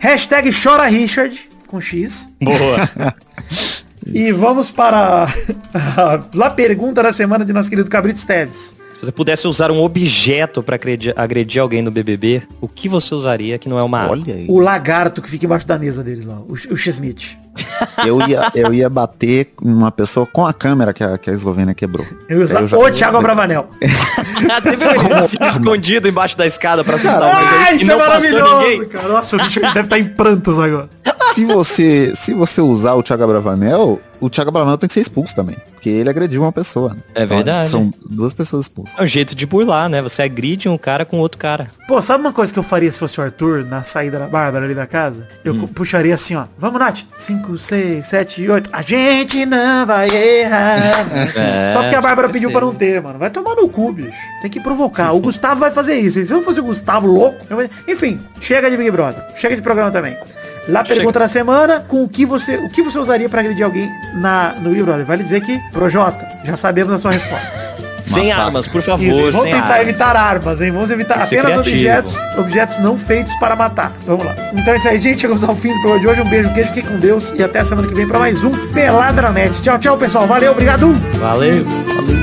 Hashtag 0.00 0.50
chora 0.52 0.86
Richard, 0.86 1.48
com 1.66 1.80
X. 1.80 2.28
Boa. 2.40 3.14
E 4.12 4.32
vamos 4.32 4.70
para 4.70 5.28
a 5.74 6.50
pergunta 6.50 7.02
da 7.02 7.12
semana 7.12 7.44
de 7.44 7.52
nosso 7.52 7.68
querido 7.68 7.88
Cabrito 7.88 8.18
Steves. 8.18 8.74
Se 8.94 9.06
você 9.06 9.12
pudesse 9.12 9.46
usar 9.46 9.70
um 9.70 9.80
objeto 9.80 10.62
pra 10.62 10.74
agredir, 10.74 11.14
agredir 11.16 11.62
alguém 11.62 11.80
no 11.80 11.90
BBB, 11.90 12.42
o 12.60 12.68
que 12.68 12.88
você 12.88 13.14
usaria 13.14 13.58
que 13.58 13.68
não 13.68 13.78
é 13.78 13.82
uma? 13.82 14.10
Olha 14.10 14.34
aí. 14.34 14.46
O 14.48 14.58
lagarto 14.58 15.22
que 15.22 15.30
fica 15.30 15.46
embaixo 15.46 15.66
da 15.66 15.78
mesa 15.78 16.02
deles 16.02 16.26
lá, 16.26 16.38
o, 16.40 16.52
o 16.52 16.76
X-Smith. 16.76 17.38
Eu 18.06 18.20
ia, 18.28 18.50
eu 18.54 18.72
ia 18.74 18.88
bater 18.88 19.52
uma 19.62 19.90
pessoa 19.90 20.26
com 20.26 20.46
a 20.46 20.52
câmera 20.52 20.92
que 20.92 21.02
a, 21.04 21.16
que 21.18 21.30
a 21.30 21.32
Eslovênia 21.32 21.74
quebrou. 21.74 22.06
Eu 22.28 22.40
ia 22.40 22.46
já- 22.46 22.60
o 22.76 22.90
Thiago 22.90 23.16
Abravanel. 23.18 23.68
Você 24.62 24.76
viu 24.76 24.90
ele 24.90 25.48
escondido 25.50 26.08
embaixo 26.08 26.36
da 26.36 26.46
escada 26.46 26.82
pra 26.84 26.96
assustar 26.96 27.22
Ai, 27.22 27.30
alguém 27.32 27.72
e 27.72 27.82
isso 27.82 27.84
é 27.84 27.94
não 27.94 27.98
passou 27.98 28.14
maravilhoso, 28.14 28.56
ninguém? 28.58 28.84
cara. 28.88 29.08
Nossa, 29.08 29.36
o 29.36 29.38
bicho 29.42 29.60
deve 29.60 29.80
estar 29.80 29.98
em 29.98 30.04
prantos 30.08 30.58
agora. 30.58 30.88
Se 31.34 31.44
você, 31.44 32.12
se 32.14 32.34
você 32.34 32.60
usar 32.60 32.94
o 32.94 33.02
Thiago 33.02 33.22
Abravanel, 33.24 34.00
o 34.20 34.28
Thiago 34.30 34.50
Abravanel 34.50 34.78
tem 34.78 34.86
que 34.88 34.94
ser 34.94 35.00
expulso 35.00 35.34
também. 35.34 35.56
Porque 35.72 35.88
ele 35.88 36.10
agrediu 36.10 36.42
uma 36.42 36.52
pessoa. 36.52 36.96
É 37.14 37.24
verdade. 37.24 37.68
São 37.68 37.92
duas 38.08 38.34
pessoas 38.34 38.64
expulsas. 38.66 38.98
É 38.98 39.02
um 39.02 39.06
jeito 39.06 39.34
de 39.34 39.46
burlar, 39.46 39.88
né? 39.88 40.02
Você 40.02 40.22
agride 40.22 40.68
um 40.68 40.76
cara 40.76 41.04
com 41.04 41.18
outro 41.18 41.38
cara. 41.38 41.70
Pô, 41.88 42.00
sabe 42.02 42.22
uma 42.22 42.32
coisa 42.32 42.52
que 42.52 42.58
eu 42.58 42.62
faria 42.62 42.90
se 42.92 42.98
fosse 42.98 43.18
o 43.20 43.24
Arthur 43.24 43.64
na 43.64 43.82
saída 43.82 44.18
da 44.18 44.28
Bárbara 44.28 44.64
ali 44.66 44.74
da 44.74 44.86
casa? 44.86 45.26
Eu 45.44 45.54
Hum. 45.54 45.66
puxaria 45.66 46.14
assim, 46.14 46.34
ó. 46.36 46.44
Vamos, 46.58 46.78
Nath. 46.78 47.00
5, 47.16 47.56
6, 47.58 48.06
7, 48.06 48.48
8. 48.48 48.70
A 48.72 48.82
gente 48.82 49.46
não 49.46 49.86
vai 49.86 50.08
errar. 50.10 50.80
É, 51.40 51.72
Só 51.72 51.82
porque 51.82 51.94
a 51.94 52.00
Bárbara 52.00 52.28
pediu 52.28 52.50
pra 52.50 52.60
não 52.60 52.74
ter, 52.74 53.00
mano. 53.00 53.18
Vai 53.18 53.30
tomar 53.30 53.54
no 53.54 53.68
cu, 53.68 53.92
bicho. 53.92 54.16
Tem 54.42 54.50
que 54.50 54.60
provocar. 54.60 55.12
O 55.12 55.20
Gustavo 55.20 55.60
vai 55.60 55.70
fazer 55.70 55.98
isso. 55.98 56.18
E 56.18 56.26
se 56.26 56.32
eu 56.32 56.42
fosse 56.42 56.60
o 56.60 56.62
Gustavo 56.64 57.06
louco, 57.06 57.38
eu... 57.48 57.68
enfim, 57.88 58.20
chega 58.40 58.70
de 58.70 58.76
Big 58.76 58.90
Brother. 58.90 59.24
Chega 59.36 59.56
de 59.56 59.62
programa 59.62 59.90
também. 59.90 60.16
Lá 60.68 60.84
pergunta 60.84 61.18
da 61.18 61.28
semana, 61.28 61.80
com 61.80 62.04
o 62.04 62.08
que 62.08 62.24
você, 62.26 62.56
o 62.56 62.68
que 62.68 62.82
você 62.82 62.98
usaria 62.98 63.28
pra 63.28 63.40
agredir 63.40 63.64
alguém 63.64 63.88
na, 64.14 64.54
no 64.60 64.70
Big 64.70 64.82
Brother? 64.82 65.04
Vale 65.04 65.22
dizer 65.22 65.40
que, 65.40 65.58
Projota, 65.72 66.28
já 66.44 66.56
sabemos 66.56 66.92
a 66.92 66.98
sua 66.98 67.12
resposta. 67.12 67.70
Sem 68.04 68.32
armas, 68.32 68.66
por 68.66 68.82
favor, 68.82 69.04
Isso, 69.04 69.32
vamos 69.32 69.42
sem 69.42 69.52
tentar 69.52 69.66
armas. 69.66 69.80
evitar 69.82 70.16
armas, 70.16 70.60
hein? 70.60 70.72
Vamos 70.72 70.90
evitar 70.90 71.22
apenas 71.22 71.58
objetos, 71.60 72.18
objetos 72.38 72.78
não 72.80 72.96
feitos 72.98 73.32
para 73.34 73.54
matar. 73.54 73.92
Vamos 74.06 74.24
lá. 74.24 74.34
Então 74.52 74.72
é 74.72 74.76
isso 74.78 74.88
aí, 74.88 75.00
gente. 75.00 75.20
Chegamos 75.20 75.44
ao 75.44 75.54
fim 75.54 75.68
do 75.68 75.80
programa 75.80 76.00
de 76.00 76.08
hoje. 76.08 76.20
Um 76.22 76.28
beijo, 76.28 76.48
um 76.48 76.54
queijo, 76.54 76.68
fiquem 76.70 76.90
com 76.90 76.98
Deus. 76.98 77.32
E 77.36 77.42
até 77.42 77.60
a 77.60 77.64
semana 77.64 77.86
que 77.86 77.94
vem 77.94 78.08
para 78.08 78.18
mais 78.18 78.42
um 78.42 78.50
Peladranet. 78.68 79.60
Tchau, 79.62 79.78
tchau, 79.78 79.96
pessoal. 79.98 80.26
Valeu, 80.26 80.50
obrigado. 80.52 80.92
Valeu. 81.20 81.64
Nossos 81.64 82.19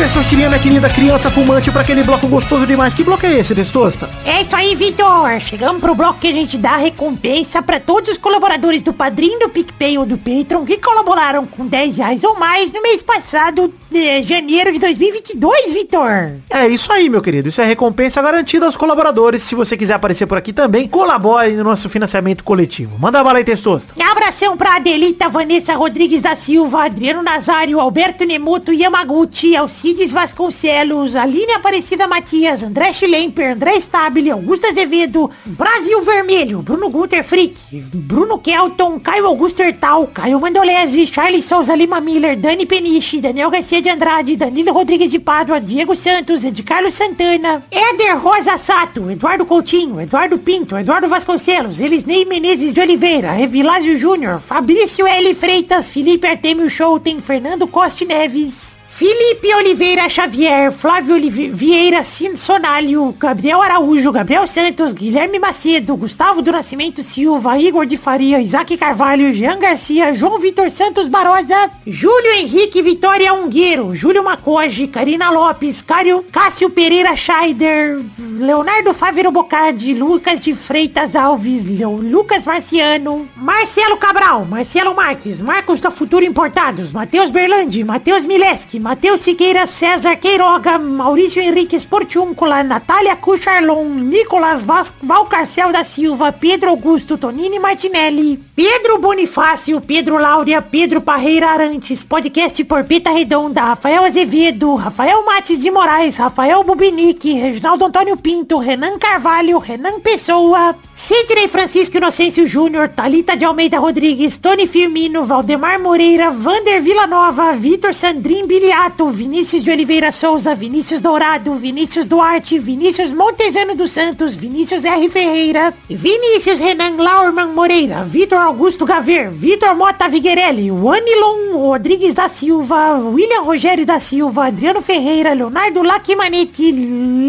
Chegamos, 0.00 0.14
Testosterinha, 0.14 0.48
minha 0.48 0.60
querida 0.60 0.88
criança 0.88 1.30
fumante, 1.30 1.70
para 1.70 1.82
aquele 1.82 2.02
bloco 2.02 2.26
gostoso 2.26 2.66
demais. 2.66 2.94
Que 2.94 3.04
bloco 3.04 3.26
é 3.26 3.38
esse, 3.38 3.54
Testosta? 3.54 4.08
É 4.24 4.40
isso 4.40 4.56
aí, 4.56 4.74
Vitor. 4.74 5.38
Chegamos 5.40 5.78
pro 5.78 5.94
bloco 5.94 6.18
que 6.18 6.28
a 6.28 6.32
gente 6.32 6.56
dá 6.56 6.76
recompensa 6.76 7.60
pra 7.60 7.78
todos 7.78 8.12
os 8.12 8.18
colaboradores 8.18 8.82
do 8.82 8.94
Padrinho, 8.94 9.38
do 9.38 9.50
PicPay 9.50 9.98
ou 9.98 10.06
do 10.06 10.16
Patreon 10.16 10.64
que 10.64 10.78
colaboraram 10.78 11.44
com 11.44 11.66
10 11.66 11.98
reais 11.98 12.24
ou 12.24 12.38
mais 12.38 12.72
no 12.72 12.80
mês 12.80 13.02
passado, 13.02 13.74
de 13.90 14.22
janeiro 14.22 14.72
de 14.72 14.78
2022, 14.78 15.72
Vitor. 15.74 16.32
É 16.48 16.66
isso 16.66 16.90
aí, 16.90 17.10
meu 17.10 17.20
querido. 17.20 17.50
Isso 17.50 17.60
é 17.60 17.66
recompensa 17.66 18.22
garantida 18.22 18.64
aos 18.64 18.78
colaboradores. 18.78 19.42
Se 19.42 19.54
você 19.54 19.76
quiser 19.76 19.94
aparecer 19.94 20.26
por 20.26 20.38
aqui 20.38 20.52
também, 20.52 20.88
colabore 20.88 21.52
no 21.52 21.64
nosso 21.64 21.90
financiamento 21.90 22.42
coletivo. 22.42 22.96
Manda 22.98 23.22
bala 23.22 23.38
aí, 23.38 23.44
Testosta. 23.44 23.94
Abração 24.30 24.56
pra 24.56 24.76
Adelita, 24.76 25.28
Vanessa 25.28 25.74
Rodrigues 25.74 26.20
da 26.20 26.36
Silva, 26.36 26.84
Adriano 26.84 27.22
Nazário, 27.22 27.80
Alberto 27.80 28.24
Nemoto 28.24 28.72
Yamaguchi, 28.72 29.56
Alcides 29.90 30.12
Vasconcelos, 30.12 31.16
Aline 31.16 31.54
Aparecida 31.54 32.06
Matias, 32.06 32.62
André 32.62 32.92
Schlemper, 32.92 33.54
André 33.54 33.80
Stabile, 33.80 34.30
Augusto 34.30 34.68
Azevedo, 34.68 35.28
Brasil 35.44 36.00
Vermelho, 36.00 36.62
Bruno 36.62 36.88
Gunter 36.88 37.24
Frick, 37.24 37.58
Bruno 37.92 38.38
Kelton, 38.38 39.00
Caio 39.00 39.26
Augusto 39.26 39.64
Hertal, 39.64 40.06
Caio 40.14 40.38
Mandolese, 40.38 41.04
Charles 41.06 41.44
Souza 41.44 41.74
Lima 41.74 42.00
Miller, 42.00 42.36
Dani 42.36 42.66
Peniche, 42.66 43.20
Daniel 43.20 43.50
Garcia 43.50 43.82
de 43.82 43.90
Andrade, 43.90 44.36
Danilo 44.36 44.72
Rodrigues 44.72 45.10
de 45.10 45.18
Pádua, 45.18 45.60
Diego 45.60 45.96
Santos, 45.96 46.44
Ed 46.44 46.62
Carlos 46.64 46.94
Santana, 46.94 47.64
Éder 47.68 48.16
Rosa 48.16 48.56
Sato, 48.58 49.10
Eduardo 49.10 49.44
Coutinho, 49.44 50.00
Eduardo 50.00 50.38
Pinto, 50.38 50.78
Eduardo 50.78 51.08
Vasconcelos, 51.08 51.80
Elisnei 51.80 52.24
Menezes 52.24 52.72
de 52.72 52.80
Oliveira, 52.80 53.40
Evilásio 53.40 53.98
Júnior, 53.98 54.38
Fabrício 54.38 55.04
L. 55.04 55.34
Freitas, 55.34 55.88
Felipe 55.88 56.28
Artemio 56.28 56.70
Schouten, 56.70 57.20
Fernando 57.20 57.66
Costa 57.66 58.04
Neves, 58.04 58.78
Felipe 59.00 59.54
Oliveira 59.54 60.10
Xavier, 60.10 60.70
Flávio 60.70 61.14
Olive- 61.14 61.48
Vieira 61.48 62.02
Sonalho, 62.04 63.14
Gabriel 63.18 63.62
Araújo, 63.62 64.12
Gabriel 64.12 64.46
Santos, 64.46 64.92
Guilherme 64.92 65.38
Macedo, 65.38 65.96
Gustavo 65.96 66.42
do 66.42 66.52
Nascimento 66.52 67.02
Silva, 67.02 67.58
Igor 67.58 67.86
de 67.86 67.96
Faria, 67.96 68.42
Isaac 68.42 68.76
Carvalho, 68.76 69.32
Jean 69.32 69.58
Garcia, 69.58 70.12
João 70.12 70.38
Vitor 70.38 70.70
Santos 70.70 71.08
Barosa, 71.08 71.70
Júlio 71.86 72.30
Henrique 72.34 72.82
Vitória 72.82 73.32
Ungueiro, 73.32 73.94
Júlio 73.94 74.22
Macoge, 74.22 74.86
Karina 74.86 75.30
Lopes, 75.30 75.80
Cário, 75.80 76.22
Cássio 76.30 76.68
Pereira 76.68 77.16
Scheider, 77.16 78.02
Leonardo 78.18 78.92
Fávero 78.92 79.30
Bocardi, 79.32 79.94
Lucas 79.94 80.42
de 80.42 80.52
Freitas 80.54 81.16
Alves, 81.16 81.64
Leo- 81.64 81.96
Lucas 81.96 82.44
Marciano, 82.44 83.26
Marcelo 83.34 83.96
Cabral, 83.96 84.44
Marcelo 84.44 84.94
Marques, 84.94 85.40
Marcos 85.40 85.80
da 85.80 85.90
Futuro 85.90 86.22
Importados, 86.22 86.92
Matheus 86.92 87.30
Berlandi, 87.30 87.82
Matheus 87.82 88.26
Mileski, 88.26 88.78
Matheus 88.90 89.20
Siqueira, 89.20 89.68
César 89.68 90.16
Queiroga, 90.16 90.76
Maurício 90.76 91.40
Henrique 91.40 91.78
Sportiúncula, 91.78 92.64
Natália 92.64 93.14
Cucharlon, 93.14 93.84
Nicolas 93.84 94.64
Valcarcel 95.00 95.70
da 95.70 95.84
Silva, 95.84 96.32
Pedro 96.32 96.70
Augusto 96.70 97.16
Tonini 97.16 97.60
Martinelli, 97.60 98.42
Pedro 98.62 98.98
Bonifácio, 98.98 99.80
Pedro 99.80 100.18
Láurea, 100.18 100.60
Pedro 100.60 101.00
Parreira 101.00 101.48
Arantes, 101.48 102.04
podcast 102.04 102.62
Porpeta 102.64 103.10
Redonda, 103.10 103.62
Rafael 103.62 104.04
Azevedo, 104.04 104.74
Rafael 104.74 105.24
Mates 105.24 105.62
de 105.62 105.70
Moraes, 105.70 106.18
Rafael 106.18 106.62
Bubinique, 106.62 107.40
Reginaldo 107.40 107.86
Antônio 107.86 108.18
Pinto, 108.18 108.58
Renan 108.58 108.98
Carvalho, 108.98 109.58
Renan 109.60 109.98
Pessoa, 110.00 110.76
Sidney 110.92 111.48
Francisco 111.48 111.96
Inocêncio 111.96 112.46
Júnior, 112.46 112.90
Talita 112.90 113.34
de 113.34 113.46
Almeida 113.46 113.78
Rodrigues, 113.78 114.36
Tony 114.36 114.66
Firmino, 114.66 115.24
Valdemar 115.24 115.80
Moreira, 115.80 116.30
Vander 116.30 116.82
Villanova, 116.82 117.54
Vitor 117.54 117.94
Sandrin 117.94 118.46
Biliato, 118.46 119.08
Vinícius 119.08 119.64
de 119.64 119.72
Oliveira 119.72 120.12
Souza, 120.12 120.54
Vinícius 120.54 121.00
Dourado, 121.00 121.54
Vinícius 121.54 122.04
Duarte, 122.04 122.58
Vinícius 122.58 123.14
Montezano 123.14 123.74
dos 123.74 123.92
Santos, 123.92 124.36
Vinícius 124.36 124.84
R. 124.84 125.08
Ferreira, 125.08 125.72
Vinícius 125.88 126.60
Renan 126.60 126.98
Laurman 126.98 127.54
Moreira, 127.54 128.04
Vitor 128.04 128.49
Augusto 128.50 128.84
Gaver, 128.84 129.30
Vitor 129.30 129.76
Mota 129.76 130.08
Viguerelli, 130.08 130.72
Wanilon 130.72 131.52
Rodrigues 131.52 132.12
da 132.12 132.28
Silva, 132.28 132.96
William 132.98 133.44
Rogério 133.44 133.86
da 133.86 134.00
Silva, 134.00 134.46
Adriano 134.46 134.82
Ferreira, 134.82 135.32
Leonardo 135.32 135.82
Lacimanetti, 135.82 136.72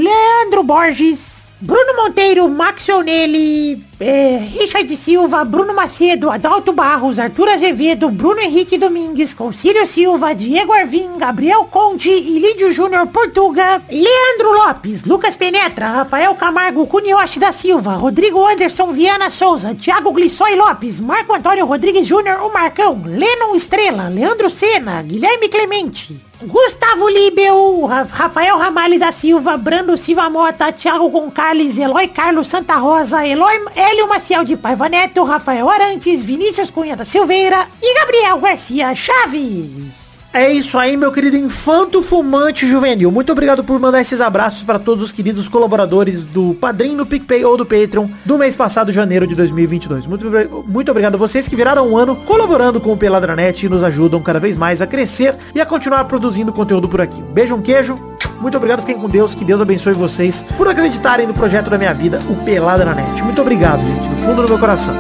Leandro 0.02 0.64
Borges, 0.64 1.31
Bruno 1.64 1.96
Monteiro, 1.96 2.50
Max 2.50 2.90
Onelli, 2.90 3.80
é, 4.00 4.40
Richard 4.58 4.96
Silva, 4.96 5.46
Bruno 5.46 5.76
Macedo, 5.76 6.32
Adalto 6.32 6.74
Barros, 6.74 7.20
Arthur 7.20 7.50
Azevedo, 7.50 8.10
Bruno 8.10 8.42
Henrique 8.42 8.80
Domingues, 8.80 9.36
Concílio 9.36 9.86
Silva, 9.86 10.34
Diego 10.34 10.74
Arvim, 10.74 11.20
Gabriel 11.20 11.66
Conde, 11.66 12.10
Ilídio 12.10 12.72
Júnior 12.72 13.06
Portuga, 13.10 13.80
Leandro 13.92 14.54
Lopes, 14.54 15.06
Lucas 15.06 15.36
Penetra, 15.36 15.92
Rafael 15.92 16.34
Camargo, 16.34 16.88
Cunioche 16.88 17.40
da 17.40 17.52
Silva, 17.52 17.94
Rodrigo 17.94 18.44
Anderson 18.44 18.92
Viana 18.92 19.30
Souza, 19.30 19.76
Thiago 19.76 20.12
Glissói 20.14 20.56
Lopes, 20.56 21.00
Marco 21.00 21.36
Antônio 21.36 21.68
Rodrigues 21.68 22.08
Júnior, 22.08 22.42
o 22.42 22.52
Marcão, 22.52 23.04
Lennon 23.06 23.56
Estrela, 23.56 24.10
Leandro 24.10 24.50
Sena, 24.50 25.04
Guilherme 25.04 25.48
Clemente, 25.48 26.31
Gustavo 26.44 27.08
Libel, 27.08 27.86
Ra- 27.86 28.04
Rafael 28.04 28.58
Ramalho 28.58 28.98
da 28.98 29.12
Silva, 29.12 29.58
Brando 29.58 29.96
Silva 29.96 30.30
Mota, 30.30 30.72
Thiago 30.72 31.08
Gonçalves, 31.10 31.78
Eloy 31.78 32.08
Carlos 32.08 32.48
Santa 32.48 32.76
Rosa, 32.76 33.26
Eloy 33.26 33.60
Hélio 33.76 34.08
Maciel 34.08 34.44
de 34.44 34.58
Paiva 34.58 34.90
Neto, 34.90 35.24
Rafael 35.24 35.70
Arantes, 35.70 36.24
Vinícius 36.24 36.72
Cunha 36.72 36.96
da 36.96 37.06
Silveira 37.06 37.68
e 37.82 37.94
Gabriel 38.00 38.40
Garcia 38.40 38.96
Chaves. 38.96 40.01
É 40.34 40.50
isso 40.50 40.78
aí, 40.78 40.96
meu 40.96 41.12
querido 41.12 41.36
infanto 41.36 42.02
fumante 42.02 42.66
juvenil. 42.66 43.12
Muito 43.12 43.34
obrigado 43.34 43.66
por 43.66 43.78
mandar 43.78 44.00
esses 44.00 44.22
abraços 44.22 44.64
para 44.64 44.80
todos 44.80 45.04
os 45.04 45.12
queridos 45.12 45.50
colaboradores 45.50 46.24
do 46.24 46.54
Padrinho, 46.54 46.96
do 46.96 47.06
PicPay 47.06 47.44
ou 47.44 47.58
do 47.58 47.66
Patreon 47.66 48.08
do 48.24 48.38
mês 48.38 48.56
passado, 48.56 48.94
janeiro 48.94 49.28
de 49.28 49.36
2022. 49.36 50.08
Muito, 50.08 50.28
muito 50.66 50.90
obrigado 50.90 51.16
a 51.16 51.18
vocês 51.18 51.50
que 51.50 51.56
viraram 51.56 51.86
um 51.86 51.98
ano 51.98 52.16
colaborando 52.16 52.80
com 52.80 52.94
o 52.94 52.98
Peladranet 52.98 53.66
e 53.66 53.70
nos 53.70 53.84
ajudam 53.84 54.22
cada 54.22 54.40
vez 54.40 54.56
mais 54.56 54.82
a 54.82 54.88
crescer 54.88 55.36
e 55.54 55.60
a 55.60 55.66
continuar 55.66 56.06
produzindo 56.06 56.54
conteúdo 56.54 56.88
por 56.88 57.02
aqui. 57.02 57.22
Beijo, 57.22 57.54
um 57.54 57.62
queijo. 57.62 58.00
Muito 58.40 58.56
obrigado, 58.56 58.80
fiquem 58.80 58.98
com 58.98 59.10
Deus. 59.10 59.36
Que 59.36 59.44
Deus 59.44 59.60
abençoe 59.60 59.94
vocês 59.94 60.46
por 60.56 60.66
acreditarem 60.66 61.28
no 61.28 61.34
projeto 61.34 61.70
da 61.70 61.78
minha 61.78 61.94
vida, 61.94 62.20
o 62.30 62.36
Peladranet. 62.46 63.22
Muito 63.22 63.42
obrigado, 63.42 63.82
gente, 63.82 64.08
do 64.08 64.16
fundo 64.16 64.44
do 64.44 64.48
meu 64.48 64.58
coração. 64.58 64.96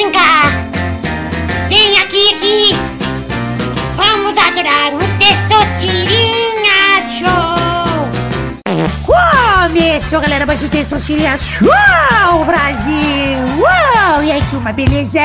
Brincar. 0.00 0.50
Vem 1.68 1.98
aqui, 1.98 2.32
aqui. 2.32 2.70
Vamos 3.94 4.34
adorar 4.38 4.94
o 4.94 5.00
Testosterinha 5.18 7.06
Show. 7.18 7.60
Começou, 9.04 10.20
galera, 10.22 10.46
mais 10.46 10.62
um 10.62 10.68
Testosterinha 10.68 11.36
Show, 11.36 11.68
Brasil. 12.46 13.58
Uau, 13.58 14.22
e 14.22 14.32
aí, 14.32 14.42
turma, 14.50 14.72
beleza? 14.72 15.20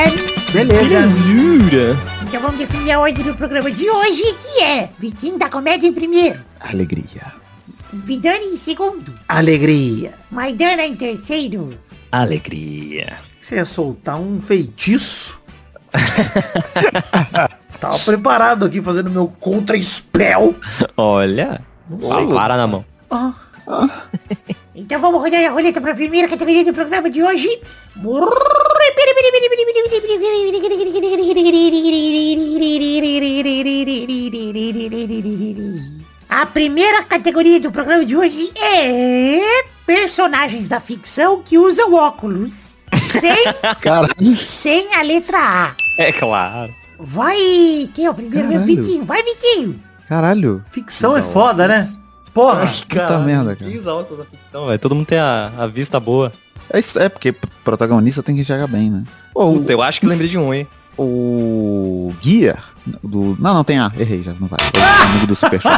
Beleza. 0.51 0.99
Belezura. 0.99 1.97
Então 2.23 2.41
vamos 2.41 2.57
definir 2.57 2.91
a 2.91 2.99
ordem 2.99 3.23
do 3.23 3.34
programa 3.34 3.71
de 3.71 3.89
hoje, 3.89 4.23
que 4.23 4.61
é 4.61 4.89
Vitinho 4.99 5.38
da 5.38 5.47
Comédia 5.49 5.88
em 5.88 5.93
primeiro, 5.93 6.41
Alegria. 6.59 7.34
Vidani 7.93 8.47
em 8.47 8.57
segundo, 8.57 9.13
Alegria. 9.26 10.13
Maidana 10.30 10.86
em 10.86 10.95
terceiro, 10.95 11.78
Alegria. 12.11 13.34
Você 13.45 13.57
ia 13.57 13.65
soltar 13.65 14.19
um 14.19 14.41
feitiço. 14.41 15.39
Tava 17.79 17.99
preparado 17.99 18.65
aqui 18.65 18.81
fazendo 18.81 19.11
meu 19.11 19.27
contra-spell. 19.39 20.55
Olha. 20.97 21.61
Para 22.33 22.57
na 22.57 22.65
mão. 22.67 22.85
Então 24.77 24.99
vamos 24.99 25.21
rodar 25.21 25.41
a 25.41 25.51
roleta 25.51 25.79
para 25.79 25.93
a 25.93 25.95
primeira 25.95 26.27
categoria 26.27 26.65
do 26.65 26.73
programa 26.73 27.09
de 27.09 27.23
hoje. 27.23 27.61
A 36.27 36.45
primeira 36.45 37.03
categoria 37.05 37.61
do 37.61 37.71
programa 37.71 38.03
de 38.03 38.17
hoje 38.17 38.51
é 38.57 39.63
personagens 39.85 40.67
da 40.67 40.81
ficção 40.81 41.41
que 41.41 41.57
usam 41.57 41.93
óculos. 41.93 42.74
Sem, 43.20 43.43
Caralho. 43.82 44.36
sem 44.38 44.93
a 44.93 45.01
letra 45.01 45.38
A. 45.39 45.76
É 45.97 46.11
claro. 46.11 46.74
Vai, 46.99 47.89
quem 47.93 48.05
é 48.05 48.09
o 48.09 48.13
primeiro? 48.13 48.47
Meu 48.47 48.59
Caralho. 48.59 48.76
Vitinho, 48.76 49.05
vai 49.05 49.24
Vitinho. 49.24 49.80
Caralho. 50.07 50.63
Ficção 50.70 51.18
é 51.18 51.22
foda, 51.22 51.68
né? 51.68 51.91
Porra. 52.34 52.68
Puta 52.88 53.20
merda, 53.20 53.55
cara. 53.55 53.72
Que 53.72 53.78
usa 53.78 53.93
óculos 53.93 54.20
da 54.20 54.26
ficção, 54.26 54.68
velho. 54.68 54.80
Todo 54.80 54.95
mundo 54.95 55.05
tem 55.07 55.18
a, 55.18 55.51
a 55.57 55.68
vista 55.68 55.99
boa. 55.99 56.32
É, 56.70 56.80
é 57.03 57.09
porque 57.09 57.34
protagonista 57.63 58.22
tem 58.24 58.36
que 58.36 58.41
enxergar 58.41 58.68
bem, 58.68 58.89
né? 58.89 59.03
Pô, 59.34 59.53
Puta, 59.53 59.72
eu 59.72 59.82
acho 59.82 59.99
que 59.99 60.05
lembrei 60.07 60.30
de 60.30 60.38
um, 60.38 60.53
hein? 60.53 60.68
O 60.97 62.13
Gear 62.22 62.74
do. 63.03 63.36
Não, 63.39 63.53
não 63.53 63.63
tem 63.63 63.79
A, 63.79 63.91
errei 63.97 64.21
já, 64.23 64.33
não 64.39 64.47
vai. 64.47 64.57
É 64.61 64.79
o 64.79 65.09
amigo 65.09 65.27
do 65.27 65.36
Super 65.36 65.61
Show. 65.61 65.71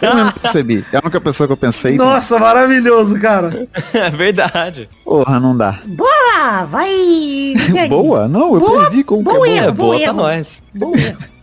Eu 0.00 0.14
mesmo 0.14 0.32
percebi. 0.32 0.84
É 0.92 0.96
a 0.96 1.00
única 1.00 1.20
pessoa 1.20 1.46
que 1.46 1.52
eu 1.52 1.56
pensei. 1.56 1.96
Nossa, 1.96 2.38
maravilhoso, 2.38 3.18
cara. 3.20 3.68
É 3.92 4.10
verdade. 4.10 4.88
Porra, 5.04 5.38
não 5.40 5.56
dá. 5.56 5.78
Boa, 5.86 6.64
vai. 6.64 7.54
Boa? 7.88 8.28
Não, 8.28 8.54
eu 8.54 8.60
Boa, 8.60 8.82
perdi 8.82 9.04
como 9.04 9.24
que 9.24 9.30
boa 9.32 9.46
é 9.48 9.50
boa. 9.50 9.56
erro. 9.58 9.68
É 9.68 9.72
boa 9.72 9.94
pra 9.96 10.04
erro. 10.04 10.16
nós. 10.16 10.62
Erro. 10.74 10.92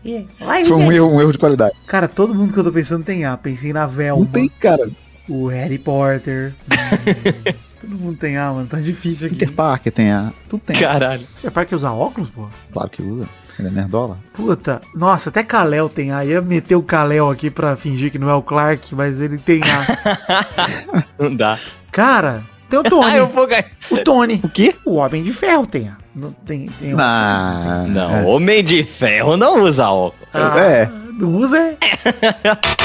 É, 0.06 0.24
Vai, 0.44 0.66
Foi 0.66 0.78
um 0.78 0.92
erro, 0.92 1.14
um 1.14 1.22
erro 1.22 1.32
de 1.32 1.38
qualidade. 1.38 1.74
Cara, 1.86 2.08
todo 2.08 2.34
mundo 2.34 2.54
que 2.54 2.60
eu 2.60 2.64
tô 2.64 2.72
pensando 2.72 3.04
tem 3.04 3.26
A. 3.26 3.36
Pensei 3.38 3.74
na 3.74 3.86
Velma, 3.86 4.24
Não 4.24 4.26
tem, 4.32 4.48
cara. 4.50 4.90
o 5.28 5.48
Harry 5.48 5.78
Potter. 5.78 6.54
Todo 7.80 7.96
mundo 7.96 8.18
tem 8.18 8.38
A, 8.38 8.52
mano. 8.52 8.68
Tá 8.68 8.80
difícil 8.80 9.28
aqui. 9.28 9.38
Peter 9.38 9.54
Parker 9.54 9.92
tem 9.92 10.12
A. 10.12 10.32
Tudo 10.50 10.62
tem. 10.66 10.76
Caralho. 10.78 11.26
É 11.44 11.50
para 11.50 11.66
que 11.66 11.74
usar 11.76 11.92
óculos, 11.94 12.30
pô? 12.30 12.48
Claro 12.72 12.90
que 12.90 13.02
usa. 13.02 13.28
Ele 13.60 13.68
é 13.68 13.72
nerdola. 13.72 14.18
Puta, 14.34 14.82
nossa, 14.96 15.30
até 15.30 15.44
Kalel 15.44 15.90
tem 15.90 16.12
A. 16.12 16.24
Ia 16.24 16.42
meter 16.42 16.76
o 16.76 16.82
Kalel 16.82 17.30
aqui 17.30 17.50
pra 17.52 17.76
fingir 17.76 18.10
que 18.12 18.18
não 18.18 18.30
é 18.30 18.34
o 18.34 18.42
Clark, 18.42 18.96
mas 18.96 19.20
ele 19.20 19.38
tem 19.38 19.62
A. 19.64 21.04
Não 21.20 21.36
dá. 21.36 21.60
Cara, 21.92 22.42
tem 22.70 22.80
o 22.80 22.84
Ah, 22.86 22.90
Tony. 22.90 23.16
eu 23.18 23.28
vou 23.28 23.46
ganhar. 23.48 23.66
O 23.92 23.98
Tony. 23.98 24.40
O 24.44 24.50
quê? 24.50 24.76
O 24.86 24.96
Homem 24.96 25.22
de 25.24 25.34
Ferro 25.34 25.66
tem 25.68 25.90
A. 25.90 25.98
Não, 26.16 26.32
tem, 26.46 26.68
tem 26.80 26.94
um- 26.94 26.98
Não. 26.98 27.88
Não, 27.88 28.26
Homem 28.28 28.64
de 28.64 28.84
Ferro 28.84 29.36
não 29.38 29.62
usa 29.64 29.90
óculos. 29.90 30.28
Ah, 30.34 30.58
É. 30.60 30.90
Não 31.20 31.36
usa 31.36 31.58
é. 31.60 31.78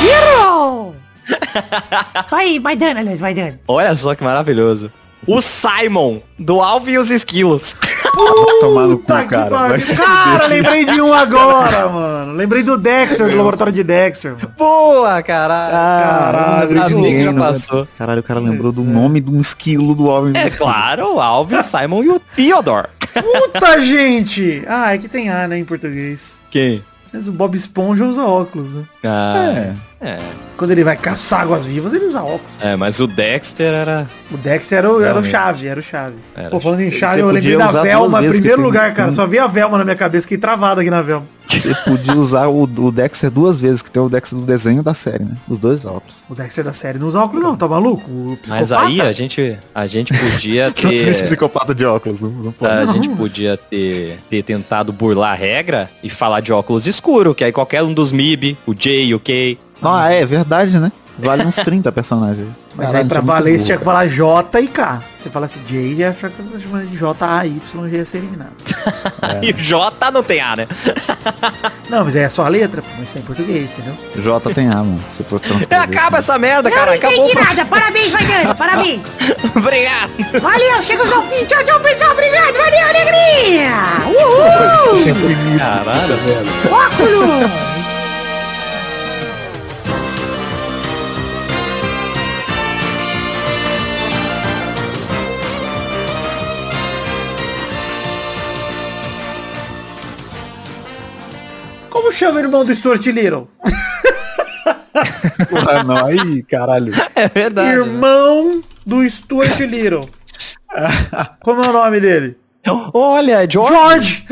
Hero! 0.04 0.94
Vai, 2.30 2.58
vai 2.58 2.76
dando, 2.76 2.98
aliás, 2.98 3.20
vai 3.20 3.32
dando. 3.32 3.58
Olha 3.68 3.94
só 3.96 4.14
que 4.14 4.24
maravilhoso. 4.24 4.90
O 5.26 5.40
Simon, 5.40 6.20
do 6.38 6.60
Alvin 6.60 6.92
e 6.92 6.98
os 6.98 7.10
Esquilos. 7.10 7.74
Tomar 8.60 8.86
no 8.86 8.98
cu, 8.98 9.04
Tá 9.04 9.24
cara. 9.24 9.78
se 9.78 9.96
Cara, 9.96 10.46
lembrei 10.46 10.84
de 10.84 11.00
um 11.00 11.12
agora, 11.12 11.88
mano. 11.88 12.32
Lembrei 12.32 12.62
do 12.62 12.76
Dexter, 12.78 13.28
do 13.30 13.36
laboratório 13.36 13.72
de 13.72 13.82
Dexter, 13.82 14.32
mano. 14.32 14.52
Boa, 14.56 15.22
caralho. 15.22 15.72
Caralho, 15.72 16.96
ninguém, 16.96 17.34
passou. 17.34 17.86
Caralho, 17.98 18.20
o 18.20 18.24
cara 18.24 18.40
lembrou 18.40 18.72
do 18.72 18.84
nome 18.84 19.20
de 19.20 19.30
um 19.30 19.40
esquilo 19.40 19.94
do 19.94 20.06
homem. 20.06 20.32
É 20.36 20.50
claro, 20.50 21.16
o 21.16 21.20
Alvin, 21.20 21.56
o 21.56 21.62
Simon 21.62 22.02
e 22.04 22.08
o 22.10 22.20
Theodore. 22.34 22.88
Puta, 23.12 23.80
gente! 23.80 24.64
Ah, 24.66 24.94
é 24.94 24.98
que 24.98 25.08
tem 25.08 25.30
A, 25.30 25.46
né, 25.46 25.58
em 25.58 25.64
português. 25.64 26.40
Quem? 26.50 26.82
Mas 27.12 27.28
o 27.28 27.32
Bob 27.32 27.54
Esponja 27.54 28.04
usa 28.04 28.24
óculos, 28.24 28.70
né? 28.74 28.82
Ah, 29.04 29.52
é. 29.56 29.74
Quando 30.56 30.70
ele 30.70 30.84
vai 30.84 30.96
caçar 30.96 31.40
águas 31.42 31.66
vivas, 31.66 31.92
ele 31.92 32.06
usa 32.06 32.22
óculos. 32.22 32.40
É, 32.60 32.76
mas 32.76 33.00
o 33.00 33.06
Dexter 33.06 33.72
era... 33.74 34.08
O 34.30 34.36
Dexter 34.36 34.78
era 34.78 34.92
o, 34.92 35.02
era 35.02 35.18
o 35.18 35.24
chave, 35.24 35.66
era 35.66 35.80
o 35.80 35.82
chave. 35.82 36.14
Era 36.36 36.50
Pô, 36.50 36.60
falando 36.60 36.80
em 36.80 36.90
chave, 36.90 37.16
Você 37.16 37.22
eu 37.22 37.30
lembrei 37.30 37.56
da 37.56 37.66
Velma, 37.82 38.24
em 38.24 38.28
primeiro 38.30 38.32
porque 38.32 38.54
tem- 38.56 38.64
lugar, 38.64 38.94
cara. 38.94 39.10
Só 39.12 39.26
vi 39.26 39.38
a 39.38 39.46
Velma 39.46 39.78
na 39.78 39.84
minha 39.84 39.96
cabeça, 39.96 40.22
fiquei 40.22 40.38
travado 40.38 40.80
aqui 40.80 40.90
na 40.90 41.02
Velma. 41.02 41.26
Você 41.48 41.74
podia 41.84 42.14
usar 42.14 42.46
o, 42.48 42.62
o 42.62 42.90
Dexter 42.92 43.30
duas 43.30 43.60
vezes, 43.60 43.82
que 43.82 43.90
tem 43.90 44.02
o 44.02 44.08
Dexter 44.08 44.38
do 44.38 44.46
desenho 44.46 44.82
da 44.82 44.94
série, 44.94 45.24
né? 45.24 45.36
Os 45.48 45.58
dois 45.58 45.84
óculos. 45.84 46.24
O 46.28 46.34
Dexter 46.34 46.64
da 46.64 46.72
série 46.72 46.98
não 46.98 47.06
usa 47.08 47.20
óculos 47.20 47.42
não, 47.42 47.54
tá 47.54 47.68
maluco? 47.68 48.10
O 48.10 48.38
Mas 48.48 48.72
aí 48.72 49.00
a 49.00 49.12
gente, 49.12 49.56
a 49.74 49.86
gente 49.86 50.12
podia 50.16 50.72
Não 50.82 50.90
existe 50.92 51.22
ter... 51.22 51.26
psicopata 51.28 51.74
de 51.74 51.84
óculos, 51.84 52.20
não, 52.20 52.30
não 52.30 52.52
pode. 52.52 52.72
A 52.72 52.86
gente 52.86 53.08
podia 53.10 53.56
ter, 53.56 54.18
ter 54.30 54.42
tentado 54.42 54.92
burlar 54.92 55.32
a 55.32 55.34
regra 55.34 55.90
e 56.02 56.08
falar 56.08 56.40
de 56.40 56.52
óculos 56.52 56.86
escuro, 56.86 57.34
que 57.34 57.44
aí 57.44 57.52
qualquer 57.52 57.82
um 57.82 57.92
dos 57.92 58.10
MIB, 58.10 58.56
o 58.66 58.74
J, 58.74 59.14
o 59.14 59.20
K, 59.20 59.58
Ah, 59.84 60.10
é 60.10 60.24
verdade, 60.24 60.78
né? 60.78 60.90
Vale 61.16 61.44
uns 61.44 61.54
30 61.54 61.92
personagens. 61.92 62.48
Mas 62.74 62.86
Caralho, 62.86 63.04
aí 63.04 63.08
pra 63.08 63.20
muito 63.22 63.26
valer, 63.32 63.60
você 63.60 63.66
tinha 63.66 63.78
que 63.78 63.84
falar 63.84 64.06
J 64.08 64.60
e 64.60 64.66
K. 64.66 65.00
Você 65.16 65.30
falasse 65.30 65.60
J, 65.60 65.76
ia 65.94 66.10
achar 66.10 66.28
que 66.28 66.42
você 66.42 66.58
chamando 66.64 66.88
de 66.90 66.96
J, 66.96 67.24
A, 67.24 67.46
Y, 67.46 67.88
já 67.88 67.96
ia 67.98 68.04
ser 68.04 68.18
eliminado. 68.18 68.50
e 69.40 69.50
o 69.52 69.56
J 69.56 70.10
não 70.10 70.24
tem 70.24 70.40
A, 70.40 70.56
né? 70.56 70.66
Não, 71.88 72.04
mas 72.04 72.16
aí 72.16 72.22
é 72.22 72.28
só 72.28 72.44
a 72.44 72.48
letra, 72.48 72.82
mas 72.98 73.10
tá 73.10 73.20
em 73.20 73.22
português, 73.22 73.70
entendeu? 73.70 73.94
J 74.16 74.50
tem 74.54 74.68
A, 74.68 74.76
mano. 74.76 74.98
Se 75.12 75.22
fosse 75.22 75.44
transcrever. 75.46 75.84
Acaba 75.88 76.18
essa 76.18 76.36
merda, 76.38 76.68
cara. 76.70 76.86
não 76.90 76.98
Acabou. 76.98 77.28
entendi 77.30 77.34
nada. 77.46 77.64
Parabéns, 77.64 78.10
vai 78.10 78.24
dando. 78.24 78.56
Parabéns. 78.56 79.00
Obrigado. 79.54 80.10
Valeu, 80.42 80.82
chegamos 80.82 81.12
ao 81.12 81.22
fim. 81.22 81.44
Tchau, 81.44 81.62
tchau, 81.64 81.78
pessoal. 81.80 82.10
Obrigado, 82.12 82.54
valeu, 82.54 82.88
alegria. 82.88 83.70
Uhul. 84.08 85.58
Caralho. 85.58 86.18
Óculos. 86.72 87.73
Chama 102.14 102.38
o 102.38 102.42
irmão 102.42 102.64
do 102.64 102.74
Stuart 102.74 103.04
Little? 103.06 103.48
Porra, 105.50 105.82
não. 105.84 106.06
Aí, 106.06 106.42
caralho. 106.44 106.92
É 107.14 107.28
verdade. 107.28 107.68
né? 107.68 107.74
Irmão 107.76 108.60
do 108.84 109.08
Stuart 109.08 109.58
Little. 109.60 110.08
Como 111.42 111.62
é 111.64 111.68
o 111.68 111.72
nome 111.72 112.00
dele? 112.00 112.36
Olha, 112.92 113.48
George. 113.48 113.72
George! 113.72 114.26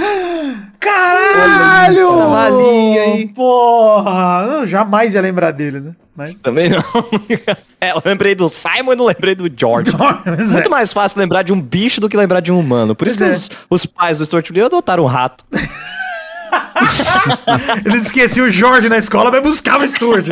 Caralho! 0.80 2.09
Cavalinha, 2.09 3.05
hein? 3.07 3.28
Porra! 3.28 4.47
Eu 4.53 4.66
jamais 4.66 5.14
ia 5.14 5.20
lembrar 5.20 5.53
dele, 5.53 5.80
né? 5.80 5.93
Mas... 6.16 6.35
Também 6.43 6.68
não. 6.70 6.83
É, 7.83 7.91
eu 7.91 8.03
lembrei 8.05 8.33
do 8.37 8.49
Simon 8.49 8.93
e 8.93 8.97
não 8.97 9.07
lembrei 9.07 9.35
do 9.35 9.51
George. 9.55 9.91
É. 10.24 10.45
Muito 10.45 10.70
mais 10.70 10.93
fácil 10.93 11.18
lembrar 11.18 11.43
de 11.43 11.53
um 11.53 11.61
bicho 11.61 12.01
do 12.01 12.09
que 12.09 12.16
lembrar 12.16 12.39
de 12.39 12.53
um 12.53 12.59
humano. 12.61 12.95
Por 12.95 13.09
isso 13.09 13.18
que 13.18 13.24
Pois 13.24 13.35
é. 13.35 13.39
os, 13.39 13.51
os 13.70 13.87
pais 13.87 14.18
do 14.18 14.24
Stuart 14.24 14.49
Little 14.51 14.66
adotaram 14.66 15.03
um 15.03 15.09
rato. 15.09 15.45
Eles 17.85 18.07
esqueciam 18.07 18.47
o 18.47 18.51
Jorge 18.51 18.89
na 18.89 18.99
escola, 18.99 19.30
mas 19.30 19.43
buscava 19.43 19.85
o 19.85 19.89
Stuart. 19.89 20.28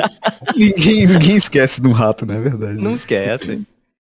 ninguém, 0.56 1.06
ninguém 1.06 1.36
esquece 1.36 1.80
de 1.80 1.88
um 1.88 1.92
rato, 1.92 2.26
né? 2.26 2.36
É 2.36 2.40
verdade. 2.40 2.74
Não 2.74 2.94
esquece. 2.94 3.62